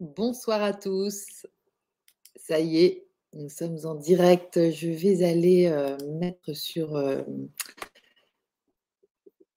Bonsoir 0.00 0.62
à 0.62 0.72
tous. 0.72 1.46
Ça 2.36 2.60
y 2.60 2.84
est, 2.84 3.06
nous 3.32 3.48
sommes 3.48 3.78
en 3.84 3.94
direct. 3.96 4.70
Je 4.70 4.88
vais 4.90 5.24
aller 5.24 5.66
euh, 5.66 5.96
mettre 6.20 6.52
sur. 6.54 6.96
euh, 6.96 7.22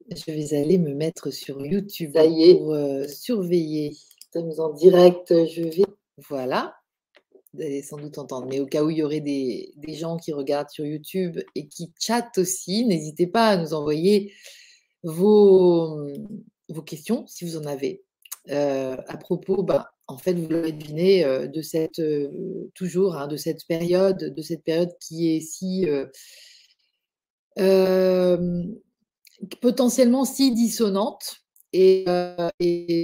je 0.10 0.32
vais 0.32 0.58
aller 0.58 0.78
me 0.78 0.94
mettre 0.94 1.30
sur 1.32 1.64
YouTube 1.66 2.12
Ça 2.16 2.26
y 2.26 2.50
est. 2.50 2.56
pour 2.56 2.74
euh, 2.74 3.08
surveiller. 3.08 3.96
Nous 4.36 4.52
sommes 4.52 4.60
en 4.66 4.74
direct. 4.74 5.28
Je 5.48 5.62
vais. 5.64 5.84
Voilà. 6.30 6.76
Vous 7.54 7.62
allez 7.62 7.84
sans 7.84 7.98
doute 7.98 8.18
entendre. 8.18 8.48
Mais 8.48 8.60
au 8.60 8.66
cas 8.66 8.84
où 8.84 8.90
il 8.90 8.98
y 8.98 9.04
aurait 9.04 9.20
des, 9.20 9.74
des 9.78 9.94
gens 9.94 10.18
qui 10.18 10.34
regardent 10.34 10.70
sur 10.70 10.86
YouTube 10.86 11.40
et 11.54 11.68
qui 11.68 11.92
chattent 12.00 12.38
aussi, 12.40 12.86
n'hésitez 12.86 13.28
pas 13.28 13.50
à 13.50 13.58
nous 13.58 13.74
envoyer 13.74 14.34
vos, 15.04 16.08
vos 16.70 16.82
questions 16.82 17.28
si 17.28 17.46
vous 17.46 17.58
en 17.58 17.66
avez. 17.66 18.04
Euh, 18.50 18.98
à 19.08 19.18
propos, 19.18 19.64
ben, 19.64 19.86
en 20.08 20.18
fait, 20.18 20.34
vous 20.34 20.50
l'avez 20.50 20.72
deviné, 20.72 21.24
euh, 21.24 21.48
de 21.48 21.62
cette 21.62 22.00
euh, 22.00 22.72
toujours 22.74 23.16
hein, 23.16 23.28
de 23.28 23.38
cette 23.38 23.66
période, 23.68 24.34
de 24.36 24.42
cette 24.42 24.64
période 24.64 24.90
qui 25.00 25.36
est 25.36 25.42
si 25.42 25.88
potentiellement 29.62 30.26
si 30.26 30.54
dissonante. 30.54 31.38
Et, 31.74 32.04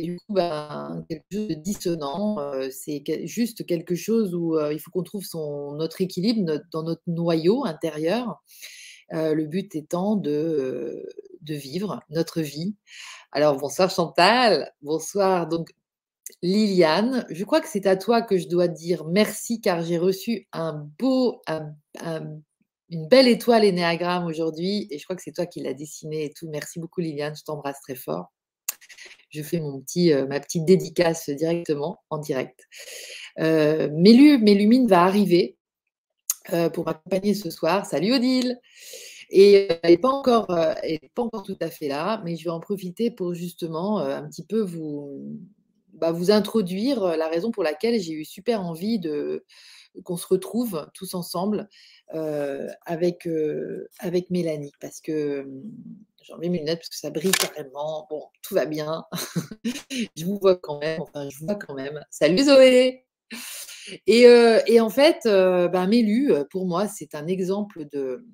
du 0.03 0.17
coup, 0.19 0.33
ben, 0.33 1.05
quelque 1.09 1.23
chose 1.31 1.47
de 1.47 1.53
dissonant, 1.53 2.37
c'est 2.69 3.01
juste 3.25 3.65
quelque 3.65 3.95
chose 3.95 4.35
où 4.35 4.59
il 4.71 4.79
faut 4.79 4.91
qu'on 4.91 5.03
trouve 5.03 5.23
son, 5.23 5.73
notre 5.75 6.01
équilibre 6.01 6.59
dans 6.71 6.83
notre 6.83 7.03
noyau 7.07 7.65
intérieur. 7.65 8.43
Euh, 9.13 9.33
le 9.33 9.45
but 9.45 9.75
étant 9.75 10.15
de, 10.15 11.07
vivre 11.41 12.01
notre 12.09 12.41
vie. 12.41 12.75
Alors, 13.31 13.55
bonsoir 13.57 13.89
Chantal, 13.89 14.73
bonsoir 14.81 15.47
donc 15.47 15.69
Liliane. 16.41 17.25
Je 17.29 17.45
crois 17.45 17.61
que 17.61 17.69
c'est 17.69 17.85
à 17.87 17.95
toi 17.95 18.21
que 18.21 18.37
je 18.37 18.49
dois 18.49 18.67
dire 18.67 19.05
merci 19.05 19.61
car 19.61 19.81
j'ai 19.81 19.97
reçu 19.97 20.47
un 20.51 20.73
beau, 20.99 21.41
un- 21.47 21.73
un- 22.01 22.39
une 22.89 23.07
belle 23.07 23.29
étoile 23.29 23.63
énéagramme 23.63 24.25
aujourd'hui 24.25 24.87
et 24.91 24.97
je 24.99 25.03
crois 25.05 25.15
que 25.15 25.21
c'est 25.21 25.31
toi 25.31 25.45
qui 25.45 25.61
l'as 25.61 25.73
dessinée 25.73 26.25
et 26.25 26.33
tout. 26.33 26.49
Merci 26.49 26.79
beaucoup 26.81 26.99
Liliane, 27.01 27.35
je 27.35 27.43
t'embrasse 27.43 27.79
très 27.81 27.95
fort. 27.95 28.33
Je 29.29 29.41
fais 29.41 29.59
mon 29.59 29.79
petit, 29.81 30.13
euh, 30.13 30.25
ma 30.27 30.39
petite 30.39 30.65
dédicace 30.65 31.29
directement 31.29 31.99
en 32.09 32.17
direct. 32.17 32.65
Euh, 33.39 33.89
Mélu, 33.93 34.37
Mélumine 34.37 34.87
va 34.87 35.03
arriver 35.03 35.56
euh, 36.53 36.69
pour 36.69 36.85
m'accompagner 36.85 37.33
ce 37.33 37.49
soir. 37.49 37.85
Salut 37.85 38.13
Odile. 38.13 38.59
Et 39.29 39.67
euh, 39.69 39.75
elle 39.83 39.91
n'est 39.91 39.97
pas 39.97 40.09
encore, 40.09 40.49
euh, 40.51 40.73
pas 41.13 41.23
encore 41.23 41.43
tout 41.43 41.57
à 41.59 41.69
fait 41.69 41.89
là, 41.89 42.21
mais 42.23 42.37
je 42.37 42.45
vais 42.45 42.49
en 42.49 42.61
profiter 42.61 43.11
pour 43.11 43.33
justement 43.33 43.99
un 43.99 44.25
petit 44.27 44.45
peu 44.45 44.61
vous, 44.61 45.37
bah, 45.93 46.11
vous 46.11 46.31
introduire 46.31 47.17
la 47.17 47.27
raison 47.27 47.51
pour 47.51 47.63
laquelle 47.63 47.99
j'ai 47.99 48.13
eu 48.13 48.23
super 48.23 48.61
envie 48.61 48.99
de 48.99 49.45
qu'on 50.03 50.15
se 50.15 50.27
retrouve 50.27 50.87
tous 50.93 51.15
ensemble 51.15 51.67
avec, 52.85 53.27
avec 53.99 54.29
Mélanie, 54.29 54.71
parce 54.79 55.01
que 55.01 55.45
j'en 56.23 56.37
mets 56.37 56.49
mes 56.49 56.59
lunettes 56.59 56.79
parce 56.79 56.89
que 56.89 56.97
ça 56.97 57.09
brille 57.09 57.31
carrément. 57.31 58.07
Bon, 58.09 58.23
tout 58.41 58.53
va 58.53 58.65
bien. 58.65 59.05
je 60.15 60.25
vous 60.25 60.37
vois 60.39 60.55
quand 60.55 60.79
même. 60.79 61.01
Enfin, 61.01 61.27
je 61.29 61.39
vous 61.39 61.45
vois 61.45 61.55
quand 61.55 61.73
même. 61.73 62.03
Salut 62.09 62.43
Zoé. 62.43 63.05
Et, 64.05 64.27
euh, 64.27 64.59
et 64.67 64.79
en 64.79 64.89
fait, 64.89 65.21
ben, 65.25 65.87
Mélu, 65.87 66.31
euh, 66.31 66.43
pour 66.49 66.65
moi, 66.65 66.87
c'est 66.87 67.15
un 67.15 67.27
exemple 67.27 67.85
de. 67.91 68.25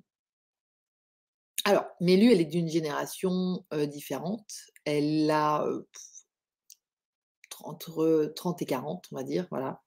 Alors, 1.65 1.85
Mélu, 2.01 2.31
elle 2.31 2.41
est 2.41 2.45
d'une 2.45 2.69
génération 2.69 3.63
différente. 3.87 4.45
Elle 4.85 5.29
a 5.31 5.65
entre 7.63 8.33
30 8.35 8.61
et 8.61 8.65
40, 8.65 9.07
on 9.11 9.15
va 9.15 9.23
dire, 9.23 9.47
voilà. 9.49 9.81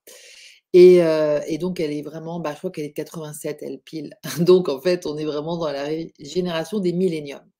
Et, 0.72 1.58
donc, 1.58 1.80
elle 1.80 1.92
est 1.92 2.02
vraiment, 2.02 2.40
bah, 2.40 2.52
je 2.52 2.58
crois 2.58 2.70
qu'elle 2.70 2.84
est 2.84 2.90
de 2.90 2.94
87, 2.94 3.62
elle 3.62 3.80
pile. 3.80 4.14
Donc, 4.40 4.68
en 4.68 4.80
fait, 4.80 5.06
on 5.06 5.16
est 5.18 5.24
vraiment 5.24 5.56
dans 5.58 5.70
la 5.70 5.88
génération 6.18 6.80
des 6.80 6.92
milléniums. 6.92 7.50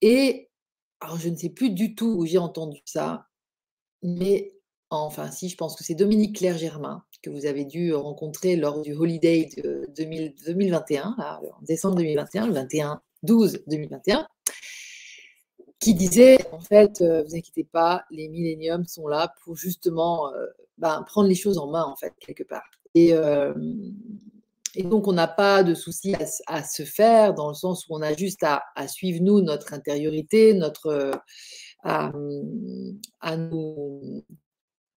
Et 0.00 0.50
alors, 1.00 1.18
je 1.18 1.28
ne 1.28 1.36
sais 1.36 1.50
plus 1.50 1.70
du 1.70 1.94
tout 1.94 2.14
où 2.18 2.26
j'ai 2.26 2.38
entendu 2.38 2.80
ça, 2.84 3.26
mais 4.02 4.52
enfin, 4.98 5.30
si, 5.30 5.48
je 5.48 5.56
pense 5.56 5.76
que 5.76 5.84
c'est 5.84 5.94
Dominique 5.94 6.36
Claire-Germain 6.36 7.04
que 7.22 7.30
vous 7.30 7.46
avez 7.46 7.64
dû 7.64 7.94
rencontrer 7.94 8.56
lors 8.56 8.80
du 8.80 8.94
Holiday 8.94 9.48
de 9.56 9.88
2000 9.96 10.34
2021, 10.44 11.14
là, 11.18 11.40
en 11.40 11.62
décembre 11.62 11.96
2021, 11.96 12.48
le 12.48 12.52
21 12.52 13.00
12 13.22 13.62
2021, 13.68 14.26
qui 15.78 15.94
disait 15.94 16.38
en 16.52 16.60
fait, 16.60 17.00
euh, 17.00 17.22
vous 17.22 17.36
inquiétez 17.36 17.64
pas, 17.64 18.04
les 18.10 18.28
milléniums 18.28 18.86
sont 18.86 19.06
là 19.06 19.32
pour 19.44 19.56
justement 19.56 20.32
euh, 20.34 20.46
ben, 20.78 21.02
prendre 21.06 21.28
les 21.28 21.34
choses 21.34 21.58
en 21.58 21.70
main 21.70 21.84
en 21.84 21.96
fait 21.96 22.12
quelque 22.18 22.42
part. 22.42 22.68
Et, 22.94 23.14
euh, 23.14 23.54
donc 24.84 25.06
on 25.06 25.12
n'a 25.12 25.28
pas 25.28 25.62
de 25.62 25.74
souci 25.74 26.14
à, 26.46 26.64
se 26.64 26.84
faire 26.84 27.34
dans 27.34 27.48
le 27.48 27.54
sens 27.54 27.86
où 27.86 27.94
on 27.94 28.00
a 28.00 28.14
juste 28.14 28.42
à, 28.42 28.62
suivre 28.88 29.22
nous 29.22 29.42
notre 29.42 29.74
intériorité, 29.74 30.54
notre 30.54 30.86
euh, 30.88 31.12
à 33.20 33.36
nous 33.36 34.24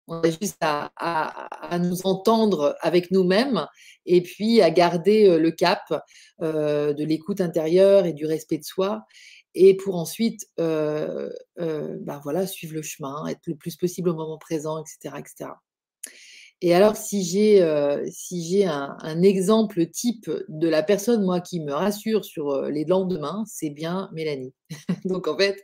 on 0.06 0.20
a 0.20 0.30
juste 0.30 0.58
à, 0.60 1.78
nous 1.78 2.04
entendre 2.04 2.76
avec 2.80 3.10
nous-mêmes 3.10 3.66
et 4.06 4.22
puis 4.22 4.60
à 4.60 4.70
garder 4.70 5.28
euh, 5.28 5.38
le 5.38 5.50
cap 5.50 5.82
euh, 6.42 6.92
de 6.92 7.04
l'écoute 7.04 7.40
intérieure 7.40 8.06
et 8.06 8.12
du 8.12 8.26
respect 8.26 8.58
de 8.58 8.64
soi. 8.64 9.04
Et 9.54 9.76
pour 9.76 9.96
ensuite, 9.96 10.48
euh, 10.58 11.30
euh, 11.60 11.96
ben 12.00 12.20
voilà, 12.24 12.46
suivre 12.46 12.74
le 12.74 12.82
chemin, 12.82 13.26
être 13.28 13.46
le 13.46 13.54
plus 13.54 13.76
possible 13.76 14.08
au 14.10 14.14
moment 14.14 14.38
présent, 14.38 14.82
etc. 14.82 15.16
etc. 15.18 15.50
Et 16.60 16.74
alors, 16.74 16.96
si 16.96 17.24
j'ai 17.24 17.62
euh, 17.62 18.06
si 18.10 18.64
un, 18.64 18.96
un 19.00 19.22
exemple 19.22 19.86
type 19.90 20.30
de 20.48 20.68
la 20.68 20.82
personne, 20.82 21.22
moi, 21.22 21.40
qui 21.40 21.60
me 21.60 21.72
rassure 21.72 22.24
sur 22.24 22.50
euh, 22.50 22.70
les 22.70 22.84
lendemains, 22.84 23.44
c'est 23.46 23.70
bien 23.70 24.08
Mélanie. 24.12 24.54
Donc, 25.04 25.28
en 25.28 25.36
fait, 25.36 25.62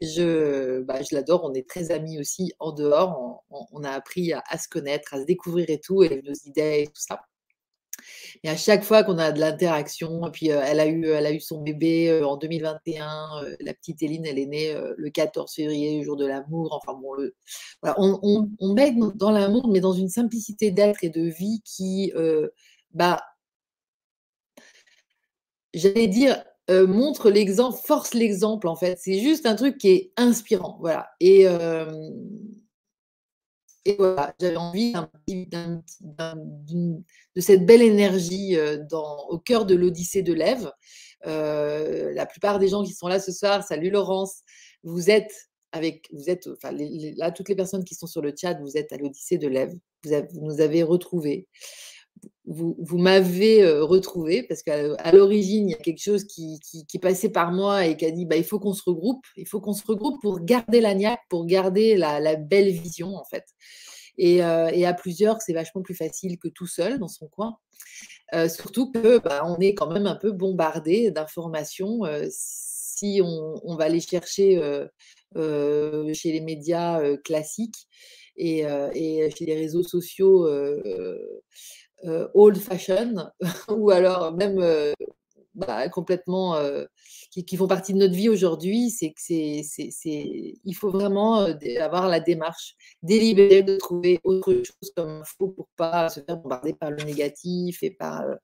je, 0.00 0.80
bah, 0.80 1.02
je 1.02 1.14
l'adore. 1.14 1.44
On 1.44 1.52
est 1.52 1.68
très 1.68 1.90
amis 1.90 2.18
aussi 2.18 2.52
en 2.58 2.72
dehors. 2.72 3.44
On, 3.50 3.84
a 3.84 3.90
appris 3.90 4.32
à, 4.32 4.42
à 4.48 4.56
se 4.56 4.68
connaître, 4.68 5.14
à 5.14 5.20
se 5.20 5.26
découvrir 5.26 5.68
et 5.68 5.80
tout, 5.80 6.02
et 6.02 6.22
nos 6.22 6.34
idées 6.46 6.84
et 6.84 6.86
tout 6.86 7.02
ça. 7.02 7.20
Et 8.42 8.48
à 8.48 8.56
chaque 8.56 8.82
fois 8.84 9.02
qu'on 9.02 9.18
a 9.18 9.32
de 9.32 9.40
l'interaction, 9.40 10.26
et 10.26 10.30
puis 10.30 10.50
euh, 10.50 10.60
elle, 10.64 10.80
a 10.80 10.86
eu, 10.86 11.06
elle 11.06 11.26
a 11.26 11.32
eu 11.32 11.40
son 11.40 11.60
bébé 11.62 12.10
euh, 12.10 12.26
en 12.26 12.36
2021, 12.36 13.44
euh, 13.44 13.56
la 13.60 13.74
petite 13.74 14.02
Éline, 14.02 14.26
elle 14.26 14.38
est 14.38 14.46
née 14.46 14.74
le 14.96 15.10
14 15.10 15.52
février, 15.54 16.02
jour 16.02 16.16
de 16.16 16.26
l'amour. 16.26 16.72
Enfin 16.72 16.98
bon, 16.98 17.16
on, 17.96 18.48
on, 18.58 18.74
dans 19.14 19.30
l'amour, 19.30 19.68
mais 19.68 19.80
dans 19.80 19.92
une 19.92 20.08
simplicité 20.08 20.70
d'être 20.70 21.04
et 21.04 21.10
de 21.10 21.22
vie 21.22 21.60
qui, 21.64 22.12
bah, 22.92 23.22
j'allais 25.74 26.08
dire, 26.08 26.42
montre 26.68 27.30
l'exemple, 27.30 27.78
force 27.84 28.14
l'exemple 28.14 28.68
en 28.68 28.76
fait. 28.76 28.98
C'est 29.00 29.18
juste 29.18 29.46
un 29.46 29.56
truc 29.56 29.78
qui 29.78 29.88
est 29.88 30.12
inspirant, 30.16 30.78
voilà. 30.80 31.10
Et, 31.20 31.46
et 33.84 33.96
voilà, 33.96 34.34
j'avais 34.40 34.56
envie 34.56 34.92
de 35.26 35.80
cette 37.40 37.64
belle 37.64 37.82
énergie 37.82 38.56
euh, 38.56 38.78
au 39.28 39.38
cœur 39.38 39.64
de 39.64 39.74
l'Odyssée 39.74 40.22
de 40.22 40.32
l'Ève. 40.32 40.70
Euh, 41.26 42.12
la 42.14 42.26
plupart 42.26 42.58
des 42.58 42.68
gens 42.68 42.82
qui 42.82 42.92
sont 42.92 43.08
là 43.08 43.20
ce 43.20 43.32
soir, 43.32 43.62
salut 43.62 43.90
Laurence, 43.90 44.42
vous 44.82 45.10
êtes 45.10 45.32
avec, 45.72 46.08
vous 46.12 46.28
êtes, 46.28 46.48
enfin 46.48 46.72
là 46.72 47.30
toutes 47.30 47.48
les 47.48 47.54
personnes 47.54 47.84
qui 47.84 47.94
sont 47.94 48.06
sur 48.06 48.22
le 48.22 48.34
chat, 48.38 48.58
vous 48.60 48.76
êtes 48.76 48.92
à 48.92 48.96
l'Odyssée 48.96 49.38
de 49.38 49.48
l'Ève. 49.48 49.72
Vous 50.04 50.40
nous 50.40 50.60
avez 50.60 50.82
retrouvés. 50.82 51.46
Vous, 52.46 52.98
m'avez 52.98 53.62
euh, 53.62 53.84
retrouvé 53.84 54.42
parce 54.42 54.62
qu'à 54.62 55.12
l'origine, 55.12 55.68
il 55.68 55.72
y 55.72 55.74
a 55.74 55.78
quelque 55.78 56.02
chose 56.02 56.24
qui, 56.24 56.58
passé 57.00 57.30
par 57.30 57.52
moi 57.52 57.86
et 57.86 57.96
qui 57.96 58.06
a 58.06 58.10
dit 58.10 58.24
bah, 58.24 58.36
il 58.36 58.44
faut 58.44 58.58
qu'on 58.58 58.72
se 58.72 58.82
regroupe, 58.84 59.24
il 59.36 59.46
faut 59.46 59.60
qu'on 59.60 59.74
se 59.74 59.84
regroupe 59.86 60.20
pour 60.22 60.40
garder 60.40 60.80
la 60.80 60.94
niaque, 60.94 61.20
pour 61.28 61.44
garder 61.44 61.96
la, 61.96 62.36
belle 62.36 62.70
vision 62.70 63.14
en 63.14 63.24
fait. 63.24 63.44
Et, 64.16 64.42
euh, 64.42 64.68
et 64.72 64.86
à 64.86 64.94
plusieurs, 64.94 65.40
c'est 65.42 65.52
vachement 65.52 65.82
plus 65.82 65.94
facile 65.94 66.38
que 66.38 66.48
tout 66.48 66.66
seul 66.66 66.98
dans 66.98 67.08
son 67.08 67.28
coin. 67.28 67.58
Euh, 68.34 68.48
surtout 68.48 68.90
que 68.90 69.18
bah, 69.18 69.44
est 69.60 69.74
quand 69.74 69.90
même 69.90 70.06
un 70.06 70.16
peu 70.16 70.32
bombardé 70.32 71.10
d'informations. 71.10 72.00
si 72.30 73.20
on, 73.22 73.76
va 73.76 73.88
les 73.88 74.00
chercher 74.00 74.60
chez 75.36 76.32
les 76.32 76.40
médias 76.40 77.16
classiques 77.18 77.86
et, 78.36 78.62
chez 78.62 79.46
les 79.46 79.54
réseaux 79.54 79.82
sociaux 79.82 80.48
old 82.34 82.58
fashion, 82.58 83.30
ou 83.68 83.90
alors 83.90 84.32
même 84.32 84.58
euh, 84.60 84.92
bah, 85.54 85.88
complètement 85.88 86.54
euh, 86.56 86.84
qui, 87.30 87.56
font 87.56 87.68
partie 87.68 87.92
de 87.92 87.98
notre 87.98 88.14
vie 88.14 88.28
aujourd'hui, 88.28 88.90
c'est 88.90 89.10
que 89.10 89.20
c'est, 89.20 89.62
il 90.64 90.74
faut 90.74 90.90
vraiment 90.90 91.42
euh, 91.42 91.54
avoir 91.80 92.08
la 92.08 92.20
démarche 92.20 92.74
délibérée 93.02 93.62
de 93.62 93.76
trouver 93.76 94.20
autre 94.24 94.52
chose 94.52 94.92
comme 94.96 95.20
info 95.20 95.48
pour 95.48 95.68
pas 95.76 96.08
se 96.08 96.20
faire 96.20 96.36
bombarder 96.36 96.74
par 96.74 96.90
le 96.90 97.02
négatif 97.04 97.82
et 97.82 97.90
par, 97.90 98.22
euh, 98.22 98.34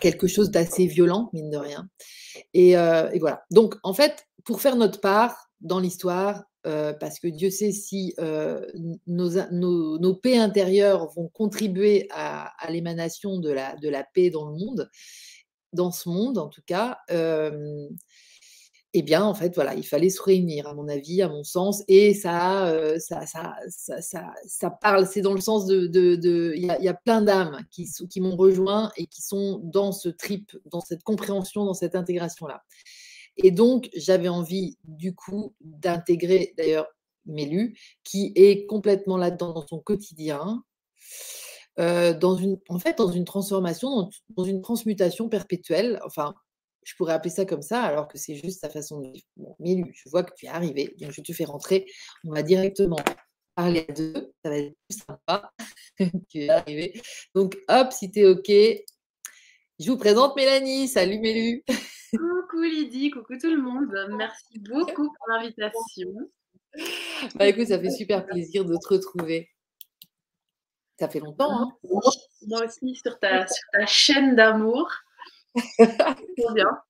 quelque 0.00 0.26
chose 0.26 0.50
d'assez 0.50 0.86
violent, 0.86 1.30
mine 1.32 1.50
de 1.50 1.58
rien. 1.58 1.88
Euh, 2.56 3.10
et 3.10 3.18
voilà. 3.18 3.44
Donc, 3.50 3.76
en 3.82 3.94
fait, 3.94 4.26
pour 4.44 4.60
faire 4.60 4.76
notre 4.76 5.00
part 5.00 5.45
dans 5.60 5.78
l'histoire, 5.78 6.44
parce 6.62 7.20
que 7.20 7.28
Dieu 7.28 7.50
sait 7.50 7.72
si 7.72 8.14
nos, 9.06 9.30
nos, 9.52 10.14
paix 10.14 10.36
intérieures 10.36 11.08
vont 11.14 11.28
contribuer 11.28 12.08
à, 12.10 12.52
l'émanation 12.70 13.38
de 13.38 13.50
la, 13.50 13.76
de 13.76 13.88
la 13.88 14.04
paix 14.04 14.30
dans 14.30 14.48
le 14.48 14.56
monde, 14.56 14.90
dans 15.72 15.92
ce 15.92 16.08
monde 16.08 16.38
en 16.38 16.48
tout 16.48 16.62
cas. 16.66 16.98
eh 18.98 19.02
bien, 19.02 19.22
en 19.24 19.34
fait, 19.34 19.54
voilà, 19.54 19.74
il 19.74 19.86
fallait 19.86 20.08
se 20.08 20.22
réunir, 20.22 20.66
à 20.66 20.74
mon 20.74 20.88
avis, 20.88 21.20
à 21.20 21.28
mon 21.28 21.44
sens, 21.44 21.84
et 21.86 22.14
ça, 22.14 22.98
ça, 22.98 23.26
ça, 23.26 23.52
ça, 23.68 24.32
ça, 24.46 24.70
parle, 24.70 25.06
c'est 25.06 25.20
dans 25.20 25.34
le 25.34 25.40
sens 25.40 25.66
de, 25.66 26.52
il 26.56 26.64
y, 26.64 26.88
a, 26.88 26.94
plein 26.94 27.20
d'âmes 27.20 27.60
qui, 27.70 27.86
qui 28.08 28.20
m'ont 28.22 28.36
rejoint 28.36 28.90
et 28.96 29.06
qui 29.06 29.20
sont 29.20 29.60
dans 29.64 29.92
ce 29.92 30.08
trip, 30.08 30.56
dans 30.72 30.80
cette 30.80 31.02
compréhension, 31.02 31.66
dans 31.66 31.74
cette 31.74 31.94
intégration-là. 31.94 32.64
Et 33.36 33.50
donc, 33.50 33.88
j'avais 33.94 34.28
envie, 34.28 34.76
du 34.84 35.14
coup, 35.14 35.54
d'intégrer 35.60 36.54
d'ailleurs 36.56 36.86
Mélu, 37.26 37.76
qui 38.04 38.32
est 38.36 38.66
complètement 38.66 39.16
là-dedans 39.16 39.52
dans 39.52 39.66
son 39.66 39.80
quotidien, 39.80 40.62
euh, 41.78 42.14
dans 42.14 42.36
une, 42.36 42.58
en 42.68 42.78
fait, 42.78 42.96
dans 42.98 43.10
une 43.10 43.24
transformation, 43.24 44.08
dans, 44.30 44.44
une 44.44 44.62
transmutation 44.62 45.28
perpétuelle. 45.28 46.00
Enfin, 46.04 46.34
je 46.84 46.94
pourrais 46.96 47.14
appeler 47.14 47.30
ça 47.30 47.44
comme 47.44 47.62
ça, 47.62 47.82
alors 47.82 48.08
que 48.08 48.16
c'est 48.16 48.36
juste 48.36 48.60
sa 48.60 48.70
façon 48.70 49.00
de 49.00 49.08
vivre. 49.10 49.26
Bon, 49.36 49.56
Mélu, 49.58 49.92
je 49.94 50.08
vois 50.08 50.22
que 50.22 50.32
tu 50.36 50.46
es 50.46 50.48
arrivé, 50.48 50.94
donc 51.00 51.10
je 51.10 51.20
te 51.20 51.32
fais 51.32 51.44
rentrer. 51.44 51.86
On 52.24 52.32
va 52.32 52.42
directement 52.42 52.98
parler 53.54 53.84
à 53.88 53.92
deux, 53.92 54.32
ça 54.44 54.50
va 54.50 54.58
être 54.58 54.74
plus 54.88 54.98
sympa. 54.98 55.52
tu 56.28 56.44
es 56.44 56.48
arrivé. 56.48 57.00
Donc, 57.34 57.56
hop, 57.68 57.92
si 57.92 58.10
tu 58.10 58.20
es 58.20 58.26
OK, 58.26 58.48
je 58.48 59.90
vous 59.90 59.98
présente 59.98 60.36
Mélanie. 60.36 60.88
Salut 60.88 61.18
Mélu. 61.18 61.64
Coucou 62.10 62.62
Lydie, 62.62 63.10
coucou 63.10 63.36
tout 63.38 63.50
le 63.50 63.60
monde. 63.60 63.94
Merci 64.16 64.58
beaucoup 64.58 65.12
pour 65.12 65.28
l'invitation. 65.28 66.08
Bah 67.34 67.46
écoute, 67.46 67.68
ça 67.68 67.78
fait 67.78 67.90
super 67.90 68.26
plaisir 68.26 68.64
de 68.64 68.76
te 68.76 68.88
retrouver. 68.88 69.50
Ça 70.98 71.08
fait 71.08 71.20
longtemps, 71.20 71.52
hein 71.52 71.72
Moi 72.46 72.64
aussi, 72.64 72.94
sur 72.94 73.18
ta, 73.18 73.46
sur 73.46 73.64
ta 73.72 73.86
chaîne 73.86 74.34
d'amour. 74.34 74.90
Bien. 76.54 76.80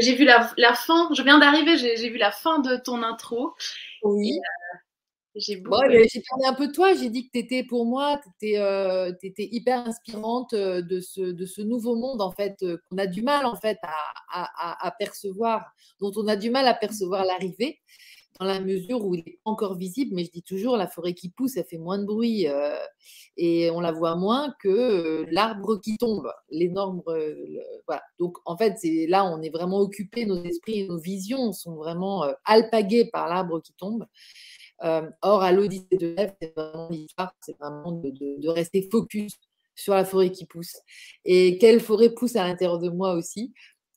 J'ai 0.00 0.14
vu 0.14 0.24
la, 0.24 0.50
la, 0.56 0.74
fin, 0.74 1.10
je 1.14 1.22
viens 1.22 1.38
d'arriver, 1.38 1.76
j'ai 1.76 2.08
vu 2.08 2.16
la 2.16 2.32
fin 2.32 2.58
de 2.58 2.76
ton 2.76 3.02
intro. 3.02 3.54
Oui. 4.02 4.38
J'ai 5.36 5.60
parlé 5.60 6.06
un 6.46 6.54
peu 6.54 6.68
de 6.68 6.72
toi, 6.72 6.94
j'ai 6.94 7.10
dit 7.10 7.26
que 7.26 7.32
tu 7.32 7.38
étais 7.40 7.64
pour 7.64 7.86
moi, 7.86 8.20
tu 8.22 8.48
étais, 8.48 8.58
euh, 8.58 9.12
hyper 9.38 9.86
inspirante 9.86 10.52
euh, 10.52 10.80
de 10.80 11.00
ce, 11.00 11.20
de 11.20 11.44
ce 11.44 11.60
nouveau 11.60 11.96
monde 11.96 12.22
en 12.22 12.30
fait, 12.30 12.56
euh, 12.62 12.78
qu'on 12.88 12.98
a 12.98 13.06
du 13.08 13.22
mal 13.22 13.44
en 13.44 13.56
fait 13.56 13.78
à, 13.82 14.86
à, 14.86 14.90
percevoir, 14.92 15.64
dont 16.00 16.12
on 16.16 16.28
a 16.28 16.36
du 16.36 16.50
mal 16.50 16.68
à 16.68 16.74
percevoir 16.74 17.24
l'arrivée, 17.24 17.80
dans 18.38 18.46
la 18.46 18.60
mesure 18.60 19.04
où 19.04 19.16
il 19.16 19.20
est 19.26 19.38
encore 19.44 19.76
visible, 19.76 20.14
mais 20.14 20.24
je 20.24 20.30
dis 20.30 20.42
toujours, 20.42 20.76
la 20.76 20.86
forêt 20.86 21.14
qui 21.14 21.30
pousse, 21.30 21.56
elle 21.56 21.64
fait 21.64 21.78
moins 21.78 21.98
de 21.98 22.04
bruit 22.04 22.46
et 23.36 23.70
on 23.70 23.80
la 23.80 23.92
voit 23.92 24.16
moins 24.16 24.54
que 24.60 25.24
l'arbre 25.30 25.80
qui 25.80 25.96
tombe, 25.98 26.28
l'énorme. 26.50 27.00
voilà. 27.86 28.02
Donc 28.18 28.38
en 28.44 28.56
fait, 28.56 28.74
c'est 28.78 29.06
là, 29.08 29.24
on 29.24 29.40
est 29.40 29.50
vraiment 29.50 29.78
occupé, 29.78 30.26
nos 30.26 30.42
esprits 30.44 30.80
et 30.80 30.88
nos 30.88 30.98
visions 30.98 31.52
sont 31.52 31.76
vraiment 31.76 32.24
alpagués 32.44 33.08
par 33.12 33.28
l'arbre 33.28 33.60
qui 33.60 33.72
tombe. 33.74 34.04
Euh, 34.82 35.08
or, 35.22 35.42
à 35.42 35.52
l'Odyssée 35.52 35.96
de 35.98 36.14
l'Ève, 36.14 36.34
c'est 36.40 36.52
vraiment 36.56 36.88
l'histoire, 36.90 37.34
c'est 37.40 37.56
vraiment 37.58 37.92
de, 37.92 38.48
rester 38.48 38.88
focus 38.90 39.34
sur 39.74 39.94
la 39.94 40.04
forêt 40.04 40.30
qui 40.30 40.46
pousse. 40.46 40.76
Et 41.24 41.58
quelle 41.58 41.80
forêt 41.80 42.10
pousse 42.10 42.36
à 42.36 42.44
l'intérieur 42.44 42.78
de 42.78 42.90
moi 42.90 43.14
aussi 43.14 43.52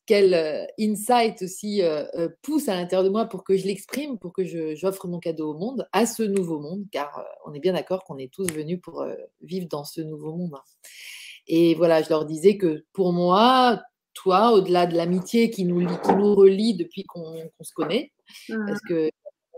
quel 0.06 0.33
euh, 0.33 0.65
insight 0.79 1.41
aussi 1.41 1.81
euh, 1.81 2.29
pousse 2.41 2.69
à 2.69 2.75
l'intérieur 2.75 3.03
de 3.03 3.09
moi 3.09 3.25
pour 3.25 3.44
que 3.44 3.57
je 3.57 3.68
l'exprime, 3.68 4.18
pour 4.18 4.31
que 4.31 4.45
j'offre 4.74 5.06
mon 5.06 5.19
cadeau 5.19 5.51
au 5.51 5.57
monde, 5.57 5.85
à 5.91 6.06
ce 6.06 6.24
nouveau 6.24 6.62
monde, 6.62 6.85
car 6.94 7.25
on 7.45 7.53
est 7.53 7.59
bien 7.59 7.74
d'accord 7.74 8.06
qu'on 8.06 8.18
est 8.18 8.31
tous 8.31 8.47
venus 8.47 8.79
pour 8.81 9.06
vivre 9.41 9.68
dans 9.69 9.83
ce 9.83 10.00
nouveau 10.00 10.33
monde. 10.33 10.53
Hein. 10.56 10.62
Et 11.47 11.75
voilà, 11.75 12.01
je 12.01 12.09
leur 12.09 12.25
disais 12.25 12.56
que 12.56 12.85
pour 12.94 13.12
moi, 13.12 13.81
toi, 14.13 14.53
au-delà 14.53 14.85
de 14.88 14.95
l'amitié 14.95 15.50
qui 15.50 15.65
nous, 15.65 15.85
qui 15.85 16.12
nous 16.13 16.35
relie 16.35 16.75
depuis 16.75 17.03
qu'on 17.03 17.33
se 17.62 17.74
connaît, 17.74 18.12
mmh. 18.47 18.65
parce 18.65 18.81
que 18.81 19.09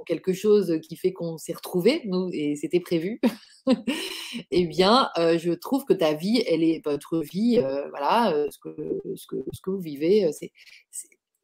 quelque 0.05 0.33
chose 0.33 0.79
qui 0.81 0.95
fait 0.95 1.13
qu'on 1.13 1.37
s'est 1.37 1.53
retrouvés, 1.53 2.01
nous, 2.05 2.29
et 2.33 2.55
c'était 2.55 2.79
prévu, 2.79 3.19
eh 4.51 4.65
bien, 4.65 5.09
euh, 5.17 5.37
je 5.37 5.51
trouve 5.51 5.85
que 5.85 5.93
ta 5.93 6.13
vie, 6.13 6.43
elle 6.47 6.63
est 6.63 6.81
votre 6.83 7.19
vie, 7.19 7.59
euh, 7.59 7.87
voilà, 7.89 8.33
euh, 8.33 8.47
ce, 8.51 8.57
que, 8.59 8.75
ce, 9.15 9.27
que, 9.27 9.37
ce, 9.51 9.61
que, 9.61 9.69
vous 9.69 9.79
vivez, 9.79 10.29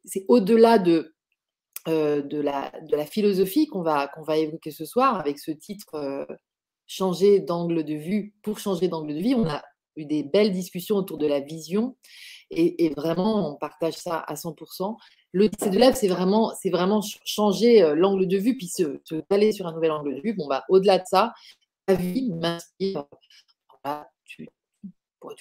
c'est 0.04 0.24
au-delà 0.28 0.78
de, 0.78 1.14
de, 1.86 2.40
la, 2.40 2.72
de 2.82 2.96
la 2.96 3.06
philosophie 3.06 3.66
qu'on 3.66 3.82
va, 3.82 4.08
qu'on 4.08 4.22
va 4.22 4.36
évoquer 4.38 4.70
ce 4.70 4.84
soir 4.84 5.18
avec 5.18 5.38
ce 5.38 5.50
titre 5.50 6.26
Changer 6.88 7.40
d'angle 7.40 7.84
de 7.84 7.94
vue 7.94 8.32
pour 8.42 8.60
changer 8.60 8.86
d'angle 8.86 9.12
de 9.12 9.20
vie. 9.20 9.34
On 9.34 9.48
a 9.48 9.60
eu 9.96 10.04
des 10.04 10.22
belles 10.22 10.52
discussions 10.52 10.94
autour 10.94 11.18
de 11.18 11.26
la 11.26 11.40
vision 11.40 11.96
et, 12.50 12.92
vraiment, 12.96 13.50
on 13.50 13.56
partage 13.56 13.94
ça 13.94 14.20
à 14.20 14.34
100%. 14.34 14.96
Le 15.36 15.50
c'est 15.58 15.68
de 15.68 15.78
l'œuvre, 15.78 15.94
c'est 15.94 16.08
vraiment, 16.08 16.54
c'est 16.58 16.70
vraiment 16.70 17.02
changer 17.26 17.82
euh, 17.82 17.94
l'angle 17.94 18.26
de 18.26 18.38
vue, 18.38 18.56
puis 18.56 18.68
se, 18.68 19.02
se 19.04 19.16
caler 19.28 19.52
sur 19.52 19.66
un 19.66 19.72
nouvel 19.74 19.90
angle 19.90 20.14
de 20.14 20.20
vue. 20.22 20.32
Bon, 20.32 20.46
bah, 20.46 20.64
au-delà 20.70 20.96
de 20.96 21.04
ça, 21.04 21.34
ta 21.84 21.92
vie 21.92 22.32
m'inspire. 22.32 23.04
tu, 24.24 24.48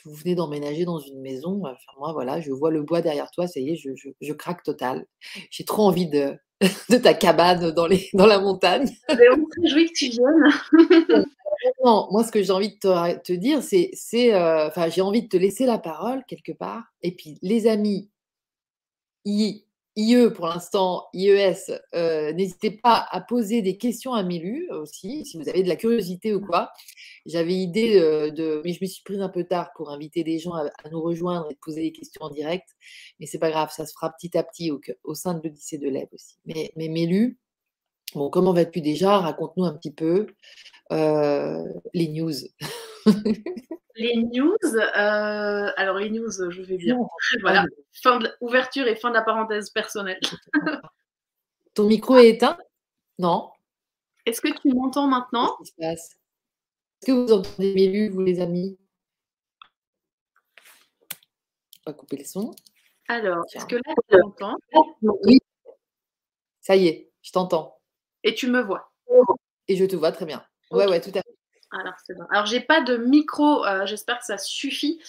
vous 0.04 0.14
venez 0.14 0.36
d'emménager 0.36 0.84
dans 0.84 1.00
une 1.00 1.22
maison. 1.22 1.62
Enfin, 1.64 1.94
moi, 1.98 2.12
voilà, 2.12 2.42
je 2.42 2.52
vois 2.52 2.72
le 2.72 2.84
bois 2.84 3.02
derrière 3.02 3.32
toi, 3.32 3.48
ça 3.48 3.62
y 3.62 3.70
est, 3.70 3.78
je, 3.78 3.92
je, 4.20 4.34
craque 4.34 4.64
total. 4.64 5.06
J'ai 5.50 5.64
trop 5.64 5.84
envie 5.84 6.10
de, 6.10 6.38
de 6.90 6.98
ta 6.98 7.14
cabane 7.14 7.72
dans, 7.72 7.88
les, 7.88 8.10
dans 8.14 8.26
la 8.26 8.42
montagne. 8.42 8.90
On 9.08 9.14
me 9.14 9.62
réjouis 9.64 9.86
que 9.86 9.94
tu 9.94 10.10
viennes. 10.10 11.26
Non, 11.86 12.10
moi, 12.12 12.26
ce 12.26 12.34
que 12.34 12.44
j'ai 12.44 12.52
envie 12.52 12.78
de 12.78 13.18
te, 13.22 13.32
dire, 13.32 13.64
c'est, 13.64 13.94
euh, 14.34 14.68
enfin, 14.68 14.90
j'ai 14.90 15.02
envie 15.02 15.24
de 15.24 15.30
te 15.30 15.38
laisser 15.38 15.66
la 15.66 15.78
parole 15.78 16.26
quelque 16.28 16.52
part. 16.52 16.84
Et 17.02 17.16
puis, 17.16 17.40
les 17.42 17.66
amis, 17.66 18.10
IE 19.96 20.30
pour 20.36 20.48
l'instant, 20.48 21.08
IES, 21.14 21.56
euh, 21.94 22.34
n'hésitez 22.34 22.72
pas 22.72 23.08
à 23.10 23.22
poser 23.22 23.62
des 23.62 23.78
questions 23.78 24.14
à 24.14 24.24
Mélu 24.24 24.70
aussi, 24.72 25.26
si 25.26 25.38
vous 25.38 25.48
avez 25.48 25.64
de 25.64 25.70
la 25.70 25.76
curiosité 25.76 26.34
ou 26.34 26.42
quoi. 26.42 26.72
J'avais 27.26 27.54
idée 27.54 28.00
de, 28.00 28.62
mais 28.66 28.74
je 28.74 28.80
me 28.82 28.88
suis 28.88 29.04
prise 29.04 29.22
un 29.22 29.30
peu 29.30 29.46
tard 29.46 29.72
pour 29.76 29.92
inviter 29.92 30.24
des 30.24 30.38
gens 30.40 30.54
à, 30.54 30.70
nous 30.92 31.02
rejoindre 31.02 31.48
et 31.50 31.56
poser 31.62 31.82
des 31.82 31.92
questions 31.92 32.22
en 32.24 32.30
direct. 32.30 32.68
Mais 33.20 33.26
c'est 33.26 33.40
pas 33.40 33.50
grave, 33.50 33.72
ça 33.72 33.86
se 33.86 33.94
fera 33.94 34.12
petit 34.12 34.38
à 34.38 34.44
petit 34.44 34.72
au, 34.72 34.82
au 35.04 35.14
sein 35.14 35.34
de 35.34 35.42
l'Odyssée 35.44 35.78
de 35.78 35.90
l'Ève 35.90 36.10
aussi. 36.12 36.36
Mais, 36.46 36.72
mais 36.76 36.90
Mélu, 36.90 37.40
bon, 38.14 38.30
comment 38.30 38.54
vas-tu 38.54 38.82
déjà? 38.82 39.20
Raconte-nous 39.20 39.66
un 39.66 39.74
petit 39.74 39.94
peu. 39.94 40.28
Euh, 40.92 41.64
les 41.94 42.10
news. 42.10 42.34
Les 43.96 44.16
news, 44.16 44.58
euh, 44.64 45.72
alors 45.78 45.98
les 45.98 46.10
news, 46.10 46.32
je 46.32 46.62
vais 46.62 46.78
bien. 46.78 46.98
voilà, 47.42 47.66
fin 47.92 48.20
de 48.20 48.30
ouverture 48.42 48.88
et 48.88 48.96
fin 48.96 49.10
de 49.10 49.16
la 49.16 49.22
parenthèse 49.22 49.70
personnelle. 49.70 50.20
Ton 51.74 51.88
micro 51.88 52.18
est 52.18 52.30
éteint? 52.30 52.58
Non. 53.20 53.52
Est-ce 54.26 54.42
que 54.42 54.48
tu 54.48 54.74
m'entends 54.74 55.08
maintenant? 55.08 55.56
Qu'est-ce 55.58 55.72
qui 55.72 55.76
se 55.76 55.88
passe? 55.88 56.20
Est-ce 57.02 57.08
que 57.08 57.12
vous 57.12 57.32
entendez 57.32 57.74
Mélu, 57.74 58.10
vous 58.10 58.22
les 58.22 58.40
amis? 58.40 58.78
On 61.86 61.92
va 61.92 61.94
couper 61.94 62.18
le 62.18 62.24
son. 62.24 62.52
Alors, 63.08 63.44
est-ce 63.54 63.66
que 63.66 63.76
là 63.76 63.94
tu 64.10 64.18
m'entends? 64.18 64.56
Oui. 65.02 65.40
Ça 66.62 66.76
y 66.76 66.88
est, 66.88 67.12
je 67.22 67.32
t'entends. 67.32 67.80
Et 68.24 68.34
tu 68.34 68.48
me 68.48 68.62
vois. 68.62 68.92
Et 69.68 69.76
je 69.76 69.86
te 69.86 69.96
vois 69.96 70.12
très 70.12 70.26
bien. 70.26 70.44
Ouais, 70.72 70.88
ouais, 70.88 71.00
tout 71.00 71.12
à 71.12 71.22
fait. 71.22 71.35
Alors, 71.72 71.94
c'est 72.06 72.16
bon. 72.16 72.26
Alors, 72.30 72.46
j'ai 72.46 72.60
pas 72.60 72.82
de 72.82 72.98
micro, 72.98 73.66
euh, 73.66 73.86
j'espère 73.86 74.20
que 74.20 74.26
ça 74.26 74.38
suffit. 74.38 75.02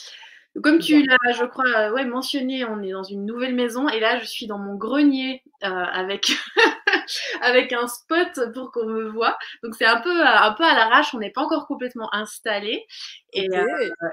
Comme 0.62 0.78
tu 0.78 1.02
l'as, 1.02 1.32
je 1.34 1.44
crois, 1.44 1.66
euh, 1.66 1.92
ouais, 1.92 2.06
mentionné, 2.06 2.64
on 2.64 2.82
est 2.82 2.92
dans 2.92 3.02
une 3.02 3.26
nouvelle 3.26 3.54
maison 3.54 3.90
et 3.90 4.00
là, 4.00 4.18
je 4.18 4.24
suis 4.24 4.46
dans 4.46 4.58
mon 4.58 4.74
grenier 4.74 5.42
euh, 5.64 5.68
avec, 5.68 6.32
avec 7.42 7.74
un 7.74 7.86
spot 7.86 8.52
pour 8.54 8.72
qu'on 8.72 8.86
me 8.86 9.08
voit. 9.08 9.36
Donc, 9.62 9.74
c'est 9.74 9.84
un 9.84 10.00
peu, 10.00 10.26
un 10.26 10.52
peu 10.52 10.64
à 10.64 10.74
l'arrache, 10.74 11.14
on 11.14 11.18
n'est 11.18 11.30
pas 11.30 11.42
encore 11.42 11.66
complètement 11.66 12.08
installé. 12.14 12.86
Et, 13.34 13.48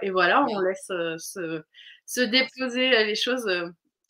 et 0.02 0.10
voilà, 0.10 0.46
on 0.50 0.60
laisse 0.60 0.86
se, 0.88 1.64
se, 2.06 2.22
déposer 2.22 2.90
les 2.90 3.16
choses. 3.16 3.50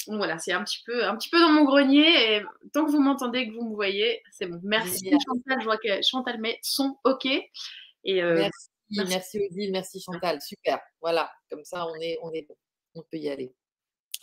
voilà, 0.08 0.40
c'est 0.40 0.54
un 0.54 0.64
petit 0.64 0.82
peu, 0.88 1.06
un 1.06 1.16
petit 1.16 1.30
peu 1.30 1.40
dans 1.40 1.52
mon 1.52 1.66
grenier. 1.66 2.38
Et 2.38 2.44
tant 2.74 2.84
que 2.84 2.90
vous 2.90 3.00
m'entendez, 3.02 3.48
que 3.48 3.54
vous 3.54 3.70
me 3.70 3.76
voyez, 3.76 4.24
c'est 4.32 4.48
bon. 4.48 4.60
Merci 4.64 5.12
Chantal. 5.12 5.60
Je 5.60 5.66
vois 5.66 5.78
que 5.78 6.02
Chantal 6.02 6.40
met 6.40 6.58
son 6.64 6.98
OK. 7.04 7.28
Euh, 8.08 8.36
merci, 8.36 8.70
merci 9.10 9.40
Odile, 9.40 9.72
merci 9.72 10.02
Chantal, 10.02 10.42
super. 10.42 10.80
Voilà, 11.02 11.32
comme 11.50 11.64
ça 11.64 11.88
on 11.88 11.96
est, 11.96 12.18
on 12.22 12.32
est, 12.32 12.48
on 12.96 13.02
peut 13.02 13.18
y 13.18 13.30
aller. 13.30 13.54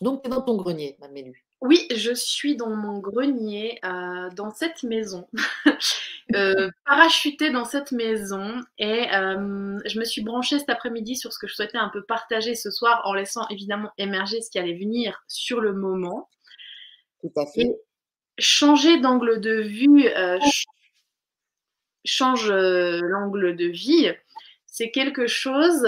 Donc 0.01 0.23
tu 0.23 0.29
es 0.29 0.31
dans 0.31 0.43
ton 0.43 0.57
grenier, 0.57 0.97
ma 1.01 1.09
Mélu. 1.09 1.45
Oui, 1.61 1.87
je 1.95 2.15
suis 2.15 2.57
dans 2.57 2.75
mon 2.75 3.01
grenier, 3.01 3.79
euh, 3.85 4.31
dans 4.31 4.51
cette 4.51 4.83
maison, 4.83 5.29
euh, 6.35 6.71
parachutée 6.87 7.51
dans 7.51 7.67
cette 7.67 7.93
maison, 7.93 8.63
et 8.79 9.09
je 9.11 9.99
me 9.99 10.05
suis 10.05 10.23
branchée 10.23 10.59
cet 10.59 10.71
après-midi 10.71 11.17
sur 11.17 11.35
ce 11.35 11.39
que 11.39 11.47
je 11.47 11.55
souhaitais 11.55 11.77
un 11.77 11.91
peu 11.91 12.03
partager 12.03 12.55
ce 12.55 12.71
soir, 12.71 13.03
en 13.05 13.13
laissant 13.13 13.47
évidemment 13.49 13.91
émerger 13.99 14.41
ce 14.41 14.51
qui 14.51 14.59
allait 14.59 14.79
venir 14.79 15.23
sur 15.29 15.61
le 15.61 15.75
moment. 15.75 16.31
Tout 17.21 17.33
à 17.37 17.47
fait 17.47 17.69
changer 18.41 18.99
d'angle 18.99 19.41
de 19.41 19.61
vue 19.61 20.09
change 22.05 22.51
l'angle 22.51 23.57
de 23.57 23.67
vie, 23.67 24.13
c'est 24.67 24.91
quelque 24.91 25.27
chose 25.27 25.87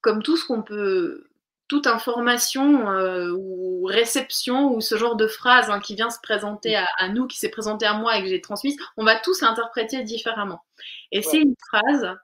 comme 0.00 0.22
tout 0.22 0.36
ce 0.36 0.46
qu'on 0.46 0.62
peut 0.62 1.28
toute 1.68 1.86
information 1.86 2.90
euh, 2.90 3.32
ou 3.32 3.84
réception 3.84 4.74
ou 4.74 4.80
ce 4.80 4.96
genre 4.96 5.16
de 5.16 5.26
phrase 5.26 5.70
hein, 5.70 5.80
qui 5.80 5.94
vient 5.94 6.10
se 6.10 6.20
présenter 6.22 6.76
à, 6.76 7.08
nous, 7.08 7.26
qui 7.26 7.38
s'est 7.38 7.48
présenté 7.48 7.86
à 7.86 7.94
moi 7.94 8.16
et 8.16 8.22
que 8.22 8.28
j'ai 8.28 8.40
transmise, 8.40 8.76
on 8.96 9.04
va 9.04 9.18
tous 9.18 9.40
l'interpréter 9.40 10.02
différemment. 10.02 10.62
Et 11.10 11.22
c'est 11.22 11.38
une 11.38 11.54
phrase 11.68 12.16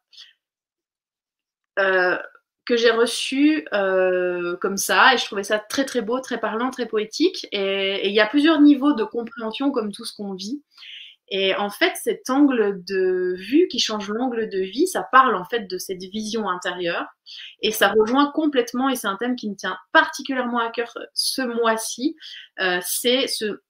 euh, 1.78 2.18
que 2.66 2.76
j'ai 2.76 2.90
reçue 2.90 3.66
euh, 3.72 4.56
comme 4.58 4.76
ça 4.76 5.14
et 5.14 5.18
je 5.18 5.24
trouvais 5.24 5.44
ça 5.44 5.58
très 5.58 5.84
très 5.84 6.02
beau, 6.02 6.20
très 6.20 6.38
parlant, 6.38 6.70
très 6.70 6.86
poétique. 6.86 7.46
Et 7.50 8.08
il 8.08 8.14
y 8.14 8.20
a 8.20 8.26
plusieurs 8.26 8.60
niveaux 8.60 8.92
de 8.92 9.04
compréhension 9.04 9.70
comme 9.70 9.90
tout 9.90 10.04
ce 10.04 10.14
qu'on 10.14 10.34
vit. 10.34 10.62
Et 11.30 11.54
en 11.54 11.70
fait, 11.70 11.92
cet 11.94 12.28
angle 12.28 12.82
de 12.84 13.34
vue 13.36 13.68
qui 13.68 13.78
change 13.78 14.08
l'angle 14.08 14.48
de 14.48 14.58
vie, 14.58 14.88
ça 14.88 15.06
parle 15.12 15.36
en 15.36 15.44
fait 15.44 15.68
de 15.68 15.78
cette 15.78 16.02
vision 16.02 16.48
intérieure. 16.48 17.06
Et 17.62 17.70
ça 17.70 17.92
rejoint 17.96 18.32
complètement, 18.32 18.88
et 18.88 18.96
c'est 18.96 19.06
un 19.06 19.16
thème 19.16 19.36
qui 19.36 19.48
me 19.48 19.54
tient 19.54 19.78
particulièrement 19.92 20.58
à 20.58 20.70
cœur 20.70 20.92
ce 21.14 21.42
mois-ci, 21.42 22.16
euh, 22.60 22.80
c'est 22.82 23.28
ce 23.28 23.62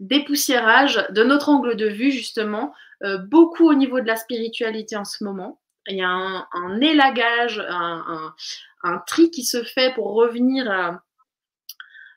dépoussiérage 0.00 1.06
de 1.10 1.22
notre 1.24 1.48
angle 1.48 1.76
de 1.76 1.88
vue, 1.88 2.10
justement, 2.10 2.74
euh, 3.04 3.16
beaucoup 3.18 3.68
au 3.68 3.74
niveau 3.74 4.00
de 4.00 4.06
la 4.06 4.16
spiritualité 4.16 4.96
en 4.96 5.04
ce 5.04 5.24
moment. 5.24 5.60
Il 5.86 5.96
y 5.96 6.02
a 6.02 6.08
un, 6.08 6.80
élagage, 6.80 7.58
un, 7.68 8.34
tri 9.06 9.30
qui 9.30 9.44
se 9.44 9.62
fait 9.62 9.94
pour 9.94 10.12
revenir 10.12 10.70
à, 10.70 11.02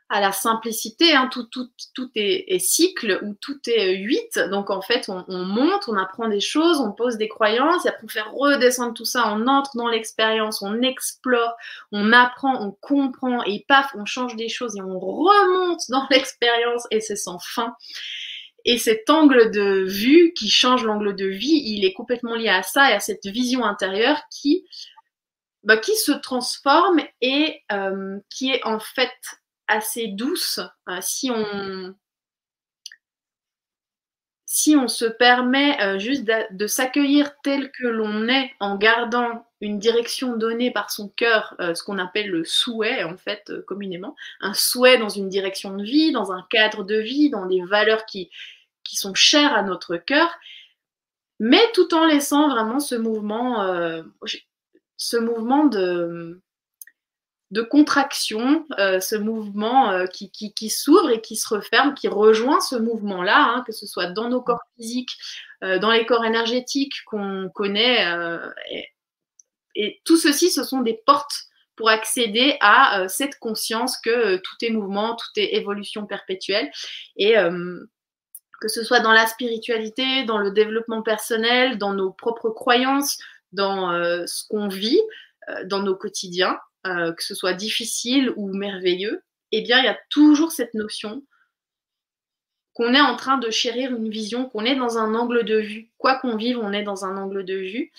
à 0.10 0.22
la 0.22 0.32
simplicité. 0.32 1.14
Hein. 1.14 1.30
Tout, 1.32 1.44
tout, 1.46 1.70
tout 1.96 2.10
est, 2.16 2.60
cycle 2.60 3.20
ou 3.24 3.34
tout 3.42 3.60
est 3.68 3.96
huit. 3.96 4.40
Donc 4.52 4.70
en 4.70 4.82
fait, 4.82 5.10
on, 5.10 5.46
monte, 5.46 5.88
on 5.88 5.98
apprend 5.98 6.28
des 6.28 6.40
choses, 6.40 6.80
on 6.80 6.92
pose 6.92 7.18
des 7.18 7.28
croyances, 7.28 7.86
et 7.86 7.90
après 7.90 8.04
on 8.04 8.08
fait 8.08 8.22
redescendre 8.22 8.94
tout 8.94 9.06
ça, 9.06 9.34
on 9.34 9.48
entre 9.48 9.76
dans 9.76 9.88
l'expérience, 9.88 10.62
on 10.62 10.82
explore, 10.82 11.56
on 11.92 12.12
apprend, 12.14 12.64
on 12.64 12.72
comprend, 12.72 13.44
et 13.44 13.66
paf, 13.68 13.92
on 13.96 14.06
change 14.06 14.36
des 14.36 14.50
choses 14.50 14.76
et 14.78 14.82
on 14.82 15.00
remonte 15.00 15.82
dans 15.90 16.06
l'expérience 16.12 16.86
et 16.92 17.02
c'est 17.02 17.16
sans 17.16 17.40
fin. 17.40 17.74
Et 18.66 18.78
cet 18.78 19.10
angle 19.10 19.52
de 19.52 19.84
vue 19.86 20.34
qui 20.34 20.50
change 20.50 20.86
l'angle 20.86 21.16
de 21.16 21.26
vie, 21.26 21.62
il 21.66 21.86
est 21.86 21.94
complètement 21.94 22.36
lié 22.36 22.48
à 22.48 22.64
ça 22.64 22.92
et 22.92 22.94
à 22.94 23.00
cette 23.00 23.26
vision 23.26 23.66
intérieure 23.66 24.22
qui, 24.32 24.66
bah, 25.64 25.78
qui 25.78 25.96
se 25.96 26.14
transforme 26.14 27.02
et 27.22 27.62
euh, 27.72 28.20
qui 28.30 28.52
est 28.52 28.64
en 28.66 28.80
fait 28.80 29.12
assez 29.68 30.08
douce 30.08 30.60
euh, 30.90 30.98
si 31.02 31.32
on 31.32 31.96
si 34.46 34.76
on 34.76 34.88
se 34.88 35.06
permet 35.06 35.82
euh, 35.82 35.98
juste 35.98 36.30
de, 36.52 36.68
s'accueillir 36.68 37.32
tel 37.42 37.72
que 37.72 37.88
l'on 37.88 38.28
est 38.28 38.52
en 38.60 38.78
gardant 38.78 39.48
une 39.62 39.80
direction 39.80 40.38
donnée 40.38 40.70
par 40.70 40.92
son 40.92 41.10
cœur, 41.10 41.56
euh, 41.60 41.74
ce 41.74 41.84
qu'on 41.84 41.98
appelle 41.98 42.30
le 42.30 42.46
souhait 42.46 43.04
en 43.04 43.18
fait 43.18 43.52
communément, 43.66 44.16
un 44.42 44.54
souhait 44.54 45.00
dans 45.00 45.10
une 45.10 45.28
direction 45.28 45.76
de 45.76 45.84
vie, 45.84 46.12
dans 46.12 46.32
un 46.32 46.46
cadre 46.52 46.84
de 46.84 46.98
vie, 46.98 47.32
dans 47.32 47.48
des 47.48 47.64
valeurs 47.64 48.06
qui, 48.06 48.30
qui 48.84 48.96
sont 48.96 49.16
chères 49.16 49.56
à 49.56 49.64
notre 49.64 49.98
cœur, 49.98 50.38
mais 51.40 51.64
tout 51.74 51.92
en 51.96 52.06
laissant 52.06 52.48
vraiment 52.48 52.80
ce 52.80 52.94
mouvement, 52.94 54.04
ce 54.98 55.18
mouvement 55.18 55.66
de, 55.66 56.44
de 57.54 57.62
contraction, 57.62 58.66
euh, 58.80 59.00
ce 59.00 59.16
mouvement 59.16 59.92
euh, 59.92 60.08
qui, 60.08 60.70
s'ouvre 60.72 61.12
et 61.12 61.22
qui 61.22 61.36
se 61.36 61.54
referme, 61.54 61.94
qui 61.94 62.08
rejoint 62.08 62.60
ce 62.60 62.76
mouvement-là, 62.76 63.38
hein, 63.38 63.64
que 63.68 63.72
ce 63.72 63.86
soit 63.86 64.08
dans 64.08 64.28
nos 64.28 64.42
corps 64.42 64.64
physiques, 64.76 65.16
euh, 65.64 65.78
dans 65.78 65.92
les 65.92 66.08
corps 66.08 66.26
énergétiques 66.26 67.04
qu'on 67.06 67.52
connaît. 67.54 68.08
Et, 69.76 70.02
tout 70.04 70.18
ceci, 70.18 70.50
ce 70.50 70.64
sont 70.64 70.82
des 70.82 71.00
portes 71.06 71.46
pour 71.76 71.90
accéder 71.90 72.58
à 72.60 73.08
cette 73.08 73.38
conscience 73.40 73.98
que 73.98 74.38
tout 74.38 74.56
est 74.62 74.70
mouvement, 74.70 75.16
tout 75.16 75.40
est 75.40 75.56
évolution 75.56 76.06
perpétuelle. 76.06 76.72
Et 77.18 77.34
que 78.62 78.68
ce 78.68 78.84
soit 78.84 79.00
dans 79.00 79.12
la 79.12 79.26
spiritualité, 79.26 80.26
dans 80.26 80.38
le 80.38 80.52
développement 80.52 81.02
personnel, 81.02 81.80
dans 81.80 81.94
nos 81.94 82.12
propres 82.12 82.52
croyances, 82.52 83.18
dans 83.52 83.92
ce 84.28 84.48
qu'on 84.48 84.68
vit, 84.68 85.02
dans 85.66 85.82
nos 85.82 85.96
quotidiens, 85.96 86.60
euh, 86.86 87.14
que 87.14 87.24
ce 87.24 87.36
soit 87.36 87.54
difficile 87.54 88.32
ou 88.36 88.54
merveilleux, 88.54 89.24
eh 89.52 89.62
bien, 89.62 89.80
il 89.80 89.86
y 89.86 89.90
a 89.90 89.98
toujours 90.10 90.52
cette 90.52 90.74
notion 90.74 91.24
qu'on 92.74 92.94
est 92.94 93.02
en 93.02 93.16
train 93.16 93.38
de 93.38 93.50
chérir 93.52 93.96
une 93.96 94.10
vision, 94.10 94.50
qu'on 94.50 94.66
est 94.66 94.76
dans 94.76 94.98
un 94.98 95.14
angle 95.14 95.46
de 95.46 95.58
vue. 95.58 95.92
Quoi 95.98 96.16
qu'on 96.16 96.36
vive, 96.36 96.58
on 96.58 96.74
est 96.74 96.84
dans 96.84 97.06
un 97.06 97.18
angle 97.18 97.46
de 97.46 97.56
vue. 97.56 97.92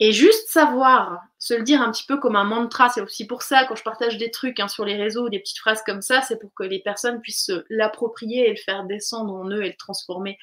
Et 0.00 0.12
juste 0.12 0.48
savoir, 0.48 1.22
se 1.38 1.54
le 1.54 1.62
dire 1.62 1.80
un 1.80 1.90
petit 1.90 2.04
peu 2.06 2.18
comme 2.18 2.36
un 2.36 2.44
mantra, 2.44 2.88
c'est 2.88 3.00
aussi 3.00 3.26
pour 3.26 3.42
ça, 3.42 3.64
quand 3.64 3.76
je 3.76 3.82
partage 3.82 4.18
des 4.18 4.30
trucs 4.30 4.58
hein, 4.58 4.68
sur 4.68 4.84
les 4.84 4.96
réseaux, 4.96 5.28
des 5.28 5.38
petites 5.38 5.58
phrases 5.58 5.82
comme 5.82 6.02
ça, 6.02 6.20
c'est 6.22 6.38
pour 6.38 6.52
que 6.54 6.64
les 6.64 6.80
personnes 6.80 7.20
puissent 7.20 7.52
l'approprier 7.68 8.48
et 8.48 8.50
le 8.50 8.56
faire 8.56 8.84
descendre 8.84 9.34
en 9.34 9.48
eux 9.50 9.62
et 9.62 9.68
le 9.68 9.76
transformer 9.76 10.38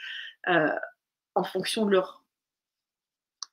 euh, 0.47 0.69
en 1.35 1.43
fonction 1.43 1.85
de 1.85 1.91
leur 1.91 2.20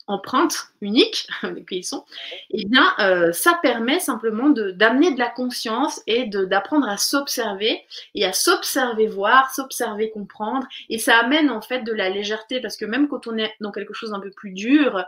empreinte 0.08 0.68
unique 0.80 1.28
qui 1.68 1.82
sont, 1.84 2.04
eh 2.50 2.64
bien, 2.64 2.94
euh, 2.98 3.32
ça 3.32 3.58
permet 3.62 4.00
simplement 4.00 4.48
d'amener 4.48 5.12
de, 5.12 5.18
la 5.18 5.28
conscience 5.28 6.02
et 6.06 6.26
d'apprendre 6.26 6.88
à 6.88 6.96
s'observer 6.96 7.82
et 8.14 8.24
à 8.24 8.32
s'observer 8.32 9.06
voir, 9.06 9.54
s'observer 9.54 10.10
comprendre. 10.10 10.66
Et 10.88 10.98
ça 10.98 11.18
amène 11.18 11.50
en 11.50 11.60
fait 11.60 11.82
de 11.82 11.92
la 11.92 12.08
légèreté 12.08 12.60
parce 12.60 12.76
que 12.76 12.84
même 12.84 13.08
quand 13.08 13.26
on 13.26 13.36
est 13.36 13.54
dans 13.60 13.70
quelque 13.70 13.94
chose 13.94 14.10
d'un 14.10 14.20
peu 14.20 14.30
plus 14.30 14.52
dur, 14.52 15.04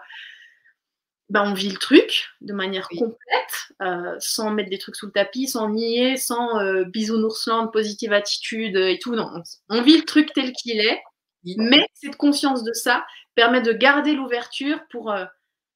ben, 1.30 1.45
on 1.49 1.54
vit 1.54 1.71
le 1.71 1.76
truc 1.76 2.28
de 2.40 2.52
manière 2.52 2.88
complète, 2.88 3.73
euh, 3.83 4.16
sans 4.19 4.50
mettre 4.50 4.69
des 4.69 4.78
trucs 4.78 4.97
sous 4.97 5.07
le 5.07 5.12
tapis, 5.12 5.47
sans 5.47 5.69
nier, 5.69 6.16
sans 6.16 6.59
euh, 6.59 6.83
bisounoursland, 6.85 7.69
positive 7.69 8.12
attitude 8.12 8.76
et 8.76 8.99
tout. 9.00 9.14
Non, 9.14 9.30
on 9.69 9.80
vit 9.80 9.97
le 9.97 10.04
truc 10.04 10.33
tel 10.35 10.52
qu'il 10.52 10.80
est. 10.80 11.00
Mais 11.44 11.88
cette 11.94 12.16
conscience 12.16 12.64
de 12.64 12.73
ça, 12.73 13.04
permet 13.35 13.62
de 13.62 13.73
garder 13.73 14.14
l'ouverture 14.14 14.80
pour, 14.90 15.11
euh, 15.11 15.25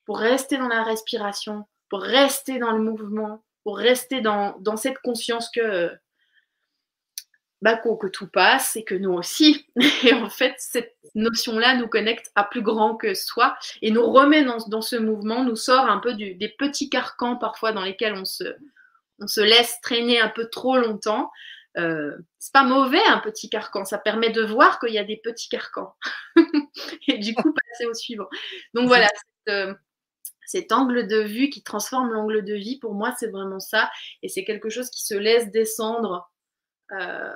pour 0.04 0.18
rester 0.18 0.58
dans 0.58 0.68
la 0.68 0.82
respiration, 0.82 1.64
pour 1.88 2.02
rester 2.02 2.58
dans 2.58 2.72
le 2.72 2.82
mouvement, 2.82 3.42
pour 3.62 3.78
rester 3.78 4.20
dans, 4.20 4.56
dans 4.60 4.76
cette 4.76 4.98
conscience 4.98 5.48
que, 5.50 5.90
bah, 7.62 7.76
que, 7.76 8.08
tout 8.08 8.28
passe 8.28 8.76
et 8.76 8.84
que 8.84 8.94
nous 8.94 9.12
aussi. 9.12 9.66
Et 10.04 10.12
en 10.12 10.28
fait, 10.28 10.54
cette 10.58 10.94
notion-là 11.14 11.76
nous 11.76 11.88
connecte 11.88 12.30
à 12.34 12.44
plus 12.44 12.62
grand 12.62 12.96
que 12.96 13.14
soi 13.14 13.56
et 13.80 13.90
nous 13.90 14.04
remet 14.04 14.44
dans, 14.44 14.82
ce 14.82 14.96
mouvement, 14.96 15.44
nous 15.44 15.56
sort 15.56 15.88
un 15.88 15.98
peu 15.98 16.12
du, 16.12 16.34
des 16.34 16.50
petits 16.50 16.90
carcans 16.90 17.36
parfois 17.36 17.72
dans 17.72 17.82
lesquels 17.82 18.14
on 18.14 18.26
se 18.26 19.40
laisse 19.40 19.80
traîner 19.80 20.20
un 20.20 20.28
peu 20.28 20.50
trop 20.50 20.76
longtemps. 20.76 21.30
Euh, 21.76 22.16
c'est 22.38 22.52
pas 22.52 22.62
mauvais 22.62 23.04
un 23.06 23.18
petit 23.18 23.50
carcan, 23.50 23.84
ça 23.84 23.98
permet 23.98 24.30
de 24.30 24.42
voir 24.42 24.78
qu'il 24.78 24.92
y 24.94 24.98
a 24.98 25.04
des 25.04 25.16
petits 25.16 25.48
carcans 25.48 25.96
et 27.08 27.18
du 27.18 27.34
coup 27.34 27.52
passer 27.52 27.86
au 27.86 27.94
suivant. 27.94 28.28
Donc 28.74 28.86
voilà, 28.86 29.08
euh, 29.48 29.74
cet 30.46 30.70
angle 30.70 31.08
de 31.08 31.20
vue 31.20 31.50
qui 31.50 31.64
transforme 31.64 32.12
l'angle 32.12 32.44
de 32.44 32.54
vie, 32.54 32.78
pour 32.78 32.94
moi 32.94 33.12
c'est 33.18 33.28
vraiment 33.28 33.58
ça 33.58 33.90
et 34.22 34.28
c'est 34.28 34.44
quelque 34.44 34.68
chose 34.68 34.88
qui 34.90 35.04
se 35.04 35.14
laisse 35.14 35.50
descendre 35.50 36.30
euh, 36.92 37.34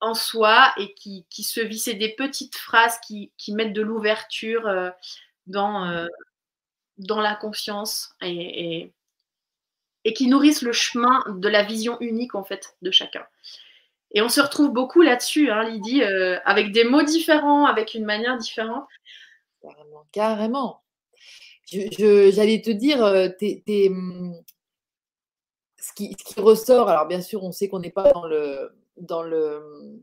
en 0.00 0.14
soi 0.14 0.72
et 0.76 0.94
qui, 0.94 1.24
se 1.42 1.60
vit. 1.60 1.78
C'est 1.78 1.94
des 1.94 2.14
petites 2.14 2.56
phrases 2.56 3.00
qui, 3.00 3.32
mettent 3.48 3.72
de 3.72 3.82
l'ouverture 3.82 4.70
dans, 5.46 6.06
dans 6.98 7.20
la 7.20 7.34
conscience 7.34 8.14
et 8.20 8.94
et 8.94 8.94
qui 10.12 10.28
nourrissent 10.28 10.62
le 10.62 10.72
chemin 10.72 11.24
de 11.28 11.48
la 11.48 11.62
vision 11.62 11.98
unique 12.00 12.34
en 12.34 12.44
fait 12.44 12.76
de 12.82 12.90
chacun. 12.90 13.24
Et 14.14 14.22
on 14.22 14.28
se 14.28 14.40
retrouve 14.40 14.70
beaucoup 14.70 15.02
là-dessus, 15.02 15.50
hein, 15.50 15.68
Lydie, 15.68 16.04
euh, 16.04 16.38
avec 16.44 16.70
des 16.70 16.84
mots 16.84 17.02
différents, 17.02 17.66
avec 17.66 17.94
une 17.94 18.04
manière 18.04 18.38
différente. 18.38 18.86
Carrément, 19.60 20.06
carrément. 20.12 20.82
J'allais 21.72 22.62
te 22.62 22.70
dire, 22.70 23.04
euh, 23.04 23.28
ce, 23.40 23.92
qui, 25.96 26.14
ressort, 26.36 26.88
alors 26.88 27.08
bien 27.08 27.20
sûr, 27.20 27.42
on 27.42 27.50
sait 27.50 27.68
qu'on 27.68 27.80
n'est 27.80 27.90
pas 27.90 28.12
dans 28.12 28.26
le, 28.26 28.72
dans 28.98 29.24
le, 29.24 30.00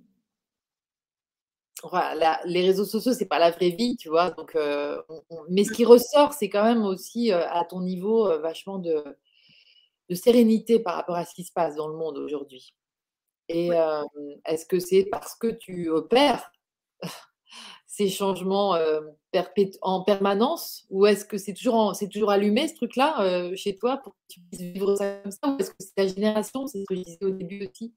les 2.46 2.66
réseaux 2.66 2.86
sociaux, 2.86 3.14
c'est 3.14 3.26
pas 3.26 3.40
la 3.40 3.52
vraie 3.52 3.70
vie, 3.70 3.96
tu 3.96 4.10
vois. 4.10 4.32
Donc, 4.32 4.58
euh, 4.58 5.02
mais 5.48 5.64
ce 5.64 5.72
qui 5.72 5.86
ressort, 5.86 6.34
c'est 6.34 6.50
quand 6.50 6.66
même 6.66 6.84
aussi 6.84 7.32
à 7.32 7.64
ton 7.64 7.80
niveau 7.80 8.26
vachement 8.40 8.78
de, 8.78 9.06
de 10.12 10.16
sérénité 10.16 10.80
par 10.80 10.96
rapport 10.96 11.16
à 11.16 11.24
ce 11.24 11.34
qui 11.34 11.46
se 11.46 11.54
passe 11.54 11.78
dans 11.78 11.88
le 11.88 11.96
monde 11.96 12.18
aujourd'hui. 12.18 12.76
Et 13.48 13.70
est-ce 14.46 14.66
que 14.66 14.78
c'est 14.78 15.06
parce 15.06 15.36
que 15.36 15.48
tu 15.48 15.90
opères 15.90 16.52
ces 17.88 18.10
changements 18.10 18.78
en 19.82 20.04
permanence 20.04 20.86
ou 20.90 21.06
est-ce 21.06 21.24
que 21.24 21.38
c'est 21.38 21.54
toujours, 21.54 21.96
c'est 21.96 22.10
toujours 22.10 22.30
allumé 22.30 22.68
ce 22.68 22.76
truc-là 22.76 23.56
chez 23.56 23.78
toi 23.78 23.98
pour 24.04 24.12
que 24.14 24.20
tu 24.28 24.42
puisses 24.42 24.62
vivre 24.62 24.96
ça 24.98 25.16
comme 25.24 25.32
ça 25.32 25.50
ou 25.50 25.58
est-ce 25.60 25.72
que 25.72 25.78
c'est 25.80 25.96
ta 25.96 26.08
génération, 26.08 26.68
c'est 26.68 26.82
ce 26.82 26.86
que 26.90 26.96
je 26.96 27.04
disais 27.04 27.26
au 27.26 27.32
début 27.32 27.66
aussi, 27.66 27.94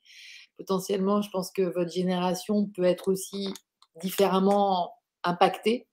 potentiellement, 0.56 1.21
je 1.21 1.30
pense 1.30 1.50
que 1.50 1.62
votre 1.62 1.90
génération 1.90 2.66
peut 2.76 2.85
être 2.85 3.11
aussi 3.11 3.52
différemment 4.00 4.94
impactée 5.25 5.88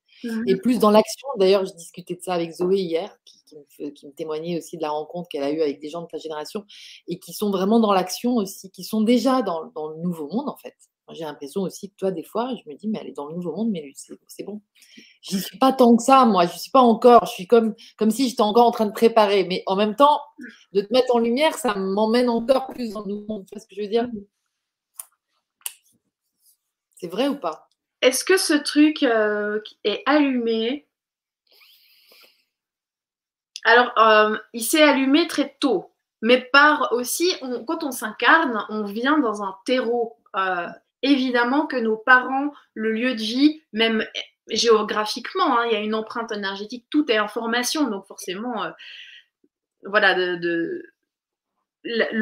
Et 0.48 0.56
plus 0.58 0.80
dans 0.80 0.92
l'action. 0.92 1.28
D'ailleurs, 1.38 1.66
je 1.66 1.74
discutais 1.74 2.16
de 2.16 2.22
ça 2.22 2.34
avec 2.34 2.52
Zoé 2.54 2.78
hier, 2.78 3.18
qui, 3.26 3.44
qui 3.46 3.56
me, 3.58 3.64
fait- 3.70 3.94
qui 3.94 4.08
me 4.08 4.14
témoignait 4.14 4.58
aussi 4.58 4.78
de 4.78 4.82
la 4.82 4.90
rencontre 4.92 5.30
qu'elle 5.30 5.44
a 5.44 5.52
eue 5.52 5.62
avec 5.62 5.80
des 5.80 5.90
gens 5.90 6.02
de 6.02 6.08
ta 6.08 6.18
génération 6.18 6.66
et 7.08 7.20
qui 7.20 7.34
sont 7.34 7.52
vraiment 7.52 7.80
dans 7.80 7.94
l'action 7.94 8.36
aussi, 8.36 8.72
qui 8.72 8.84
sont 8.84 9.02
déjà 9.02 9.42
dans, 9.42 9.66
dans 9.76 9.88
le 9.90 9.98
nouveau 9.98 10.28
monde 10.30 10.50
en 10.50 10.58
fait. 10.58 10.76
J'ai 11.14 11.26
l'impression 11.26 11.62
aussi 11.64 11.90
que 11.90 11.96
toi, 11.98 12.12
des 12.12 12.24
fois, 12.24 12.54
je 12.56 12.70
me 12.70 12.76
dis, 12.78 12.88
mais 12.88 13.00
elle 13.02 13.10
est 13.10 13.14
dans 13.14 13.26
le 13.28 13.36
nouveau 13.36 13.54
monde, 13.54 13.70
mais 13.72 13.92
c'est 14.28 14.44
bon. 14.44 14.62
Je 15.22 15.36
n'y 15.36 15.42
suis 15.42 15.58
pas 15.58 15.74
tant 15.74 15.96
que 15.96 16.04
ça, 16.04 16.26
moi, 16.26 16.46
je 16.48 16.54
ne 16.54 16.58
suis 16.60 16.72
pas 16.72 16.82
encore. 16.82 17.26
Je 17.26 17.32
suis 17.32 17.48
comme, 17.48 17.76
comme 17.98 18.12
si 18.12 18.30
j'étais 18.30 18.42
encore 18.42 18.68
en 18.68 18.72
train 18.72 18.86
de 18.86 18.94
préparer. 18.94 19.44
Mais 19.46 19.64
en 19.68 19.76
même 19.76 19.96
temps, 19.96 20.20
de 20.74 20.82
te 20.82 20.94
mettre 20.94 21.16
en 21.16 21.20
lumière, 21.20 21.58
ça 21.58 21.76
m'emmène 21.76 22.30
encore 22.30 22.68
plus 22.68 22.94
dans 22.94 23.02
le 23.02 23.10
nouveau 23.10 23.26
monde. 23.28 23.46
Tu 23.46 23.56
vois 23.56 23.62
ce 23.62 23.68
que 23.68 23.76
je 23.76 23.82
veux 23.82 23.88
dire? 23.90 24.08
C'est 26.96 27.08
vrai 27.10 27.28
ou 27.28 27.36
pas? 27.38 27.68
Est-ce 28.02 28.26
que 28.26 28.38
ce 28.38 28.54
truc 28.54 29.04
euh, 29.04 29.60
est 29.84 30.02
allumé? 30.06 30.88
Alors, 33.64 33.92
euh, 33.98 34.38
il 34.54 34.64
s'est 34.64 34.82
allumé 34.82 35.28
très 35.28 35.56
tôt, 35.60 35.92
mais 36.22 36.42
par 36.42 36.92
aussi, 36.94 37.32
quand 37.68 37.84
on 37.84 37.92
s'incarne, 37.92 38.66
on 38.70 38.84
vient 38.84 39.20
dans 39.20 39.44
un 39.44 39.56
terreau. 39.66 40.18
Euh, 40.36 40.68
évidemment 41.04 41.66
que 41.66 41.78
nos 41.78 41.98
parents, 41.98 42.52
le 42.74 42.92
lieu 42.92 43.16
de 43.16 43.22
vie, 43.22 43.62
même 43.74 44.06
géographiquement, 44.50 45.60
hein, 45.60 45.66
il 45.66 45.74
y 45.74 45.76
a 45.76 45.80
une 45.80 45.96
empreinte 45.96 46.32
énergétique, 46.32 46.86
tout 46.90 47.12
est 47.12 47.18
information, 47.18 47.90
donc 47.90 48.06
forcément, 48.06 48.72
voilà, 49.84 50.16
le 50.16 50.84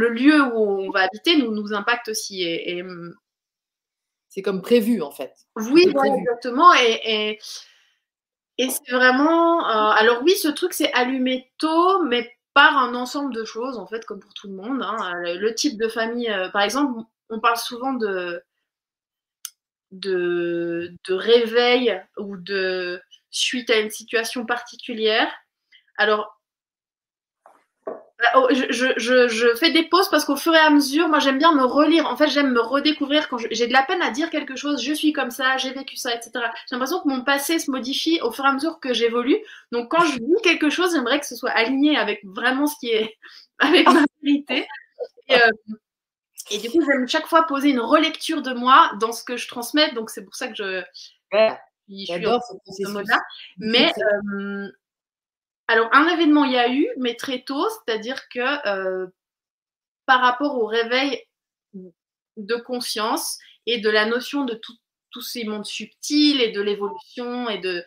lieu 0.09 0.41
où 0.41 0.57
on 0.57 0.91
va 0.91 1.01
habiter 1.01 1.38
nous, 1.38 1.74
impacte 1.74 2.09
aussi. 2.09 2.45
C'est 4.29 4.41
comme 4.43 4.62
prévu, 4.62 5.01
en 5.01 5.12
fait. 5.12 5.33
oui, 5.55 5.83
C'est 5.86 6.07
exactement. 6.07 6.74
Et, 6.75 7.01
et, 7.03 7.39
et 8.59 8.69
c'est 8.69 8.91
vraiment. 8.91 9.67
euh, 9.67 9.91
alors, 9.91 10.21
oui, 10.24 10.36
ce 10.36 10.48
truc 10.48 10.74
s'est 10.74 10.91
allumé 10.93 11.51
tôt, 11.57 12.03
mais 12.03 12.31
par 12.53 12.77
un 12.77 12.93
ensemble 12.95 13.33
de 13.33 13.43
choses, 13.43 13.77
en 13.77 13.88
fait, 13.88 14.05
comme 14.05 14.19
pour 14.19 14.33
tout 14.33 14.48
le 14.48 14.53
monde. 14.55 14.81
hein. 14.83 15.13
Le, 15.15 15.38
le 15.38 15.55
type 15.55 15.77
de 15.79 15.88
famille, 15.88 16.29
euh, 16.29 16.50
par 16.50 16.62
exemple, 16.62 17.01
on 17.29 17.39
parle 17.39 17.57
souvent 17.57 17.93
de, 17.93 18.43
de, 19.91 20.93
de 21.07 21.13
réveil 21.13 22.00
ou 22.17 22.38
de 22.38 23.01
suite 23.31 23.69
à 23.69 23.79
une 23.79 23.89
situation 23.89 24.45
particulière. 24.45 25.31
Alors, 25.98 26.38
je, 28.51 28.65
je, 28.71 28.88
je, 28.97 29.27
je 29.29 29.55
fais 29.55 29.71
des 29.71 29.83
pauses 29.83 30.09
parce 30.09 30.25
qu'au 30.25 30.35
fur 30.35 30.53
et 30.53 30.57
à 30.59 30.69
mesure, 30.69 31.07
moi 31.07 31.19
j'aime 31.19 31.38
bien 31.38 31.53
me 31.53 31.63
relire. 31.63 32.05
En 32.07 32.17
fait, 32.17 32.27
j'aime 32.29 32.51
me 32.51 32.59
redécouvrir 32.61 33.29
quand 33.29 33.38
j'ai 33.51 33.67
de 33.67 33.73
la 33.73 33.83
peine 33.83 34.01
à 34.01 34.11
dire 34.11 34.29
quelque 34.29 34.55
chose. 34.57 34.83
Je 34.83 34.93
suis 34.93 35.13
comme 35.13 35.31
ça, 35.31 35.57
j'ai 35.57 35.71
vécu 35.71 35.95
ça, 35.95 36.13
etc. 36.13 36.31
J'ai 36.69 36.75
l'impression 36.75 36.99
que 37.01 37.07
mon 37.07 37.23
passé 37.23 37.59
se 37.59 37.71
modifie 37.71 38.19
au 38.21 38.31
fur 38.31 38.45
et 38.45 38.49
à 38.49 38.53
mesure 38.53 38.79
que 38.81 38.93
j'évolue. 38.93 39.38
Donc, 39.71 39.89
quand 39.91 40.03
je 40.05 40.17
dis 40.17 40.35
quelque 40.43 40.69
chose, 40.69 40.93
j'aimerais 40.93 41.19
que 41.19 41.25
ce 41.25 41.35
soit 41.35 41.51
aligné 41.51 41.97
avec 41.97 42.21
vraiment 42.25 42.67
ce 42.67 42.75
qui 42.79 42.89
est 42.89 43.17
avec 43.59 43.88
ma 43.88 44.03
vérité. 44.23 44.67
Et, 45.29 45.35
euh, 45.35 45.49
et 46.51 46.57
du 46.57 46.69
coup, 46.71 46.81
j'aime 46.85 47.07
chaque 47.07 47.27
fois 47.27 47.43
poser 47.43 47.69
une 47.69 47.79
relecture 47.79 48.41
de 48.41 48.53
moi 48.53 48.91
dans 48.99 49.11
ce 49.11 49.23
que 49.23 49.38
je 49.38 49.47
transmets. 49.47 49.91
Donc, 49.93 50.09
c'est 50.09 50.23
pour 50.23 50.35
ça 50.35 50.47
que 50.47 50.55
je, 50.55 50.81
Ouais, 51.33 51.57
je 51.89 51.95
suis 51.95 52.39
ce 52.41 52.55
processus. 52.65 52.88
mode-là. 52.93 53.19
Mais 53.59 53.91
euh, 53.99 54.71
alors, 55.69 55.88
un 55.91 56.07
événement, 56.07 56.45
il 56.45 56.53
y 56.53 56.57
a 56.57 56.73
eu, 56.73 56.89
mais 56.97 57.13
très 57.13 57.43
tôt, 57.43 57.63
c'est-à-dire 57.69 58.27
que 58.29 58.67
euh, 58.67 59.05
par 60.07 60.19
rapport 60.19 60.55
au 60.55 60.65
réveil 60.65 61.21
de 62.38 62.55
conscience 62.55 63.38
et 63.67 63.77
de 63.79 63.88
la 63.91 64.07
notion 64.07 64.45
de 64.45 64.59
tous 65.11 65.21
ces 65.21 65.43
mondes 65.43 65.67
subtils 65.67 66.41
et 66.41 66.49
de 66.49 66.59
l'évolution 66.59 67.49
et 67.49 67.59
de, 67.59 67.85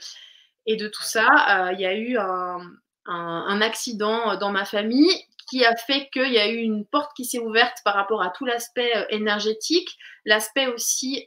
tout 0.86 1.02
ça, 1.02 1.26
euh, 1.26 1.72
il 1.72 1.80
y 1.80 1.86
a 1.86 1.96
eu 1.96 2.16
un, 2.18 3.60
accident 3.60 4.36
dans 4.36 4.52
ma 4.52 4.64
famille 4.64 5.10
qui 5.50 5.64
a 5.64 5.74
fait 5.74 6.08
qu'il 6.12 6.32
y 6.32 6.38
a 6.38 6.48
eu 6.48 6.58
une 6.58 6.86
porte 6.86 7.10
qui 7.16 7.24
s'est 7.24 7.40
ouverte 7.40 7.78
par 7.84 7.94
rapport 7.94 8.22
à 8.22 8.30
tout 8.30 8.44
l'aspect 8.44 8.96
euh, 8.96 9.06
énergétique, 9.10 9.98
l'aspect 10.24 10.68
aussi 10.68 11.26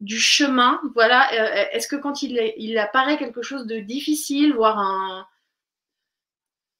du 0.00 0.18
chemin. 0.18 0.80
Voilà, 0.94 1.28
Euh, 1.32 1.64
est-ce 1.72 1.88
que 1.88 1.96
quand 1.96 2.22
il, 2.22 2.38
est- 2.38 2.54
il 2.58 2.78
apparaît 2.78 3.18
quelque 3.18 3.42
chose 3.42 3.66
de 3.66 3.78
difficile, 3.80 4.54
voire 4.54 4.78
un. 4.78 5.26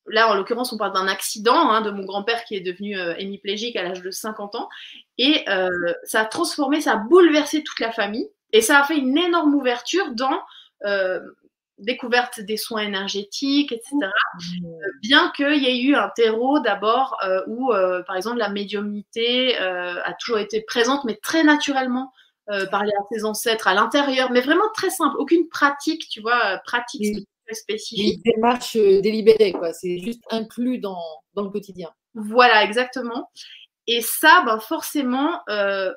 Là, 0.07 0.29
en 0.31 0.35
l'occurrence, 0.35 0.73
on 0.73 0.79
parle 0.79 0.93
d'un 0.95 1.07
accident 1.07 1.71
hein, 1.71 1.83
de 1.83 1.91
mon 1.91 2.05
grand-père 2.05 2.45
qui 2.45 2.57
est 2.57 2.61
devenu 2.61 2.99
euh, 2.99 3.15
hémiplégique 3.19 3.77
à 3.77 3.83
l'âge 3.85 4.03
de 4.03 4.11
50 4.11 4.55
ans. 4.57 4.69
Et 5.19 5.49
euh, 5.49 5.69
ça 6.05 6.21
a 6.23 6.25
transformé, 6.25 6.81
ça 6.81 6.93
a 6.95 6.97
bouleversé 6.97 7.63
toute 7.63 7.79
la 7.81 7.93
famille. 7.93 8.29
Et 8.53 8.61
ça 8.61 8.81
a 8.81 8.85
fait 8.85 8.97
une 8.99 9.17
énorme 9.17 9.55
ouverture 9.55 10.11
dans 10.15 10.41
découverte 11.79 12.41
des 12.41 12.59
soins 12.59 12.83
énergétiques, 12.83 13.73
etc 13.73 14.11
bien 15.03 15.31
qu'il 15.37 15.63
y 15.63 15.67
ait 15.67 15.81
eu 15.83 15.95
un 15.95 16.09
terreau 16.11 16.61
d'abord 16.61 17.17
euh, 17.25 17.43
où, 17.47 17.73
euh, 17.73 18.03
par 18.03 18.17
exemple, 18.17 18.39
la 18.39 18.49
médiumnité 18.49 19.61
euh, 19.61 20.01
a 20.05 20.13
toujours 20.15 20.39
été 20.39 20.61
présente, 20.63 21.05
mais 21.05 21.17
très 21.23 21.43
naturellement, 21.45 22.13
euh, 22.51 22.67
parler 22.67 22.93
à 22.99 23.03
ses 23.13 23.25
ancêtres 23.25 23.69
à 23.69 23.75
l'intérieur, 23.75 24.31
mais 24.31 24.41
vraiment 24.41 24.69
très 24.75 24.91
simple, 24.91 25.17
aucune 25.19 25.49
pratique, 25.49 26.09
tu 26.09 26.21
vois, 26.21 26.41
euh, 26.45 26.59
pratique 26.65 27.27
spécifique. 27.53 28.21
Une 28.25 28.33
démarche 28.33 28.77
euh, 28.77 29.01
délibérée, 29.01 29.53
quoi. 29.53 29.73
C'est 29.73 29.99
juste 29.99 30.23
inclus 30.31 30.79
dans, 30.79 31.03
dans 31.35 31.43
le 31.43 31.51
quotidien. 31.51 31.91
Voilà, 32.15 32.65
exactement. 32.65 33.31
Et 33.87 34.01
ça, 34.03 34.43
ben, 34.47 34.61
forcément, 34.61 35.41
euh, 35.49 35.93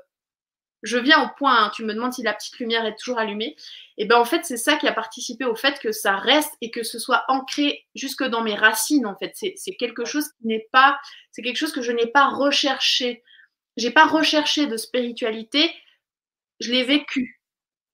je 0.82 0.98
viens 0.98 1.24
au 1.24 1.30
point, 1.38 1.66
hein, 1.66 1.72
tu 1.74 1.84
me 1.84 1.94
demandes 1.94 2.14
si 2.14 2.24
la 2.24 2.34
petite 2.34 2.60
lumière 2.60 2.86
est 2.86 2.96
toujours 2.96 3.20
allumée. 3.20 3.56
Et 3.98 4.06
ben 4.06 4.18
en 4.18 4.26
fait, 4.26 4.44
c'est 4.44 4.58
ça 4.58 4.76
qui 4.76 4.88
a 4.88 4.94
participé 4.94 5.46
au 5.46 5.56
fait 5.56 5.80
que 5.80 5.92
ça 5.92 6.16
reste 6.18 6.52
et 6.62 6.72
que 6.72 6.84
ce 6.84 7.00
soit 7.00 7.24
ancré 7.28 7.86
jusque 7.96 8.24
dans 8.24 8.42
mes 8.42 8.56
racines. 8.56 9.06
En 9.06 9.16
fait, 9.16 9.32
c'est 9.36 9.54
c'est 9.56 9.76
quelque 9.76 10.06
chose 10.06 10.26
qui 10.40 10.48
n'est 10.48 10.68
pas, 10.72 11.00
c'est 11.32 11.42
quelque 11.42 11.58
chose 11.58 11.72
que 11.72 11.82
je 11.82 11.92
n'ai 11.92 12.08
pas 12.08 12.30
recherché. 12.30 13.24
J'ai 13.78 13.92
pas 13.92 14.06
recherché 14.06 14.68
de 14.68 14.78
spiritualité, 14.78 15.72
je 16.64 16.72
l'ai 16.72 16.84
vécu. 16.84 17.42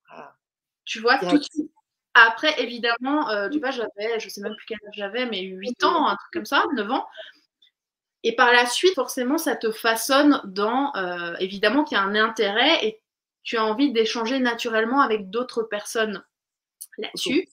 Ah. 0.10 0.36
Tu 0.86 1.00
vois, 1.00 1.18
tout 1.20 1.38
de 1.38 1.44
suite. 1.44 1.72
Après, 2.14 2.62
évidemment, 2.62 3.30
euh, 3.30 3.50
tu 3.50 3.60
vois, 3.60 3.72
j'avais, 3.72 4.20
je 4.20 4.30
sais 4.30 4.42
même 4.42 4.56
plus 4.56 4.66
quel 4.66 4.78
âge 4.88 4.94
j'avais, 4.96 5.26
mais 5.26 5.42
8 5.42 5.84
ans, 5.84 6.08
un 6.08 6.16
truc 6.16 6.32
comme 6.34 6.46
ça, 6.46 6.66
9 6.74 6.90
ans. 6.92 7.08
Et 8.24 8.36
par 8.36 8.52
la 8.52 8.66
suite, 8.66 8.96
forcément, 8.96 9.38
ça 9.38 9.56
te 9.56 9.72
façonne 9.72 10.42
dans, 10.46 10.94
euh, 10.96 11.36
évidemment, 11.40 11.84
qu'il 11.84 11.98
y 11.98 12.00
a 12.00 12.04
un 12.04 12.16
intérêt 12.16 12.86
et 12.86 13.02
tu 13.44 13.58
as 13.58 13.64
envie 13.64 13.92
d'échanger 13.94 14.40
naturellement 14.40 15.02
avec 15.02 15.30
d'autres 15.30 15.64
personnes 15.64 16.24
là-dessus. 16.98 17.48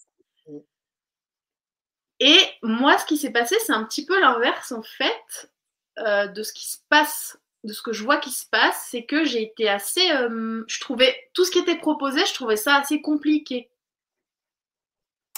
Et 2.18 2.38
moi, 2.62 2.98
ce 2.98 3.07
qui 3.07 3.16
s'est 3.16 3.33
passé, 3.33 3.57
c'est 3.64 3.72
un 3.72 3.85
petit 3.85 4.07
peu 4.07 4.18
l'inverse, 4.18 4.72
en 4.72 4.83
fait, 4.83 5.52
euh, 5.98 6.26
de 6.26 6.42
ce 6.42 6.52
qui 6.52 6.66
se 6.66 6.79
passe, 6.88 7.38
de 7.64 7.73
ce 7.73 7.83
que 7.83 7.92
je 7.92 8.05
vois 8.05 8.19
qui 8.19 8.31
se 8.31 8.47
passe, 8.47 8.88
c'est 8.90 9.05
que 9.05 9.25
j'ai 9.25 9.42
été 9.42 9.69
assez, 9.69 10.11
euh, 10.12 10.64
je 10.69 10.81
trouvais, 10.81 11.14
tout 11.35 11.45
ce 11.45 11.51
qui 11.51 11.59
était 11.59 11.79
proposé, 11.79 12.21
je 12.27 12.35
trouvais 12.35 12.57
ça 12.57 12.77
assez 12.77 13.01
compliqué. 13.01 13.69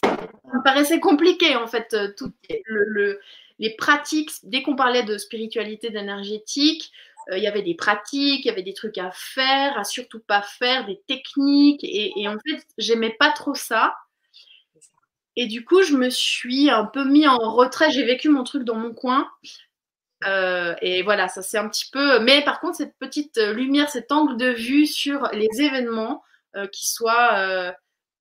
Ça 0.02 0.56
me 0.56 0.62
paraissait 0.62 1.00
compliqué, 1.00 1.56
en 1.56 1.66
fait, 1.66 1.94
euh, 1.94 3.18
les 3.58 3.74
pratiques, 3.76 4.30
dès 4.44 4.62
qu'on 4.62 4.76
parlait 4.76 5.02
de 5.02 5.18
spiritualité, 5.18 5.90
d'énergétique, 5.90 6.92
euh, 7.30 7.38
il 7.38 7.42
y 7.42 7.46
avait 7.46 7.62
des 7.62 7.74
pratiques, 7.74 8.44
il 8.44 8.48
y 8.48 8.50
avait 8.50 8.62
des 8.62 8.74
trucs 8.74 8.98
à 8.98 9.10
faire, 9.12 9.78
à 9.78 9.84
surtout 9.84 10.20
pas 10.20 10.42
faire, 10.42 10.86
des 10.86 11.00
techniques, 11.06 11.84
et, 11.84 12.12
et 12.20 12.28
en 12.28 12.36
fait, 12.38 12.66
j'aimais 12.78 13.14
pas 13.18 13.30
trop 13.32 13.54
ça. 13.54 13.94
Et 15.36 15.46
du 15.46 15.64
coup, 15.64 15.82
je 15.82 15.94
me 15.94 16.10
suis 16.10 16.68
un 16.68 16.84
peu 16.84 17.04
mis 17.04 17.28
en 17.28 17.38
retrait, 17.38 17.90
j'ai 17.90 18.04
vécu 18.04 18.28
mon 18.28 18.44
truc 18.44 18.64
dans 18.64 18.74
mon 18.74 18.92
coin. 18.92 19.28
Euh, 20.24 20.74
et 20.82 21.02
voilà, 21.02 21.28
ça 21.28 21.42
c'est 21.42 21.58
un 21.58 21.68
petit 21.68 21.88
peu. 21.90 22.20
Mais 22.20 22.42
par 22.44 22.60
contre, 22.60 22.76
cette 22.76 22.96
petite 22.98 23.38
euh, 23.38 23.52
lumière, 23.52 23.88
cet 23.88 24.10
angle 24.12 24.36
de 24.36 24.50
vue 24.50 24.86
sur 24.86 25.28
les 25.32 25.48
événements, 25.60 26.22
euh, 26.56 26.66
qui 26.66 26.88
soient 26.88 27.34
euh, 27.34 27.72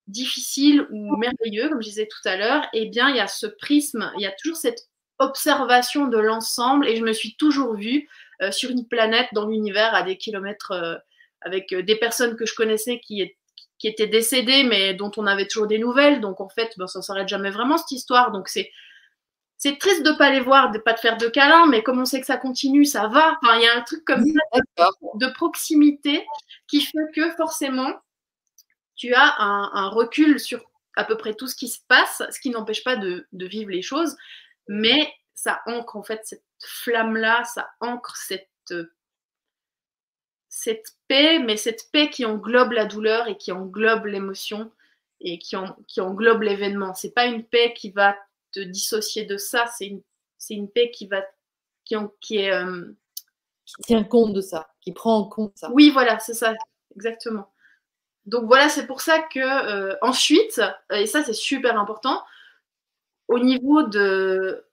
difficiles 0.07 0.85
ou 0.91 1.17
merveilleux, 1.17 1.69
comme 1.69 1.81
je 1.81 1.89
disais 1.89 2.07
tout 2.07 2.27
à 2.27 2.37
l'heure, 2.37 2.67
eh 2.73 2.85
bien, 2.87 3.09
il 3.09 3.15
y 3.15 3.19
a 3.19 3.27
ce 3.27 3.47
prisme, 3.47 4.11
il 4.17 4.21
y 4.21 4.27
a 4.27 4.31
toujours 4.31 4.57
cette 4.57 4.89
observation 5.19 6.07
de 6.07 6.17
l'ensemble. 6.19 6.87
Et 6.87 6.95
je 6.95 7.03
me 7.03 7.13
suis 7.13 7.35
toujours 7.35 7.75
vue 7.75 8.07
sur 8.51 8.69
une 8.69 8.87
planète 8.87 9.27
dans 9.33 9.47
l'univers 9.47 9.95
à 9.95 10.03
des 10.03 10.15
kilomètres 10.15 11.01
avec 11.41 11.73
des 11.73 11.95
personnes 11.95 12.35
que 12.35 12.45
je 12.45 12.53
connaissais 12.53 12.99
qui, 12.99 13.35
étaient 13.83 14.07
décédées, 14.07 14.63
mais 14.63 14.93
dont 14.93 15.11
on 15.17 15.25
avait 15.25 15.47
toujours 15.47 15.65
des 15.65 15.79
nouvelles. 15.79 16.21
Donc 16.21 16.39
en 16.39 16.49
fait, 16.49 16.71
ben, 16.77 16.85
ça 16.85 17.01
s'arrête 17.01 17.27
jamais 17.27 17.49
vraiment 17.49 17.79
cette 17.79 17.91
histoire. 17.91 18.31
Donc 18.31 18.47
c'est 18.47 18.69
c'est 19.57 19.79
triste 19.79 20.03
de 20.03 20.11
pas 20.11 20.29
les 20.29 20.39
voir, 20.39 20.71
de 20.71 20.77
pas 20.77 20.93
te 20.93 20.99
faire 20.99 21.17
de 21.17 21.27
câlins, 21.27 21.65
mais 21.67 21.81
comme 21.83 21.99
on 21.99 22.05
sait 22.05 22.19
que 22.19 22.27
ça 22.27 22.37
continue, 22.37 22.85
ça 22.85 23.07
va. 23.07 23.37
Enfin, 23.41 23.57
il 23.57 23.63
y 23.63 23.67
a 23.67 23.75
un 23.75 23.81
truc 23.81 24.05
comme 24.05 24.23
ça 24.77 24.89
de 25.15 25.33
proximité 25.33 26.25
qui 26.67 26.81
fait 26.81 27.11
que 27.15 27.31
forcément, 27.31 27.93
tu 28.95 29.13
as 29.13 29.35
un, 29.39 29.71
un 29.73 29.89
recul 29.89 30.39
sur 30.39 30.63
à 30.95 31.03
peu 31.03 31.17
près 31.17 31.35
tout 31.35 31.47
ce 31.47 31.55
qui 31.55 31.67
se 31.67 31.79
passe, 31.87 32.23
ce 32.31 32.39
qui 32.39 32.49
n'empêche 32.49 32.83
pas 32.83 32.95
de, 32.95 33.27
de 33.31 33.45
vivre 33.45 33.69
les 33.71 33.83
choses, 33.83 34.15
mais 34.67 35.11
ça 35.33 35.61
ancre 35.67 35.95
en 35.95 36.03
fait 36.03 36.21
cette 36.23 36.43
flamme-là, 36.63 37.43
ça 37.43 37.69
ancre 37.79 38.15
cette, 38.15 38.49
euh, 38.71 38.91
cette 40.49 40.95
paix, 41.07 41.39
mais 41.39 41.55
cette 41.55 41.91
paix 41.91 42.09
qui 42.09 42.25
englobe 42.25 42.71
la 42.71 42.85
douleur 42.85 43.27
et 43.27 43.37
qui 43.37 43.51
englobe 43.51 44.07
l'émotion 44.07 44.71
et 45.19 45.37
qui, 45.37 45.55
qui 45.87 46.01
englobe 46.01 46.41
l'événement. 46.41 46.95
C'est 46.95 47.13
pas 47.13 47.25
une 47.25 47.43
paix 47.43 47.73
qui 47.75 47.91
va 47.91 48.15
te 48.59 48.63
dissocier 48.63 49.25
de 49.25 49.37
ça, 49.37 49.65
c'est 49.77 49.87
une, 49.87 50.01
une 50.49 50.69
paix 50.69 50.91
qui 50.91 51.07
va 51.07 51.23
qui, 51.85 51.95
qui 52.19 52.37
est 52.37 52.51
euh, 52.51 52.85
qui 53.65 53.75
tient 53.83 54.03
compte 54.03 54.33
de 54.33 54.41
ça, 54.41 54.69
qui 54.81 54.93
prend 54.93 55.17
en 55.17 55.25
compte 55.25 55.53
ça. 55.55 55.69
Oui, 55.71 55.89
voilà, 55.89 56.19
c'est 56.19 56.33
ça, 56.33 56.53
exactement. 56.95 57.51
Donc 58.25 58.45
voilà, 58.45 58.69
c'est 58.69 58.87
pour 58.87 59.01
ça 59.01 59.19
que 59.19 59.39
euh, 59.39 59.95
ensuite, 60.01 60.61
et 60.91 61.05
ça 61.05 61.23
c'est 61.23 61.33
super 61.33 61.79
important, 61.79 62.23
au 63.27 63.39
niveau 63.39 63.83
de, 63.83 64.65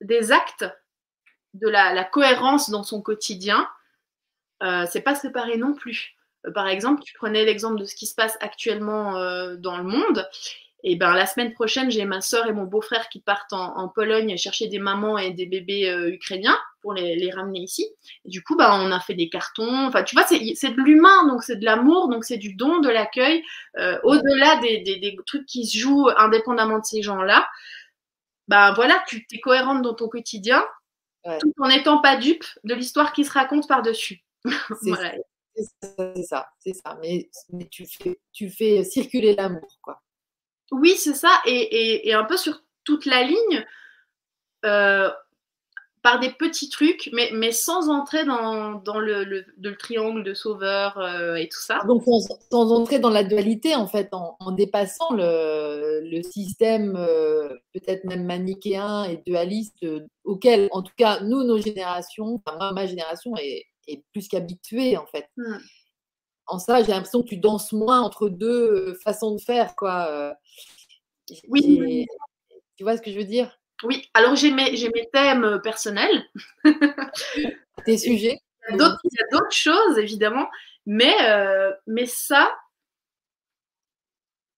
des 0.00 0.32
actes, 0.32 0.64
de 1.54 1.68
la, 1.68 2.04
cohérence 2.04 2.70
dans 2.70 2.82
son 2.82 3.02
quotidien, 3.02 3.68
euh, 4.62 4.86
c'est 4.90 5.02
pas 5.02 5.14
séparé 5.14 5.56
non 5.56 5.74
plus. 5.74 6.16
Euh, 6.46 6.52
par 6.52 6.68
exemple, 6.68 7.02
tu 7.02 7.12
prenais 7.14 7.44
l'exemple 7.44 7.78
de 7.78 7.84
ce 7.84 7.94
qui 7.94 8.06
se 8.06 8.14
passe 8.14 8.36
actuellement 8.40 9.16
euh, 9.16 9.56
dans 9.56 9.76
le 9.76 9.84
monde. 9.84 10.28
Et 10.84 10.96
ben 10.96 11.14
la 11.14 11.26
semaine 11.26 11.52
prochaine, 11.52 11.90
j'ai 11.90 12.04
ma 12.04 12.20
soeur 12.20 12.46
et 12.46 12.52
mon 12.52 12.64
beau-frère 12.64 13.08
qui 13.08 13.20
partent 13.20 13.52
en, 13.52 13.88
Pologne 13.88 14.36
chercher 14.36 14.66
des 14.66 14.78
mamans 14.78 15.16
et 15.18 15.30
des 15.30 15.46
bébés 15.46 15.88
euh, 15.88 16.12
ukrainiens 16.12 16.58
pour 16.80 16.92
les, 16.92 17.30
ramener 17.30 17.60
ici. 17.60 17.86
Et 18.24 18.28
du 18.28 18.42
coup, 18.42 18.56
ben, 18.56 18.70
on 18.80 18.90
a 18.90 18.98
fait 18.98 19.14
des 19.14 19.28
cartons. 19.28 19.86
Enfin, 19.86 20.02
tu 20.02 20.16
vois, 20.16 20.24
c'est 20.26 20.40
de 20.40 20.80
l'humain, 20.82 21.28
donc 21.28 21.44
c'est 21.44 21.56
de 21.56 21.64
l'amour, 21.64 22.08
donc 22.08 22.24
c'est 22.24 22.38
du 22.38 22.54
don, 22.54 22.80
de 22.80 22.88
l'accueil. 22.88 23.44
Au-delà 24.02 24.56
des, 24.56 24.80
des, 24.80 25.16
trucs 25.26 25.46
qui 25.46 25.66
se 25.66 25.78
jouent 25.78 26.08
indépendamment 26.16 26.80
de 26.80 26.84
ces 26.84 27.02
gens-là, 27.02 27.48
ben 28.48 28.72
voilà, 28.72 29.02
tu 29.06 29.24
es 29.32 29.38
cohérente 29.38 29.82
dans 29.82 29.94
ton 29.94 30.08
quotidien, 30.08 30.64
tout 31.40 31.54
en 31.60 31.68
n'étant 31.68 32.00
pas 32.00 32.16
dupe 32.16 32.44
de 32.64 32.74
l'histoire 32.74 33.12
qui 33.12 33.24
se 33.24 33.32
raconte 33.32 33.68
par-dessus. 33.68 34.24
voilà. 34.82 35.12
C'est 35.54 36.22
ça, 36.24 36.48
c'est 36.58 36.72
ça. 36.74 36.98
Mais, 37.00 37.28
tu, 37.70 37.86
fais, 37.86 38.18
tu 38.32 38.50
fais 38.50 38.84
circuler 38.84 39.34
l'amour, 39.34 39.78
quoi. 39.82 40.01
Oui, 40.72 40.94
c'est 40.96 41.14
ça. 41.14 41.30
Et, 41.46 42.12
un 42.12 42.24
peu 42.24 42.36
sur 42.36 42.62
toute 42.84 43.06
la 43.06 43.22
ligne, 43.22 43.64
euh, 44.64 45.10
par 46.02 46.18
des 46.18 46.30
petits 46.30 46.68
trucs, 46.68 47.10
mais, 47.12 47.30
mais 47.32 47.52
sans 47.52 47.88
entrer 47.88 48.24
dans, 48.24 48.82
le, 48.98 49.22
le, 49.22 49.76
triangle 49.76 50.24
de 50.24 50.34
sauveur 50.34 50.98
euh, 50.98 51.36
et 51.36 51.48
tout 51.48 51.60
ça. 51.60 51.80
Donc, 51.86 52.02
sans, 52.50 52.72
entrer 52.72 52.98
dans 52.98 53.10
la 53.10 53.22
dualité, 53.22 53.76
en 53.76 53.86
fait, 53.86 54.08
en, 54.12 54.36
dépassant 54.50 55.12
le, 55.12 56.20
système 56.22 56.96
euh, 56.96 57.48
peut-être 57.72 58.04
même 58.04 58.24
manichéen 58.24 59.04
et 59.04 59.22
dualiste 59.24 59.86
auquel, 60.24 60.68
en 60.72 60.82
tout 60.82 60.94
cas, 60.96 61.20
nous, 61.20 61.44
nos 61.44 61.58
générations, 61.58 62.42
enfin, 62.44 62.72
ma 62.72 62.86
génération 62.86 63.36
est 63.36 63.66
est 63.88 64.04
plus 64.12 64.28
qu'habitué 64.28 64.96
en 64.96 65.06
fait. 65.06 65.28
Mmh. 65.36 65.56
En 66.52 66.58
ça, 66.58 66.82
j'ai 66.82 66.92
l'impression 66.92 67.22
que 67.22 67.28
tu 67.28 67.38
danses 67.38 67.72
moins 67.72 68.02
entre 68.02 68.28
deux 68.28 68.90
euh, 68.90 68.94
façons 69.02 69.34
de 69.34 69.40
faire, 69.40 69.74
quoi. 69.74 70.06
Euh. 70.10 70.34
Oui. 71.48 72.06
Tu 72.76 72.84
vois 72.84 72.94
ce 72.98 73.00
que 73.00 73.10
je 73.10 73.16
veux 73.16 73.24
dire? 73.24 73.58
Oui. 73.84 74.06
Alors 74.12 74.36
j'ai 74.36 74.50
mes, 74.50 74.70
mes 74.70 75.08
thèmes 75.14 75.44
euh, 75.44 75.58
personnels. 75.60 76.28
Tes 77.86 77.96
sujets. 77.96 78.38
Il 78.68 78.76
y 78.76 78.82
a 78.82 78.98
d'autres 79.32 79.50
choses 79.50 79.96
évidemment, 79.96 80.46
mais 80.84 81.16
mais 81.86 82.04
ça, 82.04 82.54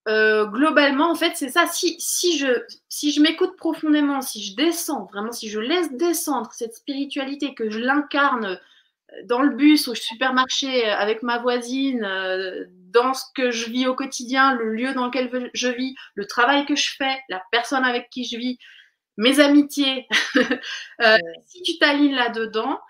globalement, 0.05 1.13
en 1.13 1.15
fait, 1.15 1.37
c'est 1.37 1.49
ça. 1.49 1.69
Si, 1.69 1.95
si 2.01 2.37
je, 2.39 2.65
si 2.89 3.13
je 3.13 3.21
m'écoute 3.21 3.57
profondément, 3.57 4.21
si 4.21 4.43
je 4.43 4.57
descends, 4.57 5.05
vraiment, 5.05 5.31
si 5.31 5.49
je 5.49 5.61
laisse 5.61 5.93
descendre 5.93 6.51
cette 6.53 6.75
spiritualité, 6.75 7.55
que 7.55 7.71
je 7.71 7.79
l'incarne 7.79 8.59
dans 9.25 9.43
le 9.43 9.55
bus, 9.55 9.89
au 9.89 9.95
supermarché, 9.95 10.89
euh, 10.89 10.97
avec 10.97 11.23
ma 11.23 11.39
voisine, 11.39 12.05
euh, 12.05 12.65
dans 12.69 13.15
ce 13.15 13.25
que 13.35 13.51
je 13.51 13.71
vis 13.71 13.87
au 13.87 13.95
quotidien, 13.95 14.55
le 14.55 14.75
lieu 14.75 14.95
dans 14.95 15.07
lequel 15.07 15.51
je 15.55 15.69
vis, 15.69 15.95
le 16.15 16.27
travail 16.27 16.67
que 16.67 16.77
je 16.77 16.95
fais, 16.97 17.19
la 17.29 17.43
personne 17.51 17.85
avec 17.85 18.11
qui 18.11 18.25
je 18.25 18.37
vis, 18.37 18.59
mes 19.17 19.41
amitiés, 19.41 20.07
euh, 21.03 21.17
si 21.47 21.63
tu 21.63 21.79
t'alignes 21.79 22.15
là-dedans, 22.15 22.81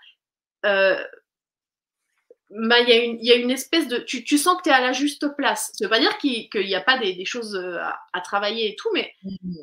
bah, 0.63 2.79
il 2.79 2.89
y, 2.89 3.27
y, 3.27 3.31
a 3.31 3.35
une 3.35 3.51
espèce 3.51 3.87
de. 3.87 3.97
Tu, 3.97 4.23
tu 4.23 4.37
sens 4.37 4.57
que 4.57 4.63
tu 4.63 4.69
es 4.69 4.73
à 4.73 4.79
la 4.79 4.93
juste 4.93 5.35
place. 5.35 5.71
Ça 5.73 5.85
veut 5.85 5.89
pas 5.89 5.99
dire 5.99 6.17
qu'il 6.17 6.49
n'y 6.53 6.75
a 6.75 6.81
pas 6.81 6.97
des, 6.97 7.13
des 7.13 7.25
choses 7.25 7.55
à, 7.55 7.99
à, 8.13 8.21
travailler 8.21 8.71
et 8.71 8.75
tout, 8.75 8.89
mais 8.93 9.13
mmh. 9.23 9.55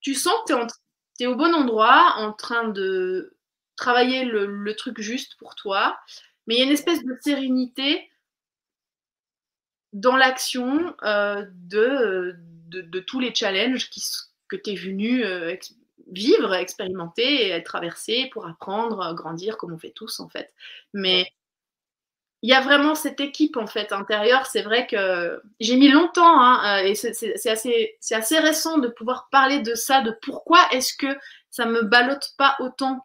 tu 0.00 0.14
sens 0.14 0.34
que 0.46 0.54
tu 0.54 0.60
es, 0.60 1.24
es, 1.24 1.26
au 1.26 1.34
bon 1.34 1.54
endroit, 1.54 2.14
en 2.16 2.32
train 2.32 2.68
de 2.68 3.35
travailler 3.76 4.24
le, 4.24 4.74
truc 4.74 5.00
juste 5.00 5.36
pour 5.36 5.54
toi, 5.54 5.98
mais 6.46 6.54
il 6.54 6.58
y 6.58 6.62
a 6.62 6.66
une 6.66 6.72
espèce 6.72 7.04
de 7.04 7.16
sérénité 7.20 8.10
dans 9.92 10.16
l'action 10.16 10.94
euh, 11.02 11.44
de, 11.52 13.00
tous 13.00 13.20
les 13.20 13.34
challenges 13.34 13.90
que 14.48 14.56
tu 14.56 14.70
es 14.70 14.74
venu 14.74 15.24
euh, 15.24 15.56
vivre, 16.10 16.54
expérimenter 16.54 17.54
et 17.54 17.62
traverser 17.62 18.28
pour 18.32 18.46
apprendre, 18.46 19.14
grandir 19.14 19.56
comme 19.56 19.72
on 19.72 19.78
fait 19.78 19.90
tous 19.90 20.20
en 20.20 20.28
fait. 20.28 20.52
Mais 20.92 21.32
il 22.42 22.50
y 22.50 22.54
a 22.54 22.60
vraiment 22.60 22.94
cette 22.94 23.20
équipe 23.20 23.56
en 23.56 23.66
fait 23.66 23.92
intérieure. 23.92 24.46
C'est 24.46 24.62
vrai 24.62 24.86
que 24.86 25.42
j'ai 25.58 25.76
mis 25.76 25.88
longtemps 25.88 26.40
hein, 26.40 26.80
euh, 26.80 26.86
et 26.86 26.94
c'est 26.94 27.48
assez, 27.48 27.96
assez 28.10 28.38
récent 28.38 28.78
de 28.78 28.88
pouvoir 28.88 29.28
parler 29.30 29.60
de 29.60 29.74
ça, 29.74 30.00
de 30.02 30.12
pourquoi 30.22 30.60
est-ce 30.72 30.94
que 30.96 31.18
ça 31.50 31.66
me 31.66 31.82
ballotte 31.82 32.34
pas 32.38 32.56
autant 32.60 33.04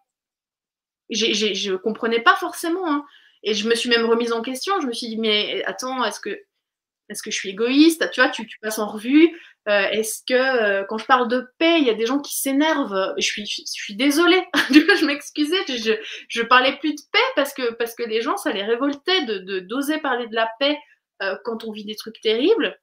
je 1.12 1.72
ne 1.72 1.78
comprenais 1.78 2.22
pas 2.22 2.36
forcément. 2.36 2.92
Hein. 2.92 3.06
Et 3.44 3.54
je 3.54 3.68
me 3.68 3.76
suis 3.76 3.90
même 3.90 4.06
remise 4.06 4.34
en 4.34 4.42
question. 4.42 4.80
Je 4.82 4.88
me 4.88 4.94
suis 4.94 5.08
dit, 5.08 5.18
mais 5.18 5.64
attends, 5.66 6.04
est-ce 6.06 6.20
que, 6.20 6.30
est 6.30 7.22
que 7.22 7.32
je 7.32 7.36
suis 7.36 7.50
égoïste? 7.50 8.10
Tu 8.12 8.22
vois, 8.22 8.30
tu, 8.30 8.48
passes 8.62 8.80
en 8.80 8.88
revue. 8.88 9.30
Euh, 9.68 9.88
est-ce 9.92 10.22
que 10.28 10.34
euh, 10.34 10.84
quand 10.88 10.98
je 10.98 11.06
parle 11.06 11.28
de 11.28 11.48
paix, 11.58 11.80
il 11.80 11.86
y 11.86 11.90
a 11.90 11.94
des 11.94 12.06
gens 12.06 12.20
qui 12.20 12.36
s'énervent? 12.38 13.14
Je 13.18 13.26
suis, 13.26 13.46
je 13.46 13.64
suis 13.66 13.96
désolée. 13.96 14.44
je 14.72 15.06
m'excusais. 15.06 15.64
Je, 15.68 15.94
je 16.28 16.42
parlais 16.42 16.78
plus 16.78 16.96
de 16.96 17.02
paix 17.12 17.20
parce 17.36 17.54
que, 17.54 17.74
parce 17.74 17.96
que 17.96 18.04
les 18.04 18.22
gens, 18.22 18.38
ça 18.38 18.52
les 18.52 18.64
révoltait 18.64 19.26
de 19.26 19.60
d'oser 19.60 20.00
parler 20.00 20.28
de 20.28 20.36
la 20.36 20.50
paix 20.60 20.78
euh, 21.22 21.36
quand 21.44 21.64
on 21.66 21.72
vit 21.72 21.86
des 21.86 21.96
trucs 21.96 22.20
terribles. 22.22 22.80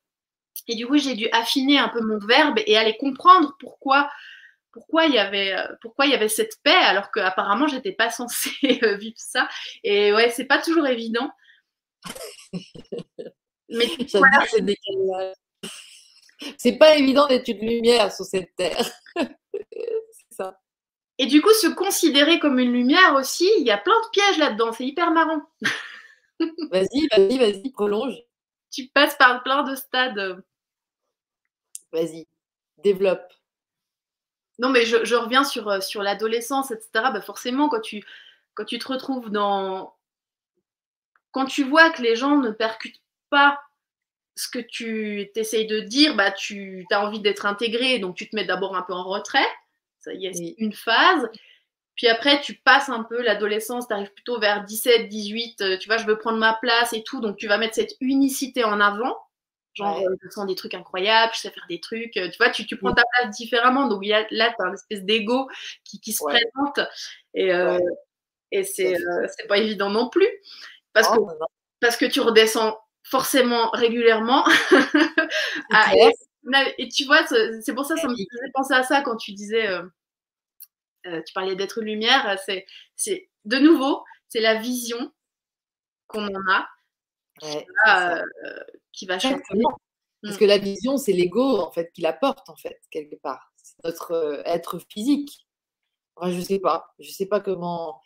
Et 0.69 0.75
du 0.75 0.87
coup, 0.87 0.99
j'ai 0.99 1.15
dû 1.15 1.29
affiner 1.33 1.79
un 1.79 1.89
peu 1.89 2.01
mon 2.01 2.19
verbe 2.19 2.59
et 2.67 2.77
aller 2.77 2.97
comprendre 2.99 3.57
pourquoi 3.59 4.11
pourquoi 4.79 5.07
il 5.07 5.15
y 5.15 5.19
avait 5.19 5.53
euh, 5.55 5.67
pourquoi 5.83 6.07
il 6.07 6.13
y 6.13 6.15
avait 6.15 6.29
cette 6.29 6.63
paix 6.63 6.71
alors 6.71 7.11
qu'apparemment 7.11 7.67
j'étais 7.67 7.93
pas 7.93 8.11
censée 8.11 8.53
euh, 8.85 8.97
vivre 8.97 9.17
ça. 9.19 9.49
Et 9.83 10.13
ouais 10.13 10.31
c'est 10.31 10.45
pas 10.45 10.63
toujours 10.63 10.87
évident. 10.87 11.31
Mais 13.71 13.87
voilà. 14.13 14.47
c'est 16.57 16.79
pas 16.79 16.97
évident 16.97 17.27
d'être 17.27 17.49
une 17.49 17.69
lumière 17.69 18.13
sur 18.15 18.25
cette 18.25 18.55
terre. 18.57 18.87
C'est 19.17 20.37
ça. 20.37 20.61
Et 21.19 21.27
du 21.27 21.43
coup 21.43 21.53
se 21.55 21.67
considérer 21.67 22.39
comme 22.39 22.61
une 22.61 22.73
lumière 22.73 23.15
aussi 23.17 23.51
il 23.59 23.67
y 23.67 23.73
a 23.73 23.79
plein 23.79 24.01
de 24.01 24.11
pièges 24.11 24.39
là-dedans 24.39 24.73
c'est 24.73 24.87
hyper 24.87 25.11
marrant. 25.11 25.43
Vas-y 26.71 27.09
vas-y 27.11 27.39
vas-y 27.39 27.71
prolonge. 27.73 28.15
Tu 28.71 28.87
passes 28.89 29.17
par 29.17 29.43
plein 29.43 29.65
de 29.65 29.75
stades. 29.75 30.45
Vas-y 31.93 32.29
développe 32.85 33.33
non, 34.59 34.71
mais 34.71 34.85
je, 34.85 35.15
reviens 35.15 35.45
sur, 35.45 35.69
euh, 35.69 35.81
sur 35.81 36.03
l'adolescence, 36.03 36.71
etc. 36.71 36.89
Bah 36.95 37.21
forcément, 37.21 37.69
quand 37.69 37.81
tu, 37.81 38.05
quand 38.55 38.65
tu 38.65 38.79
te 38.79 38.89
retrouves 38.89 39.31
dans. 39.31 39.95
Quand 41.31 41.45
tu 41.45 41.63
vois 41.63 41.91
que 41.91 42.03
les 42.03 42.17
gens 42.17 42.37
ne 42.39 42.51
percutent 42.51 43.03
pas 43.31 43.61
ce 44.35 44.49
que 44.49 44.59
tu 44.59 45.31
t'essayes 45.35 45.67
de 45.67 45.81
dire, 45.81 46.17
bah, 46.17 46.33
tu 46.33 46.87
as 46.91 47.05
envie 47.05 47.21
d'être 47.21 47.47
intégré, 47.47 47.99
donc 47.99 48.17
tu 48.17 48.29
te 48.29 48.35
mets 48.35 48.45
d'abord 48.45 48.77
un 48.77 48.83
peu 48.83 48.95
en 48.95 49.05
retrait. 49.05 49.47
Ça 50.01 50.13
y 50.15 50.27
est, 50.27 50.55
une 50.59 50.73
phase. 50.73 51.29
Puis 51.97 52.09
après, 52.09 52.41
tu 52.41 52.55
passes 52.55 52.89
un 52.89 53.03
peu 53.03 53.23
l'adolescence, 53.23 53.89
tu 53.89 53.95
arrives 53.95 54.13
plutôt 54.13 54.39
vers 54.39 54.65
17, 54.65 55.09
18, 55.09 55.61
euh, 55.61 55.79
tu 55.79 55.89
vois, 55.89 55.99
je 55.99 56.07
veux 56.07 56.17
prendre 56.17 56.39
ma 56.39 56.55
place 56.55 56.93
et 56.93 57.03
tout, 57.03 57.21
donc 57.21 57.37
tu 57.37 57.49
vas 57.49 57.59
mettre 57.59 57.75
cette 57.75 57.97
unicité 58.01 58.65
en 58.65 58.81
avant. 58.81 59.19
Genre, 59.79 60.03
je 60.21 60.29
sens 60.31 60.45
des 60.47 60.57
trucs 60.57 60.75
incroyables, 60.75 61.33
je 61.35 61.41
sais 61.41 61.51
faire 61.51 61.67
des 61.69 61.81
trucs. 61.81 62.17
Euh, 62.17 62.29
tu 62.31 62.37
vois, 62.39 62.51
tu, 62.51 62.67
tu 62.67 62.77
prends 62.77 62.93
ta 62.93 63.05
place 63.13 63.37
différemment. 63.37 63.87
Donc, 63.87 64.05
y 64.05 64.13
a, 64.13 64.27
là, 64.33 64.53
tu 64.53 64.65
as 64.65 64.69
une 64.69 64.75
espèce 64.75 65.05
d'ego 65.05 65.49
qui, 65.85 66.01
qui, 66.01 66.13
se 66.13 66.25
présente. 66.25 66.81
Et, 67.35 67.53
euh, 67.53 67.79
et 68.51 68.65
c'est 68.65 68.97
euh, 68.97 69.27
pas 69.49 69.59
évident 69.59 69.89
non 69.89 70.09
plus. 70.09 70.27
Parce, 70.93 71.09
que, 71.09 71.21
parce 71.81 71.97
que 71.97 72.07
tu 72.07 72.21
redescends 72.21 72.77
forcément 73.05 73.71
régulièrement. 73.71 74.45
Ah, 75.71 75.93
et, 76.79 76.89
tu 76.89 77.05
vois, 77.05 77.27
c'est 77.27 77.75
pour 77.75 77.85
ça 77.85 77.95
que 77.95 78.01
ça 78.01 78.09
me 78.09 78.15
faisait 78.15 78.51
penser 78.55 78.73
à 78.73 78.83
ça 78.83 79.03
quand 79.03 79.17
tu 79.17 79.33
disais, 79.33 79.69
tu 81.05 81.33
parlais 81.35 81.57
d'être 81.57 81.83
lumière. 81.83 82.39
C'est 82.97 83.29
de 83.45 83.59
nouveau, 83.59 84.03
c'est 84.29 84.41
la 84.41 84.55
vision 84.55 85.13
qu'on 86.07 86.27
en 86.27 86.51
a 86.51 86.67
euh, 87.45 88.23
qui 88.93 89.07
va 89.07 89.19
changer. 89.19 89.37
Parce 90.21 90.35
mmh. 90.35 90.39
que 90.39 90.45
la 90.45 90.59
vision, 90.59 90.97
c'est 90.97 91.13
l'ego 91.13 91.59
en 91.59 91.71
fait 91.71 91.93
qui 91.93 92.01
la 92.01 92.13
porte 92.13 92.49
en 92.51 92.57
fait 92.57 92.81
quelque 92.91 93.17
part. 93.17 93.53
C'est 93.57 93.77
notre 93.85 94.13
euh, 94.13 94.43
être 94.45 94.79
physique. 94.91 95.47
Enfin, 96.17 96.33
je 96.33 96.41
sais 96.41 96.59
pas, 96.59 96.93
je 96.99 97.11
sais 97.11 97.27
pas 97.27 97.41
comment. 97.41 98.01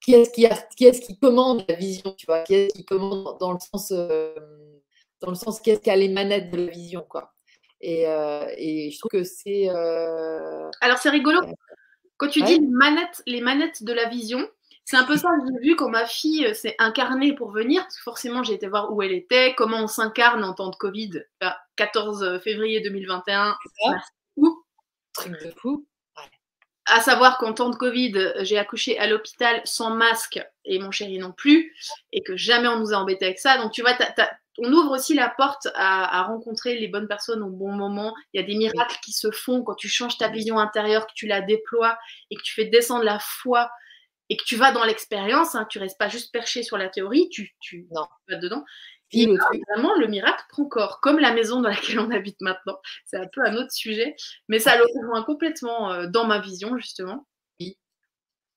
qui 0.00 0.14
est-ce 0.14 0.30
qui, 0.30 0.48
qui, 0.76 0.86
est 0.86 1.00
qui 1.00 1.18
commande 1.18 1.64
la 1.68 1.76
vision, 1.76 2.12
tu 2.16 2.26
vois? 2.26 2.42
Qui 2.42 2.54
est-ce 2.54 2.74
qui 2.74 2.84
commande 2.84 3.38
dans 3.38 3.52
le 3.52 3.58
sens, 3.60 3.92
euh, 3.92 4.34
dans 5.20 5.30
le 5.30 5.36
sens 5.36 5.60
qui 5.60 5.70
est-ce 5.70 5.80
qui 5.80 5.90
a 5.90 5.96
les 5.96 6.08
manettes 6.08 6.50
de 6.50 6.56
la 6.56 6.72
vision, 6.72 7.04
quoi? 7.08 7.32
Et, 7.80 8.02
et, 8.56 8.90
je 8.90 8.98
trouve 8.98 9.12
que 9.12 9.22
c'est. 9.22 9.68
Alors 9.68 10.98
c'est 10.98 11.10
rigolo. 11.10 11.40
Quand 12.16 12.28
tu 12.28 12.42
dis 12.42 12.58
les 12.58 12.66
manettes, 12.66 13.22
les 13.26 13.40
manettes 13.40 13.84
de 13.84 13.92
la 13.92 14.08
vision, 14.08 14.44
c'est 14.88 14.96
un 14.96 15.04
peu 15.04 15.18
ça 15.18 15.28
que 15.28 15.52
j'ai 15.52 15.68
vu 15.68 15.76
quand 15.76 15.90
ma 15.90 16.06
fille 16.06 16.54
s'est 16.54 16.74
incarnée 16.78 17.34
pour 17.34 17.50
venir, 17.50 17.82
parce 17.82 17.98
que 17.98 18.02
forcément 18.02 18.42
j'ai 18.42 18.54
été 18.54 18.68
voir 18.68 18.90
où 18.90 19.02
elle 19.02 19.12
était, 19.12 19.54
comment 19.54 19.82
on 19.82 19.86
s'incarne 19.86 20.42
en 20.42 20.54
temps 20.54 20.70
de 20.70 20.76
Covid. 20.76 21.10
14 21.76 22.40
février 22.42 22.80
2021. 22.80 23.54
Truc 25.12 25.32
de 25.44 25.50
fou. 25.58 25.86
À 26.86 27.02
savoir 27.02 27.36
qu'en 27.36 27.52
temps 27.52 27.68
de 27.68 27.76
Covid, 27.76 28.32
j'ai 28.40 28.56
accouché 28.56 28.98
à 28.98 29.06
l'hôpital 29.06 29.60
sans 29.66 29.90
masque 29.90 30.40
et 30.64 30.78
mon 30.78 30.90
chéri 30.90 31.18
non 31.18 31.32
plus, 31.32 31.76
et 32.12 32.22
que 32.22 32.34
jamais 32.38 32.68
on 32.68 32.78
nous 32.78 32.94
a 32.94 32.96
embêté 32.96 33.26
avec 33.26 33.40
ça. 33.40 33.58
Donc 33.58 33.72
tu 33.72 33.82
vois, 33.82 33.92
on 34.56 34.72
ouvre 34.72 34.92
aussi 34.92 35.12
la 35.12 35.28
porte 35.28 35.68
à, 35.74 36.22
rencontrer 36.22 36.78
les 36.78 36.88
bonnes 36.88 37.08
personnes 37.08 37.42
au 37.42 37.50
bon 37.50 37.72
moment. 37.72 38.14
Il 38.32 38.40
y 38.40 38.42
a 38.42 38.46
des 38.46 38.56
miracles 38.56 38.96
qui 39.04 39.12
se 39.12 39.30
font 39.32 39.62
quand 39.62 39.74
tu 39.74 39.88
changes 39.90 40.16
ta 40.16 40.28
vision 40.28 40.58
intérieure, 40.58 41.06
que 41.06 41.12
tu 41.14 41.26
la 41.26 41.42
déploies 41.42 41.98
et 42.30 42.36
que 42.36 42.42
tu 42.42 42.54
fais 42.54 42.64
descendre 42.64 43.04
la 43.04 43.18
foi 43.18 43.70
et 44.28 44.36
que 44.36 44.44
tu 44.44 44.56
vas 44.56 44.72
dans 44.72 44.84
l'expérience. 44.84 45.54
Hein, 45.54 45.66
tu 45.70 45.78
restes 45.78 45.98
pas 45.98 46.08
juste 46.08 46.32
perché 46.32 46.62
sur 46.62 46.78
la 46.78 46.88
théorie, 46.88 47.28
tu, 47.30 47.54
tu 47.60 47.86
vas 47.90 48.08
dedans. 48.36 48.64
Et 49.12 49.26
vraiment, 49.26 49.94
le 49.94 50.06
miracle 50.06 50.44
prend 50.50 50.66
corps, 50.66 51.00
comme 51.00 51.18
la 51.18 51.32
maison 51.32 51.62
dans 51.62 51.70
laquelle 51.70 51.98
on 51.98 52.10
habite 52.10 52.40
maintenant. 52.40 52.78
C'est 53.06 53.16
un 53.16 53.26
peu 53.32 53.42
un 53.44 53.56
autre 53.56 53.72
sujet, 53.72 54.14
mais 54.48 54.58
ça 54.58 54.76
le 54.76 54.82
rejoint 54.82 55.22
complètement 55.22 55.92
euh, 55.92 56.06
dans 56.06 56.26
ma 56.26 56.40
vision, 56.40 56.76
justement. 56.76 57.26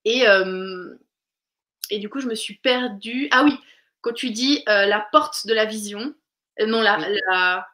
Et, 0.03 0.27
euh, 0.27 0.95
et 1.91 1.99
du 1.99 2.09
coup, 2.09 2.19
je 2.19 2.27
me 2.27 2.35
suis 2.35 2.55
perdue. 2.55 3.27
Ah 3.31 3.43
oui, 3.43 3.57
quand 4.01 4.13
tu 4.13 4.31
dis 4.31 4.63
euh, 4.67 4.87
la 4.87 5.07
porte 5.11 5.45
de 5.45 5.53
la 5.53 5.65
vision, 5.65 6.13
non, 6.59 6.81
la. 6.81 6.97
la... 7.27 7.67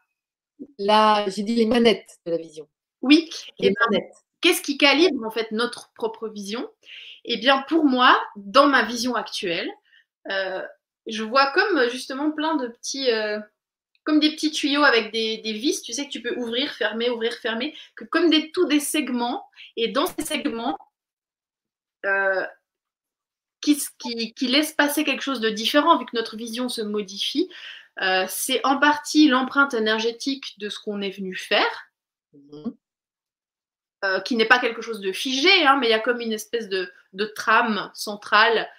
la 0.77 1.25
J'ai 1.29 1.43
dit 1.43 1.55
les 1.55 1.65
manettes 1.65 2.19
de 2.25 2.31
la 2.31 2.37
vision. 2.37 2.67
Oui, 3.01 3.29
les 3.59 3.73
manettes. 3.79 4.26
Qu'est-ce 4.41 4.61
qui 4.61 4.77
calibre 4.77 5.25
en 5.25 5.31
fait 5.31 5.51
notre 5.51 5.91
propre 5.93 6.27
vision? 6.27 6.69
Eh 7.25 7.37
bien, 7.37 7.63
pour 7.67 7.85
moi, 7.85 8.19
dans 8.35 8.67
ma 8.67 8.83
vision 8.83 9.15
actuelle, 9.15 9.69
je 11.07 11.23
vois 11.23 11.51
comme 11.51 11.77
euh, 11.77 11.89
justement 11.89 12.31
plein 12.31 12.55
de 12.55 12.67
petits, 12.67 13.11
euh, 13.11 13.39
comme 14.03 14.19
des 14.19 14.31
petits 14.31 14.51
tuyaux 14.51 14.83
avec 14.83 15.11
des, 15.11 15.41
vis, 15.53 15.81
tu 15.81 15.93
sais 15.93 16.05
que 16.05 16.11
tu 16.11 16.21
peux 16.21 16.35
ouvrir, 16.37 16.71
fermer, 16.73 17.09
ouvrir, 17.09 17.33
fermer, 17.33 17.75
que 17.95 18.05
comme 18.05 18.29
des 18.29 18.51
tous 18.51 18.65
des 18.65 18.79
segments. 18.79 19.45
Et 19.75 19.87
dans 19.87 20.05
ces 20.05 20.25
segments, 20.25 20.77
euh, 22.05 22.45
qui, 23.61 23.77
qui, 24.33 24.47
laissent 24.47 24.73
passer 24.73 25.03
quelque 25.03 25.23
chose 25.23 25.41
de 25.41 25.49
différent 25.49 25.97
vu 25.97 26.05
que 26.05 26.15
notre 26.15 26.37
vision 26.37 26.69
se 26.69 26.81
modifie. 26.81 27.49
c'est 28.29 28.65
en 28.65 28.79
partie 28.79 29.27
l'empreinte 29.27 29.73
énergétique 29.73 30.57
de 30.59 30.69
ce 30.69 30.79
qu'on 30.79 31.01
est 31.01 31.09
venu 31.09 31.35
faire, 31.35 31.91
mhm. 34.03 34.23
qui 34.23 34.35
n'est 34.35 34.45
pas 34.45 34.59
quelque 34.59 34.81
chose 34.81 34.99
de 34.99 35.11
figé, 35.11 35.65
hein, 35.65 35.77
mais 35.79 35.87
il 35.87 35.91
y 35.91 35.93
a 35.93 35.99
comme 35.99 36.21
une 36.21 36.33
espèce 36.33 36.69
de, 36.69 36.91
de 37.13 37.25
trame 37.25 37.91
centrale. 37.93 38.69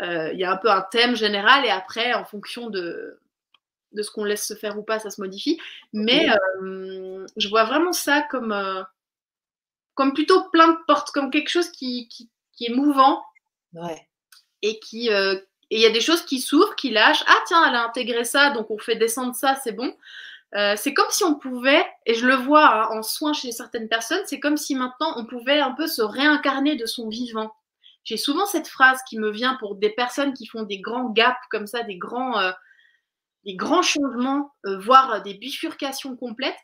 Euh, 0.00 0.30
il 0.32 0.38
y 0.38 0.44
a 0.44 0.52
un 0.52 0.56
peu 0.56 0.70
un 0.70 0.82
thème 0.82 1.14
général 1.14 1.64
et 1.64 1.70
après, 1.70 2.14
en 2.14 2.24
fonction 2.24 2.70
de, 2.70 3.20
de 3.92 4.02
ce 4.02 4.10
qu'on 4.10 4.24
laisse 4.24 4.46
se 4.46 4.54
faire 4.54 4.78
ou 4.78 4.82
pas, 4.82 4.98
ça 4.98 5.10
se 5.10 5.20
modifie. 5.20 5.60
Mais 5.92 6.30
euh, 6.30 7.26
je 7.36 7.48
vois 7.48 7.64
vraiment 7.64 7.92
ça 7.92 8.22
comme, 8.30 8.52
euh, 8.52 8.82
comme 9.94 10.14
plutôt 10.14 10.48
plein 10.50 10.68
de 10.68 10.78
portes, 10.86 11.10
comme 11.10 11.30
quelque 11.30 11.50
chose 11.50 11.70
qui, 11.70 12.08
qui, 12.08 12.28
est 12.64 12.74
mouvant. 12.74 13.22
Et 14.62 14.78
qui. 14.80 15.08
et 15.08 15.46
il 15.70 15.80
y 15.80 15.86
a 15.86 15.90
des 15.90 16.00
choses 16.00 16.22
qui 16.22 16.40
s'ouvrent, 16.40 16.76
qui 16.76 16.90
lâchent. 16.90 17.24
Ah 17.26 17.38
tiens, 17.46 17.66
elle 17.68 17.74
a 17.74 17.84
intégré 17.84 18.24
ça, 18.24 18.50
donc 18.50 18.70
on 18.70 18.78
fait 18.78 18.96
descendre 18.96 19.34
ça, 19.34 19.54
c'est 19.62 19.72
bon. 19.72 19.94
C'est 20.52 20.94
comme 20.94 21.10
si 21.10 21.24
on 21.24 21.34
pouvait, 21.34 21.84
et 22.06 22.14
je 22.14 22.26
le 22.26 22.34
vois 22.34 22.66
hein, 22.66 22.88
en 22.98 23.02
soins 23.02 23.32
chez 23.32 23.52
certaines 23.52 23.88
personnes, 23.88 24.22
c'est 24.26 24.40
comme 24.40 24.56
si 24.56 24.74
maintenant 24.74 25.14
on 25.16 25.24
pouvait 25.24 25.60
un 25.60 25.72
peu 25.72 25.86
se 25.86 26.02
réincarner 26.02 26.76
de 26.76 26.86
son 26.86 27.08
vivant. 27.08 27.52
J'ai 28.04 28.16
souvent 28.16 28.46
cette 28.46 28.68
phrase 28.68 29.00
qui 29.08 29.18
me 29.18 29.30
vient 29.30 29.54
pour 29.56 29.76
des 29.76 29.90
personnes 29.90 30.32
qui 30.32 30.46
font 30.46 30.62
des 30.62 30.80
grands 30.80 31.10
gaps 31.10 31.38
comme 31.50 31.66
ça, 31.66 31.82
des 31.82 31.98
grands, 31.98 32.38
euh, 32.38 32.52
des 33.44 33.54
grands 33.54 33.82
changements, 33.82 34.52
euh, 34.66 34.78
voire 34.78 35.22
des 35.22 35.34
bifurcations 35.34 36.16
complètes. 36.16 36.58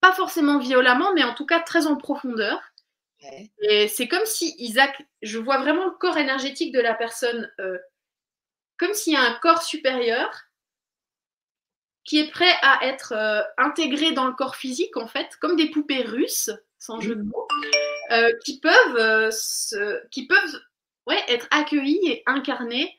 Pas 0.00 0.12
forcément 0.12 0.58
violemment, 0.58 1.12
mais 1.14 1.24
en 1.24 1.34
tout 1.34 1.46
cas 1.46 1.60
très 1.60 1.86
en 1.86 1.96
profondeur. 1.96 2.58
Et 3.60 3.86
c'est 3.86 4.08
comme 4.08 4.24
si 4.24 4.54
Isaac, 4.58 5.06
je 5.20 5.38
vois 5.38 5.58
vraiment 5.58 5.84
le 5.84 5.90
corps 5.92 6.16
énergétique 6.16 6.72
de 6.72 6.80
la 6.80 6.94
personne, 6.94 7.52
euh, 7.60 7.78
comme 8.78 8.94
s'il 8.94 9.12
y 9.12 9.16
a 9.16 9.22
un 9.22 9.34
corps 9.34 9.62
supérieur 9.62 10.30
qui 12.10 12.18
est 12.18 12.28
prêt 12.28 12.52
à 12.62 12.84
être 12.86 13.14
intégré 13.56 14.10
dans 14.10 14.26
le 14.26 14.32
corps 14.32 14.56
physique, 14.56 14.96
en 14.96 15.06
fait, 15.06 15.36
comme 15.40 15.54
des 15.54 15.70
poupées 15.70 16.02
russes, 16.02 16.50
sans 16.76 16.98
jeu 16.98 17.14
de 17.14 17.22
mots. 17.22 17.46
Euh, 18.10 18.32
qui 18.44 18.58
peuvent, 18.58 18.96
euh, 18.96 20.00
qui 20.10 20.26
peuvent 20.26 20.60
ouais, 21.06 21.22
être 21.28 21.46
accueillis 21.52 22.00
et 22.08 22.24
incarnés. 22.26 22.92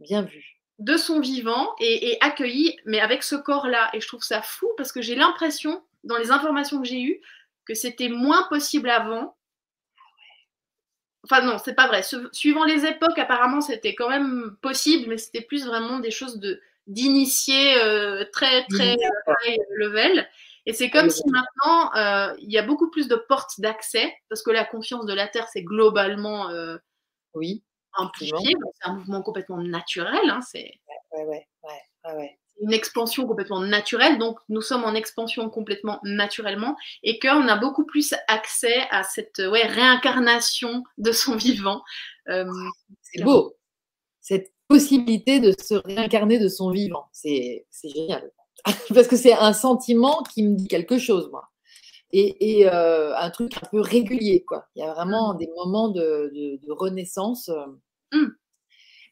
Bien 0.00 0.22
vu. 0.22 0.58
De 0.80 0.96
son 0.96 1.20
vivant 1.20 1.76
et, 1.78 2.18
accueillis, 2.20 2.76
mais 2.84 2.98
avec 2.98 3.22
ce 3.22 3.36
corps-là. 3.36 3.90
Et 3.92 4.00
je 4.00 4.08
trouve 4.08 4.24
ça 4.24 4.42
fou 4.42 4.68
parce 4.76 4.90
que 4.90 5.00
j'ai 5.00 5.14
l'impression, 5.14 5.84
dans 6.02 6.16
les 6.16 6.32
informations 6.32 6.82
que 6.82 6.88
j'ai 6.88 7.00
eues, 7.00 7.20
que 7.64 7.74
c'était 7.74 8.08
moins 8.08 8.48
possible 8.48 8.90
avant. 8.90 9.36
Enfin 11.22 11.42
non, 11.42 11.58
c'est 11.58 11.74
pas 11.74 11.86
vrai. 11.86 12.02
Suivant 12.32 12.64
les 12.64 12.84
époques, 12.84 13.18
apparemment, 13.18 13.60
c'était 13.60 13.94
quand 13.94 14.08
même 14.08 14.56
possible, 14.60 15.08
mais 15.08 15.18
c'était 15.18 15.42
plus 15.42 15.64
vraiment 15.64 16.00
des 16.00 16.10
choses 16.10 16.40
de 16.40 16.60
d'initiés 16.86 17.76
euh, 17.78 18.24
très 18.32 18.64
très 18.66 18.94
high 18.94 19.58
level. 19.76 20.28
Et 20.64 20.72
c'est 20.72 20.90
comme 20.90 21.10
si 21.10 21.22
maintenant, 21.26 21.94
euh, 21.96 22.34
il 22.38 22.50
y 22.50 22.58
a 22.58 22.62
beaucoup 22.62 22.90
plus 22.90 23.08
de 23.08 23.16
portes 23.16 23.58
d'accès, 23.58 24.14
parce 24.28 24.42
que 24.42 24.50
la 24.50 24.64
confiance 24.64 25.06
de 25.06 25.12
la 25.12 25.26
Terre, 25.26 25.48
c'est 25.52 25.62
globalement 25.62 26.50
euh, 26.50 26.76
oui, 27.34 27.64
amplifié. 27.94 28.54
C'est 28.80 28.88
un 28.88 28.94
mouvement 28.94 29.22
complètement 29.22 29.58
naturel. 29.58 30.30
Hein, 30.30 30.40
c'est 30.40 30.80
ouais, 31.16 31.24
ouais, 31.24 31.46
ouais, 32.14 32.38
une 32.60 32.72
expansion 32.72 33.26
complètement 33.26 33.60
naturelle. 33.60 34.18
Donc, 34.18 34.38
nous 34.48 34.62
sommes 34.62 34.84
en 34.84 34.94
expansion 34.94 35.50
complètement 35.50 35.98
naturellement 36.04 36.76
et 37.02 37.18
qu'on 37.18 37.48
a 37.48 37.56
beaucoup 37.56 37.84
plus 37.84 38.14
accès 38.28 38.86
à 38.90 39.02
cette 39.02 39.38
ouais, 39.38 39.66
réincarnation 39.66 40.84
de 40.98 41.12
son 41.12 41.36
vivant. 41.36 41.82
Euh, 42.28 42.50
c'est 43.02 43.22
beau. 43.22 43.56
Cette 44.20 44.51
possibilité 44.68 45.40
de 45.40 45.54
se 45.60 45.74
réincarner 45.74 46.38
de 46.38 46.48
son 46.48 46.70
vivant. 46.70 47.06
C'est 47.12 47.66
génial. 47.82 48.30
parce 48.94 49.08
que 49.08 49.16
c'est 49.16 49.32
un 49.32 49.52
sentiment 49.52 50.22
qui 50.22 50.42
me 50.42 50.54
dit 50.54 50.68
quelque 50.68 50.98
chose, 50.98 51.28
moi. 51.30 51.48
Et, 52.14 52.66
euh, 52.66 53.16
un 53.16 53.30
truc 53.30 53.56
un 53.56 53.66
peu 53.70 53.80
régulier, 53.80 54.44
quoi. 54.44 54.66
Il 54.76 54.80
y 54.80 54.82
a 54.82 54.92
vraiment 54.92 55.32
mmh. 55.32 55.38
des 55.38 55.48
moments 55.56 55.88
de, 55.88 56.60
renaissance. 56.68 57.48
Euh. 57.48 57.66
Mmh. 58.12 58.28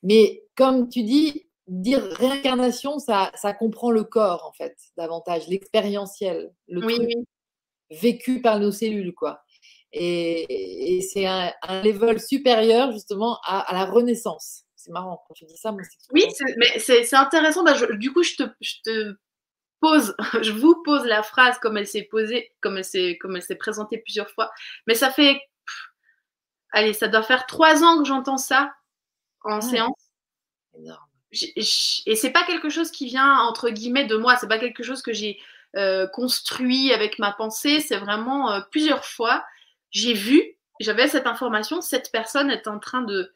Mais 0.02 0.44
comme 0.54 0.88
tu 0.90 1.02
dis, 1.02 1.48
dire 1.66 2.02
réincarnation, 2.02 2.98
ça, 2.98 3.30
ça 3.34 3.54
comprend 3.54 3.90
le 3.90 4.04
corps, 4.04 4.44
en 4.46 4.52
fait, 4.52 4.76
davantage, 4.98 5.48
l'expérientiel, 5.48 6.52
le 6.68 6.80
truc 6.82 7.08
vécu 7.90 8.40
par 8.42 8.60
nos 8.60 8.70
cellules, 8.70 9.14
quoi. 9.14 9.40
Et, 9.92 11.00
c'est 11.12 11.26
un, 11.26 11.52
level 11.82 12.20
supérieur, 12.20 12.92
justement, 12.92 13.38
à, 13.44 13.66
la 13.72 13.86
renaissance. 13.86 14.64
C'est 14.82 14.92
marrant 14.92 15.22
quand 15.28 15.34
tu 15.34 15.44
dis 15.44 15.58
ça. 15.58 15.72
Moi, 15.72 15.82
oui, 16.12 16.26
mais 16.56 16.78
c'est 16.78 17.14
intéressant. 17.14 17.62
Bah, 17.62 17.74
du 17.92 18.12
coup, 18.14 18.22
je 18.22 18.34
te, 18.36 18.44
je 18.62 18.76
te 18.82 19.14
pose, 19.80 20.14
je 20.42 20.52
vous 20.52 20.82
pose 20.82 21.04
la 21.04 21.22
phrase 21.22 21.58
comme 21.58 21.76
elle 21.76 21.86
s'est 21.86 22.08
posée, 22.10 22.54
comme 22.62 22.78
elle 22.78 22.84
s'est, 22.84 23.18
comme 23.20 23.36
elle 23.36 23.42
s'est 23.42 23.56
présentée 23.56 23.98
plusieurs 23.98 24.30
fois. 24.30 24.50
Mais 24.86 24.94
ça 24.94 25.10
fait, 25.10 25.38
allez, 26.72 26.94
ça 26.94 27.08
doit 27.08 27.22
faire 27.22 27.44
trois 27.44 27.84
ans 27.84 27.98
que 27.98 28.08
j'entends 28.08 28.38
ça 28.38 28.74
en 29.42 29.58
ah, 29.58 29.60
séance. 29.60 30.10
Énorme. 30.74 30.98
Et 31.56 32.16
c'est 32.16 32.30
pas 32.32 32.44
quelque 32.44 32.70
chose 32.70 32.90
qui 32.90 33.04
vient 33.04 33.38
entre 33.40 33.68
guillemets 33.68 34.06
de 34.06 34.16
moi. 34.16 34.38
C'est 34.38 34.48
pas 34.48 34.58
quelque 34.58 34.82
chose 34.82 35.02
que 35.02 35.12
j'ai 35.12 35.38
euh, 35.76 36.06
construit 36.06 36.94
avec 36.94 37.18
ma 37.18 37.32
pensée. 37.32 37.80
C'est 37.80 37.98
vraiment 37.98 38.50
euh, 38.50 38.60
plusieurs 38.70 39.04
fois. 39.04 39.44
J'ai 39.90 40.14
vu, 40.14 40.42
j'avais 40.80 41.06
cette 41.06 41.26
information. 41.26 41.82
Cette 41.82 42.10
personne 42.12 42.50
est 42.50 42.66
en 42.66 42.78
train 42.78 43.02
de 43.02 43.30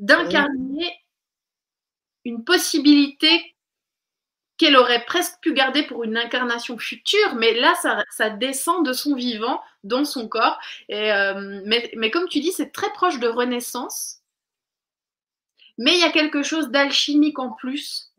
d'incarner 0.00 1.04
une 2.24 2.44
possibilité 2.44 3.54
qu'elle 4.56 4.76
aurait 4.76 5.04
presque 5.04 5.40
pu 5.40 5.52
garder 5.52 5.82
pour 5.82 6.04
une 6.04 6.16
incarnation 6.16 6.78
future, 6.78 7.34
mais 7.34 7.54
là, 7.54 7.74
ça, 8.10 8.30
descend 8.30 8.86
de 8.86 8.92
son 8.92 9.14
vivant 9.14 9.60
dans 9.82 10.04
son 10.04 10.28
corps. 10.28 10.58
Et, 10.88 11.12
euh, 11.12 11.60
mais, 11.64 12.10
comme 12.10 12.28
tu 12.28 12.40
dis, 12.40 12.52
c'est 12.52 12.70
très 12.70 12.92
proche 12.92 13.18
de 13.18 13.28
Renaissance. 13.28 14.20
Mais 15.76 15.94
il 15.94 16.00
y 16.00 16.04
a 16.04 16.12
quelque 16.12 16.44
chose 16.44 16.68
d'alchimique 16.68 17.40
en 17.40 17.50
plus 17.50 18.12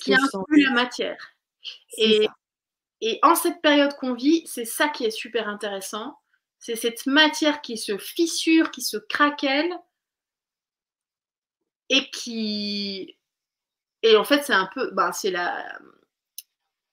qui 0.00 0.14
inclut 0.14 0.62
la 0.62 0.70
matière. 0.70 1.32
Et, 1.98 2.28
et, 3.00 3.18
en 3.22 3.34
cette 3.34 3.60
période 3.60 3.96
qu'on 3.96 4.14
vit, 4.14 4.44
c'est 4.46 4.64
ça 4.64 4.88
qui 4.88 5.04
est 5.04 5.10
super 5.10 5.48
intéressant. 5.48 6.18
C'est 6.60 6.76
cette 6.76 7.06
matière 7.06 7.62
qui 7.62 7.76
se 7.76 7.98
fissure, 7.98 8.70
qui 8.70 8.82
se 8.82 8.96
craquelle 8.96 9.76
et 11.88 12.10
qui. 12.10 13.16
Et 14.02 14.16
en 14.16 14.24
fait, 14.24 14.42
c'est 14.44 14.52
un 14.52 14.68
peu. 14.74 14.90
Ben, 14.92 15.12
c'est 15.12 15.30
la. 15.30 15.64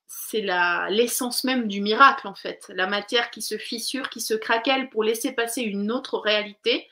C'est 0.07 0.41
la, 0.41 0.87
l'essence 0.89 1.43
même 1.43 1.67
du 1.67 1.81
miracle, 1.81 2.27
en 2.27 2.35
fait. 2.35 2.71
La 2.73 2.87
matière 2.87 3.29
qui 3.29 3.41
se 3.41 3.57
fissure, 3.57 4.09
qui 4.09 4.21
se 4.21 4.33
craquelle 4.33 4.89
pour 4.89 5.03
laisser 5.03 5.31
passer 5.31 5.61
une 5.61 5.91
autre 5.91 6.17
réalité, 6.17 6.87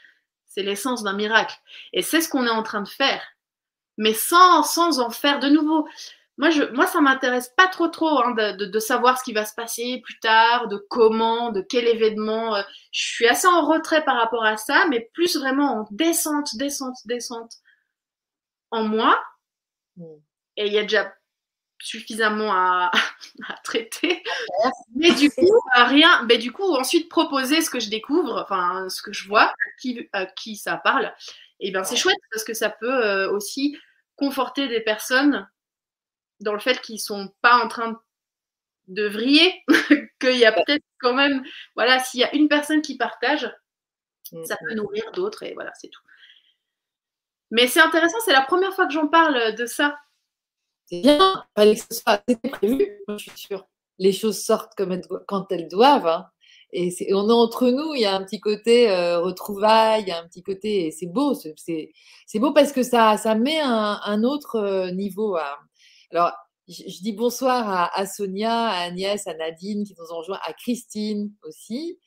c'est 0.46 0.64
l'essence 0.64 1.04
d'un 1.04 1.14
miracle. 1.14 1.56
Et 1.94 2.04
c'est 2.04 2.22
ce 2.22 2.30
qu'on 2.30 2.46
est 2.46 2.52
en 2.52 2.64
train 2.64 2.82
de 2.82 2.88
faire. 2.88 3.22
Mais 3.98 4.14
sans, 4.14 4.64
sans 4.64 5.00
en 5.00 5.10
faire 5.10 5.40
de 5.40 5.50
nouveau 5.50 5.88
moi, 6.42 6.50
je, 6.50 6.64
moi 6.74 6.88
ça 6.88 7.02
m'intéresse 7.02 7.54
pas 7.56 7.68
trop 7.68 7.88
trop 7.88 8.20
hein, 8.20 8.32
de, 8.32 8.66
de, 8.66 8.80
savoir 8.80 9.20
ce 9.20 9.24
qui 9.24 9.32
va 9.32 9.46
se 9.46 9.54
passer 9.54 10.02
plus 10.04 10.18
tard, 10.20 10.68
de 10.70 10.78
comment, 10.90 11.52
de 11.52 11.62
quel 11.62 11.88
événement. 11.88 12.56
Euh, 12.56 12.64
je 12.92 13.02
suis 13.14 13.28
assez 13.28 13.48
en 13.48 13.68
retrait 13.68 14.04
par 14.04 14.18
rapport 14.18 14.44
à 14.44 14.58
ça, 14.58 14.86
mais 14.90 15.10
plus 15.14 15.38
vraiment 15.38 15.82
en 15.82 15.88
descente, 15.92 16.56
descente, 16.56 16.96
descente 17.06 17.52
en 18.71 18.84
moi. 18.84 19.21
Mm. 19.97 20.15
Et 20.57 20.67
il 20.67 20.73
y 20.73 20.79
a 20.79 20.84
déjà 20.84 21.13
suffisamment 21.81 22.51
à, 22.53 22.91
à 23.49 23.53
traiter. 23.63 24.23
Mais 24.95 25.12
du 25.12 25.29
coup, 25.31 25.62
rien. 25.73 26.23
Mais 26.27 26.38
du 26.38 26.51
coup, 26.51 26.75
ensuite 26.75 27.10
proposer 27.10 27.62
ce 27.62 27.69
que 27.69 27.79
je 27.79 27.89
découvre, 27.89 28.41
enfin 28.41 28.89
ce 28.89 29.01
que 29.01 29.13
je 29.13 29.27
vois, 29.27 29.43
à 29.43 29.71
qui, 29.79 30.10
à 30.13 30.25
qui 30.25 30.55
ça 30.55 30.77
parle. 30.77 31.13
Et 31.60 31.71
bien 31.71 31.84
c'est 31.84 31.95
chouette 31.95 32.17
parce 32.31 32.43
que 32.43 32.53
ça 32.53 32.69
peut 32.69 33.05
euh, 33.05 33.31
aussi 33.31 33.77
conforter 34.15 34.67
des 34.67 34.81
personnes 34.81 35.47
dans 36.39 36.53
le 36.53 36.60
fait 36.60 36.81
qu'ils 36.81 36.99
sont 36.99 37.34
pas 37.41 37.63
en 37.63 37.67
train 37.67 38.01
de 38.88 39.07
vriller, 39.07 39.63
qu'il 40.19 40.38
y 40.38 40.45
a 40.45 40.51
peut-être 40.51 40.84
quand 40.99 41.13
même, 41.13 41.43
voilà, 41.75 41.99
s'il 41.99 42.19
y 42.19 42.23
a 42.23 42.36
une 42.36 42.49
personne 42.49 42.81
qui 42.81 42.97
partage, 42.97 43.49
mm, 44.31 44.43
ça 44.43 44.57
peut 44.57 44.73
mm. 44.73 44.77
nourrir 44.77 45.12
d'autres 45.13 45.43
et 45.43 45.53
voilà, 45.53 45.71
c'est 45.75 45.89
tout. 45.89 46.01
Mais 47.52 47.68
c'est 47.68 47.82
intéressant, 47.82 48.18
c'est 48.26 48.34
la 48.34 48.42
première 48.42 48.74
fois 48.74 48.88
que 48.88 48.94
j'en 48.94 49.08
parle 49.08 49.56
de 49.56 49.66
ça. 49.66 49.96
C'est 50.86 51.02
bien, 51.02 51.46
fallait 51.56 51.76
que 51.76 51.82
ce 51.82 52.02
soit 52.02 52.24
prévu, 52.52 53.00
je 53.08 53.18
suis 53.18 53.32
sûre. 53.36 53.66
Les 54.00 54.12
choses 54.12 54.44
sortent 54.44 54.74
quand 55.28 55.52
elles 55.52 55.68
doivent. 55.68 56.08
Hein. 56.08 56.28
Et 56.74 57.14
on 57.14 57.30
est 57.30 57.34
entre 57.34 57.70
nous, 57.70 57.94
il 57.94 58.02
y 58.02 58.06
a 58.06 58.16
un 58.16 58.24
petit 58.24 58.40
côté 58.40 58.90
euh, 58.90 59.20
retrouvailles, 59.20 60.04
il 60.04 60.08
y 60.08 60.12
a 60.12 60.20
un 60.20 60.28
petit 60.28 60.42
côté, 60.42 60.90
c'est 60.92 61.08
beau, 61.08 61.34
c'est 61.36 62.40
beau 62.40 62.54
parce 62.54 62.72
que 62.72 62.82
ça, 62.82 63.18
ça 63.18 63.36
met 63.36 63.60
un, 63.60 64.24
autre 64.24 64.56
euh, 64.56 64.92
niveau 64.92 65.36
à, 65.36 65.60
alors, 66.12 66.32
je, 66.68 67.02
dis 67.02 67.14
bonsoir 67.14 67.90
à, 67.94 68.06
Sonia, 68.06 68.68
à 68.68 68.84
Agnès, 68.84 69.28
à 69.28 69.34
Nadine 69.34 69.84
qui 69.84 69.96
nous 69.98 70.14
ont 70.14 70.20
rejoint, 70.20 70.40
à 70.44 70.54
Christine 70.54 71.32
aussi, 71.44 72.00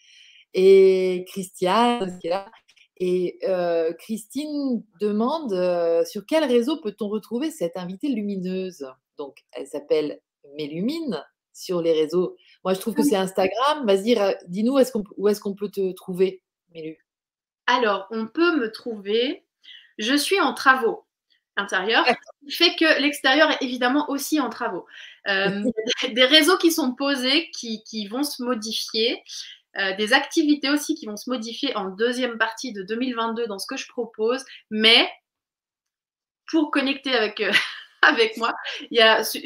et 0.54 1.24
Christiane 1.28 2.18
qui 2.18 2.28
est 2.28 2.30
là. 2.30 2.50
Et 2.98 3.38
euh, 3.44 3.92
Christine 3.94 4.84
demande 5.00 5.52
euh, 5.52 6.04
sur 6.04 6.24
quel 6.26 6.44
réseau 6.44 6.80
peut-on 6.80 7.08
retrouver 7.08 7.50
cette 7.50 7.76
invitée 7.76 8.08
lumineuse? 8.08 8.86
Donc, 9.18 9.38
elle 9.52 9.66
s'appelle 9.66 10.20
Mélumine 10.56 11.24
sur 11.52 11.80
les 11.80 11.92
réseaux. 11.92 12.36
Moi, 12.64 12.74
je 12.74 12.80
trouve 12.80 12.94
que 12.94 13.02
c'est 13.02 13.16
Instagram. 13.16 13.86
Vas-y, 13.86 14.16
dis-nous 14.48 14.74
où 15.16 15.28
est-ce 15.28 15.40
qu'on 15.40 15.54
peut 15.54 15.70
te 15.70 15.92
trouver, 15.92 16.42
Mélu? 16.72 16.98
Alors, 17.66 18.06
on 18.10 18.26
peut 18.26 18.56
me 18.56 18.70
trouver. 18.70 19.44
Je 19.98 20.14
suis 20.16 20.40
en 20.40 20.54
travaux 20.54 21.04
intérieur, 21.56 22.04
qui 22.44 22.52
fait 22.52 22.74
que 22.76 23.00
l'extérieur 23.00 23.50
est 23.50 23.62
évidemment 23.62 24.10
aussi 24.10 24.40
en 24.40 24.50
travaux. 24.50 24.86
Euh, 25.28 25.62
des 26.12 26.24
réseaux 26.24 26.58
qui 26.58 26.72
sont 26.72 26.94
posés, 26.94 27.50
qui, 27.52 27.82
qui 27.84 28.08
vont 28.08 28.24
se 28.24 28.42
modifier, 28.42 29.22
euh, 29.78 29.94
des 29.96 30.12
activités 30.12 30.70
aussi 30.70 30.94
qui 30.94 31.06
vont 31.06 31.16
se 31.16 31.30
modifier 31.30 31.74
en 31.76 31.90
deuxième 31.90 32.38
partie 32.38 32.72
de 32.72 32.82
2022 32.82 33.46
dans 33.46 33.58
ce 33.58 33.66
que 33.66 33.76
je 33.76 33.88
propose, 33.88 34.44
mais 34.70 35.08
pour 36.50 36.70
connecter 36.70 37.14
avec, 37.14 37.40
euh, 37.40 37.52
avec 38.02 38.36
moi, 38.36 38.54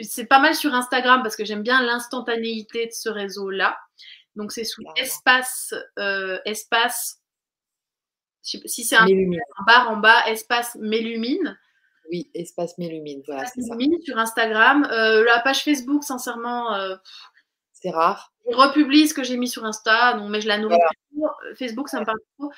c'est 0.02 0.26
pas 0.26 0.40
mal 0.40 0.54
sur 0.54 0.74
Instagram 0.74 1.22
parce 1.22 1.36
que 1.36 1.44
j'aime 1.44 1.62
bien 1.62 1.82
l'instantanéité 1.82 2.86
de 2.86 2.92
ce 2.92 3.08
réseau-là. 3.08 3.78
Donc 4.36 4.52
c'est 4.52 4.64
sous 4.64 4.84
espace, 4.96 5.74
espace, 6.44 7.20
si 8.42 8.84
c'est 8.84 8.96
un, 8.96 9.06
un 9.06 9.64
bar 9.66 9.90
en 9.90 9.96
bas, 9.96 10.26
espace 10.28 10.76
Mélumine. 10.80 11.58
Oui, 12.10 12.30
Espace 12.34 12.78
Mélumine. 12.78 13.22
Voilà, 13.26 13.42
Espace 13.44 13.68
Mélumine 13.70 14.00
sur 14.02 14.18
Instagram. 14.18 14.86
Euh, 14.90 15.24
la 15.24 15.40
page 15.40 15.62
Facebook, 15.62 16.04
sincèrement, 16.04 16.74
euh, 16.74 16.96
c'est 17.72 17.90
rare. 17.90 18.32
Je 18.50 18.56
republie 18.56 19.08
ce 19.08 19.14
que 19.14 19.24
j'ai 19.24 19.36
mis 19.36 19.48
sur 19.48 19.64
Insta, 19.64 20.14
non, 20.14 20.28
mais 20.28 20.40
je 20.40 20.48
la 20.48 20.58
nourris 20.58 20.78
Facebook, 21.58 21.88
ça 21.88 22.00
me 22.00 22.06
parle 22.06 22.18
trop. 22.38 22.50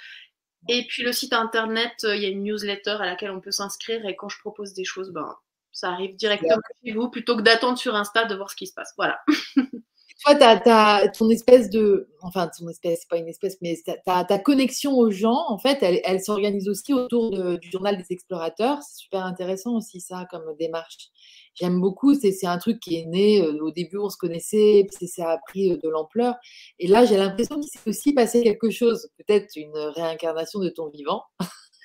Et 0.69 0.87
puis 0.87 1.03
le 1.03 1.13
site 1.13 1.33
internet, 1.33 1.93
euh, 2.05 2.15
il 2.15 2.23
y 2.23 2.27
a 2.27 2.29
une 2.29 2.45
newsletter 2.45 2.99
à 3.01 3.07
laquelle 3.07 3.31
on 3.31 3.41
peut 3.41 3.51
s'inscrire 3.51 4.05
et 4.07 4.15
quand 4.15 4.29
je 4.29 4.39
propose 4.39 4.75
des 4.75 4.85
choses, 4.85 5.11
ben, 5.11 5.35
ça 5.73 5.91
arrive 5.91 6.17
directement 6.17 6.61
chez 6.85 6.93
vous 6.93 7.09
plutôt 7.09 7.37
que 7.37 7.43
d'attendre 7.43 7.79
sur 7.79 7.95
Insta 7.95 8.27
de 8.27 8.35
voir 8.35 8.51
ce 8.51 8.57
qui 8.57 8.67
se 8.67 8.75
passe. 8.75 8.93
Voilà. 8.97 9.21
toi, 10.25 10.35
tu 10.35 10.71
as, 10.71 11.09
ton 11.17 11.31
espèce 11.31 11.71
de. 11.71 12.09
Enfin, 12.23 12.51
ton 12.59 12.69
espèce, 12.69 13.01
c'est 13.01 13.09
pas 13.09 13.17
une 13.17 13.29
espèce, 13.29 13.57
mais 13.63 13.77
ta, 14.05 14.39
connexion 14.39 14.97
aux 14.97 15.11
gens, 15.11 15.45
en 15.49 15.59
fait, 15.59 15.79
elle, 15.83 16.01
elle 16.05 16.21
s'organise 16.21 16.69
aussi 16.69 16.93
autour 16.93 17.31
du 17.31 17.71
journal 17.71 17.97
des 17.97 18.07
explorateurs. 18.11 18.83
C'est 18.83 19.03
super 19.05 19.25
intéressant 19.25 19.77
aussi, 19.77 20.01
ça, 20.01 20.27
comme 20.31 20.45
démarche. 20.59 21.11
J'aime 21.55 21.81
beaucoup. 21.81 22.15
C'est 22.15 22.47
un 22.47 22.59
truc 22.59 22.81
qui 22.81 22.97
est 22.97 23.07
né. 23.07 23.41
Euh, 23.43 23.59
au 23.63 23.71
début, 23.71 23.99
on 23.99 24.09
se 24.09 24.17
connaissait, 24.17 24.87
ça 25.07 25.31
a 25.31 25.39
pris 25.39 25.73
euh, 25.73 25.77
de 25.83 25.89
l'ampleur. 25.89 26.35
Et 26.79 26.87
là, 26.87 27.05
j'ai 27.05 27.17
l'impression 27.17 27.61
qu'il 27.61 27.69
s'est 27.71 27.89
aussi 27.89 28.13
passé 28.13 28.43
quelque 28.43 28.71
chose, 28.71 29.09
peut-être 29.19 29.57
une 29.57 29.77
réincarnation 29.77 30.61
de 30.61 30.69
ton 30.69 30.89
vivant 30.89 31.23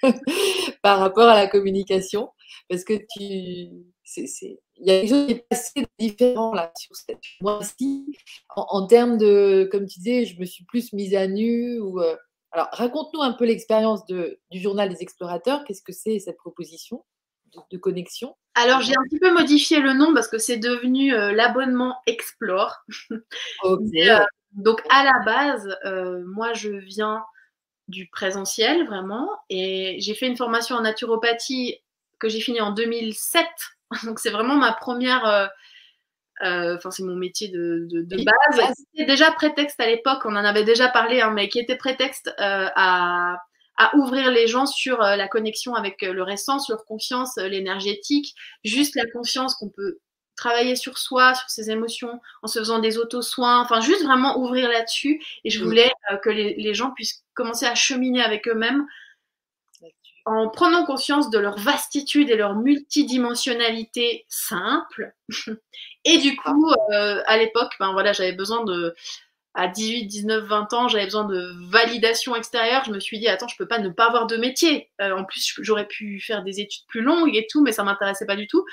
par 0.84 1.00
rapport 1.00 1.28
à 1.28 1.36
la 1.36 1.48
communication, 1.48 2.30
parce 2.70 2.84
que 2.84 2.94
tu. 2.94 3.95
C'est 4.06 4.60
il 4.78 4.88
y 4.88 4.92
a 4.92 5.00
quelque 5.00 5.10
chose 5.10 5.26
qui 5.26 5.32
est 5.34 5.48
passé 5.50 5.88
différent 6.00 6.54
là 6.54 6.72
sur 6.78 6.96
cette 6.96 7.20
mois-ci. 7.42 8.18
En, 8.56 8.86
termes 8.88 9.18
de, 9.18 9.68
comme 9.72 9.88
tu 9.88 10.00
disais, 10.00 10.26
je 10.26 10.40
me 10.40 10.46
suis 10.46 10.66
plus 10.66 10.94
mise 10.94 11.16
à 11.16 11.28
nu. 11.28 11.80
Ou, 11.80 12.00
euh, 12.00 12.16
alors, 12.52 12.68
raconte-nous 12.72 13.22
un 13.22 13.34
peu 13.34 13.46
l'expérience 13.46 14.06
du 14.06 14.38
journal 14.54 14.90
des 14.90 15.02
explorateurs. 15.02 15.64
Qu'est-ce 15.64 15.82
que 15.82 15.94
c'est 15.94 16.20
cette 16.20 16.38
proposition 16.38 17.06
de, 17.72 17.78
connexion? 17.78 18.36
Alors, 18.54 18.82
j'ai 18.82 18.94
un 18.94 19.04
petit 19.10 19.20
peu 19.20 19.34
modifié 19.34 19.80
le 19.80 19.94
nom 19.94 20.14
parce 20.14 20.28
que 20.28 20.38
c'est 20.38 20.58
devenu 20.58 21.14
euh, 21.14 21.32
l'abonnement 21.32 21.98
Explore. 22.06 22.76
Euh, 23.64 24.26
donc, 24.52 24.82
à 24.90 25.04
la 25.04 25.20
base, 25.26 25.78
moi, 26.28 26.54
je 26.54 26.70
viens 26.70 27.24
du 27.88 28.08
présentiel 28.08 28.86
vraiment 28.86 29.30
et 29.50 29.98
j'ai 30.00 30.16
fait 30.16 30.28
une 30.28 30.38
formation 30.38 30.76
en 30.76 30.82
naturopathie 30.82 31.78
que 32.20 32.30
j'ai 32.30 32.40
fini 32.40 32.62
en 32.62 32.72
2007 32.72 33.46
Donc 34.04 34.20
c'est 34.20 34.30
vraiment 34.30 34.56
ma 34.56 34.74
première, 34.74 35.26
euh, 35.26 35.48
euh, 36.44 36.76
enfin 36.76 36.92
c'est 36.92 37.04
mon 37.04 37.16
métier 37.16 37.50
de, 37.50 37.88
base. 38.24 38.74
C'était 38.92 39.06
déjà 39.06 39.32
prétexte 39.32 39.80
à 39.80 39.88
l'époque, 39.88 40.22
on 40.26 40.36
en 40.36 40.46
avait 40.46 40.64
déjà 40.64 40.90
parlé, 40.90 41.22
hein, 41.22 41.32
mais 41.32 41.50
qui 41.50 41.60
était 41.60 41.78
prétexte 41.78 42.28
euh, 42.40 42.68
à, 42.76 43.38
ouvrir 43.94 44.32
les 44.32 44.48
gens 44.48 44.66
sur 44.66 45.00
la 45.00 45.28
connexion 45.28 45.76
avec 45.76 46.02
leur 46.02 46.30
essence, 46.30 46.70
leur 46.70 46.86
confiance, 46.86 47.36
l'énergétique, 47.36 48.34
juste 48.64 48.96
la 48.96 49.04
confiance 49.12 49.54
qu'on 49.56 49.68
peut 49.68 50.00
travailler 50.38 50.78
sur 50.78 50.98
soi, 50.98 51.34
sur 51.36 51.50
ses 51.50 51.72
émotions, 51.72 52.22
en 52.42 52.48
se 52.48 52.60
faisant 52.60 52.80
des 52.80 52.98
auto-soins, 52.98 53.60
enfin 53.60 53.82
juste 53.82 54.06
vraiment 54.06 54.40
ouvrir 54.40 54.70
là-dessus. 54.70 55.22
Et 55.44 55.50
je 55.50 55.62
voulais 55.62 55.92
que 56.24 56.30
les, 56.30 56.74
gens 56.74 56.92
puissent 56.92 57.26
commencer 57.34 57.66
à 57.66 57.76
cheminer 57.76 58.24
avec 58.24 58.48
eux-mêmes 58.48 58.86
en 60.26 60.50
prenant 60.50 60.86
conscience 60.86 61.30
de 61.30 61.38
leur 61.38 61.58
vastitude 61.58 62.30
et 62.30 62.36
leur 62.36 62.56
multidimensionnalité 62.56 64.26
simple. 64.28 65.14
et 66.06 66.18
du 66.18 66.36
coup, 66.36 66.72
euh, 66.94 67.22
à 67.28 67.38
l'époque, 67.38 67.74
ben 67.80 67.94
voilà, 67.94 68.12
j'avais 68.12 68.34
besoin 68.34 68.64
de, 68.64 68.96
à 69.54 69.68
18, 69.68 70.06
19, 70.08 70.44
20 70.46 70.74
ans, 70.74 70.88
j'avais 70.88 71.06
besoin 71.06 71.26
de 71.26 71.54
validation 71.70 72.36
extérieure. 72.36 72.84
Je 72.86 72.92
me 72.92 73.00
suis 73.00 73.20
dit, 73.20 73.28
attends, 73.28 73.48
je 73.48 73.56
peux 73.56 73.68
pas 73.68 73.80
ne 73.80 73.90
pas 73.90 74.08
avoir 74.08 74.28
de 74.28 74.36
métier. 74.36 74.90
Euh, 75.02 75.16
en 75.16 75.24
plus, 75.24 75.56
j'aurais 75.62 75.88
pu 75.88 76.20
faire 76.20 76.44
des 76.44 76.60
études 76.60 76.86
plus 76.88 77.02
longues 77.02 77.36
et 77.36 77.48
tout, 77.50 77.62
mais 77.62 77.72
ça 77.72 77.84
m'intéressait 77.84 78.26
pas 78.26 78.36
du 78.36 78.48
tout. 78.48 78.66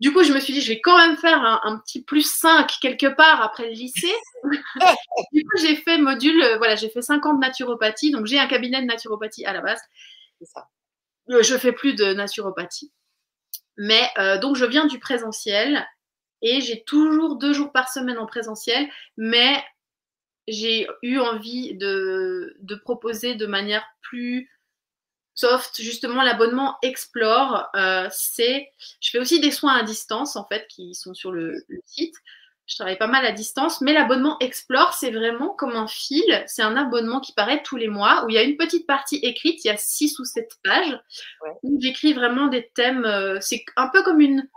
Du 0.00 0.12
coup, 0.12 0.22
je 0.22 0.32
me 0.32 0.40
suis 0.40 0.52
dit, 0.52 0.60
je 0.60 0.68
vais 0.68 0.80
quand 0.80 0.96
même 0.96 1.16
faire 1.16 1.42
un, 1.62 1.78
petit 1.78 2.02
plus 2.02 2.28
5 2.28 2.70
quelque 2.80 3.06
part 3.06 3.42
après 3.42 3.66
le 3.66 3.72
lycée. 3.72 4.14
du 5.32 5.42
coup, 5.44 5.58
j'ai 5.60 5.76
fait 5.76 5.98
module, 5.98 6.42
euh, 6.42 6.58
voilà, 6.58 6.74
j'ai 6.74 6.88
fait 6.88 7.02
5 7.02 7.24
ans 7.26 7.34
de 7.34 7.40
naturopathie. 7.40 8.10
Donc, 8.10 8.26
j'ai 8.26 8.38
un 8.38 8.46
cabinet 8.46 8.80
de 8.80 8.86
naturopathie 8.86 9.44
à 9.44 9.52
la 9.52 9.60
base. 9.60 9.80
C'est 10.40 10.48
ça. 10.48 10.66
Euh, 11.30 11.42
je 11.42 11.56
fais 11.56 11.72
plus 11.72 11.94
de 11.94 12.12
naturopathie. 12.12 12.92
Mais 13.76 14.02
euh, 14.18 14.38
donc 14.38 14.56
je 14.56 14.64
viens 14.64 14.86
du 14.86 14.98
présentiel 14.98 15.86
et 16.42 16.60
j'ai 16.60 16.84
toujours 16.84 17.36
deux 17.36 17.52
jours 17.52 17.72
par 17.72 17.88
semaine 17.88 18.18
en 18.18 18.26
présentiel, 18.26 18.88
mais 19.16 19.62
j'ai 20.48 20.88
eu 21.02 21.18
envie 21.18 21.74
de, 21.76 22.56
proposer 22.84 23.34
de 23.34 23.46
manière 23.46 23.86
plus 24.02 24.50
soft 25.34 25.80
justement 25.80 26.22
l'abonnement 26.22 26.76
Explore. 26.82 27.68
Euh, 27.76 28.08
c'est, 28.10 28.68
je 29.00 29.10
fais 29.10 29.18
aussi 29.18 29.40
des 29.40 29.50
soins 29.50 29.74
à 29.74 29.82
distance 29.82 30.36
en 30.36 30.46
fait 30.46 30.66
qui 30.68 30.94
sont 30.94 31.14
sur 31.14 31.30
le, 31.30 31.64
site. 31.84 32.16
Je 32.70 32.76
travaille 32.76 32.98
pas 32.98 33.08
mal 33.08 33.26
à 33.26 33.32
distance, 33.32 33.80
mais 33.80 33.92
l'abonnement 33.92 34.38
Explore, 34.38 34.94
c'est 34.94 35.10
vraiment 35.10 35.48
comme 35.48 35.74
un 35.74 35.88
fil. 35.88 36.44
C'est 36.46 36.62
un 36.62 36.76
abonnement 36.76 37.18
qui 37.18 37.32
paraît 37.32 37.64
tous 37.64 37.76
les 37.76 37.88
mois 37.88 38.24
où 38.24 38.30
il 38.30 38.36
y 38.36 38.38
a 38.38 38.44
une 38.44 38.56
petite 38.56 38.86
partie 38.86 39.16
écrite, 39.16 39.64
il 39.64 39.68
y 39.68 39.70
a 39.72 39.76
six 39.76 40.20
ou 40.20 40.24
sept 40.24 40.52
pages 40.62 40.96
où 41.64 41.80
j'écris 41.80 42.12
vraiment 42.12 42.46
des 42.46 42.70
thèmes. 42.74 43.04
Euh, 43.04 43.38
c'est 43.40 43.64
un 43.76 43.88
peu 43.88 44.04
comme 44.04 44.20
une, 44.20 44.48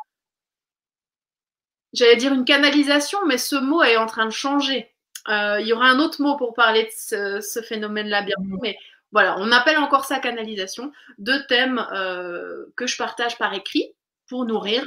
j'allais 1.92 2.16
dire 2.16 2.34
une 2.34 2.46
canalisation, 2.46 3.18
mais 3.26 3.40
ce 3.40 3.56
mot 3.56 3.82
est 3.82 3.98
en 3.98 4.06
train 4.06 4.28
de 4.28 4.32
changer. 4.32 4.94
Euh, 5.30 5.60
il 5.60 5.66
y 5.66 5.74
aura 5.74 5.88
un 5.88 5.98
autre 5.98 6.22
mot 6.22 6.38
pour 6.38 6.54
parler 6.54 6.84
de 6.84 7.42
ce, 7.42 7.62
phénomène-là 7.64 8.22
bientôt, 8.22 8.44
mmh. 8.44 8.60
mais 8.62 8.78
voilà, 9.12 9.38
on 9.40 9.52
appelle 9.52 9.80
encore 9.80 10.06
ça 10.06 10.20
canalisation. 10.20 10.92
Deux 11.18 11.44
thèmes 11.48 11.84
euh, 11.94 12.66
que 12.76 12.86
je 12.86 12.96
partage 12.96 13.40
par 13.40 13.56
écrit 13.56 13.96
pour 14.28 14.46
nourrir 14.46 14.86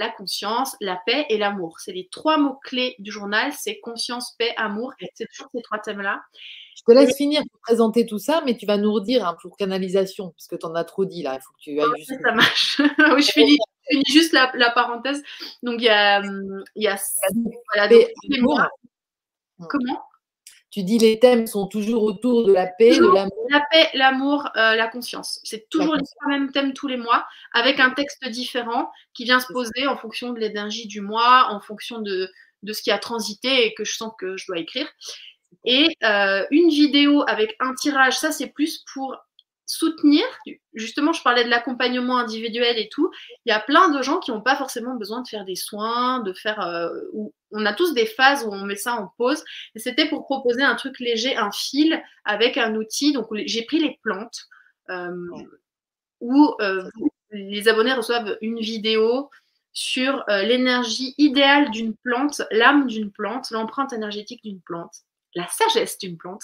la 0.00 0.08
conscience, 0.08 0.76
la 0.80 0.98
paix 1.04 1.26
et 1.28 1.36
l'amour. 1.36 1.78
C'est 1.78 1.92
les 1.92 2.08
trois 2.10 2.38
mots-clés 2.38 2.96
du 2.98 3.12
journal, 3.12 3.52
c'est 3.52 3.78
conscience, 3.80 4.34
paix, 4.38 4.52
amour. 4.56 4.92
C'est 5.14 5.26
toujours 5.26 5.50
ces 5.54 5.60
trois 5.62 5.78
thèmes-là. 5.78 6.22
Je 6.74 6.82
te 6.82 6.92
laisse 6.92 7.14
finir 7.14 7.42
pour 7.52 7.60
présenter 7.60 8.06
tout 8.06 8.18
ça, 8.18 8.42
mais 8.46 8.56
tu 8.56 8.64
vas 8.64 8.78
nous 8.78 8.90
redire 8.90 9.26
hein, 9.26 9.36
pour 9.42 9.58
canalisation, 9.58 10.30
parce 10.30 10.46
que 10.46 10.56
tu 10.56 10.64
en 10.64 10.74
as 10.74 10.84
trop 10.84 11.04
dit 11.04 11.22
là. 11.22 11.34
Il 11.34 11.42
faut 11.42 11.52
que 11.52 11.60
tu 11.60 11.78
ailles 11.78 11.98
juste. 11.98 12.22
Ça 12.22 12.32
marche. 12.32 12.80
je, 13.26 13.30
finis, 13.30 13.58
juste 14.10 14.32
la, 14.32 14.70
parenthèse. 14.70 15.22
Donc, 15.62 15.76
il 15.78 15.84
y 15.84 15.90
a. 15.90 16.22
Il 16.74 16.82
y 16.82 16.88
a 16.88 16.98
voilà, 17.74 18.68
Comment? 19.68 20.02
Tu 20.70 20.84
dis 20.84 20.98
les 20.98 21.18
thèmes 21.18 21.46
sont 21.46 21.66
toujours 21.66 22.04
autour 22.04 22.46
de 22.46 22.52
la 22.52 22.66
paix, 22.66 22.96
de 22.96 23.12
l'amour. 23.12 23.46
La 23.50 23.62
paix, 23.70 23.88
l'amour, 23.94 24.48
euh, 24.56 24.76
la 24.76 24.86
conscience. 24.86 25.40
C'est 25.42 25.68
toujours 25.68 25.96
les 25.96 26.02
mêmes 26.28 26.52
thèmes 26.52 26.72
tous 26.72 26.86
les 26.86 26.96
mois, 26.96 27.26
avec 27.52 27.80
un 27.80 27.90
texte 27.90 28.26
différent 28.28 28.90
qui 29.12 29.24
vient 29.24 29.40
se 29.40 29.52
poser 29.52 29.86
en 29.88 29.96
fonction 29.96 30.32
de 30.32 30.38
l'énergie 30.38 30.86
du 30.86 31.00
mois, 31.00 31.48
en 31.50 31.60
fonction 31.60 32.00
de, 32.00 32.30
de 32.62 32.72
ce 32.72 32.82
qui 32.82 32.90
a 32.92 32.98
transité 32.98 33.66
et 33.66 33.74
que 33.74 33.84
je 33.84 33.96
sens 33.96 34.12
que 34.18 34.36
je 34.36 34.46
dois 34.46 34.58
écrire. 34.58 34.86
Et 35.64 35.88
euh, 36.04 36.46
une 36.50 36.68
vidéo 36.68 37.24
avec 37.26 37.56
un 37.60 37.74
tirage, 37.74 38.16
ça 38.16 38.30
c'est 38.30 38.48
plus 38.48 38.84
pour 38.94 39.16
soutenir, 39.70 40.24
justement, 40.74 41.12
je 41.12 41.22
parlais 41.22 41.44
de 41.44 41.48
l'accompagnement 41.48 42.18
individuel 42.18 42.76
et 42.76 42.88
tout, 42.88 43.10
il 43.44 43.50
y 43.50 43.52
a 43.52 43.60
plein 43.60 43.88
de 43.88 44.02
gens 44.02 44.18
qui 44.18 44.32
n'ont 44.32 44.40
pas 44.40 44.56
forcément 44.56 44.96
besoin 44.96 45.22
de 45.22 45.28
faire 45.28 45.44
des 45.44 45.54
soins, 45.54 46.20
de 46.20 46.32
faire... 46.32 46.60
Euh, 46.60 46.90
on 47.52 47.64
a 47.66 47.72
tous 47.72 47.94
des 47.94 48.06
phases 48.06 48.44
où 48.44 48.48
on 48.52 48.64
met 48.64 48.76
ça 48.76 48.94
en 48.94 49.12
pause. 49.16 49.44
Et 49.74 49.78
c'était 49.78 50.08
pour 50.08 50.24
proposer 50.24 50.62
un 50.62 50.74
truc 50.74 50.98
léger, 50.98 51.36
un 51.36 51.52
fil 51.52 52.02
avec 52.24 52.56
un 52.56 52.74
outil. 52.74 53.12
Donc, 53.12 53.28
j'ai 53.32 53.62
pris 53.62 53.78
les 53.78 53.98
plantes 54.02 54.46
euh, 54.90 55.28
où 56.20 56.54
euh, 56.60 56.88
les 57.30 57.68
abonnés 57.68 57.92
reçoivent 57.92 58.36
une 58.40 58.58
vidéo 58.58 59.30
sur 59.72 60.24
l'énergie 60.28 61.14
idéale 61.16 61.70
d'une 61.70 61.94
plante, 61.94 62.42
l'âme 62.50 62.88
d'une 62.88 63.12
plante, 63.12 63.52
l'empreinte 63.52 63.92
énergétique 63.92 64.42
d'une 64.42 64.60
plante 64.60 65.04
la 65.34 65.46
sagesse 65.48 65.98
d'une 65.98 66.16
plante, 66.16 66.42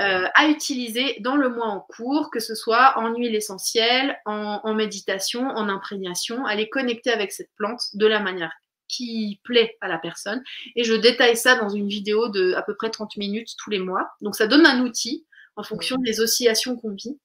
euh, 0.00 0.26
à 0.34 0.48
utiliser 0.48 1.16
dans 1.20 1.36
le 1.36 1.48
mois 1.48 1.66
en 1.66 1.80
cours, 1.80 2.30
que 2.30 2.40
ce 2.40 2.54
soit 2.54 2.98
en 2.98 3.14
huile 3.14 3.34
essentielle, 3.34 4.18
en, 4.24 4.74
méditation, 4.74 5.48
en 5.48 5.68
imprégnation, 5.68 6.46
à 6.46 6.54
les 6.54 6.68
connecter 6.68 7.10
avec 7.10 7.32
cette 7.32 7.50
plante 7.56 7.82
de 7.94 8.06
la 8.06 8.20
manière 8.20 8.52
qui 8.88 9.40
plaît 9.44 9.76
à 9.80 9.88
la 9.88 9.98
personne. 9.98 10.42
Et 10.76 10.84
je 10.84 10.94
détaille 10.94 11.36
ça 11.36 11.56
dans 11.56 11.68
une 11.68 11.88
vidéo 11.88 12.28
de 12.28 12.54
à 12.54 12.62
peu 12.62 12.76
près 12.76 12.90
30 12.90 13.16
minutes 13.16 13.50
tous 13.58 13.70
les 13.70 13.78
mois. 13.78 14.08
Donc 14.20 14.36
ça 14.36 14.46
donne 14.46 14.66
un 14.66 14.80
outil 14.82 15.26
en 15.56 15.62
fonction 15.62 15.96
des 15.96 16.20
oscillations 16.20 16.76
qu'on 16.76 16.94
vit. 16.94 17.18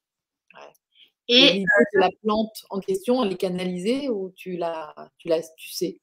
Et, 1.31 1.63
la 1.93 2.09
plante 2.23 2.65
en 2.71 2.79
question, 2.79 3.23
elle 3.23 3.33
est 3.33 3.37
canalisée 3.37 4.09
ou 4.09 4.33
tu 4.35 4.57
la, 4.57 4.95
tu 5.19 5.27
la, 5.27 5.39
tu 5.57 5.69
sais? 5.69 5.99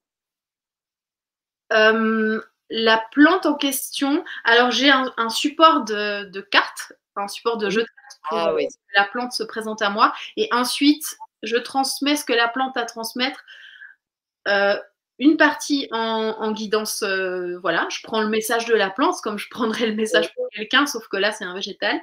Euh, 1.73 2.41
la 2.71 3.05
plante 3.13 3.47
en 3.47 3.55
question, 3.55 4.25
alors 4.45 4.71
j'ai 4.71 4.91
un, 4.91 5.29
support 5.29 5.85
de, 5.85 6.41
cartes, 6.51 6.93
un 7.15 7.29
support 7.29 7.59
de 7.59 7.71
jeu 7.71 7.83
de 7.83 7.87
cartes 7.87 8.21
pour 8.29 8.39
ah 8.39 8.55
que 8.59 8.75
la 8.95 9.05
plante 9.05 9.33
se 9.33 9.43
présente 9.43 9.83
à 9.83 9.91
moi. 9.91 10.13
Et 10.37 10.49
ensuite, 10.53 11.17
je 11.43 11.57
transmets 11.57 12.17
ce 12.17 12.25
que 12.25 12.33
la 12.33 12.49
plante 12.49 12.77
a 12.77 12.81
à 12.81 12.85
transmettre. 12.85 13.45
Euh, 14.49 14.77
une 15.19 15.37
partie 15.39 15.89
en, 15.93 16.53
guidance, 16.53 17.03
euh, 17.03 17.59
voilà, 17.61 17.89
je 17.91 18.01
prends 18.03 18.21
le 18.21 18.29
message 18.29 18.67
de 18.67 18.75
la 18.75 18.91
plante 18.91 19.17
comme 19.23 19.39
je 19.39 19.49
prendrais 19.49 19.87
le 19.87 19.95
message 19.95 20.33
pour 20.35 20.47
quelqu'un, 20.51 20.87
sauf 20.87 21.09
que 21.09 21.17
là, 21.17 21.33
c'est 21.33 21.45
un 21.45 21.55
végétal. 21.55 22.01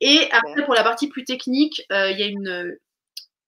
Et 0.00 0.28
après, 0.32 0.64
pour 0.64 0.74
la 0.74 0.82
partie 0.82 1.08
plus 1.08 1.24
technique, 1.24 1.82
euh, 1.92 2.10
il 2.10 2.18
y 2.18 2.22
a 2.22 2.26
une, 2.26 2.76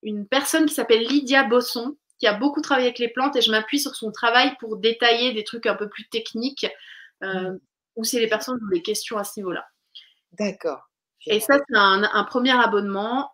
une 0.03 0.27
personne 0.27 0.67
qui 0.67 0.75
s'appelle 0.75 1.03
Lydia 1.03 1.43
Bosson, 1.43 1.97
qui 2.19 2.27
a 2.27 2.35
beaucoup 2.35 2.61
travaillé 2.61 2.89
avec 2.89 2.99
les 2.99 3.09
plantes 3.09 3.37
et 3.37 3.41
je 3.41 3.51
m'appuie 3.51 3.81
sur 3.81 3.95
son 3.95 4.11
travail 4.11 4.57
pour 4.59 4.77
détailler 4.77 5.33
des 5.33 5.45
trucs 5.45 5.67
un 5.67 5.75
peu 5.75 5.89
plus 5.89 6.09
techniques 6.09 6.67
euh, 7.23 7.51
mm. 7.51 7.61
ou 7.97 8.05
si 8.05 8.19
les 8.19 8.29
personnes 8.29 8.59
ont 8.63 8.75
des 8.75 8.83
questions 8.83 9.19
à 9.19 9.25
ce 9.25 9.39
niveau-là. 9.39 9.67
D'accord. 10.33 10.89
Et 11.27 11.41
ça, 11.41 11.59
c'est 11.69 11.77
un, 11.77 12.25
premier 12.25 12.53
abonnement. 12.53 13.33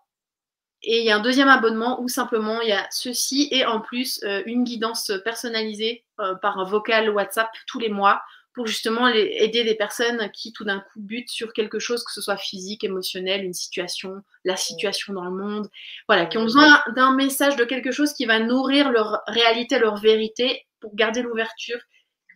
Et 0.83 1.01
il 1.01 1.05
y 1.05 1.11
a 1.11 1.16
un 1.16 1.20
deuxième 1.20 1.49
abonnement 1.49 2.01
où 2.01 2.09
simplement 2.09 2.61
il 2.61 2.68
y 2.68 2.72
a 2.72 2.87
ceci 2.91 3.49
et 3.53 3.66
en 3.66 3.80
plus 3.80 4.20
euh, 4.24 4.43
une 4.47 4.64
guidance 4.64 5.12
personnalisée 5.24 6.05
euh, 6.20 6.35
par 6.37 6.59
un 6.59 6.64
vocal 6.64 7.11
WhatsApp 7.11 7.51
tous 7.66 7.78
les 7.78 7.91
mois 7.91 8.22
pour 8.55 8.66
justement 8.66 9.09
aider 9.09 9.64
des 9.64 9.74
personnes 9.74 10.30
qui 10.32 10.53
tout 10.53 10.64
d'un 10.64 10.80
coup 10.80 11.00
butent 11.00 11.30
sur 11.30 11.53
quelque 11.53 11.78
chose, 11.78 12.05
que 12.05 12.12
ce 12.12 12.20
soit 12.20 12.36
physique, 12.36 12.84
émotionnel, 12.84 13.44
une 13.44 13.55
situation, 13.55 14.22
la 14.44 14.57
situation 14.57 15.14
dans 15.14 15.24
le 15.24 15.30
monde, 15.30 15.68
voilà, 16.07 16.26
qui 16.26 16.38
ont 16.38 16.44
besoin 16.44 16.82
d'un 16.94 17.14
message, 17.14 17.57
de 17.57 17.64
quelque 17.64 17.90
chose 17.90 18.12
qui 18.12 18.26
va 18.26 18.40
nourrir 18.40 18.90
leur 18.90 19.22
réalité, 19.26 19.78
leur 19.78 19.96
vérité, 19.96 20.66
pour 20.80 20.94
garder 20.94 21.22
l'ouverture, 21.22 21.78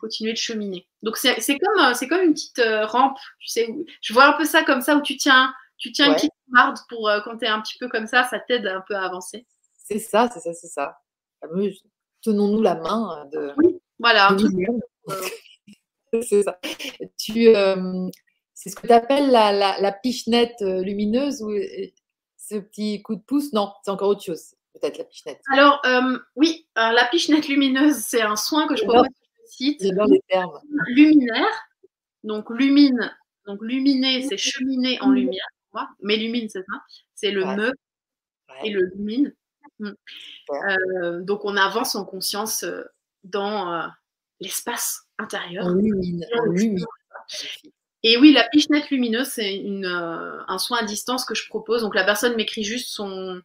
continuer 0.01 0.33
de 0.33 0.39
cheminer. 0.39 0.87
Donc 1.03 1.17
c'est 1.17 1.37
comme, 1.59 1.85
euh, 1.85 2.07
comme 2.09 2.23
une 2.23 2.33
petite 2.33 2.59
euh, 2.61 2.87
rampe, 2.87 3.19
tu 3.39 3.49
sais, 3.49 3.75
je 4.01 4.13
vois 4.13 4.27
un 4.27 4.33
peu 4.35 4.45
ça 4.45 4.63
comme 4.63 4.81
ça, 4.81 4.97
où 4.97 5.03
tu 5.03 5.17
tiens, 5.17 5.53
tu 5.77 5.93
tiens 5.93 6.09
une 6.09 6.15
petite 6.15 6.33
marde 6.49 6.79
pour 6.89 7.09
euh, 7.09 7.21
quand 7.25 7.37
tu 7.39 7.45
es 7.45 7.49
un 7.49 7.61
petit 7.61 7.77
peu 7.79 7.89
comme 7.89 8.07
ça, 8.07 8.25
ça 8.25 8.39
t'aide 8.39 8.67
un 8.67 8.83
peu 8.87 8.95
à 8.95 9.05
avancer. 9.05 9.47
C'est 9.77 9.99
ça, 9.99 10.31
c'est 10.33 10.41
ça, 10.41 10.55
c'est 10.55 10.69
ça. 10.69 10.99
Tenons-nous 12.23 12.63
la 12.63 12.75
main 12.77 13.29
de... 13.33 13.53
Oui, 13.59 13.79
voilà, 13.99 14.35
truc 14.37 14.53
c'est 16.23 16.43
ça. 16.43 16.59
Tu, 17.19 17.49
euh, 17.49 18.09
c'est 18.55 18.71
ce 18.71 18.77
que 18.77 18.87
tu 18.87 18.93
appelles 18.93 19.31
la, 19.31 19.53
la, 19.53 19.93
pichenette 19.93 20.63
euh, 20.63 20.83
lumineuse 20.83 21.43
ou 21.43 21.51
euh, 21.51 21.63
ce 22.37 22.57
petit 22.57 23.03
coup 23.03 23.17
de 23.17 23.23
pouce? 23.23 23.53
Non, 23.53 23.73
c'est 23.83 23.91
encore 23.91 24.11
autre 24.11 24.23
chose, 24.23 24.55
peut-être 24.75 24.99
la 24.99 25.05
pichenette. 25.05 25.41
Alors, 25.53 25.83
oui, 26.37 26.67
la 26.77 27.07
pichenette 27.11 27.49
lumineuse, 27.49 27.97
c'est 27.97 28.23
un 28.23 28.37
soin 28.37 28.67
que 28.67 28.77
je 28.77 28.85
propose 28.85 29.07
sur 29.07 29.43
le 29.43 29.49
site. 29.49 29.83
J'adore 29.83 30.07
les 30.07 30.23
termes. 30.29 30.61
Luminaire, 30.89 31.69
donc 32.25 32.51
lumine, 32.51 33.15
donc 33.47 33.63
luminer, 33.63 34.23
c'est 34.23 34.37
cheminer 34.37 35.01
en 35.01 35.11
lumière. 35.11 35.47
Mais 36.01 36.17
lumine, 36.17 36.49
c'est 36.49 36.63
ça. 36.63 36.83
C'est 37.15 37.31
le 37.31 37.45
me 37.45 37.73
et 38.65 38.71
le 38.71 38.87
lumine. 38.95 39.35
Mm. 39.79 39.93
donc, 41.23 41.45
on 41.45 41.57
avance 41.57 41.95
en 41.97 42.05
conscience 42.05 42.65
dans 43.25 43.91
l'espace 44.41 45.06
intérieur. 45.19 45.67
Et 48.03 48.17
oui, 48.19 48.33
la 48.33 48.45
pichenette 48.45 48.91
lumineuse, 48.91 49.27
c'est 49.27 49.65
euh, 49.65 50.39
un 50.47 50.59
soin 50.59 50.79
à 50.79 50.85
distance 50.85 51.25
que 51.25 51.35
je 51.35 51.49
propose. 51.49 51.83
Donc 51.83 51.95
la 51.95 52.05
personne 52.05 52.37
m'écrit 52.37 52.63
juste 52.63 52.91
son, 52.91 53.43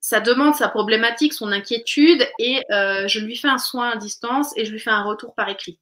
sa 0.00 0.20
demande, 0.20 0.54
sa 0.54 0.68
problématique, 0.68 1.32
son 1.32 1.50
inquiétude, 1.50 2.28
et 2.38 2.60
euh, 2.70 3.08
je 3.08 3.20
lui 3.20 3.36
fais 3.36 3.48
un 3.48 3.56
soin 3.56 3.92
à 3.92 3.96
distance 3.96 4.52
et 4.58 4.66
je 4.66 4.72
lui 4.72 4.78
fais 4.78 4.90
un 4.90 5.02
retour 5.02 5.34
par 5.34 5.48
écrit. 5.48 5.78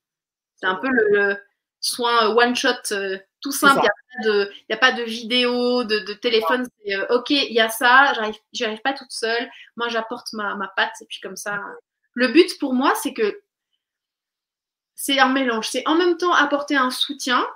C'est 0.55 0.67
un 0.67 0.77
peu 0.77 0.89
le, 0.89 1.37
soin 1.81 2.29
one 2.37 2.55
shot 2.55 2.93
euh, 2.93 3.19
tout 3.41 3.51
simple. 3.51 3.85
Il 4.23 4.49
n'y 4.69 4.75
a, 4.75 4.79
pas 4.79 4.93
de 4.93 5.03
vidéo, 5.03 5.83
de, 5.83 6.13
téléphone. 6.13 6.69
C'est 6.85 7.11
ok, 7.11 7.31
il 7.31 7.53
y 7.53 7.59
a 7.59 7.69
ça, 7.69 8.13
j'y 8.53 8.65
arrive 8.65 8.83
pas 8.83 8.93
toute 8.93 9.11
seule. 9.11 9.51
Moi, 9.75 9.89
j'apporte 9.89 10.33
ma, 10.35 10.55
ma 10.55 10.69
patte 10.77 10.95
et 11.01 11.07
puis 11.07 11.19
comme 11.21 11.35
ça. 11.35 11.59
Le 12.15 12.29
but 12.29 12.59
pour 12.61 12.75
moi, 12.75 12.93
c'est 12.95 13.13
que 13.13 13.43
c'est 14.95 15.19
un 15.19 15.29
mélange. 15.29 15.69
C'est 15.69 15.87
en 15.87 15.97
même 15.97 16.17
temps 16.17 16.33
apporter 16.33 16.77
un 16.77 16.91
soutien 16.91 17.47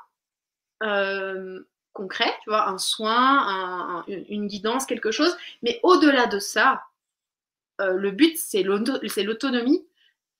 euh, 0.83 1.61
concret, 1.93 2.33
tu 2.43 2.51
vois, 2.51 2.69
un 2.69 2.79
soin, 2.79 4.05
une 4.07 4.47
guidance, 4.47 4.87
quelque 4.87 5.11
chose. 5.11 5.37
Mais 5.63 5.81
au-delà 5.83 6.27
de 6.27 6.39
ça, 6.39 6.83
euh, 7.81 7.95
le 7.95 8.11
but, 8.11 8.37
c'est 8.37 8.63
l'autonomie 8.63 9.87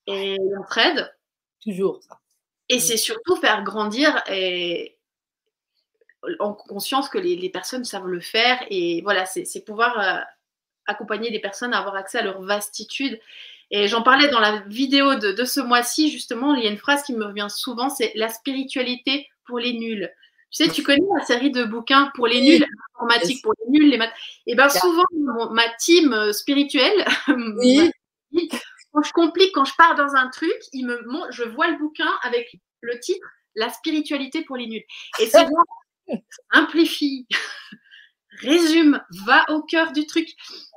et 0.05 0.37
l'entraide. 0.51 1.13
Toujours 1.61 2.01
ça. 2.03 2.19
Et 2.69 2.79
c'est 2.79 2.97
surtout 2.97 3.35
faire 3.37 3.63
grandir 3.63 4.21
et 4.29 4.97
en 6.39 6.53
conscience 6.53 7.09
que 7.09 7.17
les, 7.17 7.49
personnes 7.49 7.85
savent 7.85 8.07
le 8.07 8.19
faire. 8.19 8.63
Et 8.69 9.01
voilà, 9.01 9.25
c'est 9.25 9.65
pouvoir 9.65 9.99
euh, 9.99 10.21
accompagner 10.85 11.29
les 11.29 11.39
personnes 11.39 11.73
à 11.73 11.79
avoir 11.79 11.95
accès 11.95 12.19
à 12.19 12.23
leur 12.23 12.41
vastitude 12.41 13.19
et 13.69 13.87
j'en 13.87 14.01
parlais 14.01 14.29
dans 14.29 14.39
la 14.39 14.59
vidéo 14.67 15.15
de, 15.15 15.43
ce 15.43 15.59
mois-ci, 15.59 16.09
justement, 16.09 16.55
il 16.55 16.63
y 16.63 16.67
a 16.67 16.71
une 16.71 16.77
phrase 16.77 17.03
qui 17.03 17.13
me 17.13 17.25
revient 17.25 17.47
souvent, 17.49 17.89
c'est 17.89 18.11
la 18.15 18.29
spiritualité 18.29 19.27
pour 19.45 19.59
les 19.59 19.73
nuls. 19.73 20.09
Tu 20.51 20.63
sais, 20.63 20.71
tu 20.71 20.83
connais 20.83 21.03
la 21.17 21.25
série 21.25 21.51
de 21.51 21.65
bouquins 21.65 22.09
pour 22.15 22.27
les 22.27 22.39
nuls, 22.39 22.65
l'informatique 22.93 23.43
pour 23.43 23.53
les 23.59 23.79
nuls, 23.79 23.89
les 23.89 23.97
maths. 23.97 24.13
Et 24.45 24.55
bien 24.55 24.69
souvent, 24.69 25.03
ma 25.51 25.67
team 25.79 26.13
euh, 26.13 26.31
spirituelle, 26.31 27.05
quand 28.93 29.03
je 29.03 29.11
complique, 29.11 29.51
quand 29.53 29.65
je 29.65 29.73
pars 29.77 29.95
dans 29.95 30.15
un 30.15 30.29
truc, 30.29 30.57
il 30.71 30.85
me, 30.85 31.01
je 31.31 31.43
vois 31.43 31.67
le 31.67 31.77
bouquin 31.77 32.09
avec 32.23 32.57
le 32.79 32.97
titre 32.99 33.27
La 33.55 33.69
spiritualité 33.69 34.43
pour 34.45 34.55
les 34.55 34.67
nuls. 34.67 34.85
Et 35.19 35.27
c'est 35.27 35.45
simplifie, 36.53 37.27
résume, 38.39 39.01
va 39.25 39.43
au 39.49 39.63
cœur 39.63 39.91
du 39.91 40.05
truc. 40.05 40.29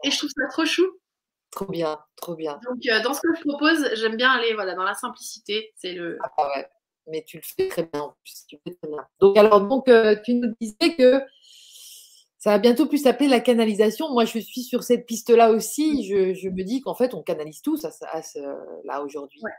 Et 0.02 0.10
je 0.10 0.18
trouve 0.18 0.30
ça 0.30 0.48
trop 0.50 0.64
chou. 0.64 0.84
Trop 1.50 1.66
bien, 1.66 1.98
trop 2.16 2.36
bien. 2.36 2.60
Donc, 2.64 2.78
euh, 2.90 3.02
dans 3.02 3.12
ce 3.12 3.20
que 3.20 3.34
je 3.36 3.40
propose, 3.42 3.94
j'aime 3.94 4.16
bien 4.16 4.30
aller 4.30 4.54
voilà, 4.54 4.74
dans 4.74 4.84
la 4.84 4.94
simplicité. 4.94 5.72
C'est 5.76 5.92
le. 5.92 6.18
Ah 6.22 6.48
ouais, 6.56 6.68
mais 7.08 7.24
tu 7.26 7.38
le 7.38 7.42
fais 7.44 7.68
très 7.68 7.82
bien. 7.92 8.14
Tu 8.24 8.56
fais 8.64 8.74
très 8.74 8.88
bien. 8.88 9.04
Donc, 9.18 9.36
alors, 9.36 9.60
donc, 9.60 9.88
euh, 9.88 10.16
tu 10.24 10.34
nous 10.34 10.54
disais 10.60 10.94
que 10.96 11.20
ça 12.38 12.50
va 12.50 12.58
bientôt 12.58 12.86
plus 12.86 12.98
s'appeler 13.02 13.28
la 13.28 13.40
canalisation. 13.40 14.10
Moi, 14.10 14.24
je 14.24 14.38
suis 14.38 14.62
sur 14.62 14.82
cette 14.82 15.06
piste-là 15.06 15.50
aussi. 15.50 16.04
Je, 16.08 16.34
je 16.34 16.48
me 16.48 16.62
dis 16.62 16.80
qu'en 16.80 16.94
fait, 16.94 17.14
on 17.14 17.22
canalise 17.22 17.62
tous 17.62 17.84
à, 17.84 17.90
à 18.12 18.20
là 18.84 19.02
aujourd'hui. 19.02 19.40
Ouais. 19.42 19.50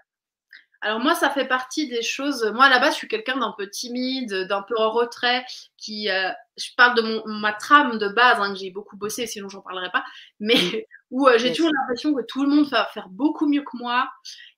Alors 0.84 1.00
moi, 1.00 1.14
ça 1.14 1.30
fait 1.30 1.46
partie 1.48 1.88
des 1.88 2.02
choses. 2.02 2.44
Moi, 2.56 2.66
à 2.66 2.70
la 2.70 2.80
base, 2.80 2.94
je 2.94 2.98
suis 3.00 3.08
quelqu'un 3.08 3.38
d'un 3.38 3.54
peu 3.56 3.70
timide, 3.70 4.48
d'un 4.48 4.64
peu 4.64 4.76
en 4.78 4.90
retrait, 4.90 5.46
qui. 5.78 6.10
Euh, 6.10 6.30
je 6.58 6.70
parle 6.76 6.96
de 6.96 7.02
mon, 7.02 7.24
ma 7.28 7.54
trame 7.54 8.00
de 8.00 8.08
base, 8.08 8.40
hein, 8.40 8.52
que 8.54 8.60
j'ai 8.60 8.72
beaucoup 8.72 8.98
bossé, 8.98 9.28
sinon 9.28 9.48
j'en 9.48 9.62
parlerai 9.62 9.92
pas. 9.92 10.04
Mais 10.40 10.56
où 11.12 11.28
euh, 11.28 11.38
j'ai 11.38 11.54
toujours 11.54 11.72
l'impression 11.72 12.14
que 12.16 12.24
tout 12.24 12.44
le 12.44 12.50
monde 12.50 12.68
va 12.70 12.86
faire 12.94 13.10
beaucoup 13.10 13.48
mieux 13.48 13.62
que 13.62 13.78
moi 13.78 14.10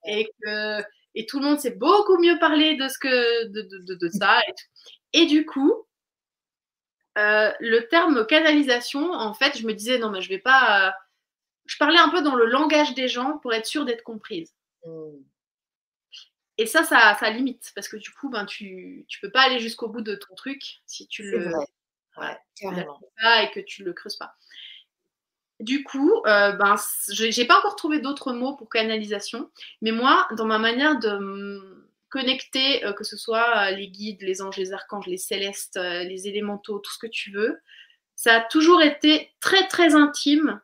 et 0.06 0.30
que 0.42 0.82
et 1.14 1.26
tout 1.26 1.38
le 1.38 1.44
monde 1.44 1.60
sait 1.60 1.70
beaucoup 1.70 2.18
mieux 2.18 2.38
parler 2.40 2.74
de 2.76 2.88
ce 2.88 2.98
que 2.98 3.46
de, 3.48 3.62
de, 3.84 3.94
de, 3.94 4.08
ça. 4.08 4.40
Et, 5.12 5.22
et, 5.22 5.26
du 5.26 5.46
coup, 5.46 5.86
euh, 7.18 7.52
le 7.60 7.86
terme 7.88 8.26
canalisation, 8.26 9.12
en 9.12 9.34
fait, 9.34 9.56
je 9.58 9.66
me 9.66 9.74
disais 9.74 9.98
non, 9.98 10.10
mais 10.10 10.22
je 10.22 10.28
vais 10.30 10.38
pas. 10.38 10.94
Je 11.66 11.76
parlais 11.76 11.98
un 11.98 12.08
peu 12.08 12.22
dans 12.22 12.34
le 12.34 12.46
langage 12.46 12.94
des 12.94 13.08
gens 13.08 13.38
pour 13.38 13.52
être 13.52 13.66
sûre 13.66 13.84
d'être 13.84 14.02
comprise. 14.02 14.54
Mmh. 14.86 15.12
Et 16.56 16.66
ça, 16.66 16.84
ça, 16.84 17.16
ça 17.18 17.30
limite 17.30 17.72
parce 17.74 17.88
que 17.88 17.96
du 17.96 18.10
coup, 18.10 18.30
ben, 18.30 18.44
tu 18.46 19.04
tu 19.08 19.20
peux 19.20 19.30
pas 19.30 19.42
aller 19.42 19.58
jusqu'au 19.58 19.88
bout 19.88 20.02
de 20.02 20.14
ton 20.14 20.34
truc 20.34 20.62
si 20.86 21.08
tu 21.08 21.22
le 21.24 21.52
ouais, 22.16 22.36
carrément. 22.56 23.00
Pas 23.20 23.42
et 23.42 23.50
que 23.50 23.60
tu 23.60 23.82
le 23.84 23.92
creuses 23.92 24.16
pas. 24.16 24.36
Du 25.60 25.84
coup, 25.84 26.22
euh, 26.26 26.52
ben, 26.52 26.76
j'ai 27.08 27.44
pas 27.44 27.58
encore 27.58 27.76
trouvé 27.76 28.00
d'autres 28.00 28.32
mots 28.32 28.56
pour 28.56 28.68
canalisation, 28.68 29.50
mais 29.82 29.92
moi, 29.92 30.26
dans 30.36 30.46
ma 30.46 30.58
manière 30.58 30.98
de 30.98 31.84
connecter, 32.08 32.84
euh, 32.84 32.92
que 32.92 33.04
ce 33.04 33.16
soit 33.16 33.70
les 33.70 33.88
guides, 33.88 34.22
les 34.22 34.42
anges, 34.42 34.56
les 34.56 34.72
archanges, 34.72 35.06
les 35.06 35.16
célestes, 35.16 35.76
euh, 35.76 36.04
les 36.04 36.28
élémentaux, 36.28 36.78
tout 36.78 36.92
ce 36.92 36.98
que 36.98 37.06
tu 37.06 37.30
veux, 37.30 37.60
ça 38.16 38.36
a 38.36 38.40
toujours 38.40 38.82
été 38.82 39.32
très 39.40 39.66
très 39.68 39.94
intime, 39.94 40.60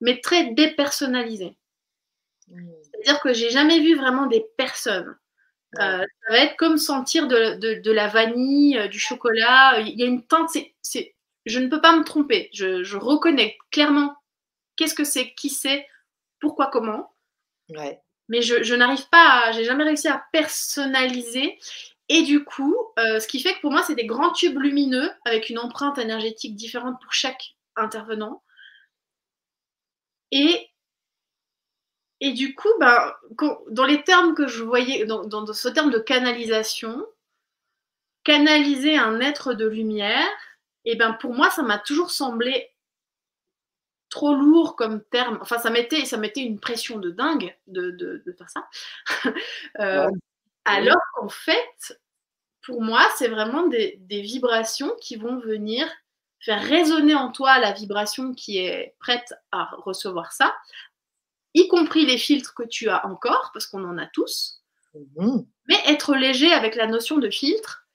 mais 0.00 0.20
très 0.20 0.52
dépersonnalisé. 0.52 1.56
Mmh. 2.48 2.68
C'est-à-dire 3.02 3.20
que 3.20 3.32
j'ai 3.32 3.50
jamais 3.50 3.80
vu 3.80 3.96
vraiment 3.96 4.26
des 4.26 4.44
personnes. 4.56 5.16
Euh, 5.78 6.04
ça 6.26 6.30
va 6.30 6.38
être 6.38 6.56
comme 6.56 6.78
sentir 6.78 7.26
de, 7.28 7.58
de, 7.58 7.80
de 7.80 7.92
la 7.92 8.08
vanille, 8.08 8.78
euh, 8.78 8.88
du 8.88 8.98
chocolat. 8.98 9.80
Il 9.80 9.98
y 9.98 10.02
a 10.02 10.06
une 10.06 10.26
teinte, 10.26 10.50
c'est, 10.82 11.14
je 11.44 11.58
ne 11.58 11.68
peux 11.68 11.80
pas 11.80 11.96
me 11.96 12.04
tromper. 12.04 12.48
Je, 12.54 12.82
je 12.82 12.96
reconnais 12.96 13.58
clairement 13.70 14.16
qu'est-ce 14.76 14.94
que 14.94 15.04
c'est, 15.04 15.34
qui 15.34 15.50
c'est, 15.50 15.86
pourquoi, 16.40 16.68
comment. 16.68 17.14
Ouais. 17.70 18.00
Mais 18.28 18.42
je, 18.42 18.62
je 18.62 18.74
n'arrive 18.74 19.08
pas, 19.10 19.46
à, 19.46 19.52
j'ai 19.52 19.64
jamais 19.64 19.84
réussi 19.84 20.08
à 20.08 20.24
personnaliser. 20.32 21.58
Et 22.08 22.22
du 22.22 22.44
coup, 22.44 22.76
euh, 22.98 23.20
ce 23.20 23.26
qui 23.26 23.40
fait 23.40 23.54
que 23.54 23.60
pour 23.60 23.72
moi, 23.72 23.82
c'est 23.82 23.96
des 23.96 24.06
grands 24.06 24.32
tubes 24.32 24.58
lumineux 24.58 25.10
avec 25.24 25.50
une 25.50 25.58
empreinte 25.58 25.98
énergétique 25.98 26.54
différente 26.54 27.00
pour 27.02 27.12
chaque 27.12 27.56
intervenant. 27.74 28.42
Et 30.30 30.68
et 32.20 32.32
du 32.32 32.54
coup, 32.54 32.68
ben, 32.80 33.12
dans 33.70 33.84
les 33.84 34.02
termes 34.02 34.34
que 34.34 34.46
je 34.46 34.62
voyais, 34.62 35.04
dans, 35.04 35.24
dans, 35.24 35.46
ce 35.52 35.68
terme 35.68 35.90
de 35.90 35.98
canalisation, 35.98 37.06
canaliser 38.24 38.96
un 38.96 39.20
être 39.20 39.52
de 39.52 39.66
lumière, 39.66 40.26
et 40.84 40.96
ben 40.96 41.12
pour 41.14 41.34
moi, 41.34 41.50
ça 41.50 41.62
m'a 41.62 41.78
toujours 41.78 42.10
semblé 42.10 42.70
trop 44.08 44.34
lourd 44.34 44.76
comme 44.76 45.02
terme. 45.04 45.38
Enfin, 45.42 45.58
ça 45.58 45.70
mettait, 45.70 46.04
ça 46.04 46.16
mettait 46.16 46.42
une 46.42 46.60
pression 46.60 46.98
de 46.98 47.10
dingue 47.10 47.54
de, 47.66 47.90
de, 47.90 48.22
de 48.24 48.32
faire 48.32 48.48
ça. 48.48 48.68
euh, 49.80 50.08
alors 50.64 51.00
qu'en 51.14 51.28
fait, 51.28 52.00
pour 52.62 52.82
moi, 52.82 53.06
c'est 53.16 53.28
vraiment 53.28 53.66
des, 53.66 53.96
des, 54.00 54.22
vibrations 54.22 54.94
qui 55.00 55.16
vont 55.16 55.38
venir 55.38 55.86
faire 56.40 56.62
résonner 56.62 57.14
en 57.14 57.30
toi 57.30 57.58
la 57.58 57.72
vibration 57.72 58.32
qui 58.34 58.58
est 58.58 58.94
prête 59.00 59.34
à 59.52 59.70
recevoir 59.76 60.32
ça, 60.32 60.54
y 61.56 61.68
compris 61.68 62.04
les 62.04 62.18
filtres 62.18 62.54
que 62.54 62.62
tu 62.62 62.88
as 62.88 63.04
encore, 63.06 63.50
parce 63.52 63.66
qu'on 63.66 63.84
en 63.84 63.96
a 63.96 64.06
tous, 64.06 64.62
mmh. 64.94 65.38
mais 65.68 65.76
être 65.86 66.14
léger 66.14 66.52
avec 66.52 66.76
la 66.76 66.86
notion 66.86 67.16
de 67.16 67.30
filtre, 67.30 67.86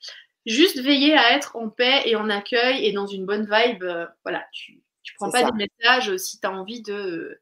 juste 0.47 0.81
veiller 0.81 1.15
à 1.15 1.33
être 1.33 1.55
en 1.55 1.69
paix 1.69 2.01
et 2.05 2.15
en 2.15 2.29
accueil 2.29 2.83
et 2.85 2.91
dans 2.91 3.05
une 3.05 3.25
bonne 3.25 3.47
vibe. 3.49 3.83
Euh, 3.83 4.07
voilà, 4.23 4.43
tu, 4.51 4.81
tu 5.03 5.13
prends 5.13 5.29
pas 5.29 5.43
des 5.43 5.67
messages 5.79 6.17
si 6.17 6.39
tu 6.39 6.47
as 6.47 6.51
envie 6.51 6.81
de 6.81 7.39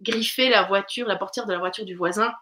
griffer 0.00 0.48
la 0.48 0.62
voiture, 0.62 1.08
la 1.08 1.16
portière 1.16 1.46
de 1.46 1.52
la 1.52 1.58
voiture 1.58 1.84
du 1.84 1.96
voisin. 1.96 2.32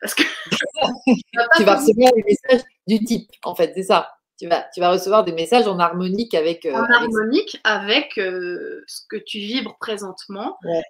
Parce 0.00 0.14
que 0.14 0.22
tu 1.56 1.64
vas 1.64 1.76
recevoir 1.76 2.12
des 2.14 2.24
messages 2.26 2.62
du 2.86 3.04
type, 3.04 3.30
en 3.44 3.54
fait, 3.54 3.72
c'est 3.74 3.82
ça. 3.82 4.14
Tu 4.38 4.48
vas, 4.48 4.66
tu 4.74 4.80
vas, 4.80 4.90
recevoir 4.90 5.22
des 5.22 5.32
messages 5.32 5.68
en 5.68 5.78
harmonique 5.78 6.34
avec. 6.34 6.66
Euh, 6.66 6.72
en 6.72 6.82
harmonique 6.82 7.60
avec, 7.62 8.18
euh, 8.18 8.82
ce 8.88 9.02
que 9.08 9.16
tu 9.16 9.38
vibres 9.38 9.76
présentement. 9.78 10.58
Ouais. 10.64 10.82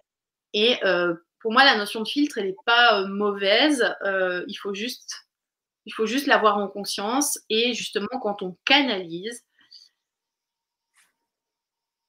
Et 0.55 0.83
euh, 0.85 1.15
pour 1.41 1.53
moi, 1.53 1.65
la 1.65 1.77
notion 1.77 2.01
de 2.01 2.09
filtre, 2.09 2.39
elle 2.39 2.47
n'est 2.47 2.57
pas 2.65 3.01
euh, 3.01 3.07
mauvaise. 3.07 3.95
Euh, 4.05 4.45
il 4.49 4.55
faut 4.55 4.73
juste, 4.73 5.27
il 5.85 5.93
faut 5.93 6.07
juste 6.07 6.27
l'avoir 6.27 6.57
en 6.57 6.69
conscience. 6.69 7.39
Et 7.51 7.75
justement, 7.75 8.19
quand 8.23 8.43
on 8.43 8.57
canalise, 8.65 9.45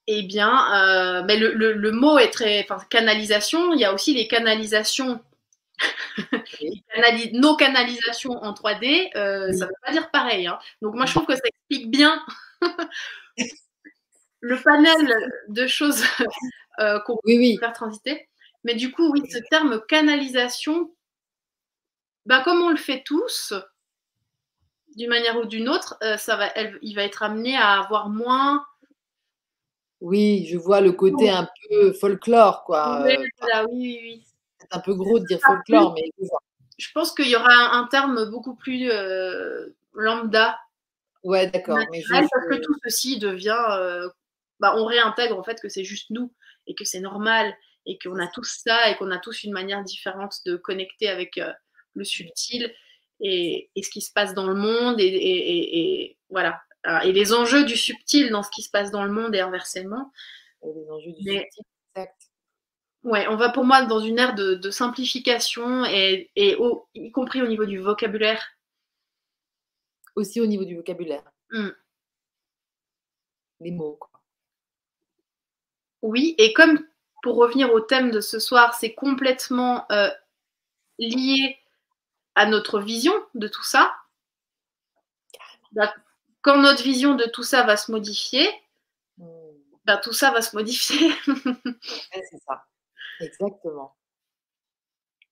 eh 0.08 0.22
bien, 0.24 1.24
mais 1.26 1.36
le, 1.36 1.52
le, 1.54 1.74
le, 1.74 1.92
mot 1.92 2.20
est 2.20 2.30
très, 2.30 2.64
enfin, 2.64 2.78
canalisation. 2.90 3.74
Il 3.74 3.80
y 3.80 3.86
a 3.86 3.94
aussi 3.94 4.14
les 4.14 4.28
canalisations. 4.28 5.20
nos 7.34 7.56
canalisations 7.56 8.32
en 8.32 8.54
3D, 8.54 9.10
euh, 9.16 9.50
oui. 9.50 9.58
ça 9.58 9.66
ne 9.66 9.70
veut 9.70 9.76
pas 9.86 9.92
dire 9.92 10.10
pareil. 10.12 10.48
Hein. 10.48 10.60
Donc 10.82 10.96
moi, 10.96 11.06
je 11.06 11.12
trouve 11.12 11.26
que 11.26 11.36
ça 11.36 11.42
explique 11.44 11.90
bien 11.90 12.24
le 14.40 14.62
panel 14.62 15.32
de 15.50 15.68
choses 15.68 16.04
euh, 16.80 17.00
qu'on 17.02 17.18
oui, 17.26 17.38
oui. 17.38 17.56
peut 17.56 17.66
faire 17.66 17.74
transiter. 17.74 18.28
Mais 18.66 18.74
du 18.74 18.92
coup, 18.92 19.12
oui, 19.12 19.22
ce 19.30 19.38
terme 19.38 19.80
canalisation, 19.88 20.92
bah, 22.26 22.42
comme 22.44 22.62
on 22.62 22.72
le 22.72 22.78
fait 22.78 23.04
tous, 23.06 23.54
d'une 24.96 25.10
manière 25.10 25.38
ou 25.38 25.46
d'une 25.46 25.70
autre, 25.70 25.96
euh, 26.02 26.18
ça 26.18 26.36
va, 26.36 26.48
elle, 26.56 26.80
il 26.82 26.96
va 26.96 27.04
être 27.04 27.22
amené 27.22 27.56
à 27.56 27.80
avoir 27.80 28.10
moins. 28.10 28.66
Oui, 30.02 30.48
je 30.48 30.58
vois 30.58 30.82
le 30.82 30.94
côté 30.94 31.30
un 31.30 31.48
peu 31.70 31.94
folklore, 31.94 32.64
quoi. 32.64 33.04
Oui, 33.06 33.16
voilà, 33.40 33.68
oui, 33.70 34.00
oui. 34.02 34.26
C'est 34.60 34.76
un 34.76 34.80
peu 34.80 34.96
gros 34.96 35.20
de 35.20 35.26
dire 35.26 35.40
folklore, 35.46 35.94
mais. 35.94 36.12
Je 36.78 36.92
pense 36.92 37.14
qu'il 37.14 37.30
y 37.30 37.36
aura 37.36 37.54
un, 37.54 37.84
un, 37.84 37.88
terme 37.88 38.30
beaucoup 38.32 38.56
plus 38.56 38.90
euh, 38.92 39.68
lambda. 39.94 40.60
Ouais, 41.24 41.48
d'accord. 41.52 41.78
Mais 41.92 42.02
je, 42.02 42.10
parce 42.10 42.48
que 42.50 42.56
tout 42.56 42.76
ceci 42.84 43.20
devient. 43.20 43.64
Euh, 43.80 44.10
bah, 44.60 44.74
on 44.76 44.86
réintègre 44.86 45.38
en 45.38 45.44
fait 45.44 45.62
que 45.62 45.70
c'est 45.70 45.84
juste 45.84 46.10
nous 46.10 46.34
et 46.66 46.76
que 46.76 46.84
c'est 46.84 47.00
normal 47.00 47.56
et 47.86 47.98
qu'on 47.98 48.20
a 48.20 48.28
tous 48.28 48.62
ça 48.64 48.90
et 48.90 48.96
qu'on 48.98 49.12
a 49.12 49.20
tous 49.20 49.44
une 49.44 49.54
manière 49.54 49.84
différente 49.84 50.40
de 50.46 50.56
connecter 50.56 51.08
avec 51.08 51.38
euh, 51.38 51.52
le 51.94 52.04
subtil 52.04 52.74
et, 53.20 53.70
et, 53.76 53.84
ce 53.84 53.90
qui 53.90 54.02
se 54.02 54.12
passe 54.12 54.34
dans 54.34 54.48
le 54.48 54.56
monde 54.56 55.00
et, 55.00 55.06
et, 55.06 55.80
et, 55.80 56.18
voilà 56.30 56.62
et 57.04 57.12
les 57.12 57.34
enjeux 57.34 57.66
du 57.66 57.76
subtil 57.76 58.30
dans 58.30 58.44
ce 58.44 58.50
qui 58.52 58.62
se 58.62 58.70
passe 58.70 58.92
dans 58.92 59.04
le 59.04 59.12
monde 59.12 59.36
et 59.36 59.40
inversement. 59.40 60.12
les 60.64 60.90
enjeux 60.90 61.12
du 61.14 61.24
Mais, 61.24 61.50
subtil, 61.52 61.64
exact. 61.96 62.22
Ouais, 63.04 63.28
on 63.28 63.36
va 63.36 63.50
pour 63.50 63.66
moi 63.66 63.84
dans 63.86 64.00
une 64.00 64.20
ère 64.20 64.36
de, 64.36 64.56
de 64.56 64.72
simplification 64.72 65.86
et, 65.86 66.32
et 66.36 66.56
au, 66.56 66.88
y 66.96 67.12
compris 67.12 67.42
au 67.42 67.48
niveau 67.48 67.66
du 67.66 67.80
vocabulaire. 67.80 68.44
Aussi 70.16 70.42
au 70.42 70.46
niveau 70.46 70.66
du 70.66 70.76
vocabulaire. 70.76 71.24
Mm. 71.52 71.70
Les 73.62 73.72
mots, 73.72 73.98
quoi. 74.00 74.22
Oui, 76.02 76.36
et 76.38 76.54
comme 76.54 76.86
pour 77.26 77.38
revenir 77.38 77.74
au 77.74 77.80
thème 77.80 78.12
de 78.12 78.22
ce 78.22 78.38
soir, 78.38 78.76
c'est 78.76 78.94
complètement 78.94 79.92
euh, 79.92 80.12
lié 81.00 81.58
à 82.36 82.46
notre 82.46 82.80
vision 82.80 83.16
de 83.34 83.48
tout 83.48 83.64
ça. 83.64 83.96
Bah, 85.72 85.92
quand 86.44 86.62
notre 86.62 86.84
vision 86.84 87.16
de 87.16 87.26
tout 87.26 87.42
ça 87.42 87.64
va 87.64 87.78
se 87.78 87.92
modifier, 87.92 88.48
bah, 89.86 89.98
tout 89.98 90.14
ça 90.14 90.30
va 90.30 90.44
se 90.44 90.56
modifier. 90.56 91.10
c'est 92.14 92.38
ça, 92.48 92.64
exactement. 93.20 93.96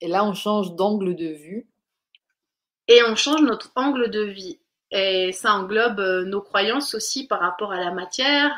Et 0.02 0.08
là, 0.08 0.26
on 0.26 0.34
change 0.34 0.74
d'angle 0.74 1.16
de 1.16 1.28
vue. 1.28 1.70
Et 2.88 3.04
on 3.04 3.16
change 3.16 3.44
notre 3.44 3.72
angle 3.76 4.10
de 4.10 4.24
vie. 4.24 4.60
Et 4.96 5.32
ça 5.32 5.56
englobe 5.56 6.00
euh, 6.00 6.24
nos 6.24 6.42
croyances 6.42 6.94
aussi 6.94 7.26
par 7.26 7.40
rapport 7.40 7.74
à 7.74 7.80
la 7.80 7.92
matière, 7.92 8.52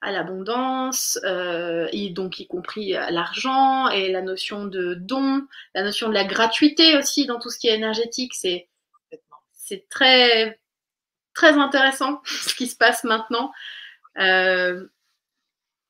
à 0.00 0.10
l'abondance, 0.10 1.20
euh, 1.24 1.86
et 1.92 2.08
donc 2.08 2.40
y 2.40 2.46
compris 2.46 2.92
l'argent 3.10 3.88
et 3.90 4.10
la 4.10 4.22
notion 4.22 4.64
de 4.64 4.94
don, 4.94 5.46
la 5.74 5.82
notion 5.82 6.08
de 6.08 6.14
la 6.14 6.24
gratuité 6.24 6.96
aussi 6.96 7.26
dans 7.26 7.38
tout 7.38 7.50
ce 7.50 7.58
qui 7.58 7.68
est 7.68 7.74
énergétique. 7.74 8.32
C'est 8.34 8.68
très 9.90 10.58
très 11.34 11.52
intéressant 11.58 12.20
ce 12.24 12.54
qui 12.54 12.66
se 12.66 12.76
passe 12.76 13.04
maintenant. 13.04 13.52
Euh, 14.18 14.86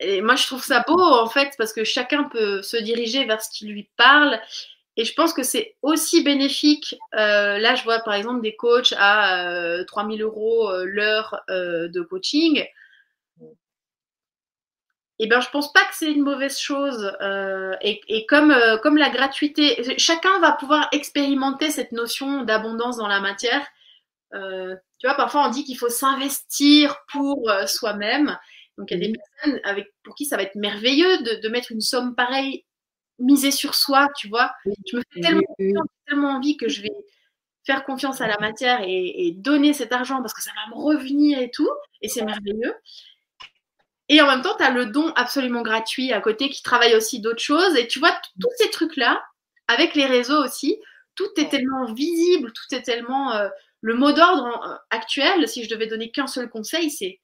et 0.01 0.21
moi, 0.21 0.35
je 0.35 0.47
trouve 0.47 0.63
ça 0.63 0.85
beau 0.87 1.01
en 1.01 1.29
fait 1.29 1.55
parce 1.59 1.73
que 1.73 1.85
chacun 1.85 2.25
peut 2.25 2.63
se 2.63 2.77
diriger 2.77 3.25
vers 3.25 3.41
ce 3.41 3.51
qui 3.51 3.67
lui 3.67 3.89
parle 3.97 4.41
et 4.97 5.05
je 5.05 5.15
pense 5.15 5.33
que 5.33 5.43
c'est 5.43 5.77
aussi 5.81 6.23
bénéfique. 6.23 6.97
Euh, 7.15 7.59
là, 7.59 7.75
je 7.75 7.85
vois 7.85 8.01
par 8.01 8.15
exemple 8.15 8.43
des 8.43 8.57
coachs 8.57 8.93
à 8.99 9.49
euh, 9.49 9.85
3000 9.85 10.21
euros 10.23 10.69
euh, 10.69 10.85
l'heure 10.85 11.41
euh, 11.49 11.89
de 11.89 12.03
coaching. 12.03 12.65
Eh 15.19 15.27
ben, 15.29 15.41
je 15.41 15.49
pense 15.51 15.73
pas 15.73 15.81
que 15.85 15.95
c'est 15.95 16.13
une 16.13 16.23
mauvaise 16.23 16.59
chose. 16.59 17.13
Et, 17.81 18.01
et, 18.09 18.27
comme, 18.27 18.53
comme 18.83 18.97
la 18.97 19.09
gratuité, 19.09 19.97
chacun 19.97 20.41
va 20.41 20.53
pouvoir 20.53 20.89
expérimenter 20.91 21.71
cette 21.71 21.93
notion 21.93 22.43
d'abondance 22.43 22.97
dans 22.97 23.07
la 23.07 23.21
matière. 23.21 23.65
tu 24.33 25.07
vois, 25.07 25.15
parfois 25.15 25.47
on 25.47 25.51
dit 25.51 25.63
qu'il 25.63 25.79
faut 25.79 25.91
s'investir 25.91 26.97
pour 27.13 27.49
soi-même. 27.67 28.37
Donc 28.79 28.91
il 28.91 28.99
y 28.99 29.05
a 29.05 29.07
des 29.07 29.13
personnes 29.13 29.61
avec, 29.63 29.93
pour 30.03 30.17
qui 30.17 30.25
ça 30.25 30.37
va 30.37 30.43
être 30.43 30.57
merveilleux 30.57 31.19
de, 31.19 31.41
de 31.41 31.49
mettre 31.49 31.71
une 31.71 31.83
somme 31.83 32.17
pareille 32.17 32.65
miser 33.23 33.51
sur 33.51 33.75
soi, 33.75 34.09
tu 34.17 34.29
vois. 34.29 34.53
Je 34.91 34.97
me 34.97 35.03
fais 35.13 35.21
tellement, 35.21 35.85
tellement 36.07 36.31
envie 36.31 36.57
que 36.57 36.69
je 36.69 36.83
vais 36.83 36.93
faire 37.65 37.85
confiance 37.85 38.21
à 38.21 38.27
la 38.27 38.39
matière 38.39 38.81
et, 38.83 39.33
donner 39.37 39.73
cet 39.73 39.93
argent 39.93 40.21
parce 40.21 40.35
que 40.35 40.43
ça 40.43 40.51
va 40.55 40.75
me 40.75 40.83
revenir 40.83 41.39
et 41.39 41.51
tout, 41.51 41.71
et 42.01 42.09
c'est 42.09 42.25
merveilleux. 42.25 42.75
Et 44.09 44.21
en 44.21 44.27
même 44.27 44.43
temps, 44.43 44.57
tu 44.57 44.65
as 44.65 44.71
le 44.71 44.87
don 44.87 45.13
absolument 45.15 45.63
gratuit 45.63 46.13
à 46.13 46.21
côté 46.21 46.51
qui 46.51 46.63
travaille 46.63 46.95
aussi 46.95 47.21
d'autres 47.21 47.43
choses. 47.43 47.77
Et 47.77 47.87
tu 47.87 47.99
vois, 47.99 48.13
tous 48.41 48.51
ces 48.59 48.71
trucs-là, 48.71 49.23
avec 49.69 49.95
les 49.95 50.07
réseaux 50.07 50.45
aussi, 50.45 50.77
tout 51.15 51.29
est 51.39 51.49
tellement 51.49 51.93
visible, 51.93 52.53
tout 52.53 52.75
est 52.75 52.83
tellement... 52.83 53.33
Euh, 53.33 53.49
le 53.83 53.95
mot 53.95 54.13
d'ordre 54.13 54.47
euh, 54.47 54.77
actuel, 54.91 55.47
si 55.49 55.65
je 55.65 55.69
devais 55.69 55.89
donner 55.89 56.11
qu'un 56.11 56.29
seul 56.29 56.49
conseil, 56.49 56.91
c'est 56.91 57.21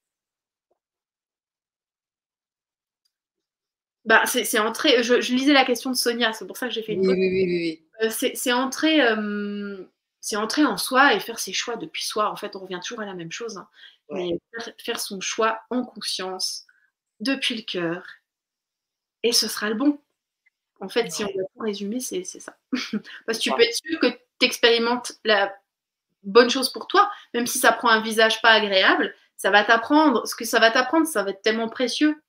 Bah, 4.08 4.24
c'est 4.24 4.58
entré. 4.58 5.02
Je, 5.02 5.20
je, 5.20 5.34
lisais 5.34 5.52
la 5.52 5.66
question 5.66 5.90
de 5.90 5.94
Sonia, 5.94 6.32
c'est 6.32 6.46
pour 6.46 6.56
ça 6.56 6.66
que 6.66 6.72
j'ai 6.72 6.82
fait 6.82 6.94
une. 6.94 7.06
Oui, 7.06 7.14
oui, 7.14 7.28
oui, 7.28 7.44
oui. 7.44 8.06
Euh, 8.06 8.08
c'est 8.10 8.52
entrer, 8.52 9.02
euh, 9.02 9.84
c'est 10.22 10.36
entrer 10.36 10.64
en 10.64 10.78
soi 10.78 11.12
et 11.12 11.20
faire 11.20 11.38
ses 11.38 11.52
choix 11.52 11.76
depuis 11.76 12.04
soi. 12.04 12.30
En 12.32 12.36
fait, 12.36 12.56
on 12.56 12.60
revient 12.60 12.80
toujours 12.82 13.02
à 13.02 13.04
la 13.04 13.12
même 13.12 13.30
chose. 13.30 13.58
Hein. 13.58 13.68
Mais 14.10 14.30
faire, 14.82 14.98
son 14.98 15.20
choix 15.20 15.60
en 15.68 15.84
conscience, 15.84 16.64
depuis 17.20 17.54
le 17.54 17.62
cœur, 17.64 18.02
et 19.22 19.32
ce 19.32 19.46
sera 19.46 19.68
le 19.68 19.74
bon. 19.74 20.00
En 20.80 20.88
fait, 20.88 21.12
si 21.12 21.22
on 21.24 21.26
doit 21.26 21.42
tout 21.54 21.62
résumer, 21.62 22.00
c'est 22.00 22.24
ça. 22.24 22.56
Parce 23.26 23.36
que 23.36 23.42
tu 23.42 23.50
peux 23.50 23.60
être 23.60 23.76
sûr 23.76 24.00
que 24.00 24.06
tu 24.06 24.46
expérimentes 24.46 25.12
la 25.24 25.54
bonne 26.22 26.48
chose 26.48 26.72
pour 26.72 26.86
toi, 26.86 27.10
même 27.34 27.46
si 27.46 27.58
ça 27.58 27.72
prend 27.72 27.90
un 27.90 28.00
visage 28.00 28.40
pas 28.40 28.52
agréable, 28.52 29.14
ça 29.36 29.50
va 29.50 29.64
t'apprendre. 29.64 30.26
Ce 30.26 30.34
que 30.34 30.46
ça 30.46 30.60
va 30.60 30.70
t'apprendre, 30.70 31.06
ça 31.06 31.22
va 31.22 31.32
être 31.32 31.42
tellement 31.42 31.68
précieux 31.68 32.22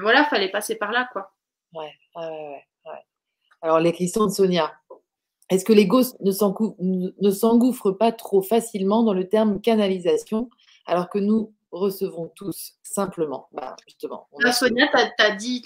voilà, 0.00 0.24
fallait 0.24 0.50
passer 0.50 0.76
par 0.76 0.92
là, 0.92 1.08
quoi. 1.12 1.32
Ouais, 1.72 1.92
ouais, 2.16 2.64
ouais. 2.86 3.04
Alors, 3.62 3.80
les 3.80 3.92
questions 3.92 4.26
de 4.26 4.30
Sonia. 4.30 4.72
Est-ce 5.50 5.64
que 5.64 5.72
l'ego 5.72 6.02
ne 6.20 7.30
s'engouffre 7.30 7.90
pas 7.90 8.12
trop 8.12 8.42
facilement 8.42 9.02
dans 9.02 9.12
le 9.12 9.28
terme 9.28 9.60
canalisation 9.60 10.48
alors 10.86 11.10
que 11.10 11.18
nous 11.18 11.54
recevons 11.70 12.32
tous 12.34 12.74
simplement? 12.82 13.48
Bah, 13.52 13.76
justement, 13.86 14.26
Sonia, 14.52 14.88
tu 14.88 15.22
as, 15.22 15.30
dit 15.32 15.62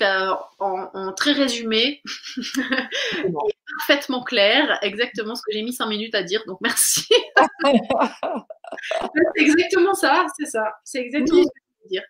en, 0.59 1.13
très 1.13 1.33
résumé 1.33 2.03
et 3.25 3.33
parfaitement 3.79 4.25
clair 4.25 4.79
exactement 4.83 5.37
ce 5.37 5.43
que 5.43 5.53
j'ai 5.53 5.63
mis 5.63 5.73
cinq 5.73 5.87
minutes 5.87 6.15
à 6.15 6.23
dire, 6.23 6.43
donc 6.47 6.59
merci. 6.61 7.07
c'est 7.65 9.43
exactement 9.43 9.95
ça, 9.95 10.27
c'est 10.39 10.47
ça. 10.47 10.73
C'est 10.83 11.01
exactement 11.01 11.43
ce 11.43 11.49
que 11.49 11.61
je 11.61 11.85
veux 11.85 11.89
dire. 11.89 12.05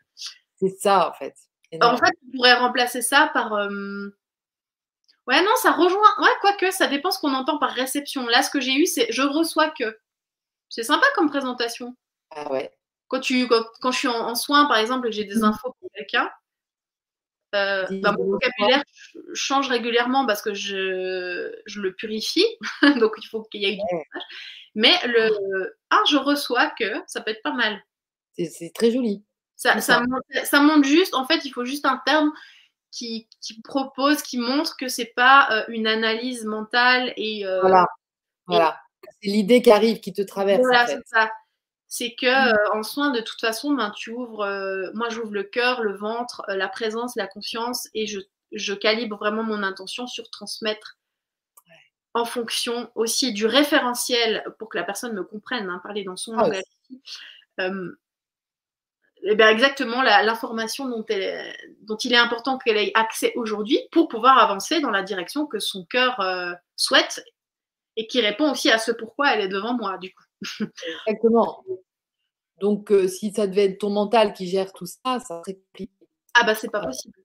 C'est 0.61 0.81
ça 0.81 1.11
en 1.11 1.13
fait. 1.13 1.35
En 1.81 1.97
fait, 1.97 2.13
on 2.27 2.37
pourrait 2.37 2.55
remplacer 2.55 3.03
ça 3.03 3.31
par. 3.33 3.53
Euh, 3.55 4.09
ouais, 5.27 5.43
non, 5.43 5.51
ça 5.63 5.73
rejoint. 5.73 6.15
Ouais, 6.21 6.31
quoique, 6.41 6.71
ça 6.71 6.87
dépend 6.87 7.11
ce 7.11 7.19
qu'on 7.19 7.35
entend 7.35 7.59
par 7.59 7.71
réception. 7.71 8.27
Là, 8.27 8.43
ce 8.43 8.51
que 8.51 8.61
j'ai 8.61 8.75
eu, 8.75 8.87
c'est 8.87 9.11
je 9.13 9.23
reçois 9.23 9.71
que. 9.71 9.99
C'est 10.69 10.83
sympa 10.83 11.07
comme 11.15 11.31
présentation. 11.31 11.97
Ah 12.31 12.51
ouais. 12.53 12.71
Quand, 13.09 13.21
tu, 13.21 13.49
quand, 13.49 13.91
je 13.91 13.99
suis 13.99 14.09
en, 14.09 14.35
soins, 14.35 14.67
par 14.67 14.77
exemple, 14.77 15.07
et 15.07 15.11
que 15.11 15.17
j'ai 15.17 15.25
des 15.25 15.41
mmh. 15.41 15.45
infos 15.45 15.75
pour 15.81 15.91
quelqu'un, 15.95 16.31
euh, 17.55 17.87
bah, 18.03 18.13
mon 18.13 18.27
vocabulaire 18.33 18.83
change 19.33 19.69
régulièrement 19.69 20.27
parce 20.27 20.43
que 20.43 20.53
je, 20.53 21.55
je 21.65 21.81
le 21.81 21.95
purifie. 21.95 22.45
Donc, 23.01 23.13
il 23.17 23.27
faut 23.29 23.43
qu'il 23.45 23.63
y 23.63 23.67
ait 23.67 23.77
du 23.77 23.83
message. 23.83 24.23
Mais 24.75 24.93
le 25.07 25.75
Ah, 25.91 26.03
je 26.09 26.17
reçois 26.17 26.71
que 26.79 27.03
ça 27.07 27.21
peut 27.21 27.31
être 27.31 27.43
pas 27.43 27.55
mal. 27.55 27.83
C'est 28.37 28.73
très 28.75 28.91
joli. 28.91 29.25
Ça, 29.59 29.81
ça, 29.81 30.61
montre, 30.61 30.87
juste, 30.87 31.15
en 31.15 31.27
fait, 31.27 31.45
il 31.45 31.51
faut 31.51 31.65
juste 31.65 31.85
un 31.85 32.01
terme 32.07 32.31
qui, 32.93 33.29
propose, 33.65 34.23
qui 34.23 34.39
montre 34.39 34.77
que 34.77 34.87
c'est 34.87 35.13
pas 35.17 35.49
euh, 35.51 35.65
une 35.67 35.89
analyse 35.89 36.45
mentale 36.45 37.13
et. 37.17 37.45
Euh, 37.45 37.61
voilà, 37.61 37.87
voilà. 38.47 38.81
C'est 39.21 39.31
l'idée 39.31 39.61
qui 39.61 39.73
arrive, 39.73 39.99
qui 39.99 40.13
te 40.13 40.23
traverse. 40.23 40.61
Voilà, 40.61 40.87
c'est 40.87 41.05
ça. 41.07 41.33
C'est 41.89 42.15
que 42.15 42.27
mm. 42.27 42.55
euh, 42.55 42.79
en 42.79 42.85
soin, 42.85 43.11
de 43.11 43.21
toute 43.21 43.41
façon, 43.41 43.73
ben, 43.73 43.91
tu 43.97 44.13
ouvres. 44.13 44.47
moi, 44.95 45.09
j'ouvre 45.09 45.33
le 45.33 45.43
cœur, 45.43 45.83
le 45.83 45.97
ventre, 45.97 46.45
la 46.47 46.69
présence, 46.69 47.17
la 47.17 47.27
confiance, 47.27 47.89
et 47.95 48.07
je, 48.07 48.21
je, 48.53 48.75
calibre 48.75 49.17
vraiment 49.17 49.43
mon 49.43 49.65
intention 49.65 50.07
sur 50.07 50.31
transmettre 50.31 50.99
en 52.15 52.25
fonction 52.25 52.93
aussi 52.95 53.33
du 53.33 53.45
référentiel 53.45 54.45
pour 54.61 54.69
que 54.69 54.79
la 54.79 54.85
personne 54.85 55.15
me 55.15 55.25
comprenne, 55.25 55.69
hein, 55.69 55.81
parler 55.83 56.05
dans 56.05 56.17
son 56.17 56.39
ah 56.39 56.43
langage. 56.43 56.63
Eh 59.31 59.35
bien 59.35 59.51
exactement 59.51 60.03
l'information 60.03 60.89
dont, 60.89 61.05
dont, 61.83 61.97
il 61.97 62.13
est 62.15 62.19
important 62.19 62.57
qu'elle 62.57 62.79
ait 62.79 62.93
accès 62.95 63.35
aujourd'hui 63.37 63.79
pour 63.93 64.09
pouvoir 64.09 64.39
avancer 64.39 64.81
dans 64.81 64.91
la 64.91 65.03
direction 65.03 65.47
que 65.47 65.59
son 65.59 65.85
cœur 65.85 66.19
euh, 66.21 66.55
souhaite 66.77 67.23
et 67.97 68.07
qui 68.07 68.23
répond 68.23 68.51
aussi 68.51 68.71
à 68.71 68.79
ce 68.79 68.91
pourquoi 68.91 69.35
elle 69.35 69.43
est 69.43 69.49
devant 69.49 69.75
moi, 69.75 69.99
du 69.99 70.15
coup. 70.15 70.65
Exactement. 71.07 71.63
Donc, 72.59 72.91
euh, 72.91 73.07
si 73.07 73.31
ça 73.31 73.47
devait 73.47 73.67
être 73.67 73.79
ton 73.79 73.91
mental 73.91 74.33
qui 74.33 74.47
gère 74.47 74.73
tout 74.73 74.87
ça, 74.87 75.21
ça 75.21 75.43
serait 75.43 75.59
compliqué. 75.59 75.93
Ah 76.33 76.45
bah 76.45 76.55
c'est 76.55 76.71
pas 76.71 76.81
possible. 76.81 77.19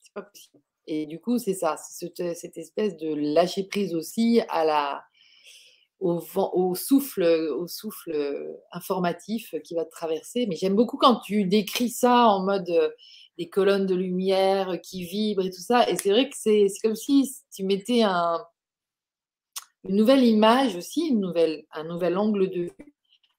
C'est 0.00 0.12
pas 0.12 0.22
possible. 0.22 0.60
Et 0.88 1.06
du 1.06 1.20
coup, 1.20 1.38
c'est 1.38 1.54
ça, 1.54 1.76
cette, 1.76 2.36
cette 2.36 2.58
espèce 2.58 2.96
de 2.96 3.14
lâcher 3.14 3.62
prise 3.62 3.94
aussi 3.94 4.42
à 4.48 4.64
la, 4.64 5.04
au, 6.00 6.74
souffle, 6.74 7.22
au 7.24 7.66
souffle 7.66 8.56
informatif 8.72 9.54
qui 9.64 9.74
va 9.74 9.84
te 9.84 9.90
traverser. 9.90 10.46
Mais 10.46 10.56
j'aime 10.56 10.76
beaucoup 10.76 10.96
quand 10.96 11.20
tu 11.20 11.44
décris 11.44 11.90
ça 11.90 12.28
en 12.28 12.44
mode 12.44 12.70
euh, 12.70 12.90
des 13.36 13.48
colonnes 13.48 13.86
de 13.86 13.94
lumière 13.94 14.80
qui 14.82 15.04
vibrent 15.04 15.44
et 15.44 15.50
tout 15.50 15.60
ça. 15.60 15.88
Et 15.88 15.96
c'est 15.96 16.10
vrai 16.10 16.28
que 16.28 16.36
c'est 16.36 16.66
comme 16.82 16.96
si 16.96 17.30
tu 17.52 17.64
mettais 17.64 18.02
un, 18.02 18.44
une 19.84 19.96
nouvelle 19.96 20.24
image 20.24 20.76
aussi, 20.76 21.08
une 21.08 21.20
nouvelle, 21.20 21.64
un 21.72 21.84
nouvel 21.84 22.16
angle 22.16 22.50
de 22.50 22.62
vue 22.62 22.94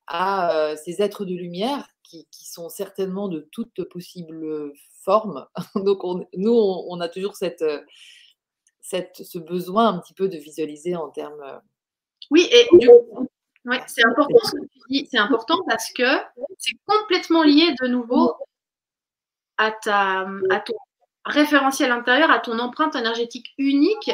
à 0.08 0.56
euh, 0.56 0.76
ces 0.76 1.02
êtres 1.02 1.26
de 1.26 1.36
lumière 1.36 1.88
qui, 2.04 2.28
qui, 2.32 2.46
sont 2.50 2.70
certainement 2.70 3.28
de 3.28 3.48
toutes 3.52 3.84
possibles 3.84 4.74
formes. 5.04 5.48
Donc 5.76 6.00
nous, 6.36 6.52
on, 6.52 7.00
a 7.00 7.08
toujours 7.08 7.36
cette, 7.36 7.64
cette, 8.82 9.24
ce 9.24 9.38
besoin 9.38 9.90
un 9.90 10.00
petit 10.00 10.16
peu 10.16 10.28
de 10.28 10.38
visualiser 10.38 10.96
en 10.96 11.10
termes 11.10 11.62
oui, 12.30 12.48
et 12.52 12.68
ouais, 13.66 13.82
c'est 13.88 14.06
important 14.06 14.38
ce 14.44 14.52
que 14.52 14.66
tu 14.66 14.80
dis. 14.90 15.08
C'est 15.10 15.18
important 15.18 15.58
parce 15.68 15.92
que 15.94 16.18
c'est 16.58 16.78
complètement 16.86 17.44
lié 17.44 17.74
de 17.82 17.88
nouveau 17.88 18.36
à, 19.58 19.72
ta, 19.72 20.28
à 20.50 20.60
ton 20.60 20.76
référentiel 21.26 21.92
intérieur, 21.92 22.32
à 22.32 22.40
ton 22.40 22.60
empreinte 22.60 22.96
énergétique 22.96 23.54
unique. 23.58 24.12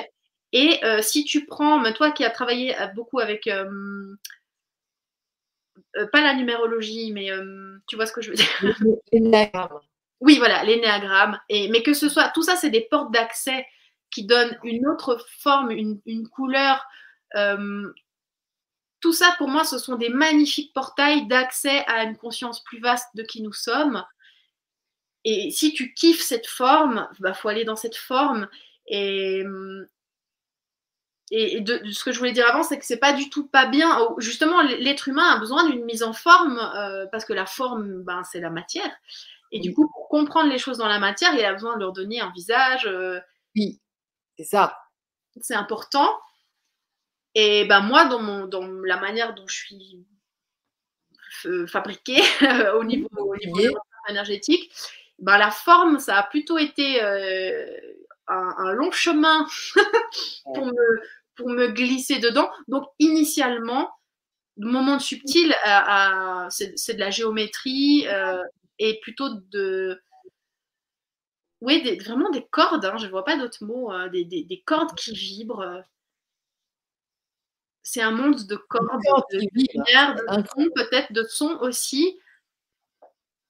Et 0.51 0.83
euh, 0.85 1.01
si 1.01 1.25
tu 1.25 1.45
prends, 1.45 1.81
toi 1.93 2.11
qui 2.11 2.23
as 2.23 2.29
travaillé 2.29 2.79
euh, 2.79 2.87
beaucoup 2.87 3.19
avec, 3.19 3.47
euh, 3.47 4.15
pas 6.11 6.21
la 6.21 6.33
numérologie, 6.33 7.11
mais 7.11 7.29
tu 7.87 7.95
vois 7.95 8.05
ce 8.05 8.13
que 8.13 8.21
je 8.21 8.31
veux 8.31 8.37
dire? 8.37 8.77
L'énéagramme. 9.11 9.79
Oui, 10.21 10.37
voilà, 10.37 10.63
l'énéagramme. 10.63 11.39
Et, 11.49 11.69
mais 11.69 11.83
que 11.83 11.93
ce 11.93 12.07
soit, 12.09 12.29
tout 12.29 12.41
ça, 12.41 12.55
c'est 12.55 12.69
des 12.69 12.87
portes 12.89 13.11
d'accès 13.11 13.65
qui 14.11 14.25
donnent 14.25 14.57
une 14.63 14.87
autre 14.87 15.23
forme, 15.39 15.71
une, 15.71 15.99
une 16.05 16.27
couleur, 16.27 16.85
tout 19.05 19.13
ça, 19.13 19.35
pour 19.37 19.49
moi, 19.49 19.63
ce 19.63 19.77
sont 19.77 19.97
des 19.97 20.09
magnifiques 20.09 20.73
portails 20.73 21.27
d'accès 21.27 21.85
à 21.85 22.05
une 22.05 22.17
conscience 22.17 22.63
plus 22.63 22.79
vaste 22.79 23.07
de 23.13 23.21
qui 23.21 23.43
nous 23.43 23.53
sommes. 23.53 24.03
Et 25.25 25.51
si 25.51 25.73
tu 25.73 25.93
kiffes 25.93 26.23
cette 26.23 26.47
forme, 26.47 27.07
il 27.19 27.21
bah, 27.21 27.35
faut 27.35 27.47
aller 27.47 27.65
dans 27.65 27.75
cette 27.75 27.95
forme. 27.95 28.47
Et, 28.87 29.43
et, 31.29 31.61
de, 31.61 31.87
ce 31.91 32.03
que 32.03 32.11
je 32.11 32.17
voulais 32.17 32.31
dire 32.31 32.47
avant, 32.47 32.63
c'est 32.63 32.79
que 32.79 32.85
c'est 32.85 32.97
pas 32.97 33.13
du 33.13 33.29
tout 33.29 33.45
pas 33.45 33.67
bien. 33.67 33.95
Justement, 34.17 34.63
l'être 34.63 35.07
humain 35.07 35.35
a 35.35 35.37
besoin 35.37 35.69
d'une 35.69 35.85
mise 35.85 36.01
en 36.01 36.13
forme 36.13 36.57
euh, 36.57 37.05
parce 37.11 37.25
que 37.25 37.33
la 37.33 37.45
forme, 37.45 38.01
ben, 38.01 38.23
c'est 38.23 38.39
la 38.39 38.49
matière. 38.49 38.89
Et 39.51 39.59
du 39.59 39.71
coup, 39.71 39.87
pour 39.87 40.09
comprendre 40.09 40.49
les 40.49 40.57
choses 40.57 40.79
dans 40.79 40.87
la 40.87 40.97
matière, 40.97 41.35
il 41.35 41.45
a 41.45 41.53
besoin 41.53 41.75
de 41.75 41.81
leur 41.81 41.93
donner 41.93 42.21
un 42.21 42.31
visage. 42.31 42.87
Euh, 42.87 43.19
oui, 43.55 43.79
c'est 44.35 44.45
ça. 44.45 44.75
C'est 45.41 45.53
important. 45.53 46.09
Et 47.35 47.65
ben 47.65 47.81
moi, 47.81 48.05
dans, 48.05 48.21
mon, 48.21 48.47
dans 48.47 48.65
la 48.65 48.97
manière 48.97 49.35
dont 49.35 49.47
je 49.47 49.55
suis 49.55 50.05
fabriquée 51.67 52.21
au 52.75 52.83
niveau, 52.83 53.09
au 53.13 53.35
niveau 53.35 53.77
énergétique, 54.09 54.71
ben, 55.19 55.37
la 55.37 55.51
forme, 55.51 55.99
ça 55.99 56.17
a 56.17 56.23
plutôt 56.23 56.57
été 56.57 57.01
euh, 57.03 57.65
un, 58.27 58.73
long 58.73 58.91
chemin 58.91 59.45
pour, 60.43 60.65
me, 60.65 61.01
pour 61.35 61.49
me 61.49 61.67
glisser 61.67 62.19
dedans. 62.19 62.49
Donc, 62.67 62.85
initialement, 62.99 63.91
le 64.57 64.69
moment 64.69 64.99
subtil, 64.99 65.53
c'est 66.49 66.93
de 66.93 66.99
la 66.99 67.11
géométrie 67.11 68.07
euh, 68.07 68.41
et 68.79 68.99
plutôt 69.01 69.29
de. 69.51 70.01
Oui, 71.61 71.97
vraiment 71.99 72.29
des 72.29 72.45
cordes, 72.45 72.85
hein, 72.85 72.97
je 72.97 73.05
ne 73.05 73.11
vois 73.11 73.23
pas 73.23 73.37
d'autres 73.37 73.65
mots, 73.65 73.91
euh, 73.91 74.09
des, 74.09 74.25
des, 74.25 74.63
cordes 74.65 74.93
qui 74.95 75.13
vibrent. 75.13 75.81
C'est 77.87 78.01
un 78.01 78.11
monde 78.11 78.47
de 78.47 78.55
cordes, 78.55 78.89
de 79.31 79.39
lumière, 79.53 80.15
de 80.15 80.43
son, 80.55 80.69
peut-être 80.75 81.13
de 81.13 81.23
son 81.23 81.57
aussi. 81.61 82.19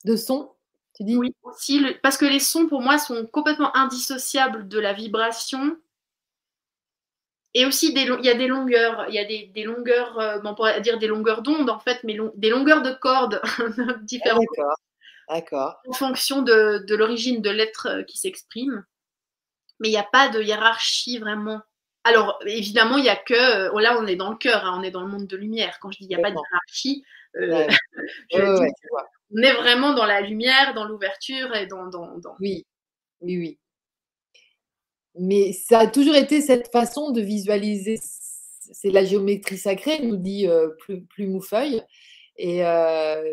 De 0.04 0.18
son 0.18 0.52
oui, 1.00 1.34
aussi, 1.44 1.86
parce 2.04 2.18
que 2.18 2.26
les 2.26 2.40
sons 2.40 2.68
pour 2.68 2.82
moi 2.82 2.98
sont 2.98 3.26
complètement 3.26 3.76
indissociables 3.76 4.68
de 4.68 4.80
la 4.80 4.94
vibration. 4.94 5.78
Et 7.54 7.66
aussi, 7.66 7.94
des, 7.94 8.02
il 8.02 8.26
y 8.26 8.30
a 8.30 8.34
des 8.34 8.48
longueurs, 8.48 9.06
il 9.08 9.16
y 9.16 9.20
a 9.20 9.26
des, 9.26 9.48
des 9.48 9.64
longueurs, 9.64 10.20
euh, 10.20 10.40
on 10.44 10.54
pourrait 10.54 10.82
dire 10.82 11.00
des 11.00 11.08
longueurs 11.08 11.42
d'onde 11.42 11.70
en 11.70 11.80
fait, 11.80 12.02
mais 12.04 12.18
des 12.36 12.50
longueurs 12.50 12.82
de 12.82 12.92
cordes 12.92 13.42
différentes. 14.04 14.44
D'accord. 14.58 14.76
D'accord. 15.30 15.82
En 15.88 15.94
fonction 15.94 16.42
de, 16.42 16.84
de 16.86 16.96
l'origine 16.96 17.42
de 17.42 17.50
l'être 17.50 17.88
euh, 17.88 18.04
qui 18.04 18.18
s'exprime. 18.18 18.86
Mais 19.80 19.88
il 19.88 19.92
n'y 19.92 19.98
a 19.98 20.04
pas 20.04 20.30
de 20.30 20.42
hiérarchie 20.42 21.18
vraiment. 21.18 21.62
Alors, 22.06 22.40
évidemment, 22.46 22.98
il 22.98 23.04
n'y 23.04 23.10
a 23.10 23.16
que. 23.16 23.34
Euh, 23.34 23.82
là, 23.82 23.98
on 24.00 24.06
est 24.06 24.16
dans 24.16 24.30
le 24.30 24.38
cœur, 24.38 24.64
hein, 24.64 24.78
on 24.80 24.84
est 24.84 24.92
dans 24.92 25.02
le 25.02 25.10
monde 25.10 25.26
de 25.26 25.36
lumière. 25.36 25.80
Quand 25.82 25.92
je 25.92 25.98
dis 25.98 26.06
il 26.06 26.10
n'y 26.10 26.16
a 26.16 26.20
pas 26.20 26.32
de 26.32 26.38
hiérarchie, 26.38 27.04
on 29.32 29.42
est 29.42 29.54
vraiment 29.54 29.94
dans 29.94 30.06
la 30.06 30.22
lumière, 30.22 30.74
dans 30.76 30.86
l'ouverture 30.86 31.54
et 31.56 31.66
dans, 31.66 31.88
dans, 31.88 32.16
Oui, 32.40 32.66
oui, 33.22 33.38
oui. 33.38 33.60
Mais 35.18 35.52
ça 35.52 35.80
a 35.80 35.88
toujours 35.88 36.16
été 36.16 36.42
cette 36.42 36.72
façon 36.72 37.12
de 37.12 37.22
visualiser. 37.22 38.00
C'est 38.00 38.92
la 38.92 39.04
géométrie 39.04 39.58
sacrée, 39.58 40.00
nous 40.00 40.18
dit 40.18 40.48
euh, 40.48 40.70
Plume 41.10 41.36
ou 41.36 41.42
Feuille. 41.42 41.82
Et 42.38 42.66
euh, 42.66 43.24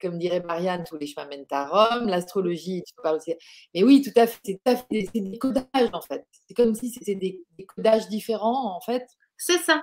comme 0.00 0.18
dirait 0.18 0.40
Marianne, 0.40 0.84
tous 0.84 0.96
les 0.96 1.06
chemins 1.06 1.26
mènent 1.26 1.46
à 1.50 1.66
Rome, 1.66 2.08
l'astrologie, 2.08 2.82
tu 2.86 2.94
parles 3.02 3.16
aussi. 3.16 3.34
Mais 3.74 3.82
oui, 3.82 4.02
tout 4.02 4.18
à 4.20 4.26
fait, 4.26 4.60
c'est 4.64 5.10
des 5.14 5.38
codages 5.38 5.90
en 5.92 6.00
fait. 6.00 6.24
C'est 6.46 6.54
comme 6.54 6.74
si 6.74 6.90
c'était 6.90 7.16
des, 7.16 7.42
des, 7.58 7.66
codages 7.66 8.08
différents 8.08 8.76
en 8.76 8.80
fait. 8.80 9.06
C'est 9.36 9.58
ça 9.58 9.82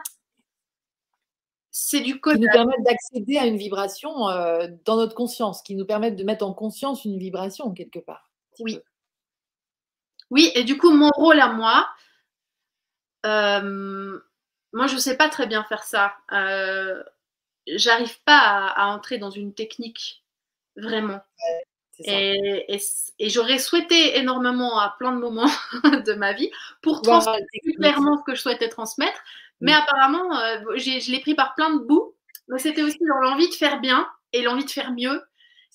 c'est 1.72 2.02
du 2.02 2.20
code. 2.20 2.36
Qui 2.36 2.42
nous 2.42 2.52
permettent 2.52 2.84
d'accéder 2.84 3.38
à 3.38 3.46
une 3.46 3.58
vibration 3.58 4.28
euh, 4.30 4.68
dans 4.86 4.98
notre 4.98 5.16
conscience, 5.16 5.62
qui 5.62 5.76
nous 5.76 5.86
permettent 5.86 6.16
de 6.16 6.24
mettre 6.24 6.46
en 6.46 6.54
conscience 6.54 7.06
une 7.06 7.18
vibration 7.18 7.72
quelque 7.74 8.00
part. 8.00 8.32
Oui. 8.60 8.80
Oui, 10.32 10.52
et 10.56 10.64
du 10.64 10.78
coup, 10.78 10.92
mon 10.92 11.10
rôle 11.10 11.40
à 11.40 11.54
moi, 11.54 11.88
euh, 13.26 14.20
moi, 14.74 14.88
je 14.88 14.96
ne 14.96 15.00
sais 15.00 15.18
pas 15.18 15.30
très 15.30 15.48
bien 15.48 15.64
faire 15.64 15.84
ça. 15.84 16.14
Euh, 17.68 17.74
J'arrive 17.76 18.22
pas 18.24 18.38
à, 18.38 18.88
entrer 18.88 19.18
dans 19.18 19.32
une 19.32 19.54
technique 19.54 20.24
vraiment. 20.76 21.20
et, 22.00 22.66
et, 23.20 23.30
j'aurais 23.30 23.60
souhaité 23.60 24.18
énormément 24.18 24.80
à 24.80 24.96
plein 24.98 25.12
de 25.12 25.20
moments 25.20 25.50
de 26.06 26.14
ma 26.14 26.34
vie 26.34 26.50
pour 26.82 27.02
transmettre 27.02 27.46
clairement 27.78 28.18
ce 28.18 28.24
que 28.24 28.36
je 28.36 28.42
souhaitais 28.42 28.70
transmettre. 28.70 29.22
Mais 29.62 29.74
apparemment, 29.74 30.38
euh, 30.40 30.78
je 30.78 31.12
l'ai 31.12 31.20
pris 31.20 31.36
par 31.36 31.56
plein 31.56 31.76
de 31.76 31.80
bouts. 31.80 32.16
Mais 32.48 32.60
c'était 32.60 32.82
aussi 32.82 33.00
dans 33.08 33.20
l'envie 33.20 33.50
de 33.50 33.54
faire 33.54 33.80
bien 33.80 34.08
et 34.34 34.42
l'envie 34.42 34.66
de 34.66 34.72
faire 34.72 34.92
mieux. 34.92 35.22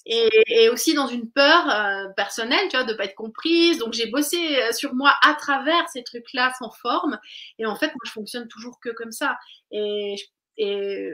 Et, 0.07 0.68
aussi 0.70 0.93
dans 0.95 1.07
une 1.07 1.30
peur 1.30 1.70
euh, 1.70 2.09
personnelle, 2.16 2.68
tu 2.68 2.76
vois, 2.76 2.85
de 2.85 2.95
pas 2.95 3.05
être 3.05 3.14
comprise. 3.14 3.78
Donc 3.78 3.93
j'ai 3.93 4.07
bossé 4.07 4.37
euh, 4.57 4.72
sur 4.72 4.95
moi 4.95 5.14
à 5.22 5.35
travers 5.35 5.89
ces 5.89 6.03
trucs-là 6.03 6.53
sans 6.59 6.70
forme. 6.70 7.18
Et 7.59 7.66
en 7.66 7.76
fait, 7.76 7.87
moi, 7.87 8.03
je 8.05 8.11
fonctionne 8.11 8.49
toujours 8.49 8.80
que 8.80 8.91
comme 8.91 9.12
ça. 9.12 9.39
Et, 9.70 10.16
et, 10.57 11.11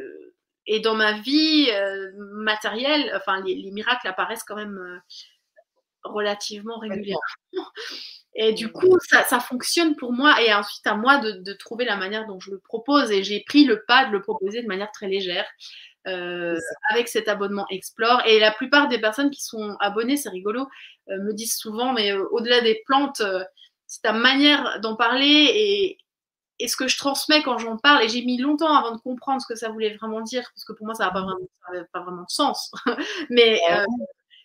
et 0.72 0.80
dans 0.80 0.94
ma 0.94 1.12
vie 1.20 1.68
matérielle, 2.16 3.12
enfin, 3.16 3.42
les, 3.42 3.54
les, 3.54 3.70
miracles 3.70 4.06
apparaissent 4.08 4.44
quand 4.44 4.56
même 4.56 5.00
relativement 6.04 6.78
régulièrement. 6.78 7.20
Et 8.36 8.52
du 8.52 8.70
coup, 8.70 8.96
ça, 9.08 9.24
ça, 9.24 9.40
fonctionne 9.40 9.96
pour 9.96 10.12
moi. 10.12 10.40
Et 10.40 10.54
ensuite, 10.54 10.86
à 10.86 10.94
moi 10.94 11.18
de, 11.18 11.32
de, 11.32 11.52
trouver 11.52 11.84
la 11.84 11.96
manière 11.96 12.28
dont 12.28 12.38
je 12.38 12.52
le 12.52 12.60
propose. 12.60 13.10
Et 13.10 13.24
j'ai 13.24 13.40
pris 13.40 13.64
le 13.64 13.82
pas 13.84 14.06
de 14.06 14.12
le 14.12 14.22
proposer 14.22 14.62
de 14.62 14.68
manière 14.68 14.92
très 14.92 15.08
légère. 15.08 15.46
Euh, 16.06 16.56
avec 16.90 17.08
cet 17.08 17.28
abonnement 17.28 17.66
Explore. 17.68 18.22
Et 18.26 18.40
la 18.40 18.52
plupart 18.52 18.88
des 18.88 18.98
personnes 18.98 19.30
qui 19.30 19.42
sont 19.42 19.76
abonnées, 19.80 20.16
c'est 20.16 20.30
rigolo, 20.30 20.66
euh, 21.10 21.18
me 21.22 21.34
disent 21.34 21.56
souvent, 21.56 21.92
mais 21.92 22.12
euh, 22.12 22.26
au-delà 22.30 22.62
des 22.62 22.82
plantes, 22.86 23.20
euh, 23.20 23.44
c'est 23.86 24.02
ta 24.02 24.12
manière 24.12 24.80
d'en 24.80 24.96
parler 24.96 25.50
et, 25.54 25.98
et, 26.60 26.68
ce 26.68 26.76
que 26.76 26.88
je 26.88 26.96
transmets 26.96 27.42
quand 27.42 27.58
j'en 27.58 27.76
parle. 27.76 28.04
Et 28.04 28.08
j'ai 28.08 28.22
mis 28.22 28.38
longtemps 28.38 28.74
avant 28.74 28.94
de 28.94 29.00
comprendre 29.00 29.40
ce 29.40 29.46
que 29.46 29.54
ça 29.54 29.70
voulait 29.70 29.96
vraiment 29.96 30.20
dire, 30.20 30.50
parce 30.54 30.64
que 30.64 30.72
pour 30.72 30.86
moi, 30.86 30.94
ça 30.94 31.06
n'a 31.06 31.10
pas, 31.10 31.22
vraiment, 31.22 31.86
pas 31.92 32.00
vraiment 32.00 32.22
de 32.22 32.30
sens. 32.30 32.70
mais 33.30 33.60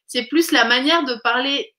c'est 0.08 0.26
plus 0.28 0.52
la 0.52 0.66
manière 0.66 1.04
de 1.04 1.16
parler 1.16 1.76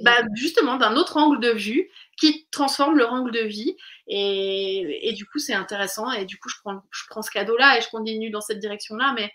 bah, 0.00 0.22
justement 0.34 0.76
d'un 0.76 0.96
autre 0.96 1.16
angle 1.16 1.40
de 1.40 1.50
vue 1.50 1.90
qui 2.18 2.46
transforme 2.50 2.96
leur 2.96 3.12
angle 3.12 3.30
de 3.30 3.40
vie. 3.40 3.76
Et, 4.06 5.08
et 5.08 5.12
du 5.12 5.26
coup, 5.26 5.38
c'est 5.38 5.54
intéressant. 5.54 6.10
Et 6.12 6.24
du 6.24 6.38
coup, 6.38 6.48
je 6.48 6.56
prends, 6.62 6.82
je 6.90 7.02
prends 7.08 7.22
ce 7.22 7.30
cadeau-là 7.30 7.78
et 7.78 7.82
je 7.82 7.90
continue 7.90 8.30
dans 8.30 8.40
cette 8.40 8.58
direction-là. 8.58 9.14
Mais, 9.16 9.30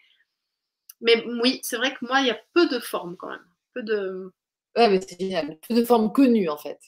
mais 1.02 1.24
oui, 1.42 1.60
c'est 1.64 1.78
vrai 1.78 1.94
que 1.94 2.06
moi, 2.06 2.22
il 2.22 2.28
y 2.28 2.32
a 2.32 2.40
peu 2.54 2.68
de 2.68 2.80
formes 2.80 3.16
quand 3.18 3.30
même. 3.30 3.46
Peu 3.74 3.84
de. 3.84 4.32
Ouais, 4.76 4.90
mais 4.90 5.02
c'est 5.02 5.20
génial. 5.20 5.58
Peu 5.68 5.76
de 5.76 5.86
formes 5.86 6.12
connues 6.12 6.50
en 6.50 6.58
fait. 6.58 6.80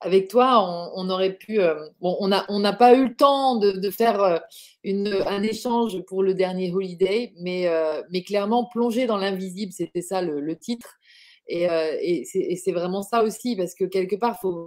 Avec 0.00 0.28
toi, 0.28 0.92
on, 0.94 1.08
aurait 1.08 1.32
pu. 1.32 1.58
Euh, 1.58 1.88
bon, 2.00 2.16
on 2.20 2.28
n'a 2.28 2.44
on 2.50 2.62
pas 2.74 2.94
eu 2.94 3.08
le 3.08 3.16
temps 3.16 3.56
de, 3.56 3.90
faire 3.90 4.22
euh, 4.22 4.38
une, 4.84 5.08
un 5.26 5.42
échange 5.42 6.02
pour 6.02 6.22
le 6.22 6.34
dernier 6.34 6.70
holiday, 6.70 7.32
mais, 7.38 7.66
euh, 7.68 8.02
mais 8.10 8.22
clairement, 8.22 8.66
plonger 8.66 9.06
dans 9.06 9.16
l'invisible, 9.16 9.72
c'était 9.72 10.02
ça 10.02 10.20
le, 10.20 10.58
titre. 10.58 10.98
Euh, 11.50 11.96
et, 12.00 12.24
c'est 12.24 12.72
vraiment 12.72 13.02
ça 13.02 13.22
aussi, 13.22 13.56
parce 13.56 13.74
que 13.74 13.84
quelque 13.84 14.16
part, 14.16 14.36
il 14.38 14.40
faut, 14.42 14.66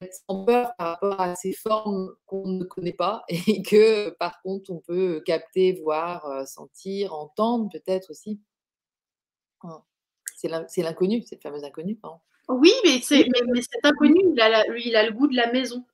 être 0.00 0.14
sans 0.26 0.44
peur 0.46 0.72
par 0.78 0.88
rapport 0.92 1.20
à 1.20 1.36
ces 1.36 1.52
formes 1.52 2.14
qu'on 2.24 2.48
ne 2.48 2.64
connaît 2.64 2.94
pas 2.94 3.22
et 3.28 3.60
que 3.60 4.08
par 4.10 4.40
contre, 4.40 4.70
on 4.70 4.78
peut 4.78 5.20
capter, 5.26 5.72
voir, 5.82 6.48
sentir, 6.48 7.12
entendre 7.12 7.68
peut-être 7.70 8.10
aussi. 8.10 8.40
Hein. 9.62 9.82
C'est 10.36 10.82
l'inconnu, 10.82 11.22
cette 11.22 11.42
fameuse 11.42 11.64
inconnue. 11.64 11.98
Oui, 12.50 12.72
mais, 12.84 13.00
mais, 13.48 13.62
cet 13.62 13.84
inconnu, 13.84 14.20
il 14.32 14.40
a, 14.40 14.66
lui, 14.66 14.82
il 14.86 14.96
a 14.96 15.04
le 15.04 15.12
goût 15.12 15.28
de 15.28 15.36
la 15.36 15.52
maison. 15.52 15.84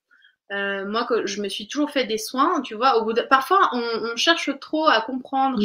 Euh, 0.53 0.87
moi, 0.87 1.07
je 1.25 1.43
me 1.43 1.49
suis 1.49 1.69
toujours 1.69 1.91
fait 1.91 2.05
des 2.05 2.19
soins, 2.19 2.63
tu 2.63 2.75
vois. 2.75 2.99
Au 2.99 3.05
bout 3.05 3.13
de... 3.13 3.23
Parfois, 3.23 3.71
on, 3.73 4.17
cherche 4.17 4.51
trop 4.61 4.87
à 4.87 5.01
comprendre. 5.01 5.61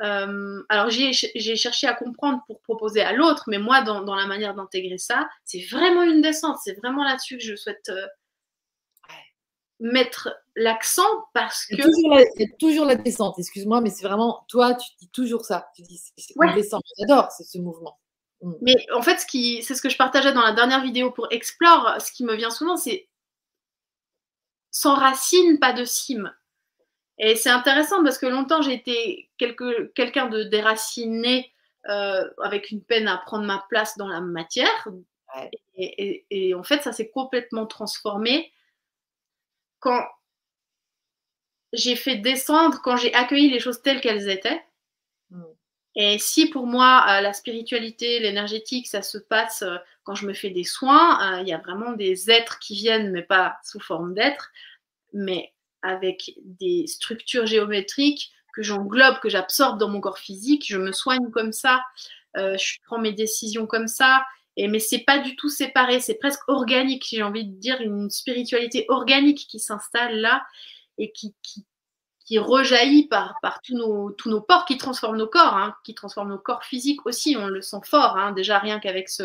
Euh, 0.00 0.64
alors 0.68 0.90
j'ai 0.90 1.12
cherché 1.12 1.86
à 1.86 1.94
comprendre 1.94 2.42
pour 2.48 2.60
proposer 2.62 3.02
à 3.02 3.12
l'autre, 3.12 3.44
mais 3.46 3.58
moi, 3.58 3.82
dans, 3.82 4.14
la 4.14 4.26
manière 4.26 4.54
d'intégrer 4.54 4.98
ça, 4.98 5.28
c'est 5.44 5.64
vraiment 5.70 6.02
une 6.02 6.22
descente. 6.22 6.56
C'est 6.64 6.74
vraiment 6.80 7.04
là-dessus 7.04 7.36
que 7.36 7.44
je 7.44 7.54
souhaite 7.54 7.88
euh, 7.90 8.06
mettre 9.78 10.34
l'accent 10.56 11.06
parce 11.34 11.66
que... 11.66 11.76
C'est 12.36 12.56
toujours, 12.58 12.86
la 12.86 12.94
descente, 12.96 13.38
excuse-moi, 13.38 13.80
mais 13.80 13.90
c'est 13.90 14.06
vraiment, 14.06 14.44
toi, 14.48 14.74
tu 14.74 14.88
dis 14.98 15.10
toujours 15.10 15.44
ça. 15.44 15.68
Tu 15.76 15.82
dis, 15.82 16.00
c'est 16.16 16.34
une 16.40 16.54
descente. 16.54 16.82
J'adore 16.98 17.30
ce 17.30 17.58
mouvement. 17.58 17.98
Mm. 18.42 18.52
Mais 18.60 18.74
en 18.92 19.02
fait, 19.02 19.18
c'est 19.18 19.74
ce 19.74 19.82
que 19.82 19.88
je 19.88 19.96
partageais 19.96 20.32
dans 20.32 20.42
la 20.42 20.52
dernière 20.52 20.82
vidéo 20.82 21.10
pour 21.10 21.28
Explore. 21.30 21.96
Ce 22.00 22.12
qui 22.12 22.24
me 22.24 22.34
vient 22.34 22.50
souvent, 22.50 22.76
c'est 22.76 23.08
sans 24.70 24.94
racine, 24.94 25.58
pas 25.58 25.72
de 25.72 25.84
cime. 25.84 26.34
Et 27.18 27.36
c'est 27.36 27.50
intéressant 27.50 28.02
parce 28.02 28.18
que 28.18 28.26
longtemps 28.26 28.62
j'ai 28.62 28.72
été 28.72 29.30
quelqu'un 29.38 30.28
de 30.28 30.42
déraciné 30.44 31.52
euh, 31.88 32.28
avec 32.42 32.70
une 32.70 32.82
peine 32.82 33.06
à 33.06 33.18
prendre 33.18 33.44
ma 33.44 33.64
place 33.68 33.96
dans 33.98 34.08
la 34.08 34.20
matière. 34.20 34.88
Et, 35.74 36.54
en 36.54 36.62
fait, 36.62 36.82
ça 36.82 36.92
s'est 36.92 37.10
complètement 37.10 37.66
transformé 37.66 38.52
quand 39.80 40.04
j'ai 41.72 41.96
fait 41.96 42.16
descendre, 42.16 42.80
quand 42.82 42.96
j'ai 42.96 43.14
accueilli 43.14 43.50
les 43.50 43.58
choses 43.58 43.82
telles 43.82 44.00
qu'elles 44.00 44.28
étaient. 44.28 44.62
Et 45.94 46.18
si 46.18 46.48
pour 46.48 46.66
moi, 46.66 47.04
euh, 47.08 47.20
la 47.20 47.32
spiritualité, 47.32 48.18
l'énergétique, 48.18 48.86
ça 48.86 49.02
se 49.02 49.18
passe 49.18 49.62
euh, 49.62 49.76
quand 50.04 50.14
je 50.14 50.26
me 50.26 50.32
fais 50.32 50.50
des 50.50 50.64
soins, 50.64 51.40
il 51.42 51.48
y 51.48 51.52
a 51.52 51.58
vraiment 51.58 51.92
des 51.92 52.30
êtres 52.30 52.58
qui 52.58 52.74
viennent, 52.74 53.12
mais 53.12 53.22
pas 53.22 53.56
sous 53.62 53.78
forme 53.78 54.14
d'êtres, 54.14 54.50
mais 55.12 55.52
avec 55.82 56.32
des 56.44 56.86
structures 56.88 57.46
géométriques 57.46 58.32
que 58.52 58.62
j'englobe, 58.62 59.20
que 59.20 59.28
j'absorbe 59.28 59.78
dans 59.78 59.88
mon 59.88 60.00
corps 60.00 60.18
physique, 60.18 60.64
je 60.66 60.76
me 60.76 60.90
soigne 60.90 61.30
comme 61.30 61.52
ça, 61.52 61.84
je 62.34 62.78
prends 62.84 62.98
mes 62.98 63.12
décisions 63.12 63.68
comme 63.68 63.86
ça, 63.86 64.24
et, 64.56 64.68
mais 64.68 64.80
c'est 64.80 65.04
pas 65.04 65.18
du 65.18 65.36
tout 65.36 65.48
séparé, 65.48 66.00
c'est 66.00 66.18
presque 66.18 66.42
organique, 66.48 67.06
j'ai 67.08 67.22
envie 67.22 67.44
de 67.44 67.58
dire, 67.58 67.80
une 67.80 68.10
spiritualité 68.10 68.84
organique 68.88 69.46
qui 69.48 69.58
s'installe 69.58 70.16
là 70.16 70.44
et 70.98 71.12
qui, 71.12 71.34
qui, 71.42 71.64
qui 72.32 72.38
rejaillit 72.38 73.08
par, 73.08 73.34
par 73.42 73.60
tous, 73.60 73.74
nos, 73.74 74.10
tous 74.12 74.30
nos 74.30 74.40
ports, 74.40 74.64
qui 74.64 74.78
transforment 74.78 75.18
nos 75.18 75.26
corps, 75.26 75.54
hein, 75.54 75.76
qui 75.84 75.94
transforment 75.94 76.30
nos 76.30 76.38
corps 76.38 76.64
physiques 76.64 77.04
aussi. 77.04 77.36
On 77.38 77.46
le 77.46 77.60
sent 77.60 77.80
fort, 77.84 78.16
hein, 78.16 78.32
déjà 78.32 78.58
rien 78.58 78.80
qu'avec 78.80 79.10
ce, 79.10 79.24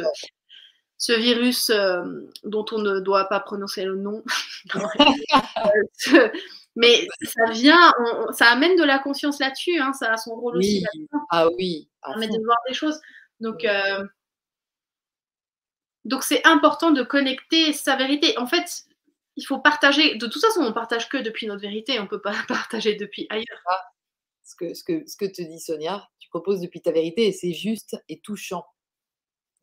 ce 0.97 1.13
virus 1.13 1.69
euh, 1.69 2.03
dont 2.43 2.65
on 2.73 2.79
ne 2.79 2.99
doit 2.99 3.29
pas 3.29 3.39
prononcer 3.39 3.85
le 3.85 3.95
nom. 3.95 4.25
Mais 6.75 7.07
ça 7.21 7.49
vient, 7.51 7.93
ça 8.31 8.47
amène 8.47 8.75
de 8.75 8.83
la 8.83 8.99
conscience 8.99 9.39
là-dessus, 9.39 9.79
hein, 9.79 9.93
ça 9.93 10.11
a 10.11 10.17
son 10.17 10.35
rôle 10.35 10.57
aussi. 10.57 10.83
Ah 11.31 11.47
oui. 11.57 11.87
Ça 12.03 12.09
permet 12.09 12.27
de 12.27 12.43
voir 12.43 12.57
des 12.67 12.73
choses. 12.73 12.99
Donc, 13.39 13.63
euh, 13.63 14.05
donc 16.03 16.23
c'est 16.23 16.45
important 16.45 16.91
de 16.91 17.03
connecter 17.03 17.71
sa 17.71 17.95
vérité. 17.95 18.37
En 18.37 18.47
fait, 18.47 18.83
il 19.37 19.43
faut 19.43 19.59
partager. 19.59 20.15
De 20.15 20.27
toute 20.27 20.41
façon, 20.41 20.61
on 20.61 20.73
partage 20.73 21.07
que 21.07 21.17
depuis 21.17 21.47
notre 21.47 21.61
vérité, 21.61 21.99
on 21.99 22.03
ne 22.03 22.07
peut 22.07 22.21
pas 22.21 22.33
partager 22.47 22.95
depuis 22.95 23.27
ailleurs. 23.29 23.61
Ah, 23.67 23.81
ce, 24.43 24.55
que, 24.55 24.73
ce, 24.73 24.83
que, 24.83 25.07
ce 25.07 25.15
que 25.15 25.25
te 25.25 25.41
dit 25.41 25.59
Sonia, 25.59 26.09
tu 26.19 26.27
proposes 26.29 26.59
depuis 26.59 26.81
ta 26.81 26.91
vérité 26.91 27.27
et 27.27 27.31
c'est 27.31 27.53
juste 27.53 27.95
et 28.09 28.19
touchant. 28.19 28.65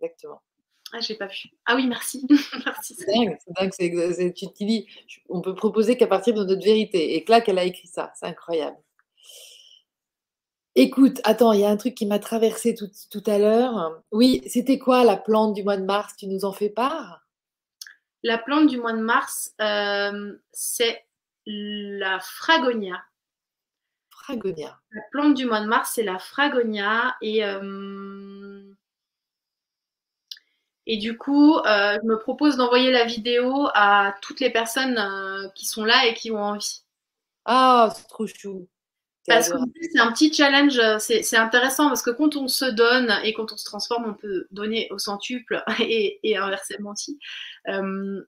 Exactement. 0.01 0.41
Ah, 0.93 1.01
j'ai 1.01 1.16
pas 1.16 1.27
vu. 1.27 1.51
Ah 1.66 1.75
oui, 1.75 1.87
merci. 1.89 2.25
merci. 2.64 2.95
C'est 2.95 3.07
dingue, 3.07 3.37
c'est 3.45 3.89
dingue. 3.89 4.35
tu 4.35 4.47
te 4.47 4.64
dis, 4.64 4.87
on 5.29 5.41
peut 5.41 5.55
proposer 5.55 5.97
qu'à 5.97 6.07
partir 6.07 6.35
de 6.35 6.45
notre 6.45 6.64
vérité. 6.64 7.16
Et 7.16 7.25
clac, 7.25 7.49
elle 7.49 7.59
a 7.59 7.64
écrit 7.64 7.89
ça. 7.89 8.12
C'est 8.14 8.27
incroyable. 8.27 8.77
Écoute, 10.77 11.20
attends, 11.25 11.53
il 11.53 11.61
y 11.61 11.64
a 11.64 11.70
un 11.70 11.77
truc 11.77 11.95
qui 11.95 12.07
m'a 12.07 12.18
traversé 12.18 12.75
tout, 12.75 12.91
tout 13.11 13.22
à 13.27 13.39
l'heure. 13.39 14.03
Oui, 14.12 14.43
c'était 14.47 14.79
quoi 14.79 15.05
la 15.05 15.16
plante 15.16 15.55
du 15.55 15.64
mois 15.64 15.77
de 15.77 15.85
mars? 15.85 16.14
Tu 16.16 16.27
nous 16.27 16.45
en 16.45 16.53
fais 16.53 16.68
part? 16.68 17.24
La 18.25 18.39
plante 18.39 18.66
du 18.66 18.79
mois 18.79 18.95
de 18.95 19.01
mars, 19.01 19.55
euh, 19.61 20.37
c'est 20.51 21.07
la 21.47 22.18
fragonia. 22.20 23.05
Fragonia. 24.09 24.81
La 24.93 25.03
plante 25.12 25.35
du 25.35 25.45
mois 25.45 25.61
de 25.61 25.66
mars, 25.66 25.93
c'est 25.95 26.03
la 26.03 26.18
fragonia. 26.18 27.16
Et, 27.20 27.45
euh, 27.45 28.64
et 30.87 30.97
du 30.97 31.18
coup, 31.18 31.59
euh, 31.59 31.99
je 32.03 32.07
me 32.07 32.18
propose 32.18 32.57
d'envoyer 32.57 32.91
la 32.91 33.05
vidéo 33.05 33.68
à 33.75 34.14
toutes 34.22 34.41
les 34.41 34.51
personnes 34.51 35.53
qui 35.55 35.66
sont 35.66 35.85
là 35.85 36.07
et 36.07 36.14
qui 36.14 36.31
ont 36.31 36.43
envie. 36.43 36.83
Ah, 37.45 37.93
c'est 37.95 38.09
trop 38.09 38.27
chou. 38.27 38.66
Parce 39.27 39.49
que 39.49 39.57
c'est 39.81 40.01
un 40.01 40.12
petit 40.12 40.33
challenge, 40.33 40.79
c'est 40.99 41.37
intéressant 41.37 41.89
parce 41.89 42.03
que 42.03 42.11
quand 42.11 42.37
on 42.37 42.47
se 42.47 42.66
donne 42.66 43.14
et 43.25 43.33
quand 43.33 43.53
on 43.53 43.57
se 43.57 43.64
transforme, 43.64 44.05
on 44.07 44.14
peut 44.14 44.47
donner 44.51 44.89
au 44.91 44.99
centuple 44.99 45.62
et, 45.81 46.20
et 46.22 46.37
inversement 46.37 46.91
aussi. 46.91 47.18
Euh, 47.68 48.22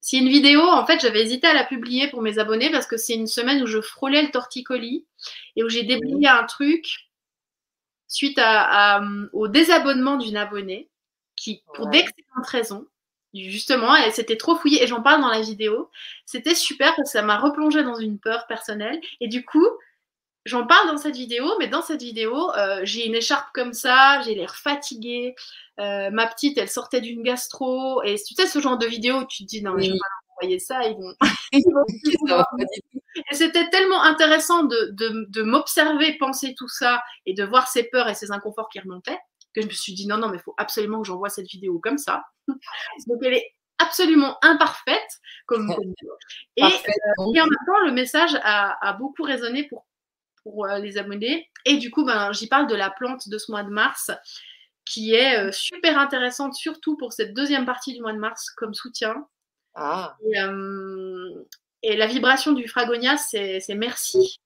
c'est 0.00 0.18
une 0.18 0.28
vidéo, 0.28 0.62
en 0.62 0.86
fait, 0.86 1.00
j'avais 1.00 1.22
hésité 1.22 1.46
à 1.46 1.54
la 1.54 1.64
publier 1.64 2.08
pour 2.08 2.22
mes 2.22 2.38
abonnés 2.38 2.70
parce 2.70 2.86
que 2.86 2.96
c'est 2.96 3.14
une 3.14 3.26
semaine 3.26 3.62
où 3.62 3.66
je 3.66 3.80
frôlais 3.80 4.22
le 4.22 4.30
torticolis 4.30 5.06
et 5.56 5.64
où 5.64 5.68
j'ai 5.68 5.82
déblayé 5.82 6.28
un 6.28 6.44
truc 6.44 7.10
suite 8.06 8.38
à, 8.38 9.02
au 9.32 9.48
désabonnement 9.48 10.16
d'une 10.16 10.36
abonnée 10.36 10.88
qui, 11.36 11.62
pour 11.74 11.88
d'excellentes 11.88 12.46
raisons, 12.46 12.86
justement, 13.34 13.94
elle 13.94 14.12
s'était 14.12 14.36
trop 14.36 14.56
fouillée 14.56 14.82
et 14.82 14.86
j'en 14.86 15.02
parle 15.02 15.20
dans 15.20 15.28
la 15.28 15.40
vidéo. 15.40 15.90
C'était 16.24 16.54
super 16.54 16.94
parce 16.96 17.10
que 17.10 17.18
ça 17.18 17.22
m'a 17.22 17.38
replongé 17.38 17.82
dans 17.82 17.96
une 17.96 18.18
peur 18.18 18.46
personnelle 18.46 19.00
et 19.20 19.28
du 19.28 19.44
coup, 19.44 19.66
J'en 20.48 20.66
parle 20.66 20.88
dans 20.88 20.96
cette 20.96 21.14
vidéo, 21.14 21.44
mais 21.58 21.68
dans 21.68 21.82
cette 21.82 22.00
vidéo, 22.00 22.50
euh, 22.56 22.80
j'ai 22.82 23.06
une 23.06 23.14
écharpe 23.14 23.48
comme 23.52 23.74
ça, 23.74 24.22
j'ai 24.22 24.34
l'air 24.34 24.56
fatiguée. 24.56 25.34
Euh, 25.78 26.10
ma 26.10 26.26
petite, 26.26 26.56
elle 26.56 26.70
sortait 26.70 27.02
d'une 27.02 27.22
gastro. 27.22 28.02
Et 28.02 28.14
tu 28.14 28.34
sais, 28.34 28.46
ce 28.46 28.58
genre 28.58 28.78
de 28.78 28.86
vidéo, 28.86 29.26
tu 29.26 29.44
te 29.44 29.48
dis, 29.48 29.62
non, 29.62 29.74
mais 29.74 29.82
je 29.82 29.92
vais 29.92 29.98
pas 29.98 30.06
leur 30.08 30.36
envoyer 30.38 30.58
ça, 30.58 30.80
ils 30.84 30.96
vont. 30.96 31.14
et 33.30 33.34
c'était 33.34 33.68
tellement 33.68 34.02
intéressant 34.02 34.62
de, 34.64 34.88
de, 34.92 35.26
de 35.28 35.42
m'observer, 35.42 36.16
penser 36.16 36.54
tout 36.56 36.68
ça 36.68 37.02
et 37.26 37.34
de 37.34 37.44
voir 37.44 37.68
ces 37.68 37.84
peurs 37.84 38.08
et 38.08 38.14
ces 38.14 38.32
inconforts 38.32 38.70
qui 38.70 38.80
remontaient, 38.80 39.18
que 39.54 39.60
je 39.60 39.66
me 39.66 39.72
suis 39.72 39.92
dit, 39.92 40.06
non, 40.06 40.16
non, 40.16 40.30
mais 40.30 40.38
il 40.38 40.42
faut 40.42 40.54
absolument 40.56 41.02
que 41.02 41.08
j'envoie 41.08 41.28
cette 41.28 41.48
vidéo 41.48 41.78
comme 41.78 41.98
ça. 41.98 42.24
Donc, 43.06 43.18
elle 43.22 43.34
est 43.34 43.52
absolument 43.78 44.38
imparfaite 44.42 45.20
comme, 45.46 45.70
et, 46.56 46.64
euh, 46.64 46.68
et, 47.34 47.40
en 47.40 47.44
même 47.44 47.66
temps 47.66 47.84
le 47.84 47.92
message 47.92 48.34
a, 48.42 48.76
a 48.86 48.92
beaucoup 48.94 49.22
résonné 49.22 49.64
pour 49.64 49.84
pour 50.48 50.66
euh, 50.66 50.78
les 50.78 50.98
abonnés. 50.98 51.50
Et 51.64 51.76
du 51.76 51.90
coup, 51.90 52.04
ben, 52.04 52.32
j'y 52.32 52.48
parle 52.48 52.66
de 52.66 52.74
la 52.74 52.90
plante 52.90 53.28
de 53.28 53.38
ce 53.38 53.50
mois 53.50 53.62
de 53.62 53.70
mars 53.70 54.10
qui 54.84 55.14
est 55.14 55.38
euh, 55.38 55.52
super 55.52 55.98
intéressante, 55.98 56.54
surtout 56.54 56.96
pour 56.96 57.12
cette 57.12 57.34
deuxième 57.34 57.66
partie 57.66 57.92
du 57.92 58.00
mois 58.00 58.14
de 58.14 58.18
mars 58.18 58.50
comme 58.50 58.72
soutien. 58.72 59.26
Ah. 59.74 60.16
Et, 60.24 60.40
euh, 60.40 61.44
la 61.82 62.06
vibration 62.06 62.52
du 62.52 62.66
fragonia, 62.66 63.16
c'est 63.18 63.62
merci. 63.74 64.40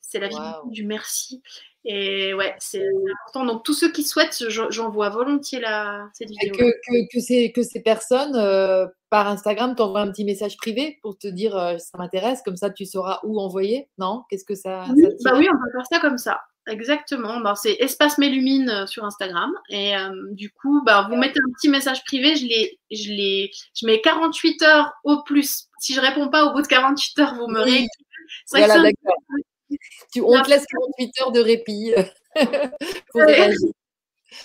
C'est 0.00 0.20
la 0.20 0.28
vibration 0.28 0.68
du 0.68 0.84
merci. 0.84 1.42
Et 1.88 2.34
ouais, 2.34 2.52
c'est 2.58 2.84
important. 2.84 3.46
Donc, 3.46 3.62
tous 3.62 3.72
ceux 3.72 3.92
qui 3.92 4.02
souhaitent, 4.02 4.44
j'envoie 4.48 5.08
volontiers 5.08 5.60
la, 5.60 6.08
cette 6.14 6.30
vidéo. 6.30 6.52
Que, 6.52 6.64
que, 6.64 7.12
que, 7.12 7.20
ces, 7.20 7.52
que 7.52 7.62
ces 7.62 7.80
personnes, 7.80 8.34
euh, 8.34 8.88
par 9.08 9.28
Instagram, 9.28 9.76
t'envoient 9.76 10.00
un 10.00 10.10
petit 10.10 10.24
message 10.24 10.56
privé 10.56 10.98
pour 11.00 11.16
te 11.16 11.28
dire 11.28 11.56
euh, 11.56 11.78
ça 11.78 11.96
m'intéresse, 11.96 12.42
comme 12.44 12.56
ça 12.56 12.70
tu 12.70 12.86
sauras 12.86 13.20
où 13.22 13.38
envoyer 13.38 13.88
Non? 13.98 14.24
Qu'est-ce 14.28 14.44
que 14.44 14.56
ça, 14.56 14.84
oui, 14.96 15.06
bah 15.22 15.34
oui, 15.36 15.46
on 15.48 15.56
peut 15.56 15.70
faire 15.70 15.86
ça 15.88 16.00
comme 16.00 16.18
ça. 16.18 16.40
Exactement. 16.66 17.38
Bah, 17.38 17.54
c'est 17.54 17.74
Espace 17.74 18.18
Mélumine 18.18 18.68
euh, 18.68 18.86
sur 18.86 19.04
Instagram. 19.04 19.52
Et 19.70 19.92
du 20.32 20.50
coup, 20.50 20.82
bah, 20.84 21.06
vous 21.08 21.14
mettez 21.16 21.38
un 21.38 21.52
petit 21.52 21.68
message 21.68 22.02
privé. 22.02 22.34
Je, 22.34 22.46
les, 22.46 22.80
je, 22.90 23.10
les, 23.10 23.52
je 23.80 23.86
mets 23.86 24.00
48 24.00 24.62
heures 24.62 24.92
au 25.04 25.22
plus. 25.22 25.68
Si 25.78 25.94
je 25.94 26.00
réponds 26.00 26.30
pas 26.30 26.46
au 26.46 26.52
bout 26.52 26.62
de 26.62 26.66
48 26.66 27.18
heures, 27.20 27.34
vous 27.36 27.46
me 27.46 27.62
oui. 27.64 27.86
Voilà, 28.50 28.80
d'accord 28.80 29.14
on 30.16 30.42
te 30.42 30.50
laisse 30.50 30.66
48 30.66 31.20
heures 31.20 31.32
de 31.32 31.40
répit 31.40 31.92
pour 33.12 33.22
réagir. 33.22 33.70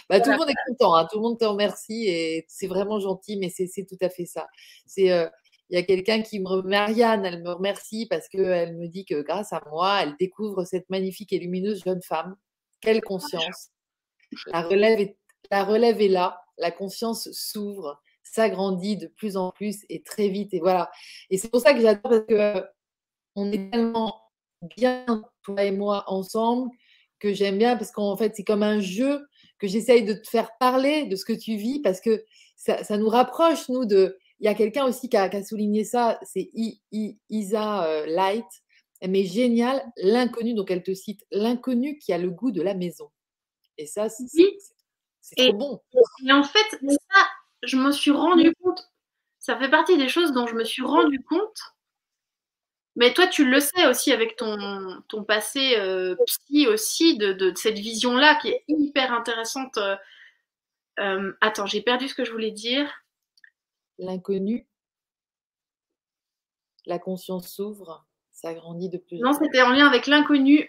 Bah, 0.09 0.21
tout 0.21 0.29
le 0.31 0.37
monde 0.37 0.49
est 0.49 0.69
content, 0.69 0.95
hein. 0.95 1.07
tout 1.11 1.17
le 1.17 1.23
monde 1.23 1.39
te 1.39 1.45
remercie 1.45 2.07
et 2.07 2.45
c'est 2.47 2.67
vraiment 2.67 2.99
gentil, 2.99 3.37
mais 3.37 3.49
c'est 3.49 3.85
tout 3.85 3.97
à 4.01 4.09
fait 4.09 4.25
ça. 4.25 4.47
C'est 4.85 5.11
euh, 5.11 5.27
il 5.71 5.75
y 5.75 5.77
a 5.77 5.83
quelqu'un 5.83 6.21
qui 6.21 6.39
me 6.39 6.61
Marianne, 6.63 7.25
elle 7.25 7.41
me 7.41 7.51
remercie 7.51 8.05
parce 8.05 8.27
qu'elle 8.27 8.75
me 8.75 8.87
dit 8.87 9.05
que 9.05 9.21
grâce 9.21 9.53
à 9.53 9.61
moi, 9.71 10.01
elle 10.03 10.15
découvre 10.19 10.65
cette 10.65 10.89
magnifique 10.89 11.31
et 11.31 11.39
lumineuse 11.39 11.83
jeune 11.83 12.01
femme. 12.01 12.35
Quelle 12.81 13.01
conscience. 13.01 13.69
La 14.47 14.63
relève 14.63 14.99
est, 14.99 15.17
la 15.49 15.63
relève 15.63 16.01
est 16.01 16.09
là, 16.09 16.41
la 16.57 16.71
conscience 16.71 17.31
s'ouvre, 17.31 18.01
s'agrandit 18.21 18.97
de 18.97 19.07
plus 19.07 19.37
en 19.37 19.51
plus 19.51 19.85
et 19.87 20.03
très 20.03 20.27
vite. 20.27 20.53
Et 20.53 20.59
voilà. 20.59 20.91
Et 21.29 21.37
c'est 21.37 21.49
pour 21.49 21.61
ça 21.61 21.73
que 21.73 21.79
j'adore 21.79 22.01
parce 22.03 22.25
que 22.27 22.33
euh, 22.33 22.61
on 23.35 23.49
est 23.51 23.71
tellement 23.71 24.21
bien, 24.77 25.05
toi 25.43 25.63
et 25.63 25.71
moi, 25.71 26.03
ensemble, 26.07 26.69
que 27.19 27.33
j'aime 27.33 27.57
bien 27.57 27.77
parce 27.77 27.91
qu'en 27.91 28.17
fait, 28.17 28.33
c'est 28.35 28.43
comme 28.43 28.63
un 28.63 28.79
jeu 28.79 29.21
que 29.59 29.67
j'essaye 29.67 30.03
de 30.03 30.13
te 30.13 30.27
faire 30.27 30.49
parler 30.59 31.05
de 31.05 31.15
ce 31.15 31.25
que 31.25 31.33
tu 31.33 31.55
vis 31.55 31.79
parce 31.81 32.01
que 32.01 32.23
ça, 32.55 32.83
ça 32.83 32.97
nous 32.97 33.09
rapproche, 33.09 33.69
nous, 33.69 33.85
de. 33.85 34.17
Il 34.39 34.45
y 34.45 34.47
a 34.47 34.55
quelqu'un 34.55 34.85
aussi 34.85 35.07
qui 35.07 35.17
a, 35.17 35.29
qui 35.29 35.37
a, 35.37 35.43
souligné 35.43 35.83
ça, 35.83 36.19
c'est 36.23 36.49
Isa 37.29 37.85
euh, 37.85 38.07
Light. 38.07 38.47
Elle 38.99 39.11
met 39.11 39.23
génial, 39.23 39.83
l'inconnu, 39.97 40.55
donc 40.55 40.71
elle 40.71 40.81
te 40.81 40.93
cite, 40.93 41.23
l'inconnu 41.31 41.99
qui 41.99 42.11
a 42.11 42.17
le 42.17 42.31
goût 42.31 42.51
de 42.51 42.61
la 42.61 42.73
maison. 42.73 43.11
Et 43.77 43.85
ça, 43.85 44.09
c'est 44.09 45.35
trop 45.35 45.53
bon. 45.53 45.81
Et 46.27 46.31
en 46.31 46.43
fait, 46.43 46.79
ça, 46.81 47.27
je 47.63 47.77
me 47.77 47.91
suis 47.91 48.11
rendu 48.11 48.53
compte, 48.61 48.79
ça 49.39 49.57
fait 49.59 49.69
partie 49.69 49.97
des 49.97 50.09
choses 50.09 50.31
dont 50.33 50.47
je 50.47 50.55
me 50.55 50.63
suis 50.63 50.83
rendu 50.83 51.19
compte 51.23 51.57
mais 52.95 53.13
toi, 53.13 53.27
tu 53.27 53.49
le 53.49 53.59
sais 53.59 53.87
aussi 53.87 54.11
avec 54.11 54.35
ton, 54.35 55.01
ton 55.07 55.23
passé 55.23 55.75
euh, 55.77 56.15
psy 56.25 56.67
aussi, 56.67 57.17
de, 57.17 57.31
de, 57.31 57.53
cette 57.55 57.79
vision-là 57.79 58.35
qui 58.41 58.49
est 58.49 58.63
hyper 58.67 59.13
intéressante. 59.13 59.77
Euh, 59.77 59.95
euh, 60.99 61.33
attends, 61.39 61.65
j'ai 61.65 61.81
perdu 61.81 62.09
ce 62.09 62.15
que 62.15 62.25
je 62.25 62.31
voulais 62.31 62.51
dire. 62.51 62.91
L'inconnu, 63.97 64.67
la 66.85 66.99
conscience 66.99 67.47
s'ouvre, 67.47 68.05
ça 68.31 68.53
grandit 68.53 68.89
de 68.89 68.97
plus 68.97 69.19
Non, 69.19 69.33
c'était 69.33 69.61
en 69.61 69.69
lien 69.69 69.87
avec 69.87 70.07
l'inconnu. 70.07 70.67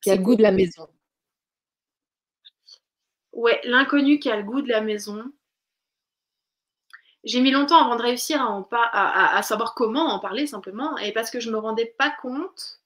qui 0.00 0.10
a 0.10 0.16
le 0.16 0.22
goût 0.22 0.36
de 0.36 0.42
la 0.42 0.52
maison. 0.52 0.88
Ouais, 3.32 3.60
l'inconnu 3.64 4.18
qui 4.18 4.30
a 4.30 4.36
le 4.36 4.42
goût 4.42 4.62
de 4.62 4.68
la 4.70 4.80
maison 4.80 5.30
j'ai 7.26 7.40
mis 7.40 7.50
longtemps 7.50 7.84
avant 7.84 7.96
de 7.96 8.02
réussir 8.02 8.40
à, 8.40 9.36
à, 9.36 9.42
savoir 9.42 9.74
comment 9.74 10.06
en 10.14 10.20
parler 10.20 10.46
simplement, 10.46 10.96
et 10.98 11.12
parce 11.12 11.30
que 11.30 11.40
je 11.40 11.48
ne 11.48 11.54
me 11.54 11.58
rendais 11.58 11.94
pas 11.98 12.10
compte 12.22 12.80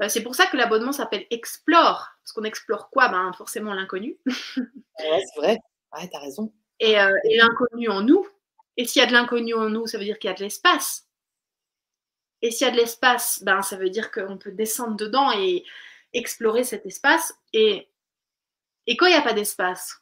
Euh, 0.00 0.08
c'est 0.08 0.22
pour 0.22 0.34
ça 0.34 0.46
que 0.46 0.56
l'abonnement 0.56 0.92
s'appelle 0.92 1.26
Explore, 1.30 2.08
parce 2.22 2.32
qu'on 2.32 2.44
explore 2.44 2.90
quoi? 2.90 3.08
Ben, 3.08 3.32
Forcément 3.34 3.74
l'inconnu. 3.74 4.18
ouais, 4.26 5.22
c'est 5.34 5.40
vrai, 5.40 5.58
ouais, 5.94 6.08
tu 6.08 6.16
as 6.16 6.20
raison. 6.20 6.52
Et, 6.80 6.98
euh, 6.98 7.12
et 7.24 7.36
l'inconnu 7.36 7.88
en 7.88 8.02
nous. 8.02 8.26
Et 8.76 8.86
s'il 8.86 9.00
y 9.00 9.04
a 9.04 9.08
de 9.08 9.12
l'inconnu 9.12 9.54
en 9.54 9.68
nous, 9.68 9.86
ça 9.86 9.98
veut 9.98 10.04
dire 10.04 10.18
qu'il 10.18 10.28
y 10.28 10.32
a 10.32 10.36
de 10.36 10.42
l'espace. 10.42 11.06
Et 12.40 12.50
s'il 12.50 12.66
y 12.66 12.70
a 12.70 12.72
de 12.72 12.78
l'espace, 12.78 13.42
ben, 13.44 13.62
ça 13.62 13.76
veut 13.76 13.90
dire 13.90 14.10
qu'on 14.10 14.38
peut 14.38 14.52
descendre 14.52 14.96
dedans 14.96 15.30
et 15.32 15.64
explorer 16.14 16.64
cet 16.64 16.86
espace. 16.86 17.34
Et, 17.52 17.88
et 18.86 18.96
quand 18.96 19.06
il 19.06 19.10
n'y 19.10 19.16
a 19.16 19.22
pas 19.22 19.34
d'espace, 19.34 20.01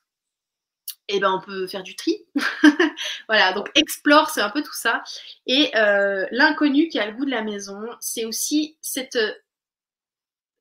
eh 1.12 1.20
ben, 1.20 1.32
on 1.32 1.40
peut 1.40 1.66
faire 1.66 1.82
du 1.82 1.96
tri. 1.96 2.24
voilà, 3.28 3.52
donc 3.52 3.70
explore, 3.74 4.30
c'est 4.30 4.40
un 4.40 4.50
peu 4.50 4.62
tout 4.62 4.74
ça. 4.74 5.02
Et 5.46 5.70
euh, 5.76 6.26
l'inconnu 6.30 6.88
qui 6.88 6.98
a 6.98 7.06
le 7.06 7.12
goût 7.16 7.24
de 7.24 7.30
la 7.30 7.42
maison, 7.42 7.80
c'est 8.00 8.24
aussi 8.24 8.76
cette 8.80 9.18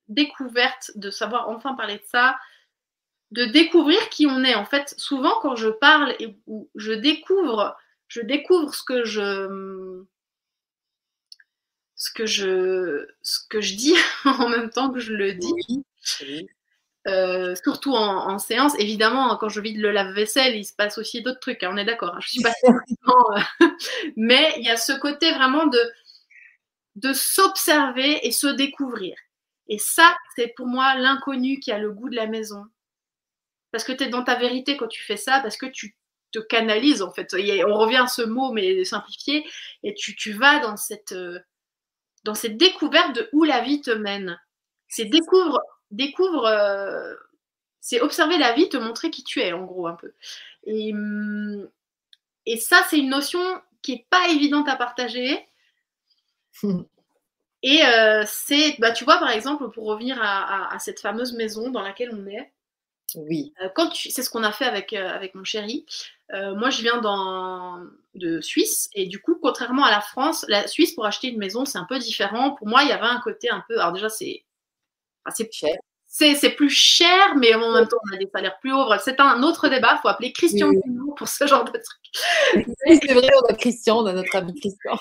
découverte, 0.07 0.91
de 0.95 1.09
savoir 1.11 1.49
enfin 1.49 1.75
parler 1.75 1.97
de 1.97 2.05
ça, 2.05 2.39
de 3.31 3.45
découvrir 3.45 4.09
qui 4.09 4.25
on 4.27 4.43
est. 4.43 4.55
En 4.55 4.65
fait, 4.65 4.93
souvent 4.97 5.39
quand 5.41 5.55
je 5.55 5.69
parle 5.69 6.15
et 6.19 6.35
je 6.75 6.93
découvre, 6.93 7.77
je 8.07 8.21
découvre 8.21 8.73
ce 8.73 8.83
que 8.83 9.05
je 9.05 10.03
ce 11.95 12.11
que 12.11 12.25
je 12.25 13.07
ce 13.21 13.39
que 13.49 13.61
je 13.61 13.75
dis 13.75 13.95
en 14.25 14.49
même 14.49 14.69
temps 14.69 14.91
que 14.91 14.99
je 14.99 15.13
le 15.13 15.33
dis. 15.33 15.85
Euh, 17.09 17.55
surtout 17.63 17.93
en, 17.93 18.37
séance, 18.39 18.73
évidemment, 18.79 19.35
quand 19.37 19.49
je 19.49 19.61
vide 19.61 19.79
le 19.79 19.91
lave-vaisselle, 19.91 20.55
il 20.55 20.65
se 20.65 20.73
passe 20.73 20.97
aussi 20.97 21.21
d'autres 21.21 21.39
trucs. 21.39 21.63
Hein, 21.63 21.71
on 21.73 21.77
est 21.77 21.85
d'accord. 21.85 22.15
Hein, 22.15 22.19
je 22.21 22.29
suis 22.29 22.41
pas 22.41 22.53
euh, 22.67 23.67
mais 24.15 24.53
il 24.57 24.65
y 24.65 24.69
a 24.69 24.77
ce 24.77 24.93
côté 24.93 25.31
vraiment 25.33 25.65
de 25.67 25.79
de 26.95 27.13
s'observer 27.13 28.27
et 28.27 28.31
se 28.31 28.47
découvrir. 28.47 29.15
Et 29.67 29.77
ça, 29.77 30.17
c'est 30.35 30.53
pour 30.55 30.67
moi 30.67 30.95
l'inconnu 30.95 31.59
qui 31.59 31.71
a 31.71 31.77
le 31.77 31.91
goût 31.91 32.09
de 32.09 32.15
la 32.15 32.27
maison. 32.27 32.65
Parce 33.71 33.83
que 33.83 33.91
tu 33.93 34.03
es 34.03 34.09
dans 34.09 34.23
ta 34.23 34.35
vérité 34.35 34.75
quand 34.75 34.87
tu 34.87 35.01
fais 35.03 35.17
ça, 35.17 35.39
parce 35.41 35.57
que 35.57 35.67
tu 35.67 35.95
te 36.31 36.39
canalises 36.39 37.01
en 37.01 37.11
fait. 37.11 37.33
On 37.33 37.77
revient 37.77 37.97
à 37.97 38.07
ce 38.07 38.23
mot, 38.23 38.51
mais 38.51 38.83
simplifié, 38.83 39.45
et 39.83 39.93
tu, 39.93 40.15
tu 40.15 40.33
vas 40.33 40.59
dans 40.59 40.75
cette, 40.75 41.11
euh, 41.13 41.39
dans 42.23 42.35
cette 42.35 42.57
découverte 42.57 43.15
de 43.15 43.29
où 43.31 43.43
la 43.43 43.61
vie 43.61 43.81
te 43.81 43.91
mène. 43.91 44.39
C'est 44.87 45.05
découvre, 45.05 45.61
découvre, 45.91 46.45
euh, 46.45 47.15
c'est 47.81 48.01
observer 48.01 48.37
la 48.37 48.53
vie, 48.53 48.69
te 48.69 48.77
montrer 48.77 49.09
qui 49.11 49.23
tu 49.23 49.41
es 49.41 49.53
en 49.53 49.65
gros 49.65 49.87
un 49.87 49.95
peu. 49.95 50.13
Et, 50.65 50.93
hum, 50.93 51.67
et 52.45 52.57
ça, 52.57 52.83
c'est 52.89 52.99
une 52.99 53.09
notion 53.09 53.39
qui 53.81 53.93
est 53.93 54.05
pas 54.09 54.29
évidente 54.29 54.67
à 54.67 54.75
partager. 54.75 55.47
Et 57.61 57.83
euh, 57.83 58.23
c'est, 58.25 58.75
bah, 58.79 58.91
tu 58.91 59.03
vois, 59.03 59.17
par 59.17 59.31
exemple, 59.31 59.69
pour 59.71 59.85
revenir 59.85 60.17
à, 60.21 60.77
cette 60.79 61.01
fameuse 61.01 61.33
maison 61.33 61.69
dans 61.69 61.81
laquelle 61.81 62.11
on 62.13 62.25
est. 62.27 62.51
Oui. 63.15 63.53
Euh, 63.61 63.69
quand 63.75 63.93
c'est 63.93 64.23
ce 64.23 64.29
qu'on 64.29 64.43
a 64.43 64.51
fait 64.51 64.65
avec, 64.65 64.93
euh, 64.93 65.09
avec 65.09 65.35
mon 65.35 65.43
chéri. 65.43 65.85
moi, 66.31 66.69
je 66.69 66.81
viens 66.81 67.01
dans, 67.01 67.83
de 68.15 68.39
Suisse 68.39 68.89
et 68.93 69.07
du 69.07 69.19
coup, 69.19 69.35
contrairement 69.41 69.83
à 69.83 69.91
la 69.91 70.01
France, 70.01 70.45
la 70.47 70.67
Suisse 70.67 70.93
pour 70.93 71.05
acheter 71.05 71.27
une 71.27 71.39
maison, 71.39 71.65
c'est 71.65 71.79
un 71.79 71.85
peu 71.85 71.99
différent. 71.99 72.51
Pour 72.51 72.67
moi, 72.67 72.83
il 72.83 72.89
y 72.89 72.93
avait 72.93 73.07
un 73.07 73.19
côté 73.19 73.49
un 73.49 73.63
peu. 73.67 73.79
Alors 73.79 73.93
déjà, 73.93 74.09
c'est 74.09 74.45
assez 75.25 75.47
cher. 75.51 75.75
C'est 76.07 76.55
plus 76.55 76.71
cher, 76.71 77.35
mais 77.35 77.53
en 77.53 77.71
même 77.71 77.87
temps, 77.87 77.97
on 78.09 78.15
a 78.15 78.17
des 78.17 78.29
salaires 78.33 78.57
plus 78.59 78.73
hauts. 78.73 78.89
C'est 79.03 79.19
un 79.19 79.43
autre 79.43 79.69
débat. 79.69 79.95
Il 79.95 80.01
faut 80.01 80.07
appeler 80.07 80.33
Christian 80.33 80.71
pour 81.15 81.27
ce 81.27 81.45
genre 81.45 81.65
de 81.65 81.71
truc. 81.71 82.65
c'est 82.87 83.13
vrai, 83.13 83.29
on 83.43 83.53
a 83.53 83.53
Christian, 83.53 83.99
on 83.99 84.05
a 84.07 84.13
notre 84.13 84.35
ami 84.35 84.53
Christian. 84.59 84.97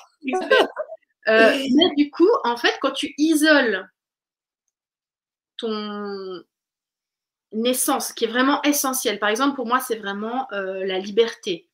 Euh, 1.28 1.52
mais 1.74 1.94
du 1.94 2.10
coup, 2.10 2.30
en 2.44 2.56
fait, 2.56 2.74
quand 2.80 2.92
tu 2.92 3.12
isoles 3.18 3.86
ton 5.58 6.42
naissance, 7.52 8.12
qui 8.12 8.24
est 8.24 8.28
vraiment 8.28 8.62
essentielle, 8.62 9.18
par 9.18 9.28
exemple, 9.28 9.56
pour 9.56 9.66
moi, 9.66 9.80
c'est 9.80 9.98
vraiment 9.98 10.46
euh, 10.52 10.86
la 10.86 10.98
liberté. 10.98 11.68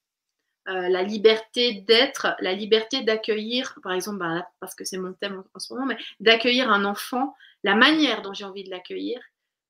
Euh, 0.66 0.88
la 0.88 1.02
liberté 1.02 1.84
d'être, 1.86 2.34
la 2.40 2.54
liberté 2.54 3.02
d'accueillir, 3.02 3.78
par 3.82 3.92
exemple, 3.92 4.18
bah, 4.18 4.48
parce 4.60 4.74
que 4.74 4.84
c'est 4.84 4.96
mon 4.96 5.12
thème 5.12 5.44
en, 5.54 5.58
ce 5.58 5.74
moment, 5.74 5.84
mais 5.86 5.98
d'accueillir 6.20 6.70
un 6.70 6.86
enfant, 6.86 7.34
la 7.64 7.74
manière 7.74 8.22
dont 8.22 8.32
j'ai 8.32 8.44
envie 8.44 8.62
de 8.62 8.70
l'accueillir, 8.70 9.20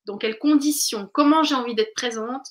dans 0.04 0.18
quelles 0.18 0.38
conditions, 0.38 1.08
comment 1.12 1.42
j'ai 1.42 1.54
envie 1.54 1.74
d'être 1.74 1.94
présente, 1.94 2.46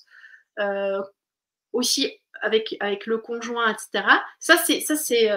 aussi 1.71 2.11
avec, 2.41 2.75
avec 2.79 3.05
le 3.05 3.19
conjoint, 3.19 3.71
etc. 3.71 4.05
Ça, 4.39 4.57
c'est, 4.57 4.79
ça, 4.79 4.95
c'est, 4.95 5.29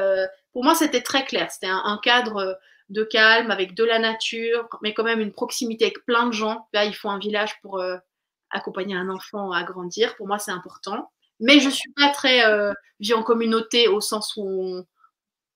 pour 0.53 0.65
moi, 0.65 0.75
c'était 0.75 1.03
très 1.03 1.25
clair. 1.25 1.51
C'était 1.51 1.69
un, 1.69 2.01
cadre 2.03 2.59
de 2.89 3.03
calme, 3.03 3.51
avec 3.51 3.75
de 3.75 3.85
la 3.85 3.99
nature, 3.99 4.69
mais 4.83 4.95
quand 4.95 5.05
même 5.05 5.21
une 5.21 5.33
proximité 5.33 5.87
avec 5.87 6.05
plein 6.05 6.27
de 6.27 6.33
gens. 6.33 6.69
Là, 6.73 6.85
il 6.85 6.95
faut 6.95 7.09
un 7.09 7.19
village 7.19 7.61
pour 7.61 7.79
euh, 7.79 7.97
accompagner 8.51 8.95
un 8.95 9.09
enfant 9.09 9.53
à 9.53 9.65
grandir. 9.65 10.17
Pour 10.17 10.27
moi, 10.27 10.39
c'est 10.39 10.53
important. 10.53 11.11
Mais 11.41 11.61
je 11.61 11.69
suis 11.69 11.93
pas 11.93 12.11
très 12.11 12.47
euh, 12.47 12.73
vie 13.01 13.15
en 13.15 13.23
communauté 13.23 13.89
au 13.89 14.01
sens 14.01 14.35
où 14.37 14.83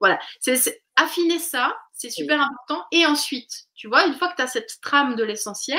Voilà. 0.01 0.19
C'est, 0.41 0.83
affiner 0.97 1.39
ça, 1.39 1.77
c'est 2.01 2.11
super 2.11 2.41
important. 2.41 2.87
Et 2.93 3.05
ensuite, 3.05 3.67
tu 3.75 3.87
vois, 3.87 4.07
une 4.07 4.15
fois 4.15 4.29
que 4.29 4.37
tu 4.37 4.43
as 4.43 4.47
cette 4.47 4.79
trame 4.81 5.17
de 5.17 5.23
l'essentiel, 5.23 5.79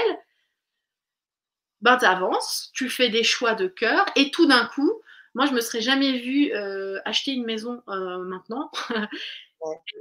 ben, 1.82 1.98
tu 1.98 2.06
avances, 2.06 2.70
tu 2.74 2.90
fais 2.90 3.10
des 3.10 3.24
choix 3.24 3.56
de 3.56 3.66
cœur 3.66 4.06
et 4.16 4.30
tout 4.30 4.46
d'un 4.46 4.68
coup, 4.68 5.02
moi, 5.34 5.48
je 5.48 5.54
me 5.54 5.62
serais 5.62 5.82
jamais 5.82 6.20
vue 6.20 6.54
euh, 6.54 7.00
acheter 7.06 7.32
une 7.32 7.46
maison 7.46 7.82
euh, 7.88 8.20
maintenant. 8.20 8.70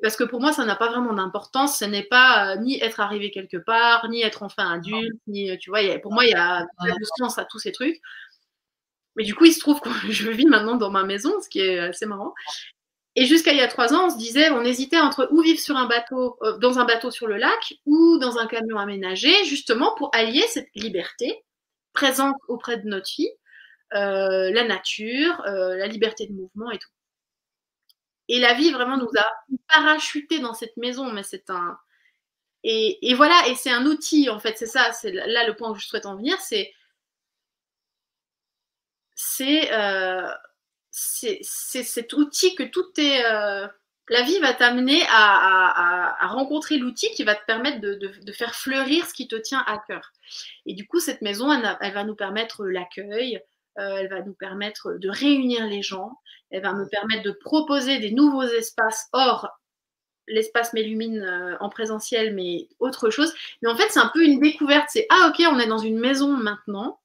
Parce 0.02 0.16
que 0.16 0.24
pour 0.24 0.40
moi, 0.40 0.52
ça 0.52 0.66
n'a 0.66 0.76
pas 0.76 0.90
vraiment 0.90 1.14
d'importance. 1.14 1.78
Ce 1.78 1.84
n'est 1.86 2.02
pas 2.02 2.52
euh, 2.52 2.56
ni 2.56 2.82
être 2.82 3.00
arrivé 3.00 3.30
quelque 3.30 3.56
part, 3.56 4.06
ni 4.10 4.20
être 4.22 4.42
enfin 4.42 4.70
adulte, 4.70 5.20
ni, 5.26 5.56
tu 5.58 5.70
vois, 5.70 5.80
pour 6.00 6.12
moi, 6.12 6.26
il 6.26 6.32
y 6.32 6.34
a 6.34 6.66
de 6.82 7.04
sens 7.18 7.38
à 7.38 7.46
tous 7.46 7.58
ces 7.58 7.72
trucs. 7.72 8.00
Mais 9.16 9.24
du 9.24 9.34
coup, 9.34 9.46
il 9.46 9.52
se 9.52 9.60
trouve 9.60 9.80
que 9.80 9.88
je 10.10 10.30
vis 10.30 10.46
maintenant 10.46 10.76
dans 10.76 10.90
ma 10.90 11.04
maison, 11.04 11.32
ce 11.40 11.48
qui 11.48 11.60
est 11.60 11.78
assez 11.78 12.04
marrant. 12.04 12.34
Et 13.16 13.26
jusqu'à 13.26 13.52
il 13.52 13.58
y 13.58 13.62
a 13.62 13.68
trois 13.68 13.92
ans, 13.92 14.06
on 14.06 14.10
se 14.10 14.18
disait, 14.18 14.50
on 14.50 14.62
hésitait 14.62 15.00
entre 15.00 15.28
où 15.32 15.42
vivre 15.42 15.58
sur 15.58 15.76
un 15.76 15.86
bateau, 15.86 16.38
dans 16.60 16.78
un 16.78 16.84
bateau 16.84 17.10
sur 17.10 17.26
le 17.26 17.36
lac 17.36 17.74
ou 17.84 18.18
dans 18.18 18.38
un 18.38 18.46
camion 18.46 18.78
aménagé, 18.78 19.32
justement 19.44 19.94
pour 19.96 20.10
allier 20.14 20.42
cette 20.48 20.68
liberté 20.74 21.44
présente 21.92 22.36
auprès 22.48 22.78
de 22.78 22.86
notre 22.86 23.08
fille 23.08 23.32
euh, 23.92 24.52
la 24.52 24.62
nature, 24.64 25.42
euh, 25.46 25.76
la 25.76 25.88
liberté 25.88 26.26
de 26.28 26.32
mouvement 26.32 26.70
et 26.70 26.78
tout. 26.78 26.90
Et 28.28 28.38
la 28.38 28.54
vie 28.54 28.70
vraiment 28.70 28.96
nous 28.96 29.10
a 29.18 29.26
parachuté 29.68 30.38
dans 30.38 30.54
cette 30.54 30.76
maison, 30.76 31.10
mais 31.12 31.24
c'est 31.24 31.50
un. 31.50 31.76
Et, 32.62 33.14
voilà, 33.14 33.48
et 33.48 33.54
c'est 33.56 33.70
un 33.70 33.86
outil 33.86 34.28
en 34.30 34.38
fait, 34.38 34.56
c'est 34.58 34.66
ça, 34.66 34.92
c'est 34.92 35.12
là 35.12 35.46
le 35.46 35.56
point 35.56 35.70
où 35.70 35.74
je 35.74 35.86
souhaite 35.86 36.06
en 36.06 36.16
venir, 36.16 36.40
c'est. 36.40 36.72
C'est 39.16 39.70
euh, 41.24 41.34
cet 41.42 42.12
outil 42.12 42.54
que 42.54 42.62
tout 42.62 42.88
est. 42.98 43.22
la 43.22 44.22
vie 44.22 44.38
va 44.40 44.54
t'amener 44.54 45.02
à, 45.08 46.26
rencontrer 46.28 46.78
l'outil 46.78 47.10
qui 47.12 47.24
va 47.24 47.34
te 47.34 47.44
permettre 47.46 47.80
de, 47.80 48.32
faire 48.32 48.54
fleurir 48.54 49.06
ce 49.06 49.14
qui 49.14 49.28
te 49.28 49.36
tient 49.36 49.64
à 49.66 49.78
cœur. 49.86 50.12
Et 50.66 50.74
du 50.74 50.86
coup, 50.86 51.00
cette 51.00 51.22
maison, 51.22 51.52
elle 51.52 51.94
va 51.94 52.04
nous 52.04 52.16
permettre 52.16 52.66
l'accueil, 52.66 53.40
euh, 53.78 53.96
elle 53.96 54.08
va 54.08 54.20
nous 54.22 54.34
permettre 54.34 54.94
de 54.94 55.08
réunir 55.08 55.66
les 55.66 55.82
gens, 55.82 56.12
elle 56.50 56.62
va 56.62 56.72
me 56.72 56.88
permettre 56.88 57.22
de 57.22 57.30
proposer 57.30 57.98
des 57.98 58.10
nouveaux 58.10 58.42
espaces 58.42 59.08
hors 59.12 59.48
l'espace 60.26 60.72
Mélumine 60.72 61.22
euh, 61.22 61.56
en 61.60 61.68
présentiel, 61.68 62.34
mais 62.34 62.68
autre 62.78 63.10
chose. 63.10 63.32
Mais 63.62 63.68
en 63.68 63.76
fait, 63.76 63.88
c'est 63.90 64.00
un 64.00 64.10
peu 64.12 64.24
une 64.24 64.40
découverte. 64.40 64.88
C'est 64.88 65.06
ah 65.10 65.28
ok, 65.28 65.44
on 65.50 65.58
est 65.58 65.66
dans 65.66 65.78
une 65.78 65.98
maison 65.98 66.28
maintenant. 66.28 67.00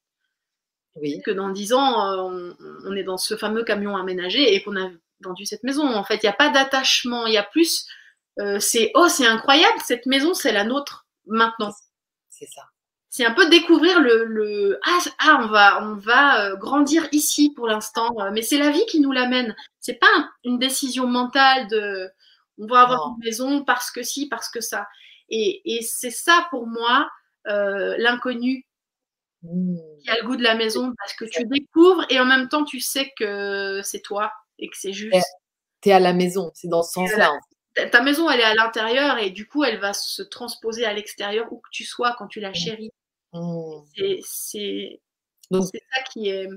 Oui. 0.95 1.21
Que 1.23 1.31
dans 1.31 1.49
dix 1.49 1.73
ans, 1.73 2.29
euh, 2.29 2.53
on, 2.85 2.95
est 2.95 3.03
dans 3.03 3.17
ce 3.17 3.35
fameux 3.35 3.63
camion 3.63 3.97
aménagé 3.97 4.53
et 4.53 4.63
qu'on 4.63 4.77
a 4.77 4.89
vendu 5.21 5.45
cette 5.45 5.63
maison. 5.63 5.85
En 5.87 6.03
fait, 6.03 6.15
il 6.15 6.25
n'y 6.25 6.29
a 6.29 6.33
pas 6.33 6.49
d'attachement. 6.49 7.25
Il 7.27 7.33
y 7.33 7.37
a 7.37 7.43
plus. 7.43 7.85
c'est 8.59 8.91
oh, 8.95 9.07
c'est 9.07 9.27
incroyable. 9.27 9.77
Cette 9.83 10.05
maison, 10.05 10.33
c'est 10.33 10.51
la 10.51 10.63
nôtre 10.63 11.05
maintenant. 11.25 11.73
C'est 12.29 12.47
ça 12.47 12.63
c'est 13.15 13.25
un 13.25 13.31
peu 13.31 13.47
découvrir 13.47 14.01
le, 14.01 14.77
ah, 14.83 14.99
ah, 15.19 15.39
on 15.41 15.47
va 15.47 15.81
on 15.87 15.95
va 15.95 16.47
euh, 16.47 16.57
grandir 16.57 17.07
ici 17.13 17.49
pour 17.55 17.65
l'instant 17.65 18.13
euh, 18.19 18.29
mais 18.33 18.41
c'est 18.41 18.57
la 18.57 18.71
vie 18.71 18.85
qui 18.87 18.99
nous 18.99 19.13
l'amène 19.13 19.55
c'est 19.79 19.93
pas 20.01 20.29
une 20.43 20.59
décision 20.59 21.07
mentale 21.07 21.69
de 21.69 22.09
on 22.57 22.67
va 22.67 22.81
avoir 22.81 23.07
une 23.07 23.23
maison 23.23 23.63
parce 23.63 23.89
que 23.89 24.03
si 24.03 24.27
parce 24.27 24.49
que 24.49 24.59
ça 24.59 24.85
et, 25.29 25.61
c'est 25.81 26.11
ça 26.11 26.45
pour 26.49 26.67
moi 26.67 27.09
euh, 27.47 27.95
l'inconnu. 27.97 28.67
Qui 30.01 30.09
a 30.09 30.17
le 30.21 30.27
goût 30.27 30.35
de 30.35 30.43
la 30.43 30.55
maison 30.55 30.91
parce 30.97 31.13
que 31.13 31.25
tu 31.25 31.45
découvres 31.45 32.05
et 32.09 32.19
en 32.19 32.25
même 32.25 32.47
temps 32.49 32.63
tu 32.63 32.79
sais 32.79 33.11
que 33.17 33.81
c'est 33.83 34.01
toi 34.01 34.31
et 34.59 34.67
que 34.69 34.77
c'est 34.77 34.93
juste 34.93 35.25
tu 35.81 35.89
es 35.89 35.91
à 35.91 35.99
la 35.99 36.13
maison 36.13 36.51
c'est 36.53 36.67
dans 36.67 36.83
ce 36.83 36.93
sens-là 36.93 37.31
ta 37.91 38.01
maison 38.01 38.29
elle 38.29 38.39
est 38.39 38.43
à 38.43 38.55
l'intérieur 38.55 39.17
et 39.17 39.29
du 39.29 39.47
coup 39.47 39.63
elle 39.63 39.79
va 39.79 39.93
se 39.93 40.21
transposer 40.21 40.85
à 40.85 40.93
l'extérieur 40.93 41.51
où 41.51 41.57
que 41.57 41.69
tu 41.71 41.83
sois 41.83 42.15
quand 42.17 42.27
tu 42.27 42.39
la 42.39 42.51
mmh. 42.51 42.55
chéris 42.55 42.91
Mmh. 43.35 43.81
C'est 43.93 44.99
ça 45.51 46.03
qui 46.11 46.29
est. 46.29 46.47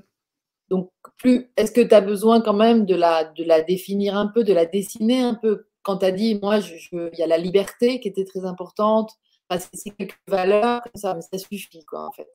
Donc, 0.68 0.90
plus, 1.16 1.50
est-ce 1.56 1.72
que 1.72 1.80
tu 1.80 1.94
as 1.94 2.00
besoin 2.00 2.40
quand 2.40 2.54
même 2.54 2.84
de 2.84 2.94
la, 2.94 3.24
de 3.24 3.42
la 3.42 3.62
définir 3.62 4.16
un 4.16 4.26
peu, 4.26 4.44
de 4.44 4.52
la 4.52 4.66
dessiner 4.66 5.22
un 5.22 5.34
peu? 5.34 5.66
Quand 5.82 5.98
tu 5.98 6.06
as 6.06 6.12
dit, 6.12 6.38
moi, 6.40 6.58
il 6.92 7.18
y 7.18 7.22
a 7.22 7.26
la 7.26 7.38
liberté 7.38 8.00
qui 8.00 8.08
était 8.08 8.26
très 8.26 8.44
importante, 8.44 9.12
c'est 9.50 9.90
quelques 9.96 10.18
valeurs, 10.26 10.82
ça, 10.94 11.14
mais 11.14 11.22
ça 11.22 11.38
suffit, 11.38 11.84
quoi, 11.86 12.06
en 12.06 12.12
fait. 12.12 12.28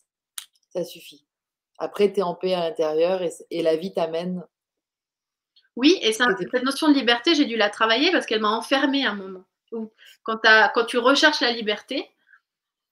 Ça 0.74 0.84
suffit. 0.84 1.26
Après, 1.78 2.12
tu 2.12 2.20
es 2.20 2.24
en 2.24 2.36
paix 2.36 2.54
à 2.54 2.62
l'intérieur 2.62 3.22
et, 3.50 3.62
la 3.62 3.76
vie 3.76 3.94
t'amène. 3.94 4.46
Oui, 5.76 5.98
et 6.02 6.14
cette 6.14 6.64
notion 6.64 6.88
de 6.88 6.94
liberté, 6.94 7.36
j'ai 7.36 7.46
dû 7.46 7.58
la 7.58 7.70
travailler 7.70 8.12
parce 8.12 8.26
qu'elle 8.26 8.42
m'a 8.42 8.52
enfermée 8.52 9.06
à 9.06 9.12
un 9.12 9.16
moment. 9.16 9.44
Quand, 10.24 10.40
quand 10.74 10.86
tu 10.86 10.98
recherches 11.00 11.42
la 11.42 11.52
liberté, 11.52 12.10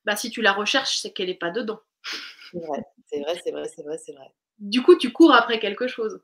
bah, 0.06 0.16
si 0.16 0.32
tu 0.32 0.42
la 0.42 0.52
recherches, 0.52 0.98
c'est 0.98 1.12
qu'elle 1.12 1.28
n'est 1.28 1.36
pas 1.36 1.52
dedans. 1.52 1.80
C'est 2.52 2.60
vrai, 2.60 2.84
c'est 3.06 3.52
vrai, 3.52 3.68
c'est 3.68 3.84
vrai, 3.84 3.98
c'est 3.98 4.14
vrai. 4.14 4.32
Du 4.58 4.82
coup, 4.82 4.96
tu 4.96 5.12
cours 5.12 5.34
après 5.34 5.60
quelque 5.60 5.88
chose. 5.88 6.22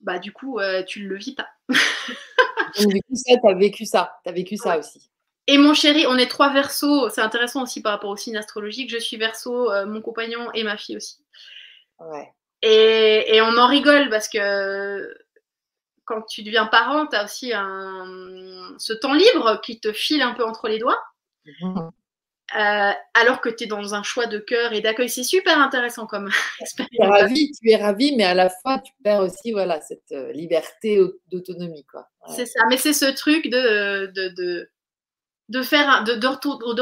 Bah, 0.00 0.18
du 0.18 0.32
coup, 0.32 0.58
euh, 0.58 0.82
tu 0.82 1.02
ne 1.02 1.08
le 1.08 1.16
vis 1.16 1.34
pas. 1.34 1.48
du 2.78 3.02
coup, 3.02 3.14
ça, 3.14 3.36
tu 3.40 3.48
as 3.48 3.54
vécu 3.54 3.86
ça. 3.86 4.18
Tu 4.22 4.30
as 4.30 4.32
vécu 4.32 4.56
ça 4.56 4.78
aussi. 4.78 5.10
Et 5.46 5.58
mon 5.58 5.74
chéri, 5.74 6.06
on 6.06 6.16
est 6.16 6.30
trois 6.30 6.52
versos. 6.52 7.10
C'est 7.10 7.20
intéressant 7.20 7.62
aussi 7.62 7.82
par 7.82 7.92
rapport 7.92 8.10
au 8.10 8.16
signe 8.16 8.36
astrologique. 8.36 8.90
Je 8.90 8.98
suis 8.98 9.16
verso, 9.16 9.70
euh, 9.70 9.86
mon 9.86 10.00
compagnon 10.00 10.50
et 10.54 10.64
ma 10.64 10.76
fille 10.76 10.96
aussi. 10.96 11.18
Ouais. 11.98 12.32
Et, 12.62 13.36
et, 13.36 13.42
on 13.42 13.56
en 13.58 13.66
rigole 13.66 14.08
parce 14.08 14.28
que 14.28 15.14
quand 16.06 16.22
tu 16.22 16.42
deviens 16.42 16.66
parent, 16.66 17.06
tu 17.06 17.16
as 17.16 17.24
aussi 17.24 17.52
un, 17.52 18.74
ce 18.78 18.94
temps 18.94 19.12
libre 19.12 19.60
qui 19.62 19.80
te 19.80 19.92
file 19.92 20.22
un 20.22 20.32
peu 20.32 20.44
entre 20.44 20.68
les 20.68 20.78
doigts. 20.78 21.00
Mhm. 21.60 21.90
Euh, 22.56 22.92
alors 23.14 23.40
que 23.40 23.48
tu 23.48 23.64
es 23.64 23.66
dans 23.66 23.94
un 23.94 24.02
choix 24.02 24.26
de 24.26 24.38
cœur 24.38 24.72
et 24.74 24.80
d'accueil. 24.80 25.08
C'est 25.08 25.24
super 25.24 25.58
intéressant 25.58 26.06
comme 26.06 26.30
expérience. 26.60 26.90
Tu 26.92 27.02
es 27.02 27.06
ravi, 27.06 27.50
tu 27.52 27.70
es 27.70 27.76
ravi, 27.76 28.14
mais 28.16 28.24
à 28.24 28.34
la 28.34 28.48
fois, 28.48 28.78
tu 28.78 28.92
perds 29.02 29.20
aussi 29.20 29.52
voilà, 29.52 29.80
cette 29.80 30.12
euh, 30.12 30.32
liberté 30.32 31.00
d'autonomie. 31.30 31.84
C'est 32.28 32.46
ça, 32.46 32.60
mais 32.68 32.76
c'est 32.76 32.92
ce 32.92 33.06
truc 33.06 33.48
de, 33.48 34.06
de, 34.14 34.28
de, 34.28 34.70
faire, 35.62 36.04
de, 36.04 36.14
de, 36.14 36.26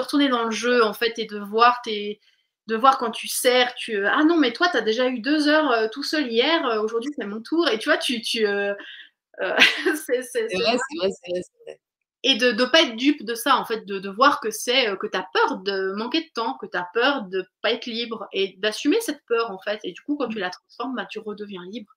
retourner 0.00 0.28
dans 0.28 0.44
le 0.44 0.50
jeu, 0.50 0.84
en 0.84 0.92
fait, 0.94 1.18
et 1.18 1.26
de 1.26 1.38
voir 1.38 1.80
tes 1.82 2.20
de 2.68 2.76
voir 2.76 2.98
quand 2.98 3.10
tu 3.10 3.26
sers, 3.26 3.74
tu 3.74 4.06
ah 4.06 4.22
non 4.22 4.36
mais 4.36 4.52
toi 4.52 4.68
tu 4.68 4.76
as 4.76 4.82
déjà 4.82 5.08
eu 5.08 5.18
deux 5.18 5.48
heures 5.48 5.72
euh, 5.72 5.88
tout 5.90 6.04
seul 6.04 6.30
hier, 6.30 6.62
aujourd'hui 6.80 7.10
c'est 7.18 7.26
mon 7.26 7.42
tour. 7.42 7.68
Et 7.68 7.78
tu 7.78 7.88
vois 7.88 7.98
tu, 7.98 8.20
tu 8.22 8.40
c'est 8.46 8.46
vrai, 8.46 9.56
c'est 10.04 10.46
vrai, 10.46 10.78
c'est 11.10 11.32
vrai, 11.32 11.80
et 12.24 12.36
de 12.36 12.52
ne 12.52 12.64
pas 12.64 12.82
être 12.82 12.96
dupe 12.96 13.24
de 13.24 13.34
ça, 13.34 13.56
en 13.56 13.64
fait, 13.64 13.84
de, 13.84 13.98
de 13.98 14.08
voir 14.08 14.40
que 14.40 14.50
c'est 14.50 14.88
euh, 14.88 14.96
que 14.96 15.08
tu 15.08 15.18
as 15.18 15.26
peur 15.32 15.58
de 15.58 15.92
manquer 15.92 16.22
de 16.22 16.30
temps, 16.32 16.56
que 16.58 16.66
tu 16.66 16.76
as 16.76 16.88
peur 16.94 17.22
de 17.22 17.44
pas 17.62 17.72
être 17.72 17.86
libre 17.86 18.28
et 18.32 18.54
d'assumer 18.58 19.00
cette 19.00 19.24
peur, 19.26 19.50
en 19.50 19.58
fait. 19.58 19.80
Et 19.82 19.92
du 19.92 20.00
coup, 20.02 20.16
quand 20.16 20.28
tu 20.28 20.38
la 20.38 20.50
transformes, 20.50 20.94
bah, 20.94 21.06
tu 21.10 21.18
redeviens 21.18 21.64
libre 21.66 21.90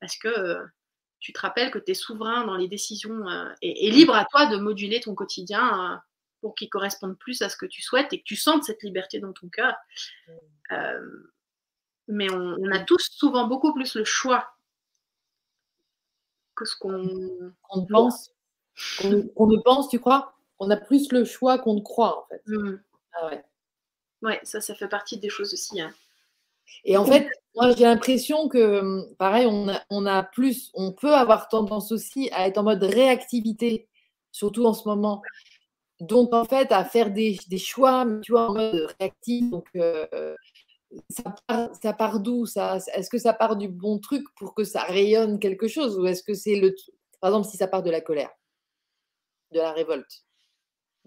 parce 0.00 0.16
que 0.16 0.28
euh, 0.28 0.64
tu 1.20 1.32
te 1.32 1.40
rappelles 1.40 1.70
que 1.70 1.78
tu 1.78 1.90
es 1.90 1.94
souverain 1.94 2.46
dans 2.46 2.56
les 2.56 2.68
décisions 2.68 3.28
euh, 3.28 3.50
et, 3.60 3.90
libre 3.90 4.14
à 4.14 4.24
toi 4.26 4.46
de 4.46 4.56
moduler 4.56 5.00
ton 5.00 5.14
quotidien 5.14 6.00
pour 6.40 6.54
qu'il 6.54 6.68
corresponde 6.68 7.18
plus 7.18 7.42
à 7.42 7.48
ce 7.48 7.56
que 7.56 7.66
tu 7.66 7.82
souhaites 7.82 8.12
et 8.12 8.18
que 8.18 8.24
tu 8.24 8.36
sentes 8.36 8.64
cette 8.64 8.82
liberté 8.82 9.18
dans 9.20 9.32
ton 9.32 9.48
cœur. 9.48 9.74
mais 12.08 12.30
on, 12.30 12.56
on, 12.58 12.70
a 12.72 12.80
tous 12.80 13.10
souvent 13.10 13.46
beaucoup 13.46 13.72
plus 13.74 13.94
le 13.94 14.04
choix 14.04 14.48
que 16.54 16.64
ce 16.64 16.76
qu'on 16.76 17.52
pense 17.90 18.32
qu'on 18.98 19.46
ne 19.46 19.60
pense, 19.62 19.88
tu 19.88 19.98
crois? 19.98 20.34
On 20.58 20.70
a 20.70 20.76
plus 20.76 21.10
le 21.12 21.24
choix 21.24 21.58
qu'on 21.58 21.74
ne 21.74 21.80
croit, 21.80 22.22
en 22.22 22.26
fait. 22.28 22.42
Mmh. 22.46 22.78
Ah 23.14 23.26
ouais. 23.26 23.44
Ouais, 24.22 24.40
ça, 24.42 24.60
ça 24.60 24.74
fait 24.74 24.88
partie 24.88 25.18
des 25.18 25.28
choses 25.28 25.52
aussi. 25.52 25.80
Hein. 25.80 25.92
Et 26.84 26.96
en 26.96 27.04
fait, 27.04 27.28
moi, 27.54 27.72
j'ai 27.72 27.84
l'impression 27.84 28.48
que, 28.48 29.12
pareil, 29.14 29.46
on 29.46 29.68
a, 29.68 29.82
on 29.90 30.06
a 30.06 30.22
plus, 30.22 30.70
on 30.74 30.92
peut 30.92 31.14
avoir 31.14 31.48
tendance 31.48 31.92
aussi 31.92 32.30
à 32.32 32.46
être 32.48 32.58
en 32.58 32.64
mode 32.64 32.82
réactivité, 32.82 33.88
surtout 34.32 34.64
en 34.66 34.72
ce 34.72 34.88
moment. 34.88 35.22
Donc, 36.00 36.34
en 36.34 36.44
fait, 36.44 36.72
à 36.72 36.84
faire 36.84 37.10
des, 37.10 37.38
choix, 37.58 38.06
tu 38.22 38.32
vois, 38.32 38.50
en 38.50 38.54
mode 38.54 38.94
réactif. 39.00 39.50
Donc, 39.50 39.66
euh, 39.76 40.34
ça 41.10 41.34
part, 41.46 41.70
ça 41.82 41.92
part 41.92 42.20
d'où? 42.20 42.44
Est-ce 42.44 43.10
que 43.10 43.18
ça 43.18 43.32
part 43.32 43.56
du 43.56 43.68
bon 43.68 43.98
truc 43.98 44.24
pour 44.36 44.54
que 44.54 44.64
ça 44.64 44.82
rayonne 44.82 45.38
quelque 45.38 45.68
chose 45.68 45.98
Ou 45.98 46.06
est-ce 46.06 46.22
que 46.22 46.34
c'est 46.34 46.56
le. 46.56 46.74
Par 47.20 47.30
exemple, 47.30 47.48
si 47.48 47.56
ça 47.56 47.66
part 47.66 47.82
de 47.82 47.90
la 47.90 48.00
colère 48.00 48.30
de 49.52 49.58
la 49.60 49.72
révolte 49.72 50.22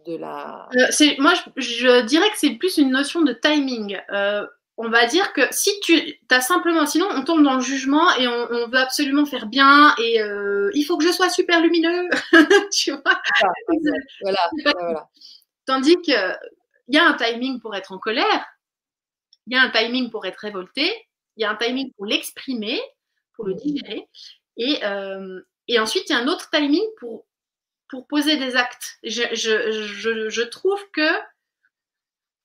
de 0.06 0.16
la... 0.16 0.70
Euh, 0.76 1.06
moi, 1.20 1.34
je, 1.58 2.06
dirais 2.06 2.30
que 2.30 2.38
c'est 2.38 2.56
plus 2.56 2.78
une 2.78 2.92
notion 2.92 3.22
de 3.22 3.34
timing. 3.34 4.00
Euh, 4.12 4.46
on 4.82 4.89
va 4.89 5.05
dire 5.05 5.34
que 5.34 5.41
si 5.51 5.77
tu 5.82 6.19
as 6.30 6.39
simplement, 6.39 6.86
sinon 6.86 7.07
on 7.11 7.25
tombe 7.25 7.43
dans 7.43 7.55
le 7.55 7.61
jugement 7.61 8.15
et 8.15 8.30
on, 8.30 8.67
veut 8.69 8.77
absolument 8.77 9.25
faire 9.25 9.45
bien 9.47 9.93
et 10.01 10.21
euh, 10.21 10.71
il 10.73 10.86
faut 10.86 10.97
que 10.97 11.03
je 11.03 11.11
sois 11.11 11.30
super 11.30 11.61
lumineux, 11.61 12.09
tu 12.71 12.91
vois. 12.91 13.21
voilà, 14.21 14.49
voilà. 14.63 15.09
Tandis 15.65 15.97
qu'il 16.01 16.38
y 16.88 16.97
a 16.97 17.05
un 17.05 17.13
timing 17.13 17.59
pour 17.59 17.75
être 17.75 17.91
en 17.91 17.99
colère, 17.99 18.45
il 19.47 19.53
y 19.53 19.59
a 19.59 19.61
un 19.61 19.69
timing 19.69 20.09
pour 20.11 20.25
être 20.25 20.38
révolté, 20.38 20.89
il 21.36 21.41
y 21.41 21.45
a 21.45 21.51
un 21.51 21.57
timing 21.57 21.91
pour 21.97 22.05
l'exprimer, 22.05 22.80
pour 23.34 23.45
le 23.45 23.55
mmh. 23.55 23.57
digérer, 23.57 24.07
et, 24.55 24.80
et 25.67 25.80
ensuite 25.80 26.09
il 26.09 26.13
y 26.13 26.15
a 26.15 26.19
un 26.19 26.27
autre 26.30 26.49
timing 26.51 26.86
pour 27.01 27.25
pour 27.89 28.07
poser 28.07 28.38
des 28.38 28.55
actes. 28.55 28.97
Je, 29.03 29.23
je, 29.34 30.30
je, 30.30 30.41
trouve 30.43 30.80
que 30.93 31.09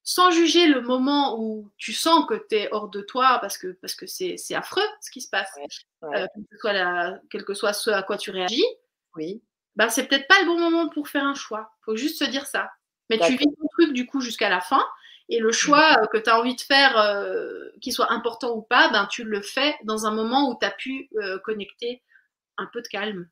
sans 0.05 0.31
juger 0.31 0.67
le 0.67 0.83
moment 0.83 1.41
où 1.41 1.71
tu 1.79 1.95
sens 1.95 2.27
que 2.27 2.35
tu 2.35 2.57
es 2.57 2.69
hors 2.73 2.89
de 2.91 3.01
toi, 3.01 3.39
parce 3.41 3.57
que 3.57 3.69
parce 3.81 3.95
que 3.95 4.07
c'est 4.07 4.37
affreux 4.55 4.87
ce 5.01 5.11
qui 5.11 5.23
se 5.23 5.31
passe, 5.31 5.51
euh, 6.05 6.27
quel, 6.35 6.45
que 6.51 6.59
soit 6.59 6.73
la, 6.75 7.19
quel 7.31 7.45
que 7.45 7.55
soit 7.55 7.73
ce 7.73 7.91
à 7.91 8.03
quoi 8.03 8.19
tu 8.19 8.31
réagis, 8.31 8.67
oui. 9.17 9.43
ben 9.77 9.89
c'est 9.89 10.07
peut-être 10.07 10.29
pas 10.29 10.41
le 10.41 10.47
bon 10.47 10.61
moment 10.61 10.89
pour 10.91 11.09
faire 11.09 11.25
un 11.25 11.35
choix. 11.35 11.73
faut 11.85 11.97
juste 11.97 12.19
se 12.19 12.31
dire 12.31 12.47
ça. 12.47 12.71
Mais 13.09 13.19
tu 13.19 13.33
vis 13.33 13.47
ton 13.47 13.67
truc 13.73 13.93
du 13.93 14.07
coup 14.07 14.21
jusqu'à 14.21 14.51
la 14.51 14.61
fin, 14.61 14.85
et 15.31 15.39
le 15.39 15.53
choix 15.53 15.97
euh, 16.03 16.07
que 16.07 16.19
tu 16.19 16.29
as 16.29 16.39
envie 16.39 16.55
de 16.55 16.61
faire, 16.61 16.99
euh, 16.99 17.71
qu'il 17.81 17.95
soit 17.95 18.13
important 18.13 18.55
ou 18.55 18.61
pas, 18.61 18.91
ben, 18.91 19.07
tu 19.11 19.25
le 19.25 19.41
fais 19.41 19.75
dans 19.85 20.05
un 20.05 20.11
moment 20.11 20.51
où 20.51 20.59
tu 20.61 20.67
as 20.67 20.71
pu 20.71 21.09
connecter 21.45 22.03
un 22.59 22.67
peu 22.67 22.83
de 22.83 22.89
calme. 22.89 23.29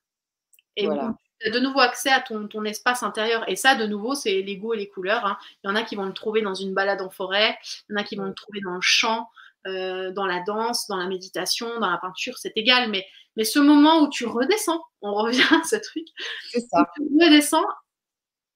Et 0.76 0.86
voilà 0.86 1.14
de 1.50 1.58
nouveau 1.58 1.80
accès 1.80 2.10
à 2.10 2.20
ton, 2.20 2.46
ton, 2.48 2.64
espace 2.64 3.02
intérieur. 3.02 3.48
Et 3.48 3.56
ça, 3.56 3.74
de 3.74 3.86
nouveau, 3.86 4.14
c'est 4.14 4.42
les 4.42 4.56
goûts 4.56 4.74
et 4.74 4.78
les 4.78 4.88
couleurs. 4.88 5.24
Hein. 5.26 5.38
Il 5.62 5.68
y 5.68 5.70
en 5.70 5.76
a 5.76 5.82
qui 5.82 5.96
vont 5.96 6.06
le 6.06 6.12
trouver 6.12 6.42
dans 6.42 6.54
une 6.54 6.74
balade 6.74 7.00
en 7.02 7.10
forêt, 7.10 7.58
il 7.88 7.92
y 7.92 7.96
en 7.96 8.00
a 8.00 8.04
qui 8.04 8.16
vont 8.16 8.24
le 8.24 8.34
trouver 8.34 8.60
dans 8.60 8.74
le 8.74 8.80
chant, 8.80 9.28
euh, 9.66 10.10
dans 10.12 10.26
la 10.26 10.40
danse, 10.40 10.86
dans 10.88 10.96
la 10.96 11.06
méditation, 11.06 11.80
dans 11.80 11.90
la 11.90 11.98
peinture, 11.98 12.38
c'est 12.38 12.52
égal. 12.56 12.90
Mais, 12.90 13.06
mais 13.36 13.44
ce 13.44 13.58
moment 13.58 14.00
où 14.02 14.08
tu 14.08 14.26
redescends, 14.26 14.82
on 15.00 15.14
revient 15.14 15.42
à 15.50 15.64
ce 15.64 15.76
truc, 15.76 16.06
c'est 16.50 16.60
ça. 16.60 16.86
tu 16.94 17.02
redescends, 17.20 17.66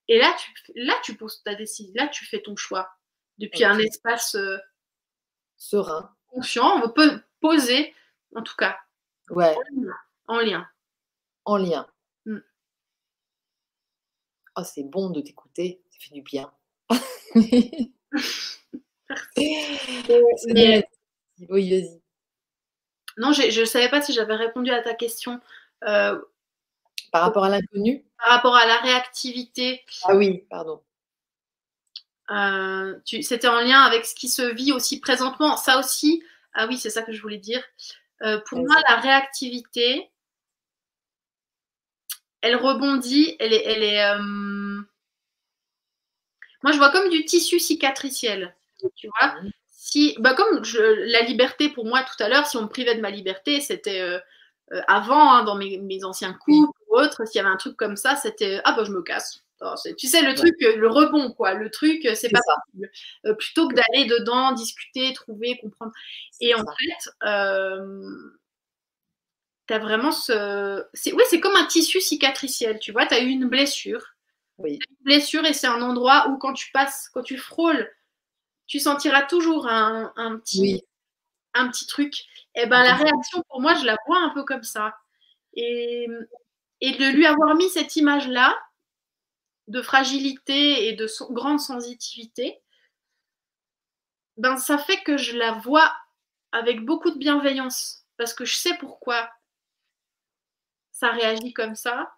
et 0.08 0.18
là, 0.18 0.34
tu, 0.38 0.72
là, 0.76 0.94
tu 1.02 1.16
poses 1.16 1.42
ta 1.42 1.54
décision, 1.54 1.92
là, 1.96 2.08
tu 2.08 2.24
fais 2.26 2.40
ton 2.40 2.56
choix 2.56 2.90
depuis 3.38 3.64
un 3.64 3.78
espace 3.78 4.34
euh, 4.36 4.56
serein, 5.56 6.14
conscient. 6.28 6.82
On 6.84 6.90
peut 6.90 7.20
poser, 7.40 7.94
en 8.34 8.42
tout 8.42 8.54
cas, 8.56 8.78
ouais. 9.30 9.54
en 10.28 10.38
lien. 10.38 10.68
En 11.44 11.56
lien. 11.56 11.88
Oh, 14.56 14.62
c'est 14.64 14.84
bon 14.84 15.10
de 15.10 15.20
t'écouter, 15.20 15.82
ça 15.90 15.98
fait 16.00 16.14
du 16.14 16.22
bien. 16.22 16.50
Oui, 21.48 21.70
vas-y. 21.70 22.02
Non, 23.18 23.32
je 23.32 23.60
ne 23.60 23.64
savais 23.64 23.88
pas 23.88 24.02
si 24.02 24.12
j'avais 24.12 24.34
répondu 24.34 24.70
à 24.70 24.82
ta 24.82 24.94
question. 24.94 25.40
Euh, 25.84 26.20
par 27.12 27.22
rapport 27.22 27.44
à 27.44 27.48
l'inconnu? 27.48 28.04
Par 28.18 28.34
rapport 28.34 28.56
à 28.56 28.66
la 28.66 28.78
réactivité. 28.78 29.84
Ah 30.04 30.16
oui, 30.16 30.44
pardon. 30.50 30.82
Euh, 32.30 32.98
c'était 33.04 33.48
en 33.48 33.60
lien 33.60 33.80
avec 33.82 34.04
ce 34.04 34.14
qui 34.14 34.28
se 34.28 34.42
vit 34.42 34.72
aussi 34.72 35.00
présentement. 35.00 35.56
Ça 35.56 35.78
aussi, 35.78 36.22
ah 36.52 36.66
oui, 36.66 36.76
c'est 36.76 36.90
ça 36.90 37.02
que 37.02 37.12
je 37.12 37.22
voulais 37.22 37.38
dire. 37.38 37.62
Euh, 38.22 38.40
pour 38.48 38.58
moi, 38.58 38.74
la 38.88 38.96
réactivité, 38.96 40.10
elle 42.42 42.56
rebondit, 42.56 43.36
elle 43.38 43.52
est. 43.52 43.64
Elle 43.64 43.82
est 43.82 44.02
euh, 44.02 44.18
Moi, 46.62 46.72
je 46.72 46.78
vois 46.78 46.90
comme 46.90 47.08
du 47.10 47.24
tissu 47.24 47.58
cicatriciel. 47.58 48.54
Tu 48.94 49.08
vois 49.08 49.34
si, 49.68 50.16
bah 50.18 50.34
comme 50.34 50.62
la 50.74 51.22
liberté 51.22 51.68
pour 51.68 51.86
moi 51.86 52.02
tout 52.02 52.20
à 52.22 52.28
l'heure, 52.28 52.46
si 52.46 52.56
on 52.56 52.62
me 52.62 52.68
privait 52.68 52.96
de 52.96 53.00
ma 53.00 53.10
liberté, 53.10 53.60
c'était 53.60 54.00
euh, 54.00 54.18
euh, 54.72 54.82
avant, 54.88 55.32
hein, 55.32 55.44
dans 55.44 55.54
mes, 55.54 56.04
anciens 56.04 56.32
couples 56.32 56.76
ou 56.90 56.98
autres, 56.98 57.24
s'il 57.24 57.38
y 57.40 57.44
avait 57.44 57.52
un 57.52 57.56
truc 57.56 57.76
comme 57.76 57.96
ça, 57.96 58.16
c'était 58.16 58.60
ah 58.64 58.74
bah 58.76 58.82
je 58.84 58.90
me 58.90 59.00
casse. 59.02 59.44
tu 59.96 60.08
sais, 60.08 60.22
le 60.22 60.34
truc, 60.34 60.54
le 60.60 60.88
rebond, 60.88 61.32
quoi. 61.32 61.54
Le 61.54 61.70
truc, 61.70 62.06
c'est 62.14 62.30
pas 62.30 62.40
possible. 62.40 62.90
plutôt 63.38 63.68
que 63.68 63.74
d'aller 63.74 64.06
dedans, 64.06 64.52
discuter, 64.52 65.12
trouver, 65.12 65.56
comprendre. 65.58 65.92
Et 66.40 66.52
en 66.54 66.58
fait, 66.58 67.10
as 69.74 69.78
vraiment 69.78 70.12
ce. 70.12 70.84
Oui, 71.12 71.22
c'est 71.28 71.40
comme 71.40 71.56
un 71.56 71.66
tissu 71.66 72.00
cicatriciel, 72.00 72.78
tu 72.78 72.92
vois. 72.92 73.06
Tu 73.06 73.14
as 73.14 73.20
eu 73.20 73.28
une 73.28 73.48
blessure. 73.48 74.04
Oui. 74.58 74.78
Une 74.88 75.04
blessure 75.04 75.44
et 75.44 75.52
c'est 75.52 75.66
un 75.66 75.82
endroit 75.82 76.28
où 76.28 76.38
quand 76.38 76.52
tu 76.52 76.70
passes, 76.72 77.10
quand 77.12 77.22
tu 77.22 77.36
frôles, 77.36 77.90
tu 78.66 78.78
sentiras 78.78 79.22
toujours 79.22 79.68
un, 79.68 80.38
petit, 80.38 80.82
un 81.54 81.68
petit 81.68 81.86
truc. 81.86 82.14
Et 82.54 82.62
eh 82.62 82.66
ben 82.66 82.82
la 82.82 82.94
réaction, 82.94 83.42
pour 83.48 83.60
moi, 83.60 83.74
je 83.74 83.84
la 83.84 83.96
vois 84.06 84.18
un 84.18 84.30
peu 84.30 84.44
comme 84.44 84.62
ça. 84.62 84.96
Et, 85.54 86.08
et 86.80 86.92
de 86.92 87.06
lui 87.10 87.26
avoir 87.26 87.54
mis 87.54 87.68
cette 87.70 87.96
image-là, 87.96 88.56
de 89.68 89.82
fragilité 89.82 90.88
et 90.88 90.92
de 90.94 91.06
grande 91.32 91.60
sensitivité, 91.60 92.60
ben 94.36 94.56
ça 94.56 94.78
fait 94.78 95.02
que 95.02 95.16
je 95.16 95.36
la 95.36 95.52
vois 95.52 95.92
avec 96.52 96.84
beaucoup 96.84 97.10
de 97.10 97.18
bienveillance 97.18 98.04
parce 98.16 98.34
que 98.34 98.44
je 98.44 98.56
sais 98.56 98.76
pourquoi 98.78 99.30
ça 100.98 101.10
réagit 101.10 101.52
comme 101.52 101.74
ça. 101.74 102.10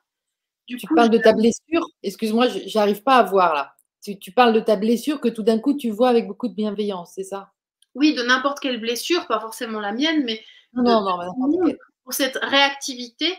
tu 0.66 0.78
parles 0.94 1.10
de 1.10 1.18
ta 1.18 1.32
blessure 1.32 1.84
Excuse-moi, 2.02 2.46
j'arrive 2.66 3.02
pas 3.02 3.16
à 3.16 3.22
voir 3.24 3.54
là. 3.54 3.74
Tu, 4.20 4.32
parles 4.32 4.52
de 4.54 4.60
ta 4.60 4.76
blessure 4.76 5.20
que 5.20 5.28
tout 5.28 5.42
d'un 5.42 5.58
coup 5.58 5.74
tu 5.74 5.90
vois 5.90 6.08
avec 6.08 6.28
beaucoup 6.28 6.48
de 6.48 6.54
bienveillance, 6.54 7.12
c'est 7.14 7.24
ça? 7.24 7.52
Oui, 7.94 8.14
de 8.14 8.22
n'importe 8.22 8.60
quelle 8.60 8.80
blessure, 8.80 9.26
pas 9.26 9.40
forcément 9.40 9.80
la 9.80 9.92
mienne, 9.92 10.24
mais 10.24 10.40
non, 10.72 11.02
non, 11.02 11.18
non, 11.18 11.74
pour 12.04 12.14
cette 12.14 12.36
réactivité. 12.36 13.36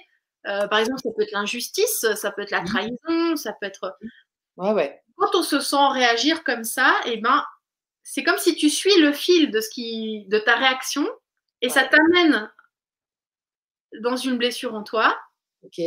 Euh, 0.47 0.67
par 0.67 0.79
exemple, 0.79 0.99
ça 1.01 1.09
peut 1.15 1.23
être 1.23 1.31
l'injustice, 1.31 2.05
ça 2.15 2.31
peut 2.31 2.41
être 2.41 2.51
la 2.51 2.61
mmh. 2.61 2.65
trahison, 2.65 3.35
ça 3.35 3.53
peut 3.53 3.67
être. 3.67 3.97
Ouais, 4.57 4.73
ouais. 4.73 5.01
Quand 5.15 5.33
on 5.35 5.43
se 5.43 5.59
sent 5.59 5.87
réagir 5.91 6.43
comme 6.43 6.65
ça, 6.65 6.93
et 7.05 7.13
eh 7.13 7.17
ben, 7.17 7.43
c'est 8.03 8.23
comme 8.23 8.37
si 8.37 8.55
tu 8.55 8.69
suis 8.69 8.99
le 8.99 9.13
fil 9.13 9.51
de, 9.51 9.61
ce 9.61 9.69
qui, 9.69 10.25
de 10.27 10.39
ta 10.39 10.55
réaction 10.55 11.07
et 11.61 11.69
ça 11.69 11.83
t'amène 11.85 12.49
dans 14.01 14.15
une 14.15 14.37
blessure 14.37 14.75
en 14.75 14.83
toi. 14.83 15.17
Ok. 15.63 15.79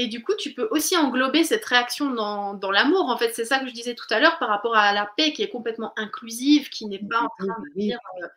Et 0.00 0.06
du 0.06 0.22
coup, 0.22 0.34
tu 0.36 0.54
peux 0.54 0.68
aussi 0.70 0.96
englober 0.96 1.42
cette 1.42 1.64
réaction 1.64 2.10
dans, 2.10 2.54
dans 2.54 2.70
l'amour. 2.70 3.08
En 3.08 3.18
fait, 3.18 3.32
c'est 3.32 3.44
ça 3.44 3.58
que 3.58 3.66
je 3.66 3.72
disais 3.72 3.96
tout 3.96 4.06
à 4.10 4.20
l'heure 4.20 4.38
par 4.38 4.48
rapport 4.48 4.76
à 4.76 4.92
la 4.92 5.06
paix 5.16 5.32
qui 5.32 5.42
est 5.42 5.48
complètement 5.48 5.92
inclusive, 5.96 6.68
qui 6.68 6.86
n'est 6.86 7.00
pas 7.00 7.22
en 7.22 7.28
train 7.36 7.60
de 7.60 7.80
dire 7.80 7.98
euh, 8.22 8.28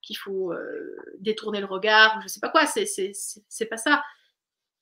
qu'il 0.00 0.16
faut 0.16 0.54
euh, 0.54 0.96
détourner 1.18 1.60
le 1.60 1.66
regard 1.66 2.16
ou 2.16 2.22
je 2.22 2.28
sais 2.28 2.40
pas 2.40 2.48
quoi. 2.48 2.64
C'est, 2.64 2.86
c'est, 2.86 3.66
pas 3.66 3.76
ça. 3.76 4.02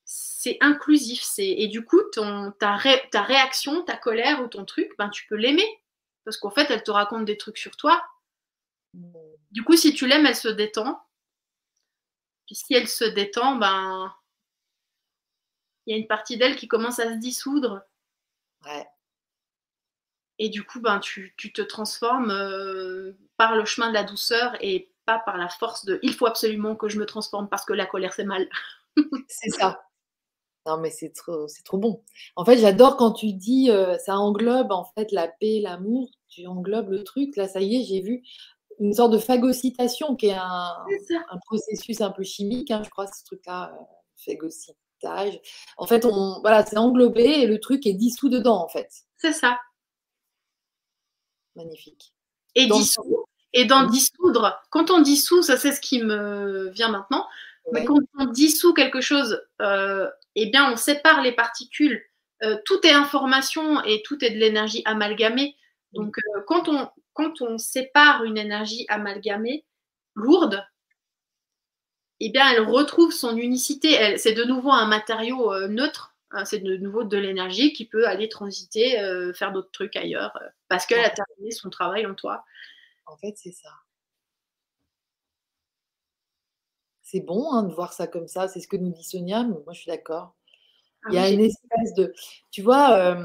C'est 0.04 0.56
inclusif. 0.60 1.20
C'est, 1.20 1.48
et 1.48 1.66
du 1.66 1.84
coup, 1.84 2.00
ton, 2.12 2.52
ta, 2.60 2.78
ta 3.10 3.22
réaction, 3.22 3.82
ta 3.82 3.96
colère 3.96 4.40
ou 4.40 4.46
ton 4.46 4.64
truc, 4.64 4.92
ben, 4.98 5.08
tu 5.08 5.26
peux 5.26 5.34
l'aimer 5.34 5.66
parce 6.24 6.36
qu'en 6.36 6.50
fait, 6.50 6.70
elle 6.70 6.84
te 6.84 6.92
raconte 6.92 7.24
des 7.24 7.36
trucs 7.36 7.58
sur 7.58 7.76
toi. 7.76 8.00
Du 9.50 9.64
coup, 9.64 9.76
si 9.76 9.94
tu 9.94 10.06
l'aimes, 10.06 10.26
elle 10.26 10.36
se 10.36 10.48
détend. 10.48 11.00
Puis 12.46 12.54
si 12.56 12.74
elle 12.74 12.88
se 12.88 13.04
détend, 13.04 13.56
ben 13.56 14.14
il 15.86 15.92
y 15.92 15.94
a 15.94 16.00
une 16.00 16.06
partie 16.06 16.36
d'elle 16.36 16.56
qui 16.56 16.68
commence 16.68 16.98
à 16.98 17.10
se 17.10 17.18
dissoudre. 17.18 17.82
Ouais. 18.64 18.86
Et 20.38 20.48
du 20.48 20.64
coup, 20.64 20.80
ben, 20.80 20.98
tu, 20.98 21.34
te 21.36 21.62
transformes 21.62 22.30
euh, 22.30 23.12
par 23.36 23.54
le 23.54 23.64
chemin 23.64 23.88
de 23.88 23.94
la 23.94 24.04
douceur 24.04 24.56
et 24.60 24.90
pas 25.06 25.18
par 25.18 25.36
la 25.36 25.48
force 25.48 25.84
de 25.84 26.00
il 26.02 26.14
faut 26.14 26.26
absolument 26.26 26.76
que 26.76 26.88
je 26.88 26.98
me 26.98 27.06
transforme 27.06 27.48
parce 27.48 27.64
que 27.64 27.74
la 27.74 27.86
colère 27.86 28.14
c'est 28.14 28.24
mal. 28.24 28.48
c'est 29.28 29.50
ça. 29.50 29.84
Non, 30.66 30.78
mais 30.78 30.90
c'est 30.90 31.10
trop, 31.10 31.46
c'est 31.46 31.62
trop 31.62 31.76
bon. 31.76 32.02
En 32.36 32.44
fait, 32.46 32.56
j'adore 32.56 32.96
quand 32.96 33.12
tu 33.12 33.34
dis 33.34 33.70
euh, 33.70 33.98
ça 33.98 34.16
englobe 34.16 34.72
en 34.72 34.84
fait 34.84 35.12
la 35.12 35.28
paix, 35.28 35.60
l'amour. 35.62 36.10
Tu 36.28 36.46
englobes 36.46 36.90
le 36.90 37.04
truc. 37.04 37.36
Là, 37.36 37.46
ça 37.46 37.60
y 37.60 37.76
est, 37.76 37.84
j'ai 37.84 38.00
vu 38.00 38.24
une 38.80 38.92
sorte 38.92 39.12
de 39.12 39.18
phagocytation 39.18 40.16
qui 40.16 40.26
est 40.26 40.36
un, 40.36 40.74
processus 41.46 42.00
un 42.00 42.10
peu 42.10 42.22
chimique, 42.22 42.70
hein, 42.70 42.82
je 42.84 42.90
crois, 42.90 43.06
ce 43.06 43.24
truc-là, 43.24 43.72
euh, 43.72 43.84
phagocytage. 44.24 45.40
En 45.76 45.86
fait, 45.86 46.04
on, 46.04 46.40
voilà, 46.40 46.64
c'est 46.64 46.76
englobé 46.76 47.24
et 47.24 47.46
le 47.46 47.60
truc 47.60 47.86
est 47.86 47.94
dissous 47.94 48.28
dedans, 48.28 48.62
en 48.62 48.68
fait. 48.68 48.88
C'est 49.16 49.32
ça. 49.32 49.58
Magnifique. 51.56 52.14
Et, 52.54 52.68
et 53.52 53.64
dans 53.64 53.86
dissoudre, 53.86 54.60
quand 54.70 54.90
on 54.90 55.00
dissout, 55.00 55.42
ça 55.42 55.56
c'est 55.56 55.72
ce 55.72 55.80
qui 55.80 56.02
me 56.02 56.70
vient 56.70 56.88
maintenant, 56.88 57.26
mais 57.72 57.84
quand 57.84 57.98
on 58.18 58.26
dissout 58.26 58.74
quelque 58.74 59.00
chose 59.00 59.42
euh, 59.62 60.08
eh 60.34 60.46
bien, 60.46 60.72
on 60.72 60.76
sépare 60.76 61.22
les 61.22 61.32
particules. 61.32 62.02
Euh, 62.42 62.56
tout 62.64 62.84
est 62.84 62.92
information 62.92 63.82
et 63.84 64.02
tout 64.02 64.22
est 64.24 64.30
de 64.30 64.38
l'énergie 64.38 64.82
amalgamée. 64.84 65.56
Donc, 65.92 66.16
euh, 66.18 66.40
quand, 66.46 66.68
on, 66.68 66.88
quand 67.14 67.40
on 67.40 67.58
sépare 67.58 68.24
une 68.24 68.38
énergie 68.38 68.84
amalgamée, 68.88 69.64
lourde, 70.14 70.64
eh 72.20 72.30
bien, 72.30 72.50
elle 72.52 72.60
retrouve 72.60 73.12
son 73.12 73.36
unicité. 73.36 74.16
C'est 74.18 74.34
de 74.34 74.44
nouveau 74.44 74.70
un 74.70 74.86
matériau 74.86 75.52
euh, 75.52 75.68
neutre. 75.68 76.16
Hein, 76.30 76.44
c'est 76.44 76.60
de 76.60 76.76
nouveau 76.76 77.04
de 77.04 77.16
l'énergie 77.16 77.72
qui 77.72 77.86
peut 77.86 78.06
aller 78.06 78.28
transiter, 78.28 78.92
faire 79.34 79.52
d'autres 79.52 79.70
trucs 79.70 79.94
ailleurs, 79.94 80.36
parce 80.68 80.84
qu'elle 80.84 81.04
a 81.04 81.10
terminé 81.10 81.52
son 81.52 81.70
travail 81.70 82.06
en 82.06 82.14
toi. 82.14 82.44
En 83.06 83.16
fait, 83.16 83.34
c'est 83.36 83.52
ça. 83.52 83.70
c'est 87.14 87.20
bon 87.20 87.52
hein, 87.52 87.62
de 87.62 87.72
voir 87.72 87.92
ça 87.92 88.08
comme 88.08 88.26
ça. 88.26 88.48
C'est 88.48 88.58
ce 88.58 88.66
que 88.66 88.76
nous 88.76 88.90
dit 88.90 89.04
Sonia, 89.04 89.44
mais 89.44 89.54
moi 89.64 89.72
je 89.72 89.82
suis 89.82 89.90
d'accord. 89.90 90.34
Ah 91.04 91.08
Il 91.10 91.14
y 91.14 91.18
a 91.18 91.30
une 91.30 91.40
espèce 91.40 91.94
de. 91.96 92.12
Tu 92.50 92.60
vois, 92.60 93.16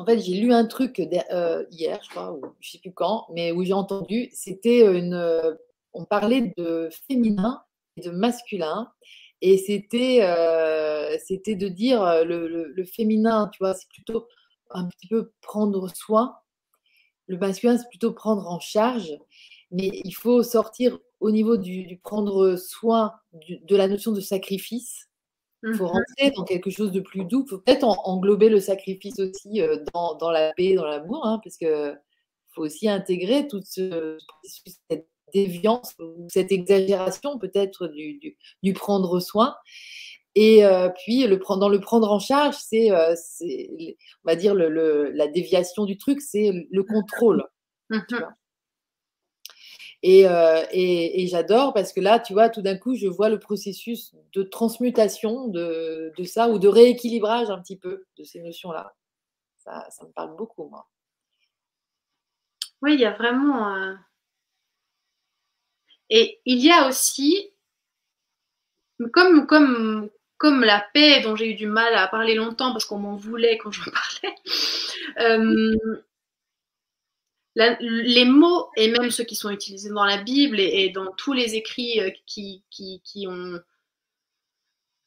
en 0.00 0.06
fait, 0.06 0.18
j'ai 0.18 0.40
lu 0.40 0.50
un 0.54 0.64
truc 0.64 0.98
euh, 1.30 1.66
hier, 1.70 2.00
je 2.02 2.08
crois, 2.08 2.32
ou 2.32 2.40
je 2.60 2.70
sais 2.70 2.78
plus 2.78 2.92
quand, 2.92 3.26
mais 3.34 3.52
où 3.52 3.62
j'ai 3.62 3.74
entendu, 3.74 4.30
c'était 4.32 4.80
une. 4.80 5.58
on 5.92 6.06
parlait 6.06 6.54
de 6.56 6.88
féminin 7.06 7.62
et 7.98 8.00
de 8.00 8.10
masculin. 8.10 8.90
Et 9.42 9.58
c'était, 9.58 10.20
c'était 11.22 11.54
de 11.54 11.68
dire 11.68 12.24
le, 12.24 12.48
le, 12.48 12.84
féminin, 12.84 13.50
tu 13.52 13.58
vois, 13.58 13.74
c'est 13.74 13.88
plutôt 13.88 14.26
un 14.70 14.88
petit 14.88 15.06
peu 15.06 15.32
prendre 15.42 15.88
soin. 15.94 16.36
Le 17.26 17.36
masculin, 17.36 17.76
c'est 17.76 17.88
plutôt 17.90 18.12
prendre 18.12 18.46
en 18.48 18.58
charge. 18.58 19.12
Mais 19.70 19.90
il 19.92 20.12
faut 20.12 20.42
sortir 20.42 20.98
au 21.20 21.30
niveau 21.30 21.58
du, 21.58 22.00
prendre 22.02 22.56
soin 22.56 23.12
de 23.32 23.76
la 23.76 23.86
notion 23.86 24.12
de 24.12 24.20
sacrifice. 24.20 25.09
Il 25.62 25.74
faut 25.74 25.84
mmh 25.84 25.88
rentrer 25.88 26.30
dans 26.30 26.44
quelque 26.44 26.70
chose 26.70 26.90
de 26.90 27.00
plus 27.00 27.24
doux. 27.24 27.44
Il 27.46 27.50
faut 27.50 27.58
peut-être 27.58 27.84
englober 27.84 28.48
le 28.48 28.60
sacrifice 28.60 29.18
aussi 29.18 29.60
euh, 29.60 29.76
dans, 29.92 30.30
la 30.30 30.52
paix, 30.54 30.74
dans 30.74 30.86
l'amour, 30.86 31.26
hein, 31.26 31.40
parce 31.44 31.56
qu'il 31.56 31.98
faut 32.54 32.62
aussi 32.62 32.88
intégrer 32.88 33.46
toute 33.46 33.66
ce, 33.66 34.16
cette 34.88 35.06
déviance 35.34 35.94
ou 35.98 36.26
cette 36.28 36.50
exagération 36.50 37.38
peut-être 37.38 37.88
du, 37.88 38.18
du, 38.62 38.72
prendre 38.72 39.20
soin. 39.20 39.54
Et 40.34 40.64
euh, 40.64 40.88
puis, 40.88 41.26
le, 41.26 41.36
dans 41.36 41.68
le 41.68 41.80
prendre 41.80 42.10
en 42.10 42.20
charge, 42.20 42.56
c'est, 42.56 42.90
euh, 42.90 43.14
on 43.42 44.30
va 44.30 44.36
dire, 44.36 44.54
le, 44.54 45.10
la 45.10 45.26
déviation 45.26 45.84
du 45.84 45.98
truc, 45.98 46.20
c'est 46.20 46.52
le 46.70 46.82
contrôle. 46.84 47.44
Mmh 50.02 50.06
euh, 50.06 50.64
et, 50.70 51.22
et, 51.22 51.26
j'adore 51.26 51.74
parce 51.74 51.92
que 51.92 52.00
là, 52.00 52.18
tu 52.18 52.32
vois, 52.32 52.48
tout 52.48 52.62
d'un 52.62 52.76
coup, 52.78 52.94
je 52.94 53.06
vois 53.06 53.28
le 53.28 53.38
processus 53.38 54.14
de 54.32 54.42
transmutation 54.42 55.48
de, 55.48 56.12
de, 56.16 56.24
ça 56.24 56.48
ou 56.48 56.58
de 56.58 56.68
rééquilibrage 56.68 57.50
un 57.50 57.60
petit 57.60 57.76
peu 57.76 58.06
de 58.16 58.24
ces 58.24 58.40
notions-là. 58.40 58.94
Ça, 59.58 59.86
ça, 59.90 60.06
me 60.06 60.12
parle 60.12 60.36
beaucoup, 60.36 60.68
moi. 60.68 60.88
Oui, 62.80 62.94
il 62.94 63.00
y 63.00 63.04
a 63.04 63.12
vraiment. 63.12 63.76
Euh, 63.76 63.94
et 66.08 66.40
il 66.46 66.64
y 66.64 66.70
a 66.70 66.88
aussi, 66.88 67.50
comme, 69.12 69.46
comme, 69.46 70.08
comme 70.38 70.64
la 70.64 70.80
paix 70.94 71.20
dont 71.20 71.36
j'ai 71.36 71.50
eu 71.50 71.54
du 71.54 71.66
mal 71.66 71.94
à 71.94 72.08
parler 72.08 72.34
longtemps 72.34 72.72
parce 72.72 72.86
qu'on 72.86 72.98
m'en 72.98 73.16
voulait 73.16 73.58
quand 73.58 73.70
je 73.70 73.82
parlais, 73.90 74.34
euh, 75.20 75.76
les 77.56 78.24
mots, 78.24 78.70
et 78.76 78.90
même 78.90 79.10
ceux 79.10 79.24
qui 79.24 79.36
sont 79.36 79.50
utilisés 79.50 79.90
dans 79.90 80.04
la 80.04 80.18
Bible 80.18 80.60
et, 80.60 80.90
dans 80.90 81.12
tous 81.12 81.32
les 81.32 81.54
écrits 81.54 82.00
euh, 82.00 82.10
qui, 82.26 82.62
qui, 82.70 83.26
ont, 83.26 83.60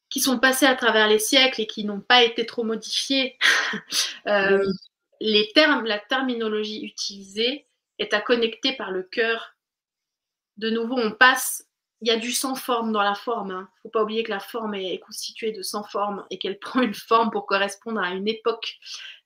qui 0.10 0.20
sont 0.20 0.40
passés 0.40 0.66
à 0.66 0.76
travers 0.76 1.08
les 1.08 1.20
siècles 1.20 1.62
et 1.62 1.68
qui 1.68 1.86
n'ont 1.86 2.02
pas 2.02 2.24
été 2.24 2.46
trop 2.46 2.64
modifiés, 2.64 3.38
euh, 4.28 4.66
les 5.22 5.52
termes, 5.54 5.86
la 5.86 6.00
terminologie 6.00 6.84
utilisée 6.84 7.68
est 8.00 8.14
à 8.14 8.22
connecter 8.22 8.74
par 8.74 8.92
le 8.92 9.04
cœur. 9.04 9.56
De 10.58 10.70
nouveau, 10.70 10.98
on 10.98 11.12
passe, 11.12 11.66
il 12.02 12.10
y 12.10 12.12
a 12.12 12.18
du 12.18 12.32
sans 12.32 12.56
forme 12.56 12.92
dans 12.92 13.02
la 13.02 13.16
forme. 13.16 13.52
Il 13.52 13.54
hein. 13.54 13.62
ne 13.62 13.82
faut 13.84 13.90
pas 13.90 14.04
oublier 14.04 14.24
que 14.24 14.32
la 14.32 14.42
forme 14.42 14.76
est, 14.76 15.00
constituée 15.00 15.54
de 15.54 15.62
sans 15.62 15.84
forme 15.84 16.26
et 16.30 16.38
qu'elle 16.38 16.60
prend 16.60 16.82
une 16.82 16.94
forme 16.94 17.32
pour 17.32 17.46
correspondre 17.46 18.02
à 18.02 18.12
une 18.12 18.28
époque, 18.28 18.80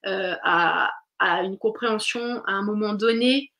euh, 0.05 0.35
à, 0.43 0.93
à 1.19 1.43
une 1.43 1.57
compréhension 1.57 2.43
à 2.45 2.51
un 2.51 2.63
moment 2.63 2.93
donné. 2.93 3.51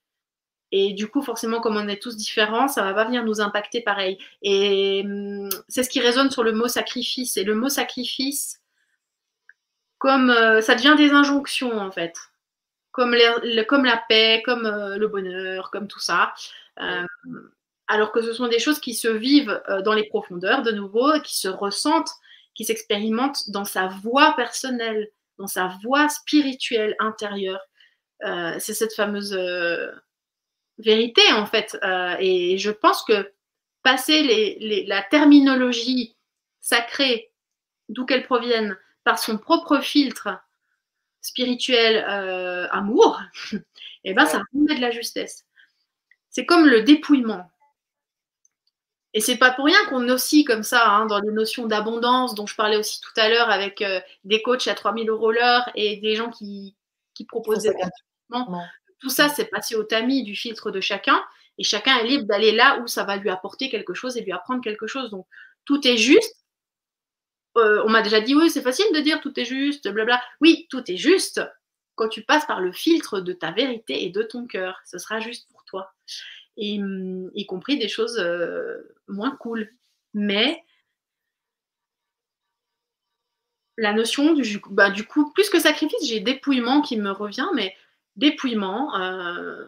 Et 0.71 0.93
du 0.93 1.07
coup, 1.07 1.21
forcément, 1.21 1.61
comme 1.61 1.77
on 1.77 1.87
est 1.87 2.01
tous 2.01 2.17
différents, 2.17 2.67
ça 2.67 2.83
va 2.83 2.93
pas 2.93 3.05
venir 3.05 3.23
nous 3.23 3.39
impacter 3.39 3.81
pareil. 3.81 4.17
Et 4.41 5.03
hum, 5.05 5.49
c'est 5.69 5.83
ce 5.83 5.89
qui 5.89 5.99
résonne 5.99 6.29
sur 6.29 6.43
le 6.43 6.51
mot 6.51 6.67
sacrifice. 6.67 7.37
Et 7.37 7.43
le 7.43 7.55
mot 7.55 7.69
sacrifice, 7.69 8.61
comme 9.97 10.29
euh, 10.29 10.61
ça 10.61 10.75
devient 10.75 10.95
des 10.97 11.11
injonctions 11.11 11.79
en 11.79 11.91
fait, 11.91 12.17
comme, 12.91 13.15
comme 13.67 13.85
la 13.85 14.03
paix, 14.09 14.41
comme 14.45 14.65
euh, 14.65 14.97
le 14.97 15.07
bonheur, 15.07 15.71
comme 15.71 15.87
tout 15.87 15.99
ça. 15.99 16.33
Euh, 16.81 17.05
alors 17.87 18.11
que 18.11 18.21
ce 18.21 18.33
sont 18.33 18.47
des 18.49 18.59
choses 18.59 18.79
qui 18.79 18.93
se 18.93 19.07
vivent 19.07 19.61
dans 19.85 19.93
les 19.93 20.03
profondeurs, 20.09 20.61
de 20.61 20.71
nouveau, 20.71 21.21
qui 21.21 21.37
se 21.37 21.47
ressentent, 21.47 22.11
qui 22.53 22.65
s'expérimentent 22.65 23.49
dans 23.49 23.63
sa 23.63 23.87
voix 23.87 24.33
personnelle 24.35 25.09
dans 25.37 25.47
sa 25.47 25.77
voix 25.83 26.09
spirituelle 26.09 26.95
intérieure. 26.99 27.61
Euh, 28.23 28.55
c'est 28.59 28.73
cette 28.73 28.93
fameuse 28.93 29.33
euh, 29.33 29.91
vérité, 30.77 31.21
en 31.33 31.45
fait. 31.45 31.77
Euh, 31.83 32.15
et 32.19 32.57
je 32.57 32.71
pense 32.71 33.03
que 33.03 33.31
passer 33.83 34.83
la 34.87 35.01
terminologie 35.03 36.17
sacrée, 36.59 37.31
d'où 37.89 38.05
qu'elle 38.05 38.23
provienne, 38.23 38.77
par 39.03 39.19
son 39.19 39.37
propre 39.37 39.79
filtre 39.79 40.29
spirituel 41.21 42.03
amour, 42.71 43.21
et 43.53 43.57
eh 44.05 44.13
ben 44.13 44.25
ça 44.25 44.41
remet 44.53 44.75
de 44.75 44.81
la 44.81 44.91
justesse. 44.91 45.45
C'est 46.29 46.45
comme 46.45 46.65
le 46.65 46.81
dépouillement. 46.81 47.49
Et 49.13 49.21
c'est 49.21 49.37
pas 49.37 49.51
pour 49.51 49.65
rien 49.65 49.85
qu'on 49.89 50.09
oscille 50.09 50.45
comme 50.45 50.63
ça 50.63 50.89
hein, 50.89 51.05
dans 51.05 51.19
les 51.19 51.31
notions 51.31 51.65
d'abondance 51.65 52.35
dont 52.35 52.45
je 52.45 52.55
parlais 52.55 52.77
aussi 52.77 52.99
tout 53.01 53.19
à 53.19 53.29
l'heure 53.29 53.49
avec 53.49 53.81
euh, 53.81 53.99
des 54.25 54.41
coachs 54.41 54.67
à 54.67 54.75
3000 54.75 55.09
euros 55.09 55.31
l'heure 55.31 55.69
et 55.75 55.97
des 55.97 56.15
gens 56.15 56.29
qui, 56.29 56.75
qui 57.13 57.25
proposent 57.25 57.63
des 57.63 57.73
Tout 58.99 59.09
ça, 59.09 59.29
c'est 59.29 59.45
passé 59.45 59.75
au 59.75 59.83
tamis 59.83 60.23
du 60.23 60.35
filtre 60.35 60.71
de 60.71 60.81
chacun 60.81 61.23
et 61.57 61.63
chacun 61.63 61.97
est 61.97 62.05
libre 62.05 62.25
d'aller 62.25 62.51
là 62.51 62.79
où 62.79 62.87
ça 62.87 63.03
va 63.05 63.17
lui 63.17 63.29
apporter 63.29 63.69
quelque 63.69 63.93
chose 63.93 64.17
et 64.17 64.21
lui 64.21 64.31
apprendre 64.31 64.61
quelque 64.61 64.87
chose. 64.87 65.09
Donc 65.09 65.25
tout 65.65 65.85
est 65.87 65.97
juste. 65.97 66.35
Euh, 67.57 67.81
on 67.85 67.89
m'a 67.89 68.03
déjà 68.03 68.21
dit 68.21 68.35
oui, 68.35 68.51
c'est 68.51 68.61
facile 68.61 68.85
de 68.93 68.99
dire 68.99 69.19
tout 69.21 69.37
est 69.39 69.45
juste, 69.45 69.87
blabla. 69.87 70.21
Oui, 70.41 70.67
tout 70.69 70.83
est 70.91 70.97
juste 70.97 71.41
quand 71.95 72.09
tu 72.09 72.21
passes 72.21 72.45
par 72.45 72.61
le 72.61 72.71
filtre 72.71 73.21
de 73.21 73.33
ta 73.33 73.51
vérité 73.51 74.03
et 74.03 74.09
de 74.09 74.21
ton 74.21 74.45
cœur. 74.45 74.79
Ce 74.85 74.99
sera 74.99 75.19
juste 75.19 75.47
pour 75.51 75.63
toi 75.63 75.91
et, 76.57 76.79
hum, 76.81 77.31
y 77.33 77.45
compris 77.45 77.77
des 77.77 77.87
choses 77.87 78.19
euh, 78.19 78.96
moins 79.07 79.35
cool. 79.37 79.69
Mais 80.13 80.63
la 83.77 83.93
notion 83.93 84.33
du, 84.33 84.61
bah, 84.71 84.89
du 84.89 85.05
coup, 85.05 85.31
plus 85.33 85.49
que 85.49 85.59
sacrifice, 85.59 86.07
j'ai 86.07 86.19
dépouillement 86.19 86.81
qui 86.81 86.97
me 86.97 87.11
revient, 87.11 87.47
mais 87.53 87.75
dépouillement, 88.15 88.99
euh, 88.99 89.65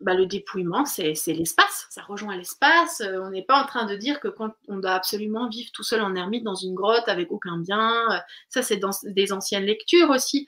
bah, 0.00 0.14
le 0.14 0.26
dépouillement, 0.26 0.84
c'est 0.84 1.14
l'espace, 1.26 1.86
ça 1.90 2.02
rejoint 2.02 2.36
l'espace. 2.36 3.00
Euh, 3.00 3.20
on 3.20 3.30
n'est 3.30 3.42
pas 3.42 3.60
en 3.60 3.66
train 3.66 3.84
de 3.86 3.96
dire 3.96 4.20
que 4.20 4.28
quand 4.28 4.52
on 4.68 4.76
doit 4.78 4.92
absolument 4.92 5.48
vivre 5.48 5.70
tout 5.72 5.82
seul 5.82 6.00
en 6.02 6.14
ermite 6.14 6.44
dans 6.44 6.54
une 6.54 6.74
grotte 6.74 7.08
avec 7.08 7.32
aucun 7.32 7.58
bien, 7.58 8.22
ça 8.48 8.62
c'est 8.62 8.76
dans 8.76 8.90
des 9.02 9.32
anciennes 9.32 9.64
lectures 9.64 10.10
aussi. 10.10 10.46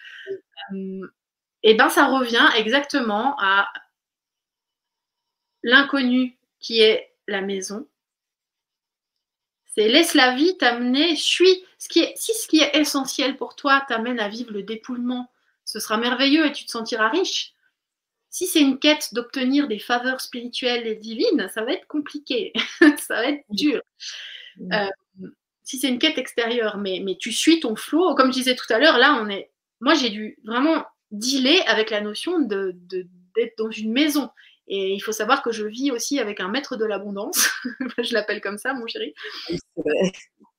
Et 1.62 1.74
ben 1.74 1.88
ça 1.88 2.06
revient 2.06 2.48
exactement 2.56 3.36
à 3.40 3.68
l'inconnu 5.62 6.38
qui 6.60 6.80
est 6.80 7.12
la 7.26 7.40
maison. 7.40 7.86
C'est 9.74 9.88
laisse 9.88 10.14
la 10.14 10.34
vie 10.34 10.56
t'amener, 10.56 11.16
suis. 11.16 11.64
Ce 11.78 11.88
qui 11.88 12.00
est, 12.00 12.12
si 12.16 12.34
ce 12.34 12.46
qui 12.46 12.60
est 12.60 12.76
essentiel 12.76 13.36
pour 13.36 13.56
toi 13.56 13.84
t'amène 13.88 14.20
à 14.20 14.28
vivre 14.28 14.52
le 14.52 14.62
dépouillement, 14.62 15.30
ce 15.64 15.80
sera 15.80 15.96
merveilleux 15.96 16.46
et 16.46 16.52
tu 16.52 16.64
te 16.64 16.70
sentiras 16.70 17.08
riche. 17.08 17.54
Si 18.28 18.46
c'est 18.46 18.60
une 18.60 18.78
quête 18.78 19.12
d'obtenir 19.12 19.66
des 19.66 19.78
faveurs 19.78 20.20
spirituelles 20.20 20.86
et 20.86 20.94
divines, 20.94 21.48
ça 21.52 21.64
va 21.64 21.72
être 21.72 21.86
compliqué, 21.86 22.52
ça 22.98 23.14
va 23.14 23.24
être 23.24 23.44
dur. 23.50 23.80
Euh, 24.72 24.86
si 25.64 25.78
c'est 25.78 25.88
une 25.88 25.98
quête 25.98 26.18
extérieure, 26.18 26.76
mais, 26.76 27.00
mais 27.04 27.16
tu 27.16 27.32
suis 27.32 27.60
ton 27.60 27.76
flot, 27.76 28.14
comme 28.14 28.32
je 28.32 28.38
disais 28.38 28.56
tout 28.56 28.72
à 28.72 28.78
l'heure, 28.78 28.98
là 28.98 29.20
on 29.22 29.28
est. 29.28 29.50
Moi 29.80 29.94
j'ai 29.94 30.10
dû 30.10 30.36
vraiment 30.44 30.84
dealer 31.10 31.62
avec 31.66 31.90
la 31.90 32.00
notion 32.00 32.40
de, 32.40 32.76
d'être 33.36 33.58
dans 33.58 33.70
une 33.70 33.92
maison. 33.92 34.30
Et 34.72 34.94
il 34.94 35.00
faut 35.00 35.12
savoir 35.12 35.42
que 35.42 35.50
je 35.50 35.66
vis 35.66 35.90
aussi 35.90 36.20
avec 36.20 36.38
un 36.38 36.48
maître 36.48 36.76
de 36.76 36.84
l'abondance, 36.84 37.50
je 37.98 38.14
l'appelle 38.14 38.40
comme 38.40 38.56
ça, 38.56 38.72
mon 38.72 38.86
chéri, 38.86 39.12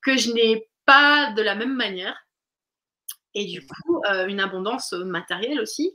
que 0.04 0.18
je 0.18 0.34
n'ai 0.34 0.68
pas 0.86 1.32
de 1.32 1.42
la 1.42 1.56
même 1.56 1.74
manière. 1.74 2.28
Et 3.34 3.46
du 3.46 3.66
coup, 3.66 4.02
euh, 4.12 4.28
une 4.28 4.42
abondance 4.42 4.92
matérielle 4.92 5.62
aussi, 5.62 5.94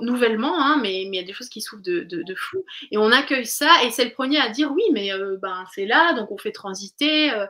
nouvellement, 0.00 0.60
hein, 0.60 0.78
mais, 0.82 1.02
il 1.02 1.14
y 1.14 1.18
a 1.18 1.22
des 1.22 1.32
choses 1.32 1.48
qui 1.48 1.60
souffrent 1.60 1.84
de, 1.84 2.00
de, 2.00 2.34
fou. 2.34 2.64
Et 2.90 2.98
on 2.98 3.12
accueille 3.12 3.46
ça, 3.46 3.70
et 3.84 3.90
c'est 3.90 4.04
le 4.04 4.12
premier 4.12 4.40
à 4.40 4.48
dire 4.48 4.72
oui, 4.72 4.82
mais 4.92 5.12
euh, 5.12 5.36
ben, 5.40 5.64
c'est 5.74 5.86
là, 5.86 6.14
donc 6.14 6.32
on 6.32 6.38
fait 6.38 6.52
transiter. 6.52 7.30
Euh, 7.30 7.46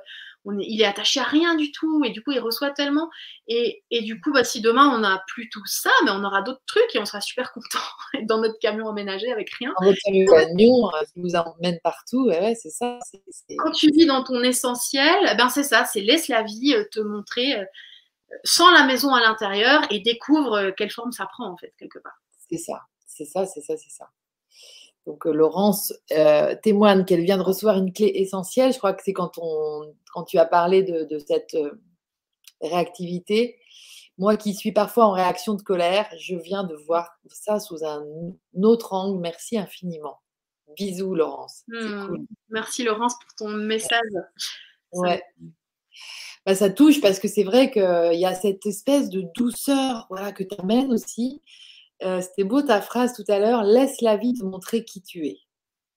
il 0.61 0.81
est 0.81 0.87
attaché 0.87 1.21
à 1.21 1.25
rien 1.25 1.55
du 1.55 1.71
tout 1.71 2.05
et 2.05 2.11
du 2.11 2.23
coup 2.23 2.33
il 2.33 2.41
reçoit 2.41 2.71
tellement 2.71 3.09
et, 3.47 3.83
du 4.03 4.21
coup 4.21 4.33
bah, 4.33 4.45
si 4.45 4.61
demain 4.61 4.93
on 4.95 4.99
n'a 4.99 5.23
plus 5.29 5.49
tout 5.49 5.65
ça 5.67 5.91
mais 6.05 6.11
on 6.11 6.25
aura 6.25 6.43
d'autres 6.43 6.63
trucs 6.67 6.95
et 6.95 6.99
on 6.99 7.05
sera 7.05 7.21
super 7.21 7.53
content 7.53 7.79
dans 8.23 8.41
notre 8.41 8.59
camion 8.59 8.89
aménagé 8.89 9.31
avec 9.31 9.51
rien. 9.51 9.73
Dans 9.81 9.87
notre 9.87 10.01
camion 10.05 10.89
euh, 10.89 11.03
nous 11.17 11.35
emmène 11.37 11.79
partout, 11.83 12.27
ouais, 12.27 12.55
c'est 12.61 12.71
ça. 12.71 12.99
Quand 13.59 13.71
tu 13.71 13.91
vis 13.91 14.07
dans 14.07 14.25
ton 14.25 14.43
essentiel, 14.43 15.29
eh 15.31 15.37
ben 15.37 15.49
c'est 15.49 15.63
ça, 15.63 15.85
c'est 15.85 16.01
laisse 16.01 16.29
la 16.29 16.43
vie 16.43 16.75
euh, 16.75 16.85
te 16.91 17.01
montrer 17.01 17.59
euh, 17.59 17.65
sans 18.45 18.71
la 18.71 18.85
maison 18.85 19.15
à 19.15 19.21
l'intérieur 19.21 19.83
et 19.91 20.01
découvre 20.01 20.73
quelle 20.77 20.91
forme 20.91 21.13
ça 21.13 21.27
prend 21.27 21.47
en 21.47 21.57
fait 21.57 21.73
quelque 21.79 21.99
part. 21.99 22.21
C'est 22.49 22.59
ça, 22.59 22.83
c'est 23.07 23.25
ça, 23.25 23.47
c'est 23.47 23.61
ça, 23.61 23.77
c'est 23.77 23.91
ça. 23.91 24.09
Donc 25.07 25.27
euh, 25.27 25.33
Laurence 25.33 25.93
euh, 26.13 26.55
témoigne 26.63 27.05
qu'elle 27.05 27.25
vient 27.25 27.39
de 27.39 27.43
recevoir 27.43 27.77
une 27.77 27.93
clé 27.93 28.11
essentielle. 28.15 28.73
Je 28.73 28.79
crois 28.79 28.93
que 28.93 29.03
c'est 29.05 29.13
quand, 29.13 29.39
on, 29.39 29.95
quand 30.13 30.25
tu 30.25 30.39
as 30.39 30.47
parlé 30.47 30.83
de, 30.83 31.19
cette 31.19 31.55
euh, 31.55 31.81
réactivité. 32.61 33.59
Moi 34.19 34.37
qui 34.37 34.55
suis 34.55 34.73
parfois 34.73 35.07
en 35.07 35.13
réaction 35.13 35.55
de 35.55 35.63
colère, 35.63 36.07
je 36.19 36.37
viens 36.37 36.65
de 36.65 36.77
voir 36.87 37.11
ça 37.29 37.59
sous 37.59 37.85
un 37.85 38.05
autre 38.63 38.93
angle. 38.93 39.21
Merci 39.21 39.59
infiniment. 39.59 40.21
Bisous 40.77 41.15
Laurence. 41.15 41.65
Hmm. 41.69 42.25
Merci 42.51 42.85
Laurence 42.85 43.15
pour 43.15 43.35
ton 43.37 43.49
message. 43.49 44.01
Ouais. 44.93 45.23
Bah, 46.47 46.55
ça 46.55 46.71
touche 46.71 47.01
parce 47.01 47.19
que 47.19 47.29
c'est 47.29 47.45
vrai 47.45 47.71
qu'il 47.71 48.19
y 48.19 48.27
a 48.27 48.35
cette 48.35 48.67
espèce 48.67 49.11
de 49.11 49.25
douceur 49.37 50.07
voilà, 50.09 50.33
que 50.33 50.45
tu 50.45 50.55
amènes 50.61 50.93
aussi. 50.93 51.41
Euh, 52.03 52.21
c'était 52.21 52.45
beau 52.45 52.63
ta 52.63 52.81
phrase 52.81 53.15
tout 53.15 53.25
à 53.29 53.39
l'heure, 53.39 53.63
laisse 53.63 54.01
la 54.01 54.17
vie 54.17 54.35
te 54.35 54.45
montrer 54.45 54.85
qui 54.85 55.03
tu 55.03 55.27
es. 55.27 55.41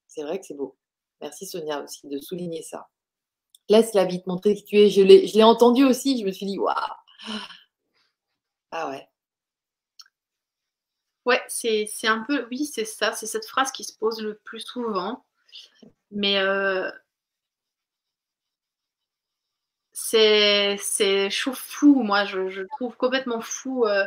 C'est 0.07 0.23
vrai 0.23 0.39
que 0.39 0.45
c'est 0.45 0.53
beau. 0.53 0.77
Merci 1.21 1.45
Sonia 1.47 1.81
aussi 1.81 2.07
de 2.07 2.19
souligner 2.19 2.61
ça. 2.61 2.87
Laisse 3.69 3.93
la 3.93 4.05
vie 4.05 4.21
te 4.21 4.29
montrer 4.29 4.55
qui 4.55 4.63
tu 4.63 4.77
es. 4.77 4.89
Je 4.89 5.01
l'ai 5.01 5.43
entendu 5.43 5.83
aussi, 5.83 6.19
je 6.19 6.25
me 6.25 6.31
suis 6.31 6.45
dit, 6.45 6.59
waouh. 6.59 6.75
Ah 8.71 8.89
ouais. 8.89 9.07
Ouais, 11.25 11.41
c'est 11.47 11.87
un 12.07 12.19
peu, 12.27 12.47
oui, 12.51 12.65
c'est 12.65 12.85
ça, 12.85 13.13
c'est 13.13 13.25
cette 13.25 13.47
phrase 13.47 13.71
qui 13.71 13.83
se 13.83 13.97
pose 13.97 14.21
le 14.21 14.35
plus 14.43 14.59
souvent. 14.59 15.25
Mais 16.11 16.37
euh, 16.39 16.89
c'est 19.93 21.29
chaud 21.29 21.53
fou, 21.53 22.03
moi, 22.03 22.25
je, 22.25 22.63
trouve 22.77 22.95
complètement 22.97 23.41
fou. 23.41 23.85
Euh, 23.85 24.05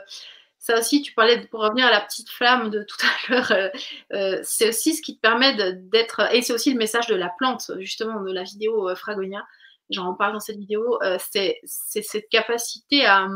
ça 0.58 0.78
aussi, 0.78 1.02
tu 1.02 1.14
parlais, 1.14 1.46
pour 1.46 1.60
revenir 1.60 1.86
à 1.86 1.90
la 1.90 2.00
petite 2.00 2.30
flamme 2.30 2.70
de 2.70 2.82
tout 2.82 2.96
à 3.06 3.32
l'heure, 3.32 3.52
euh, 3.52 3.68
euh, 4.12 4.40
c'est 4.42 4.68
aussi 4.68 4.94
ce 4.94 5.02
qui 5.02 5.16
te 5.16 5.20
permet 5.20 5.54
d'être, 5.74 6.34
et 6.34 6.42
c'est 6.42 6.52
aussi 6.52 6.72
le 6.72 6.78
message 6.78 7.06
de 7.06 7.14
la 7.14 7.28
plante, 7.28 7.70
justement, 7.78 8.20
de 8.22 8.32
la 8.32 8.42
vidéo 8.42 8.88
euh, 8.88 8.96
Fragonia, 8.96 9.46
j'en 9.90 10.14
parle 10.14 10.34
dans 10.34 10.40
cette 10.40 10.58
vidéo, 10.58 10.98
c'est 11.18 11.60
cette 11.64 12.28
capacité 12.28 13.06
à, 13.06 13.26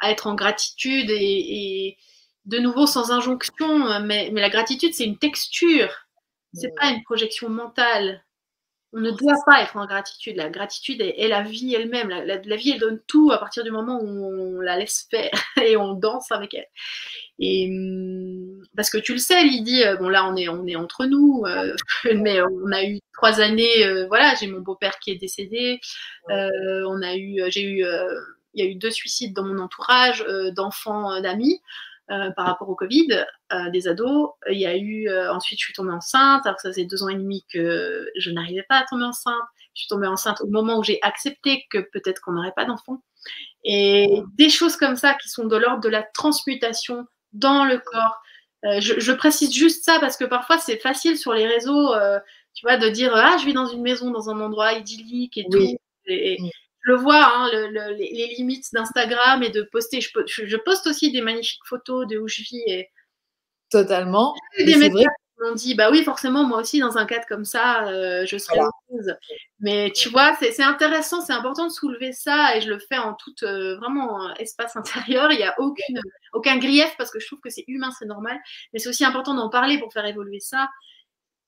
à, 0.00 0.10
être 0.10 0.26
en 0.26 0.34
gratitude 0.34 1.08
et, 1.10 1.96
de 2.46 2.58
nouveau 2.58 2.86
sans 2.86 3.12
injonction, 3.12 4.00
mais, 4.00 4.30
mais 4.32 4.40
la 4.40 4.50
gratitude, 4.50 4.94
c'est 4.94 5.04
une 5.04 5.18
texture, 5.18 5.92
c'est 6.52 6.74
pas 6.74 6.90
une 6.90 7.02
projection 7.04 7.48
mentale. 7.48 8.24
On 8.92 9.00
ne 9.00 9.10
doit 9.10 9.36
pas 9.44 9.62
être 9.62 9.76
en 9.76 9.86
gratitude. 9.86 10.36
La 10.36 10.48
gratitude 10.48 11.00
est, 11.00 11.28
la 11.28 11.42
vie 11.42 11.74
elle-même. 11.74 12.08
La, 12.08 12.56
vie, 12.56 12.70
elle 12.70 12.80
donne 12.80 13.00
tout 13.06 13.30
à 13.32 13.38
partir 13.38 13.64
du 13.64 13.70
moment 13.70 14.00
où 14.00 14.56
on 14.56 14.60
la 14.60 14.78
laisse 14.78 15.06
faire 15.10 15.30
et 15.62 15.76
on 15.76 15.94
danse 15.94 16.30
avec 16.30 16.54
elle. 16.54 16.68
Et 17.38 17.68
hum, 17.68 18.62
parce 18.76 18.88
que 18.88 18.98
tu 18.98 19.12
le 19.12 19.18
sais, 19.18 19.42
Lydie, 19.42 19.84
euh, 19.84 19.96
bon 19.96 20.08
là 20.08 20.26
on 20.26 20.36
est 20.36 20.48
on 20.48 20.66
est 20.66 20.76
entre 20.76 21.04
nous, 21.04 21.44
euh, 21.46 21.74
mais 22.14 22.40
on 22.40 22.72
a 22.72 22.84
eu 22.84 23.00
trois 23.12 23.40
années. 23.40 23.84
Euh, 23.84 24.06
voilà, 24.06 24.34
j'ai 24.40 24.46
mon 24.46 24.60
beau-père 24.60 24.98
qui 24.98 25.10
est 25.10 25.16
décédé. 25.16 25.80
on 26.28 27.02
a 27.02 27.16
eu, 27.16 27.42
j'ai 27.48 27.64
eu, 27.64 27.84
il 28.54 28.64
y 28.64 28.66
a 28.66 28.70
eu 28.70 28.76
deux 28.76 28.90
suicides 28.90 29.34
dans 29.34 29.44
mon 29.44 29.58
entourage 29.58 30.24
d'enfants 30.54 31.20
d'amis. 31.20 31.60
Euh, 32.08 32.30
par 32.30 32.46
rapport 32.46 32.68
au 32.68 32.76
Covid, 32.76 33.24
euh, 33.52 33.68
des 33.70 33.88
ados. 33.88 34.30
Il 34.48 34.60
y 34.60 34.66
a 34.66 34.76
eu, 34.76 35.08
euh, 35.08 35.34
ensuite, 35.34 35.58
je 35.58 35.64
suis 35.64 35.74
tombée 35.74 35.90
enceinte, 35.90 36.46
alors 36.46 36.54
que 36.54 36.62
ça 36.62 36.68
faisait 36.68 36.84
deux 36.84 37.02
ans 37.02 37.08
et 37.08 37.16
demi 37.16 37.44
que 37.52 38.08
je 38.16 38.30
n'arrivais 38.30 38.64
pas 38.68 38.76
à 38.76 38.84
tomber 38.84 39.02
enceinte. 39.02 39.34
Je 39.74 39.80
suis 39.80 39.88
tombée 39.88 40.06
enceinte 40.06 40.40
au 40.40 40.46
moment 40.46 40.78
où 40.78 40.84
j'ai 40.84 41.00
accepté 41.02 41.64
que 41.68 41.78
peut-être 41.78 42.20
qu'on 42.20 42.30
n'aurait 42.30 42.52
pas 42.54 42.64
d'enfant. 42.64 43.02
Et 43.64 44.22
des 44.38 44.50
choses 44.50 44.76
comme 44.76 44.94
ça 44.94 45.14
qui 45.14 45.28
sont 45.28 45.46
de 45.46 45.56
l'ordre 45.56 45.80
de 45.80 45.88
la 45.88 46.04
transmutation 46.04 47.06
dans 47.32 47.64
le 47.64 47.78
corps. 47.78 48.22
Je, 48.62 49.12
précise 49.12 49.52
juste 49.52 49.84
ça 49.84 49.98
parce 49.98 50.16
que 50.16 50.24
parfois 50.24 50.58
c'est 50.58 50.78
facile 50.78 51.18
sur 51.18 51.32
les 51.32 51.46
réseaux, 51.46 51.92
tu 52.54 52.64
vois, 52.64 52.76
de 52.76 52.88
dire 52.88 53.12
ah 53.16 53.36
je 53.40 53.46
vis 53.46 53.52
dans 53.52 53.66
une 53.66 53.82
maison, 53.82 54.12
dans 54.12 54.30
un 54.30 54.40
endroit 54.40 54.74
idyllique 54.74 55.36
et 55.38 55.46
tout. 55.50 55.76
Et, 56.06 56.38
le 56.86 56.94
vois, 56.94 57.32
hein, 57.34 57.50
les, 57.98 58.34
limites 58.38 58.72
d'Instagram 58.72 59.42
et 59.42 59.50
de 59.50 59.62
poster. 59.62 60.00
Je, 60.00 60.56
poste 60.56 60.86
aussi 60.86 61.10
des 61.10 61.20
magnifiques 61.20 61.64
photos 61.64 62.06
de 62.06 62.16
où 62.16 62.28
je 62.28 62.42
vis. 62.42 62.62
Et... 62.68 62.88
Totalement. 63.70 64.36
Des 64.56 64.76
médecins 64.76 65.10
m'ont 65.40 65.54
dit, 65.54 65.74
bah 65.74 65.90
oui, 65.90 66.04
forcément, 66.04 66.44
moi 66.44 66.60
aussi, 66.60 66.78
dans 66.78 66.96
un 66.96 67.04
cadre 67.04 67.26
comme 67.26 67.44
ça, 67.44 67.88
euh, 67.88 68.24
je 68.24 68.38
serais 68.38 68.60
heureuse. 68.60 69.16
Mais 69.58 69.90
tu 69.90 70.10
vois, 70.10 70.36
c'est 70.40 70.62
intéressant, 70.62 71.20
c'est 71.20 71.32
important 71.32 71.66
de 71.66 71.72
soulever 71.72 72.12
ça 72.12 72.56
et 72.56 72.60
je 72.60 72.68
le 72.68 72.78
fais 72.78 72.98
en 72.98 73.14
tout 73.14 73.34
euh, 73.42 73.76
vraiment 73.78 74.32
espace 74.36 74.76
intérieur. 74.76 75.32
Il 75.32 75.38
n'y 75.38 75.44
a 75.44 75.56
aucune, 75.58 76.00
aucun 76.34 76.56
grief 76.56 76.94
parce 76.98 77.10
que 77.10 77.18
je 77.18 77.26
trouve 77.26 77.40
que 77.40 77.50
c'est 77.50 77.64
humain, 77.66 77.90
c'est 77.98 78.06
normal. 78.06 78.38
Mais 78.72 78.78
c'est 78.78 78.88
aussi 78.88 79.04
important 79.04 79.34
d'en 79.34 79.50
parler 79.50 79.78
pour 79.80 79.92
faire 79.92 80.06
évoluer 80.06 80.38
ça. 80.38 80.68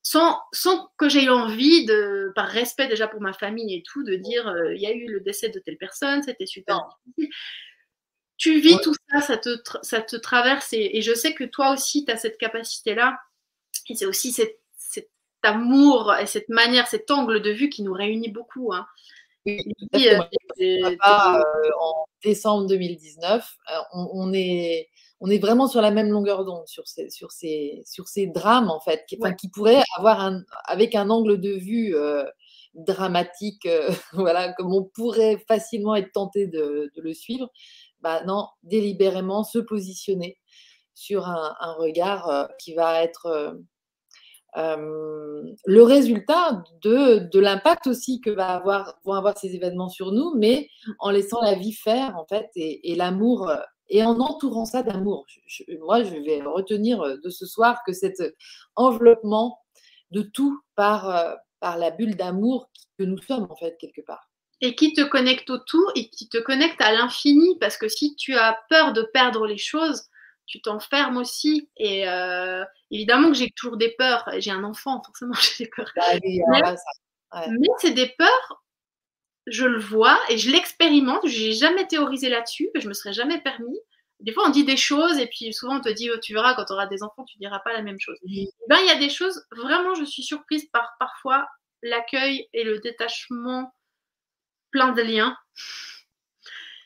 Sans, 0.02 0.38
sans 0.52 0.90
que 0.96 1.08
j'aie 1.08 1.28
envie, 1.28 1.84
de, 1.84 2.32
par 2.34 2.48
respect 2.48 2.88
déjà 2.88 3.08
pour 3.08 3.20
ma 3.20 3.32
famille 3.32 3.74
et 3.74 3.82
tout, 3.82 4.04
de 4.04 4.14
dire 4.14 4.46
euh, 4.48 4.74
il 4.74 4.80
y 4.80 4.86
a 4.86 4.92
eu 4.92 5.06
le 5.06 5.20
décès 5.20 5.48
de 5.48 5.58
telle 5.58 5.76
personne, 5.76 6.22
c'était 6.22 6.46
super 6.46 6.88
difficile. 7.06 7.34
Tu 8.36 8.60
vis 8.60 8.78
tout 8.82 8.94
ça, 9.10 9.20
ça 9.20 9.36
te, 9.36 9.56
ça 9.82 10.00
te 10.00 10.14
traverse 10.14 10.72
et, 10.72 11.02
je 11.02 11.12
sais 11.12 11.34
que 11.34 11.42
toi 11.42 11.72
aussi, 11.72 12.04
tu 12.04 12.12
as 12.12 12.16
cette 12.16 12.38
capacité-là. 12.38 13.18
Et 13.88 13.96
c'est 13.96 14.06
aussi 14.06 14.32
cet, 14.32 14.60
amour 15.44 16.14
et 16.16 16.26
cette 16.26 16.48
manière, 16.48 16.88
cet 16.88 17.12
angle 17.12 17.40
de 17.40 17.50
vue 17.50 17.68
qui 17.68 17.82
nous 17.82 17.92
réunit 17.92 18.30
beaucoup. 18.30 18.72
Hein. 18.72 18.86
Euh, 19.46 20.20
euh, 20.60 20.96
en 21.80 22.06
décembre 22.24 22.66
2019, 22.66 23.56
on, 23.92 24.32
est, 24.34 24.88
on 25.20 25.31
est 25.31 25.39
vraiment 25.39 25.66
sur 25.66 25.81
la 25.81 25.90
même 25.90 26.11
longueur 26.11 26.45
d'onde 26.45 26.66
sur 26.66 26.86
ces, 26.86 27.11
sur, 27.11 27.32
ces, 27.32 27.82
sur 27.85 28.07
ces 28.09 28.27
drames, 28.27 28.70
en 28.70 28.81
fait, 28.81 29.05
qui, 29.09 29.19
qui 29.39 29.49
pourraient 29.49 29.82
avoir 29.97 30.20
un, 30.20 30.43
avec 30.65 30.95
un 30.95 31.11
angle 31.11 31.40
de 31.40 31.51
vue 31.51 31.95
euh, 31.97 32.24
dramatique, 32.74 33.66
euh, 33.66 33.90
voilà, 34.12 34.53
comme 34.53 34.73
on 34.73 34.85
pourrait 34.85 35.43
facilement 35.49 35.97
être 35.97 36.12
tenté 36.12 36.47
de, 36.47 36.90
le 36.95 37.15
suivre. 37.15 37.51
Bah 38.01 38.23
non, 38.24 38.47
délibérément 38.62 39.43
se 39.43 39.59
positionner 39.59 40.39
sur 40.95 41.27
un, 41.27 41.74
regard 41.78 42.28
euh, 42.28 42.47
qui 42.61 42.74
va 42.74 43.03
être 43.03 43.59
le 44.55 45.82
résultat 45.82 46.65
de, 46.82 47.28
de 47.31 47.40
l'impact 47.40 47.86
aussi 47.89 48.20
que 48.20 48.31
va 48.31 48.49
avoir, 48.49 48.99
vont 49.05 49.15
avoir 49.15 49.36
ces 49.36 49.55
événements 49.55 49.89
sur 49.89 50.12
nous, 50.12 50.35
mais 50.36 50.69
en 51.01 51.11
laissant 51.11 51.40
la 51.40 51.55
vie 51.55 51.73
faire, 51.73 52.16
en 52.16 52.27
fait, 52.27 52.49
et, 52.55 52.93
et 52.93 52.95
l'amour 52.95 53.51
et 53.89 54.02
en 54.05 54.19
entourant 54.20 54.65
ça 54.65 54.82
d'amour. 54.82 55.27
moi, 55.81 56.02
je 56.02 56.15
vais 56.15 56.43
retenir 56.43 57.01
euh, 57.01 57.16
de 57.23 57.31
ce 57.31 57.47
soir 57.47 57.82
que 57.86 57.93
cet 57.93 58.23
enveloppement 58.77 59.62
de 60.10 60.23
tout 60.23 60.60
par, 60.74 61.10
euh, 61.10 61.35
par 61.60 61.78
la 61.78 61.90
bulle 61.90 62.16
d'amour 62.16 62.70
que 62.98 63.05
nous 63.05 63.19
sommes, 63.19 63.47
en 63.51 63.56
fait, 63.56 63.77
quelque 63.78 64.02
part. 64.02 64.31
Et 64.60 64.74
qui 64.74 64.93
te 64.93 65.02
connecte 65.02 65.51
au 65.51 65.59
tout 65.59 65.86
et 65.94 66.10
qui 66.10 66.28
te 66.28 66.39
connecte 66.39 66.81
à 66.81 66.93
l'infini, 66.93 67.56
parce 67.60 67.77
que 67.77 67.89
si 67.89 68.16
tu 68.16 68.35
as 68.35 68.59
peur 68.69 68.93
de 68.93 69.02
perdre 69.02 69.47
les 69.47 69.59
choses, 69.59 70.05
tu 70.47 70.60
t'enfermes 70.60 71.16
aussi. 71.16 71.70
Et 71.77 72.09
euh, 72.09 72.65
évidemment 72.90 73.28
que 73.28 73.36
j'ai 73.36 73.51
toujours 73.55 73.77
des 73.77 73.94
peurs. 73.97 74.28
J'ai 74.39 74.51
un 74.51 74.65
enfant, 74.65 75.01
forcément, 75.05 75.35
j'ai 75.56 75.65
des 75.65 75.70
peurs. 75.70 75.93
Bah 75.94 77.44
mais 77.51 77.69
c'est 77.78 77.93
des 77.93 78.09
peurs 78.19 78.65
je 79.50 79.64
le 79.66 79.78
vois 79.78 80.18
et 80.28 80.38
je 80.38 80.50
l'expérimente. 80.50 81.26
Je 81.26 81.46
n'ai 81.46 81.52
jamais 81.52 81.86
théorisé 81.86 82.28
là-dessus, 82.28 82.70
je 82.74 82.88
me 82.88 82.94
serais 82.94 83.12
jamais 83.12 83.40
permis. 83.40 83.78
Des 84.20 84.32
fois, 84.32 84.44
on 84.46 84.50
dit 84.50 84.64
des 84.64 84.76
choses 84.76 85.18
et 85.18 85.26
puis 85.26 85.52
souvent 85.52 85.76
on 85.76 85.80
te 85.80 85.88
dit, 85.88 86.10
oh, 86.12 86.18
tu 86.20 86.34
verras, 86.34 86.54
quand 86.54 86.64
tu 86.64 86.72
auras 86.72 86.86
des 86.86 87.02
enfants, 87.02 87.24
tu 87.24 87.38
diras 87.38 87.60
pas 87.60 87.72
la 87.72 87.82
même 87.82 88.00
chose. 88.00 88.18
Ben, 88.68 88.78
il 88.80 88.86
y 88.86 88.90
a 88.90 88.98
des 88.98 89.10
choses, 89.10 89.46
vraiment, 89.52 89.94
je 89.94 90.04
suis 90.04 90.22
surprise 90.22 90.66
par 90.72 90.96
parfois 90.98 91.46
l'accueil 91.82 92.48
et 92.52 92.64
le 92.64 92.80
détachement 92.80 93.72
plein 94.70 94.92
de 94.92 95.02
liens 95.02 95.36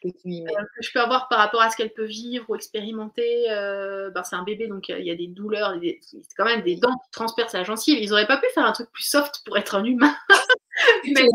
euh, 0.05 0.10
que, 0.10 0.82
je 0.82 0.93
peux 0.93 1.01
avoir 1.01 1.28
par 1.28 1.39
rapport 1.39 1.62
à 1.62 1.70
ce 1.70 1.76
qu'elle 1.76 1.93
peut 1.93 2.05
vivre 2.05 2.44
ou 2.48 2.56
expérimenter. 2.56 3.51
Euh, 3.51 4.10
ben, 4.10 4.22
c'est 4.24 4.36
un 4.36 4.43
bébé, 4.43 4.66
donc 4.66 4.89
il 4.89 5.05
y 5.05 5.10
a 5.10 5.14
des 5.14 5.28
douleurs, 5.28 5.74
c'est 6.01 6.20
quand 6.36 6.44
même 6.44 6.62
des 6.62 6.76
dents 6.76 6.93
qui 7.05 7.10
transpercent 7.12 7.55
la 7.55 7.64
gencive. 7.64 7.98
Ils 7.98 8.10
n'auraient 8.10 8.26
pas 8.26 8.39
pu 8.39 8.47
faire 8.55 8.66
un 8.66 8.72
truc 8.72 8.90
plus 8.93 9.05
soft 9.05 9.43
pour 9.47 9.56
être 9.56 9.74
un 9.74 9.84
humain. 9.84 10.14
Mais 11.05 11.26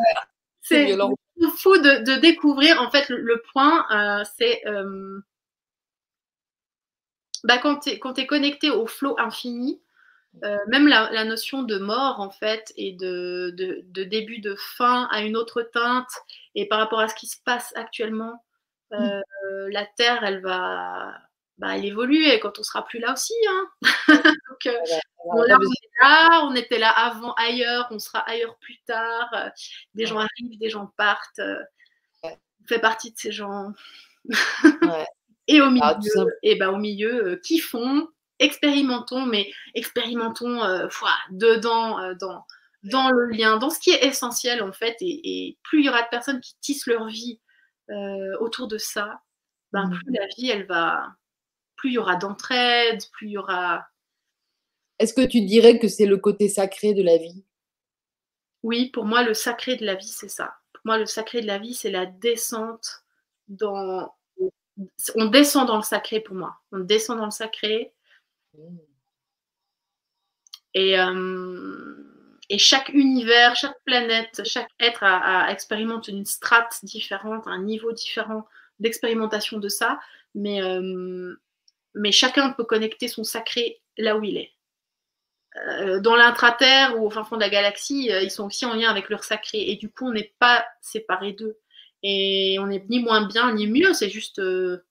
c'est 0.68 0.98
fou 1.57 1.77
de, 1.77 2.19
découvrir. 2.19 2.81
En 2.81 2.89
fait, 2.89 3.10
le, 3.10 3.41
point, 3.53 3.85
euh, 3.91 4.23
c'est 4.38 4.61
euh, 4.68 5.19
bah, 7.44 7.57
quand 7.57 7.80
tu 7.80 7.89
es, 7.91 8.26
connecté 8.27 8.69
au 8.69 8.88
flot 8.88 9.15
infini, 9.19 9.81
euh, 10.44 10.57
même 10.68 10.88
la, 10.88 11.23
notion 11.23 11.64
de 11.64 11.77
mort, 11.77 12.19
en 12.19 12.30
fait, 12.30 12.73
et 12.76 12.94
de, 12.94 13.53
début 14.03 14.39
de 14.39 14.56
fin 14.56 15.07
à 15.11 15.22
une 15.22 15.38
autre 15.38 15.61
teinte, 15.61 16.11
et 16.56 16.68
par 16.68 16.80
rapport 16.80 16.99
à 16.99 17.07
ce 17.07 17.15
qui 17.15 17.27
se 17.27 17.38
passe 17.44 17.73
actuellement, 17.76 18.44
mm. 18.91 19.22
la 19.69 19.85
Terre, 19.98 20.23
elle 20.23 20.41
va, 20.41 21.14
bah, 21.57 21.76
elle 21.76 21.85
évolue 21.85 22.26
et 22.26 22.39
quand 22.39 22.60
on 22.60 22.64
sera 22.64 22.85
plus 22.85 22.99
là 22.99 23.14
aussi. 23.14 23.34
Hein. 23.49 23.69
Donc, 24.65 24.73
euh, 24.73 24.97
on, 25.25 25.41
là, 25.43 26.41
on 26.43 26.55
était 26.55 26.79
là 26.79 26.89
avant 26.89 27.34
ailleurs, 27.34 27.88
on 27.91 27.99
sera 27.99 28.19
ailleurs 28.19 28.57
plus 28.57 28.79
tard. 28.85 29.29
Euh, 29.34 29.49
des 29.93 30.05
gens 30.05 30.17
arrivent, 30.17 30.59
des 30.59 30.69
gens 30.69 30.91
partent. 30.97 31.39
Euh, 31.39 31.59
on 32.23 32.67
fait 32.67 32.79
partie 32.79 33.11
de 33.11 33.17
ces 33.17 33.31
gens. 33.31 33.73
et 35.47 35.61
au 35.61 35.65
ah, 35.65 35.69
milieu, 35.69 36.34
et 36.43 36.55
bah, 36.55 36.71
au 36.71 36.77
milieu, 36.77 37.39
kiffons, 37.43 38.07
expérimentons, 38.39 39.25
mais 39.25 39.49
expérimentons 39.73 40.59
dedans, 41.29 42.13
dans, 42.15 42.45
dans 42.84 43.09
le 43.09 43.27
lien, 43.27 43.57
dans 43.57 43.69
ce 43.69 43.79
qui 43.79 43.91
est 43.91 44.05
essentiel 44.05 44.61
en 44.61 44.73
fait. 44.73 44.97
Et, 45.01 45.57
plus 45.63 45.79
il 45.79 45.85
y 45.85 45.89
aura 45.89 46.01
de 46.01 46.09
personnes 46.09 46.41
qui 46.41 46.55
tissent 46.59 46.88
leur 46.88 47.07
vie 47.07 47.39
autour 48.39 48.67
de 48.67 48.77
ça, 48.77 49.21
ben, 49.71 49.88
mmh. 49.88 49.99
plus 49.99 50.13
la 50.13 50.25
vie, 50.35 50.49
elle 50.49 50.65
va, 50.65 51.15
plus 51.77 51.91
il 51.91 51.93
y 51.93 51.97
aura 51.97 52.17
d'entraide, 52.17 53.01
plus 53.13 53.27
il 53.27 53.31
y 53.31 53.38
aura. 53.38 53.88
Est-ce 54.99 55.14
que 55.14 55.26
tu 55.26 55.41
dirais 55.41 55.80
que 55.80 55.88
c'est 55.88 56.06
le 56.06 56.18
côté 56.18 56.49
sacré 56.49 56.94
de 56.94 57.03
la 57.03 57.18
vie? 57.18 57.44
Oui, 58.64 58.90
pour 58.90 59.06
moi, 59.06 59.24
le 59.24 59.34
sacré 59.34 59.76
de 59.76 59.86
la 59.86 59.95
vie, 59.95 60.07
c'est 60.07 60.30
ça. 60.30 60.56
Pour 60.74 60.82
moi, 60.86 60.98
le 60.98 61.06
sacré 61.06 61.41
de 61.41 61.48
la 61.48 61.60
vie, 61.60 61.74
c'est 61.74 61.91
la 61.91 62.06
descente 62.06 63.03
dans. 63.48 64.11
On 65.15 65.26
descend 65.26 65.68
dans 65.68 65.78
le 65.78 65.84
sacré 65.84 66.19
pour 66.19 66.36
moi. 66.36 66.56
On 66.72 66.80
descend 66.80 67.18
dans 67.18 67.26
le 67.26 67.32
sacré. 67.32 67.94
Et, 70.74 70.99
euh, 70.99 71.95
et 72.49 72.57
chaque 72.57 72.90
univers, 72.90 73.56
chaque 73.56 73.80
planète, 73.86 74.41
chaque 74.45 74.69
être 74.80 75.03
a, 75.03 75.45
a 75.45 75.52
expérimente 75.52 76.07
une 76.07 76.26
strate 76.26 76.80
différente, 76.84 77.48
un 77.48 77.61
niveau 77.64 77.91
différent 77.91 78.45
d'expérimentation 78.80 79.57
de 79.57 79.69
ça. 79.69 79.99
Mais, 80.36 80.61
euh, 80.61 81.36
mais 81.95 82.11
chacun 82.11 82.52
peut 82.52 82.65
connecter 82.65 83.07
son 83.07 83.24
sacré 83.24 83.82
là 83.98 84.18
où 84.18 84.24
il 84.24 84.38
est. 84.38 84.56
Euh, 85.65 85.99
dans 85.99 86.15
l'intraterre 86.15 86.97
ou 86.97 87.05
au 87.05 87.09
fin 87.09 87.23
fond 87.23 87.35
de 87.35 87.41
la 87.41 87.49
galaxie, 87.49 88.11
euh, 88.11 88.21
ils 88.21 88.31
sont 88.31 88.45
aussi 88.45 88.65
en 88.65 88.73
lien 88.73 88.89
avec 88.89 89.09
leur 89.09 89.23
sacré. 89.23 89.69
Et 89.69 89.75
du 89.75 89.89
coup, 89.89 90.07
on 90.07 90.11
n'est 90.11 90.34
pas 90.39 90.65
séparés 90.81 91.34
d'eux. 91.34 91.57
Et 92.03 92.57
on 92.59 92.67
n'est 92.67 92.85
ni 92.89 92.99
moins 92.99 93.25
bien 93.25 93.53
ni 93.53 93.67
mieux. 93.67 93.93
C'est 93.93 94.09
juste. 94.09 94.39
Euh, 94.39 94.84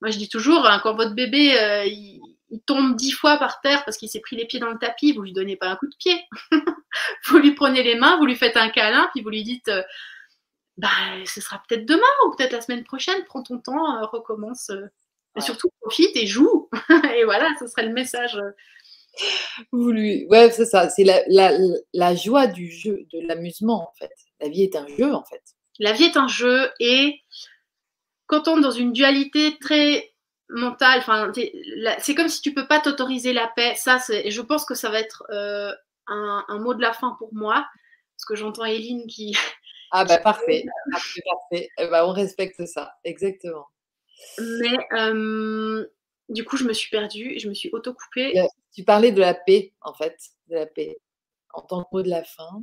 moi, 0.00 0.10
je 0.10 0.18
dis 0.18 0.28
toujours, 0.28 0.66
hein, 0.66 0.80
quand 0.82 0.94
votre 0.94 1.14
bébé 1.14 1.54
il, 1.86 2.20
tombe 2.66 2.94
dix 2.94 3.10
fois 3.10 3.36
par 3.38 3.60
terre 3.60 3.84
parce 3.84 3.96
qu'il 3.96 4.08
s'est 4.08 4.20
pris 4.20 4.36
les 4.36 4.46
pieds 4.46 4.60
dans 4.60 4.70
le 4.70 4.78
tapis, 4.78 5.12
vous 5.12 5.22
lui 5.22 5.32
donnez 5.32 5.56
pas 5.56 5.68
un 5.68 5.76
coup 5.76 5.88
de 5.88 5.96
pied. 5.96 6.20
vous 7.26 7.38
lui 7.38 7.52
prenez 7.52 7.82
les 7.82 7.96
mains, 7.96 8.16
vous 8.18 8.26
lui 8.26 8.36
faites 8.36 8.56
un 8.56 8.68
câlin, 8.68 9.08
puis 9.12 9.22
vous 9.22 9.30
lui 9.30 9.42
dites 9.42 9.70
bah, 10.76 10.88
ce 11.24 11.40
sera 11.40 11.60
peut-être 11.66 11.84
demain 11.84 12.02
ou 12.26 12.36
peut-être 12.36 12.52
la 12.52 12.60
semaine 12.60 12.84
prochaine. 12.84 13.24
Prends 13.24 13.42
ton 13.42 13.58
temps, 13.58 14.06
recommence. 14.08 14.70
Et 15.36 15.40
surtout, 15.40 15.68
profite 15.80 16.16
et 16.16 16.26
joue. 16.26 16.68
et 17.16 17.24
voilà, 17.24 17.48
ce 17.58 17.66
serait 17.66 17.86
le 17.86 17.92
message. 17.92 18.38
Voulu. 19.72 20.26
Ouais, 20.28 20.50
c'est 20.50 20.66
ça. 20.66 20.88
C'est 20.88 21.04
la, 21.04 21.22
la, 21.28 21.52
la, 21.92 22.14
joie 22.14 22.46
du 22.46 22.70
jeu, 22.70 23.06
de 23.12 23.26
l'amusement, 23.26 23.88
en 23.88 23.92
fait. 23.98 24.12
La 24.40 24.48
vie 24.48 24.62
est 24.62 24.76
un 24.76 24.86
jeu, 24.98 25.12
en 25.12 25.24
fait. 25.24 25.42
La 25.78 25.92
vie 25.92 26.04
est 26.04 26.16
un 26.16 26.28
jeu 26.28 26.70
et 26.80 27.20
quand 28.26 28.48
on 28.48 28.58
est 28.58 28.62
dans 28.62 28.70
une 28.70 28.92
dualité 28.92 29.58
très 29.60 30.12
mentale, 30.48 30.98
enfin, 30.98 31.32
c'est 31.98 32.14
comme 32.14 32.28
si 32.28 32.40
tu 32.40 32.54
peux 32.54 32.66
pas 32.66 32.80
t'autoriser 32.80 33.32
la 33.32 33.48
paix. 33.48 33.74
Ça, 33.76 33.98
c'est, 33.98 34.30
je 34.30 34.40
pense 34.40 34.64
que 34.64 34.74
ça 34.74 34.90
va 34.90 35.00
être 35.00 35.24
euh, 35.30 35.72
un, 36.06 36.44
un, 36.48 36.58
mot 36.58 36.74
de 36.74 36.82
la 36.82 36.92
fin 36.92 37.16
pour 37.18 37.34
moi, 37.34 37.66
parce 38.16 38.24
que 38.26 38.36
j'entends 38.36 38.64
Eline 38.64 39.06
qui. 39.06 39.36
Ah 39.96 40.04
bah 40.04 40.18
parfait, 40.18 40.64
parfait, 40.90 41.20
parfait. 41.24 41.68
Eh 41.78 41.86
ben, 41.86 42.04
on 42.04 42.12
respecte 42.12 42.66
ça, 42.66 42.94
exactement. 43.04 43.66
Mais 44.38 44.76
euh, 44.92 45.86
du 46.28 46.44
coup, 46.44 46.56
je 46.56 46.64
me 46.64 46.72
suis 46.72 46.90
perdue, 46.90 47.38
je 47.38 47.48
me 47.48 47.54
suis 47.54 47.70
auto-coupée. 47.72 48.34
Tu 48.72 48.84
parlais 48.84 49.12
de 49.12 49.20
la 49.20 49.34
paix, 49.34 49.72
en 49.80 49.94
fait, 49.94 50.16
de 50.48 50.56
la 50.56 50.66
paix, 50.66 50.98
en 51.52 51.62
tant 51.62 51.84
que 51.84 51.88
mot 51.92 52.02
de 52.02 52.10
la 52.10 52.24
fin. 52.24 52.62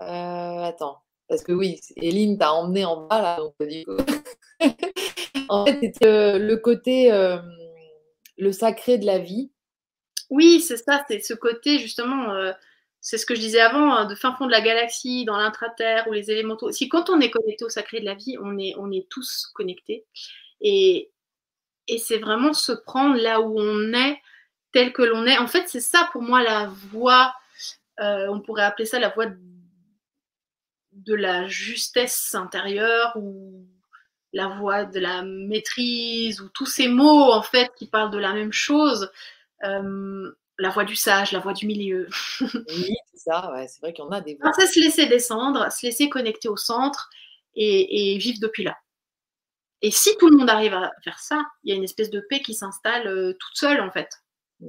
Euh, 0.00 0.62
attends, 0.64 1.02
parce 1.28 1.42
que 1.42 1.52
oui, 1.52 1.80
Eline 1.96 2.38
t'a 2.38 2.52
emmené 2.52 2.84
en 2.84 3.06
bas, 3.06 3.22
là, 3.22 3.36
donc 3.36 3.54
du 3.60 3.84
coup. 3.84 3.96
en 5.48 5.66
fait, 5.66 5.78
c'était 5.80 6.38
le 6.38 6.56
côté, 6.56 7.12
euh, 7.12 7.38
le 8.38 8.52
sacré 8.52 8.98
de 8.98 9.06
la 9.06 9.18
vie. 9.18 9.50
Oui, 10.30 10.60
c'est 10.60 10.76
ça, 10.76 11.04
c'est 11.08 11.20
ce 11.20 11.34
côté, 11.34 11.78
justement 11.78 12.52
c'est 13.00 13.18
ce 13.18 13.26
que 13.26 13.34
je 13.34 13.40
disais 13.40 13.60
avant, 13.60 13.94
hein, 13.94 14.04
de 14.04 14.14
fin 14.14 14.34
fond 14.34 14.46
de 14.46 14.50
la 14.50 14.60
galaxie, 14.60 15.24
dans 15.24 15.38
l'intraterre 15.38 16.06
ou 16.08 16.12
les 16.12 16.30
élémentaux. 16.30 16.70
Si 16.70 16.88
quand 16.88 17.08
on 17.08 17.20
est 17.20 17.30
connecté 17.30 17.64
au 17.64 17.68
sacré 17.68 18.00
de 18.00 18.04
la 18.04 18.14
vie, 18.14 18.36
on 18.42 18.58
est, 18.58 18.74
on 18.76 18.90
est 18.92 19.08
tous 19.08 19.50
connectés. 19.54 20.04
Et, 20.60 21.10
et 21.90 21.98
c'est 21.98 22.18
vraiment 22.18 22.52
se 22.52 22.72
prendre 22.72 23.16
là 23.16 23.40
où 23.40 23.58
on 23.58 23.92
est, 23.92 24.20
tel 24.72 24.92
que 24.92 25.02
l'on 25.02 25.26
est. 25.26 25.38
En 25.38 25.48
fait, 25.48 25.68
c'est 25.68 25.80
ça 25.80 26.08
pour 26.12 26.22
moi 26.22 26.42
la 26.42 26.66
voie, 26.66 27.34
euh, 27.98 28.28
on 28.28 28.40
pourrait 28.40 28.62
appeler 28.62 28.86
ça 28.86 29.00
la 29.00 29.08
voie 29.08 29.26
de 30.92 31.14
la 31.14 31.48
justesse 31.48 32.34
intérieure 32.34 33.12
ou 33.16 33.66
la 34.32 34.46
voie 34.46 34.84
de 34.84 35.00
la 35.00 35.22
maîtrise 35.22 36.40
ou 36.40 36.48
tous 36.50 36.66
ces 36.66 36.86
mots 36.86 37.32
en 37.32 37.42
fait 37.42 37.72
qui 37.76 37.86
parlent 37.86 38.12
de 38.12 38.18
la 38.18 38.32
même 38.32 38.52
chose. 38.52 39.10
Euh, 39.64 40.30
la 40.58 40.68
voie 40.68 40.84
du 40.84 40.94
sage, 40.94 41.32
la 41.32 41.40
voie 41.40 41.54
du 41.54 41.66
milieu. 41.66 42.06
oui, 42.40 42.94
c'est 43.12 43.18
ça, 43.30 43.50
ouais, 43.52 43.66
c'est 43.66 43.80
vrai 43.80 43.92
qu'il 43.92 44.04
y 44.04 44.06
en 44.06 44.12
a 44.12 44.20
des 44.20 44.36
voies. 44.36 44.52
c'est 44.52 44.66
se 44.66 44.78
laisser 44.78 45.06
descendre, 45.06 45.72
se 45.72 45.86
laisser 45.86 46.08
connecter 46.08 46.48
au 46.48 46.56
centre 46.56 47.10
et, 47.56 48.16
vivre 48.18 48.38
depuis 48.40 48.62
là. 48.62 48.76
Et 49.82 49.90
si 49.90 50.16
tout 50.18 50.28
le 50.28 50.36
monde 50.36 50.50
arrive 50.50 50.74
à 50.74 50.92
faire 51.02 51.18
ça, 51.18 51.42
il 51.64 51.70
y 51.70 51.72
a 51.72 51.76
une 51.76 51.84
espèce 51.84 52.10
de 52.10 52.20
paix 52.28 52.40
qui 52.40 52.54
s'installe 52.54 53.06
euh, 53.06 53.32
toute 53.38 53.56
seule 53.56 53.80
en 53.80 53.90
fait. 53.90 54.10
Mmh. 54.60 54.66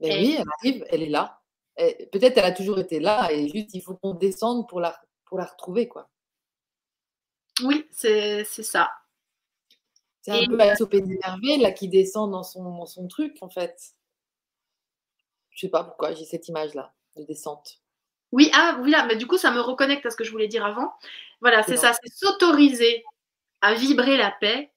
Oui, 0.00 0.36
elle 0.38 0.44
arrive, 0.60 0.86
elle 0.90 1.02
est 1.02 1.08
là. 1.08 1.40
Peut-être 1.76 2.38
elle 2.38 2.44
a 2.44 2.52
toujours 2.52 2.78
été 2.78 3.00
là 3.00 3.30
et 3.32 3.48
juste 3.48 3.74
il 3.74 3.80
faut 3.80 3.96
qu'on 3.96 4.14
descende 4.14 4.68
pour 4.68 4.80
la, 4.80 4.96
pour 5.24 5.38
la 5.38 5.44
retrouver 5.44 5.88
quoi. 5.88 6.08
Oui, 7.62 7.88
c'est 7.90 8.44
ça. 8.44 8.90
C'est 10.22 10.30
un 10.30 10.46
peu 10.46 10.56
la 10.56 10.76
sopée 10.76 11.00
d'énervé 11.00 11.58
là 11.58 11.72
qui 11.72 11.88
descend 11.88 12.30
dans 12.30 12.42
son, 12.42 12.62
dans 12.62 12.86
son 12.86 13.08
truc 13.08 13.36
en 13.40 13.48
fait. 13.48 13.76
Je 15.50 15.60
sais 15.60 15.68
pas 15.68 15.84
pourquoi 15.84 16.14
j'ai 16.14 16.24
cette 16.24 16.48
image 16.48 16.74
là 16.74 16.94
de 17.16 17.24
descente. 17.24 17.80
Oui, 18.32 18.50
ah 18.54 18.78
oui 18.82 18.90
là, 18.90 19.06
mais 19.06 19.16
du 19.16 19.26
coup 19.26 19.38
ça 19.38 19.50
me 19.50 19.60
reconnecte 19.60 20.06
à 20.06 20.10
ce 20.10 20.16
que 20.16 20.24
je 20.24 20.30
voulais 20.30 20.48
dire 20.48 20.64
avant. 20.64 20.92
Voilà, 21.40 21.62
c'est 21.62 21.76
ça, 21.76 21.92
c'est 21.92 22.12
s'autoriser 22.12 23.04
à 23.64 23.72
vibrer 23.72 24.18
la 24.18 24.30
paix. 24.30 24.70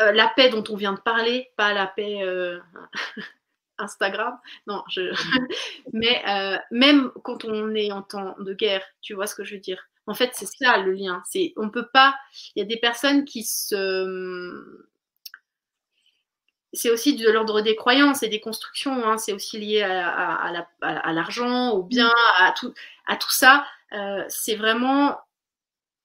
Euh, 0.00 0.10
la 0.12 0.28
paix 0.28 0.50
dont 0.50 0.64
on 0.68 0.76
vient 0.76 0.92
de 0.92 1.00
parler, 1.00 1.50
pas 1.56 1.72
la 1.72 1.86
paix 1.86 2.22
euh, 2.22 2.58
Instagram. 3.78 4.36
Non, 4.66 4.82
je... 4.90 5.12
mais 5.92 6.20
euh, 6.28 6.58
même 6.72 7.12
quand 7.22 7.44
on 7.44 7.74
est 7.76 7.92
en 7.92 8.02
temps 8.02 8.34
de 8.40 8.52
guerre, 8.54 8.84
tu 9.00 9.14
vois 9.14 9.28
ce 9.28 9.36
que 9.36 9.44
je 9.44 9.54
veux 9.54 9.60
dire. 9.60 9.84
En 10.08 10.14
fait, 10.14 10.30
c'est 10.34 10.46
ça 10.46 10.78
le 10.78 10.90
lien. 10.92 11.22
C'est 11.26 11.52
on 11.56 11.70
peut 11.70 11.86
pas. 11.92 12.16
Il 12.56 12.58
y 12.58 12.62
a 12.62 12.66
des 12.66 12.78
personnes 12.78 13.24
qui 13.24 13.44
se. 13.44 14.84
C'est 16.72 16.90
aussi 16.90 17.14
de 17.14 17.30
l'ordre 17.30 17.60
des 17.60 17.76
croyances 17.76 18.24
et 18.24 18.28
des 18.28 18.40
constructions. 18.40 19.04
Hein. 19.06 19.18
C'est 19.18 19.32
aussi 19.32 19.58
lié 19.58 19.82
à, 19.82 21.12
l'argent, 21.12 21.70
au 21.70 21.82
bien, 21.82 22.12
à 22.38 22.52
tout, 22.52 22.74
à 23.06 23.16
tout 23.16 23.30
ça. 23.30 23.66
C'est 24.28 24.54
vraiment 24.54 25.18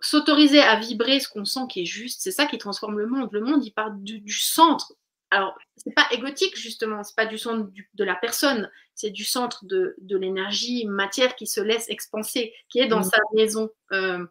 s'autoriser 0.05 0.61
à 0.61 0.79
vibrer 0.79 1.19
ce 1.19 1.27
qu'on 1.27 1.45
sent 1.45 1.67
qui 1.69 1.81
est 1.81 1.85
juste. 1.85 2.21
C'est 2.21 2.31
ça 2.31 2.45
qui 2.45 2.57
transforme 2.57 2.99
le 2.99 3.07
monde. 3.07 3.29
Le 3.31 3.41
monde, 3.41 3.65
il 3.65 3.71
part 3.71 3.91
du 3.91 4.31
centre 4.31 4.93
alors, 5.31 5.57
c'est 5.75 5.93
pas 5.93 6.07
égotique 6.11 6.55
justement, 6.55 7.03
c'est 7.03 7.15
pas 7.15 7.25
du 7.25 7.37
centre 7.37 7.69
de 7.93 8.03
la 8.03 8.15
personne, 8.15 8.71
c'est 8.93 9.09
du 9.09 9.25
centre 9.25 9.65
de, 9.65 9.95
l'énergie 10.01 10.85
matière 10.85 11.35
qui 11.35 11.47
se 11.47 11.59
laisse 11.59 11.89
expanser, 11.89 12.53
qui 12.69 12.79
est 12.79 12.87
dans 12.87 13.03
sa 13.03 13.17
maison, 13.33 13.69
euh, 13.91 14.25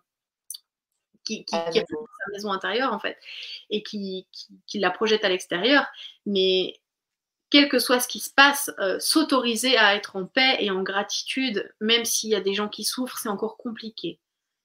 qui, 1.25 1.45
qui, 1.45 1.55
est 1.55 1.91
dans 1.91 2.07
sa 2.07 2.33
maison 2.33 2.53
intérieure 2.53 2.93
en 2.93 2.99
fait, 2.99 3.19
et 3.71 3.83
qui, 3.83 4.27
la 4.75 4.91
projette 4.91 5.25
à 5.25 5.29
l'extérieur. 5.29 5.85
Mais 6.27 6.81
quel 7.51 7.69
que 7.69 7.79
soit 7.79 8.01
ce 8.01 8.09
qui 8.09 8.21
se 8.21 8.33
passe, 8.33 8.71
euh, 8.79 8.99
s'autoriser 8.99 9.77
à 9.77 9.97
être 9.97 10.17
en 10.17 10.25
paix 10.25 10.57
et 10.61 10.71
en 10.71 10.83
gratitude, 10.83 11.71
même 11.81 12.05
s'il 12.05 12.31
y 12.31 12.35
a 12.35 12.41
des 12.41 12.55
gens 12.55 12.69
qui 12.69 12.85
souffrent, 12.85 13.19
c'est 13.19 13.29
encore 13.29 13.57
compliqué. 13.57 14.21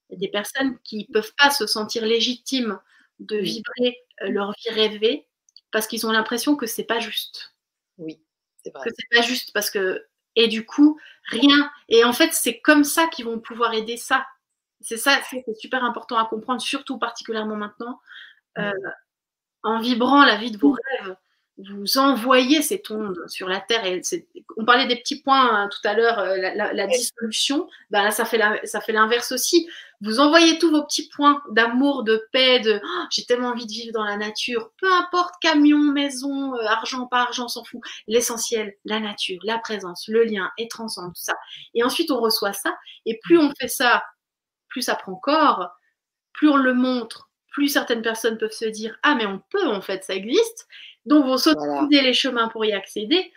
Il 0.10 0.14
y 0.14 0.16
a 0.16 0.20
des 0.20 0.32
personnes 0.32 0.78
qui 0.84 1.06
ne 1.08 1.14
peuvent 1.14 1.34
pas 1.38 1.52
se 1.52 1.68
sentir 1.68 2.06
légitimes 2.06 2.80
de 3.20 3.38
vibrer 3.38 3.98
euh, 4.22 4.30
leur 4.30 4.52
vie 4.54 4.70
rêvée 4.72 5.28
parce 5.72 5.88
qu'ils 5.88 6.06
ont 6.08 6.12
l'impression 6.12 6.56
que 6.56 6.66
c'est 6.66 6.84
pas 6.84 7.00
juste. 7.00 7.54
Oui, 7.98 8.20
c'est 8.64 8.74
vrai. 8.74 8.90
Que 8.90 8.96
c'est 8.98 9.18
pas 9.18 9.22
juste 9.26 9.52
parce 9.54 9.70
que 9.70 10.06
et 10.36 10.48
du 10.48 10.66
coup 10.66 11.00
rien. 11.26 11.72
Et 11.90 12.04
en 12.04 12.14
fait, 12.14 12.34
c'est 12.34 12.60
comme 12.60 12.84
ça 12.84 13.08
qu'ils 13.08 13.26
vont 13.26 13.40
pouvoir 13.40 13.74
aider 13.74 13.98
ça. 13.98 14.26
C'est 14.82 14.98
ça, 14.98 15.20
c'est 15.30 15.44
super 15.58 15.84
important 15.84 16.18
à 16.18 16.26
comprendre, 16.26 16.62
surtout 16.62 16.98
particulièrement 16.98 17.58
maintenant. 17.58 18.00
Euh, 18.58 18.72
en 19.64 19.80
vibrant 19.80 20.24
la 20.26 20.38
vie 20.38 20.52
de 20.52 20.58
vos 20.58 20.72
rêves, 20.72 21.16
vous 21.68 21.98
envoyez 21.98 22.62
cette 22.62 22.90
onde 22.90 23.18
sur 23.28 23.50
la 23.50 23.60
Terre. 23.60 23.86
Et 23.86 24.02
on 24.58 24.66
parlait 24.66 24.88
des 24.88 24.96
petits 24.96 25.22
points 25.22 25.64
hein, 25.64 25.70
tout 25.70 25.86
à 25.88 25.94
l'heure, 25.94 26.20
euh, 26.20 26.38
la, 26.38 26.88
dissolution. 26.88 27.68
Ben 27.90 28.04
là, 28.04 28.12
ça 28.12 28.26
fait 28.26 28.38
l'inverse 28.94 29.32
aussi. 29.32 29.68
Vous 30.02 30.22
envoyez 30.22 30.58
tous 30.60 30.72
vos 30.72 30.84
petits 30.84 31.10
points 31.10 31.44
d'amour, 31.52 32.04
de 32.04 32.26
paix, 32.32 32.62
de 32.62 32.80
oh, 32.82 33.04
j'ai 33.12 33.26
tellement 33.26 33.50
envie 33.50 33.66
de 33.66 33.72
vivre 33.72 33.94
dans 33.94 34.06
la 34.06 34.16
nature. 34.16 34.72
Peu 34.80 34.92
importe 34.94 35.34
camion, 35.42 35.80
maison, 35.80 36.56
euh, 36.56 36.66
argent, 36.66 37.06
pas 37.08 37.24
argent, 37.24 37.50
s'en 37.50 37.66
fout. 37.66 37.82
L'essentiel, 38.08 38.76
la 38.86 39.02
nature, 39.02 39.40
la 39.44 39.58
présence, 39.58 40.08
le 40.08 40.24
lien, 40.24 40.50
être 40.58 40.80
ensemble, 40.80 41.10
tout 41.10 41.24
ça. 41.24 41.36
Et 41.74 41.84
ensuite, 41.84 42.12
on 42.12 42.22
reçoit 42.22 42.54
ça. 42.54 42.78
Et 43.06 43.20
plus 43.22 43.38
on 43.38 43.52
fait 43.60 43.68
ça, 43.68 44.04
plus 44.70 44.84
ça 44.84 44.96
prend 44.96 45.16
corps, 45.16 45.70
plus 46.32 46.48
on 46.48 46.56
le 46.56 46.74
montre, 46.74 47.30
plus 47.52 47.68
certaines 47.68 48.02
personnes 48.02 48.38
peuvent 48.38 48.52
se 48.52 48.66
dire 48.66 48.98
ah 49.04 49.16
mais 49.16 49.26
on 49.26 49.42
peut 49.50 49.68
en 49.68 49.82
fait, 49.82 50.06
ça 50.06 50.16
existe. 50.16 50.68
Donc, 51.10 51.26
vous 51.26 51.38
s'autoriser 51.38 52.02
les 52.02 52.14
chemins 52.14 52.48
pour 52.48 52.64
y 52.66 52.72
accéder. 52.72 53.34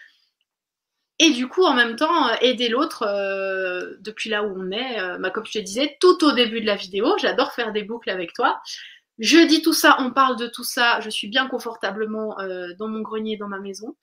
Et 1.18 1.30
du 1.30 1.48
coup, 1.48 1.64
en 1.64 1.72
même 1.72 1.96
temps, 1.96 2.28
euh, 2.28 2.34
aider 2.40 2.68
l'autre 2.68 3.04
euh, 3.04 3.96
depuis 4.00 4.28
là 4.28 4.42
où 4.42 4.52
on 4.54 4.70
est. 4.72 5.00
Euh, 5.00 5.18
bah, 5.18 5.30
comme 5.30 5.46
je 5.46 5.52
te 5.52 5.58
disais, 5.58 5.96
tout 6.00 6.22
au 6.24 6.32
début 6.32 6.60
de 6.60 6.66
la 6.66 6.76
vidéo, 6.76 7.16
j'adore 7.18 7.52
faire 7.52 7.72
des 7.72 7.82
boucles 7.82 8.10
avec 8.10 8.34
toi. 8.34 8.60
Je 9.18 9.38
dis 9.46 9.62
tout 9.62 9.72
ça, 9.72 9.96
on 10.00 10.10
parle 10.10 10.36
de 10.36 10.48
tout 10.48 10.64
ça. 10.64 11.00
Je 11.00 11.08
suis 11.08 11.28
bien 11.28 11.46
confortablement 11.46 12.36
dans 12.78 12.88
mon 12.88 13.00
grenier, 13.02 13.36
dans 13.36 13.46
ma 13.46 13.60
maison. 13.60 13.94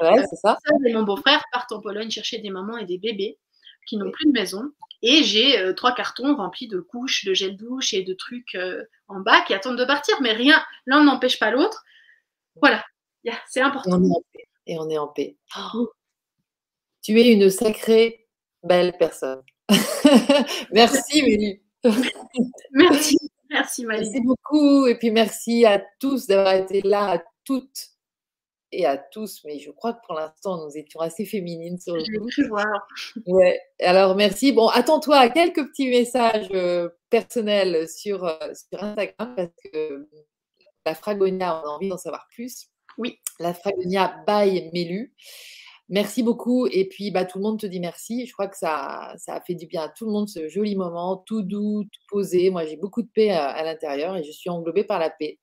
Ouais, 0.00 0.24
c'est 0.28 0.36
ça. 0.36 0.58
Et 0.84 0.92
mon 0.92 1.02
beau-frère 1.02 1.42
part 1.52 1.66
en 1.70 1.80
Pologne 1.80 2.10
chercher 2.10 2.38
des 2.38 2.50
mamans 2.50 2.76
et 2.76 2.86
des 2.86 2.98
bébés 2.98 3.38
qui 3.86 3.96
n'ont 3.96 4.10
plus 4.10 4.26
de 4.26 4.32
maison. 4.32 4.72
Et 5.02 5.22
j'ai 5.22 5.72
trois 5.76 5.94
cartons 5.94 6.34
remplis 6.34 6.66
de 6.66 6.80
couches, 6.80 7.24
de 7.24 7.34
gel 7.34 7.56
douche 7.56 7.92
et 7.92 8.02
de 8.02 8.14
trucs 8.14 8.56
en 9.06 9.20
bas 9.20 9.42
qui 9.42 9.54
attendent 9.54 9.78
de 9.78 9.84
partir. 9.84 10.16
Mais 10.22 10.32
rien, 10.32 10.60
l'un 10.86 11.04
n'empêche 11.04 11.38
pas 11.38 11.50
l'autre. 11.50 11.84
Voilà, 12.60 12.84
c'est 13.48 13.60
important. 13.60 14.00
Et 14.66 14.78
on 14.78 14.88
est 14.88 14.98
en 14.98 15.08
paix. 15.08 15.36
Oh. 15.74 15.88
Tu 17.02 17.20
es 17.20 17.32
une 17.32 17.50
sacrée 17.50 18.28
belle 18.62 18.96
personne. 18.98 19.42
merci, 20.72 21.22
Mélie. 21.22 21.62
merci, 22.72 23.16
merci, 23.50 23.84
Malie. 23.84 24.08
Merci 24.08 24.20
beaucoup. 24.20 24.86
Et 24.86 24.96
puis 24.96 25.10
merci 25.10 25.64
à 25.64 25.82
tous 25.98 26.26
d'avoir 26.26 26.54
été 26.54 26.80
là, 26.82 27.12
à 27.12 27.22
toutes 27.44 27.88
et 28.70 28.86
à 28.86 28.96
tous. 28.96 29.42
Mais 29.44 29.58
je 29.58 29.70
crois 29.70 29.94
que 29.94 30.00
pour 30.06 30.14
l'instant, 30.14 30.64
nous 30.64 30.76
étions 30.76 31.00
assez 31.00 31.24
féminines 31.24 31.78
sur 31.78 31.96
le 31.96 32.04
coup. 32.18 32.28
Ouais. 33.26 33.60
Alors, 33.80 34.14
merci. 34.14 34.52
Bon, 34.52 34.68
attends-toi 34.68 35.16
à 35.16 35.28
quelques 35.28 35.66
petits 35.68 35.88
messages 35.88 36.48
euh, 36.52 36.88
personnels 37.10 37.88
sur, 37.88 38.24
euh, 38.24 38.36
sur 38.54 38.82
Instagram 38.82 39.34
parce 39.36 39.50
que 39.64 40.08
la 40.84 40.94
Fragonia, 40.94 41.62
on 41.62 41.68
a 41.68 41.70
envie 41.70 41.88
d'en 41.88 41.98
savoir 41.98 42.26
plus. 42.34 42.68
Oui. 42.98 43.18
La 43.38 43.54
Fragonia 43.54 44.22
by 44.26 44.70
Mélu. 44.72 45.14
Merci 45.88 46.22
beaucoup. 46.22 46.66
Et 46.66 46.88
puis, 46.88 47.10
bah, 47.10 47.24
tout 47.24 47.38
le 47.38 47.42
monde 47.42 47.60
te 47.60 47.66
dit 47.66 47.80
merci. 47.80 48.26
Je 48.26 48.32
crois 48.32 48.48
que 48.48 48.56
ça, 48.56 49.12
ça 49.18 49.34
a 49.34 49.40
fait 49.40 49.54
du 49.54 49.66
bien 49.66 49.82
à 49.82 49.88
tout 49.88 50.06
le 50.06 50.12
monde, 50.12 50.28
ce 50.28 50.48
joli 50.48 50.74
moment, 50.74 51.18
tout 51.26 51.42
doux, 51.42 51.84
tout 51.84 52.00
posé. 52.08 52.50
Moi, 52.50 52.64
j'ai 52.64 52.76
beaucoup 52.76 53.02
de 53.02 53.10
paix 53.12 53.30
à, 53.30 53.62
l'intérieur 53.62 54.16
et 54.16 54.24
je 54.24 54.32
suis 54.32 54.50
englobée 54.50 54.84
par 54.84 54.98
la 54.98 55.10
paix. 55.10 55.38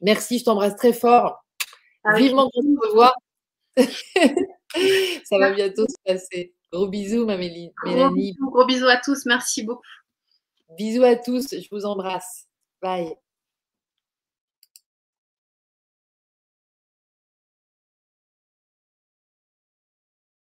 Merci, 0.00 0.38
je 0.38 0.44
t'embrasse 0.44 0.76
très 0.76 0.92
fort. 0.92 1.44
Vivement 2.16 2.50
qu'on 2.50 2.62
se 2.62 2.88
revoit. 2.88 3.14
ça 5.24 5.38
va 5.38 5.52
bientôt 5.52 5.86
se 5.86 5.94
passer. 6.04 6.52
Gros 6.72 6.88
bisous, 6.88 7.24
ma 7.24 7.36
Mélanie. 7.36 7.70
Gros 8.40 8.50
gros 8.50 8.66
bisous 8.66 8.88
à 8.88 8.96
tous. 8.96 9.24
Merci 9.26 9.62
beaucoup. 9.62 9.82
Bisous 10.76 11.04
à 11.04 11.16
tous. 11.16 11.48
Je 11.52 11.68
vous 11.70 11.84
embrasse. 11.84 12.48
Bye. 12.80 13.14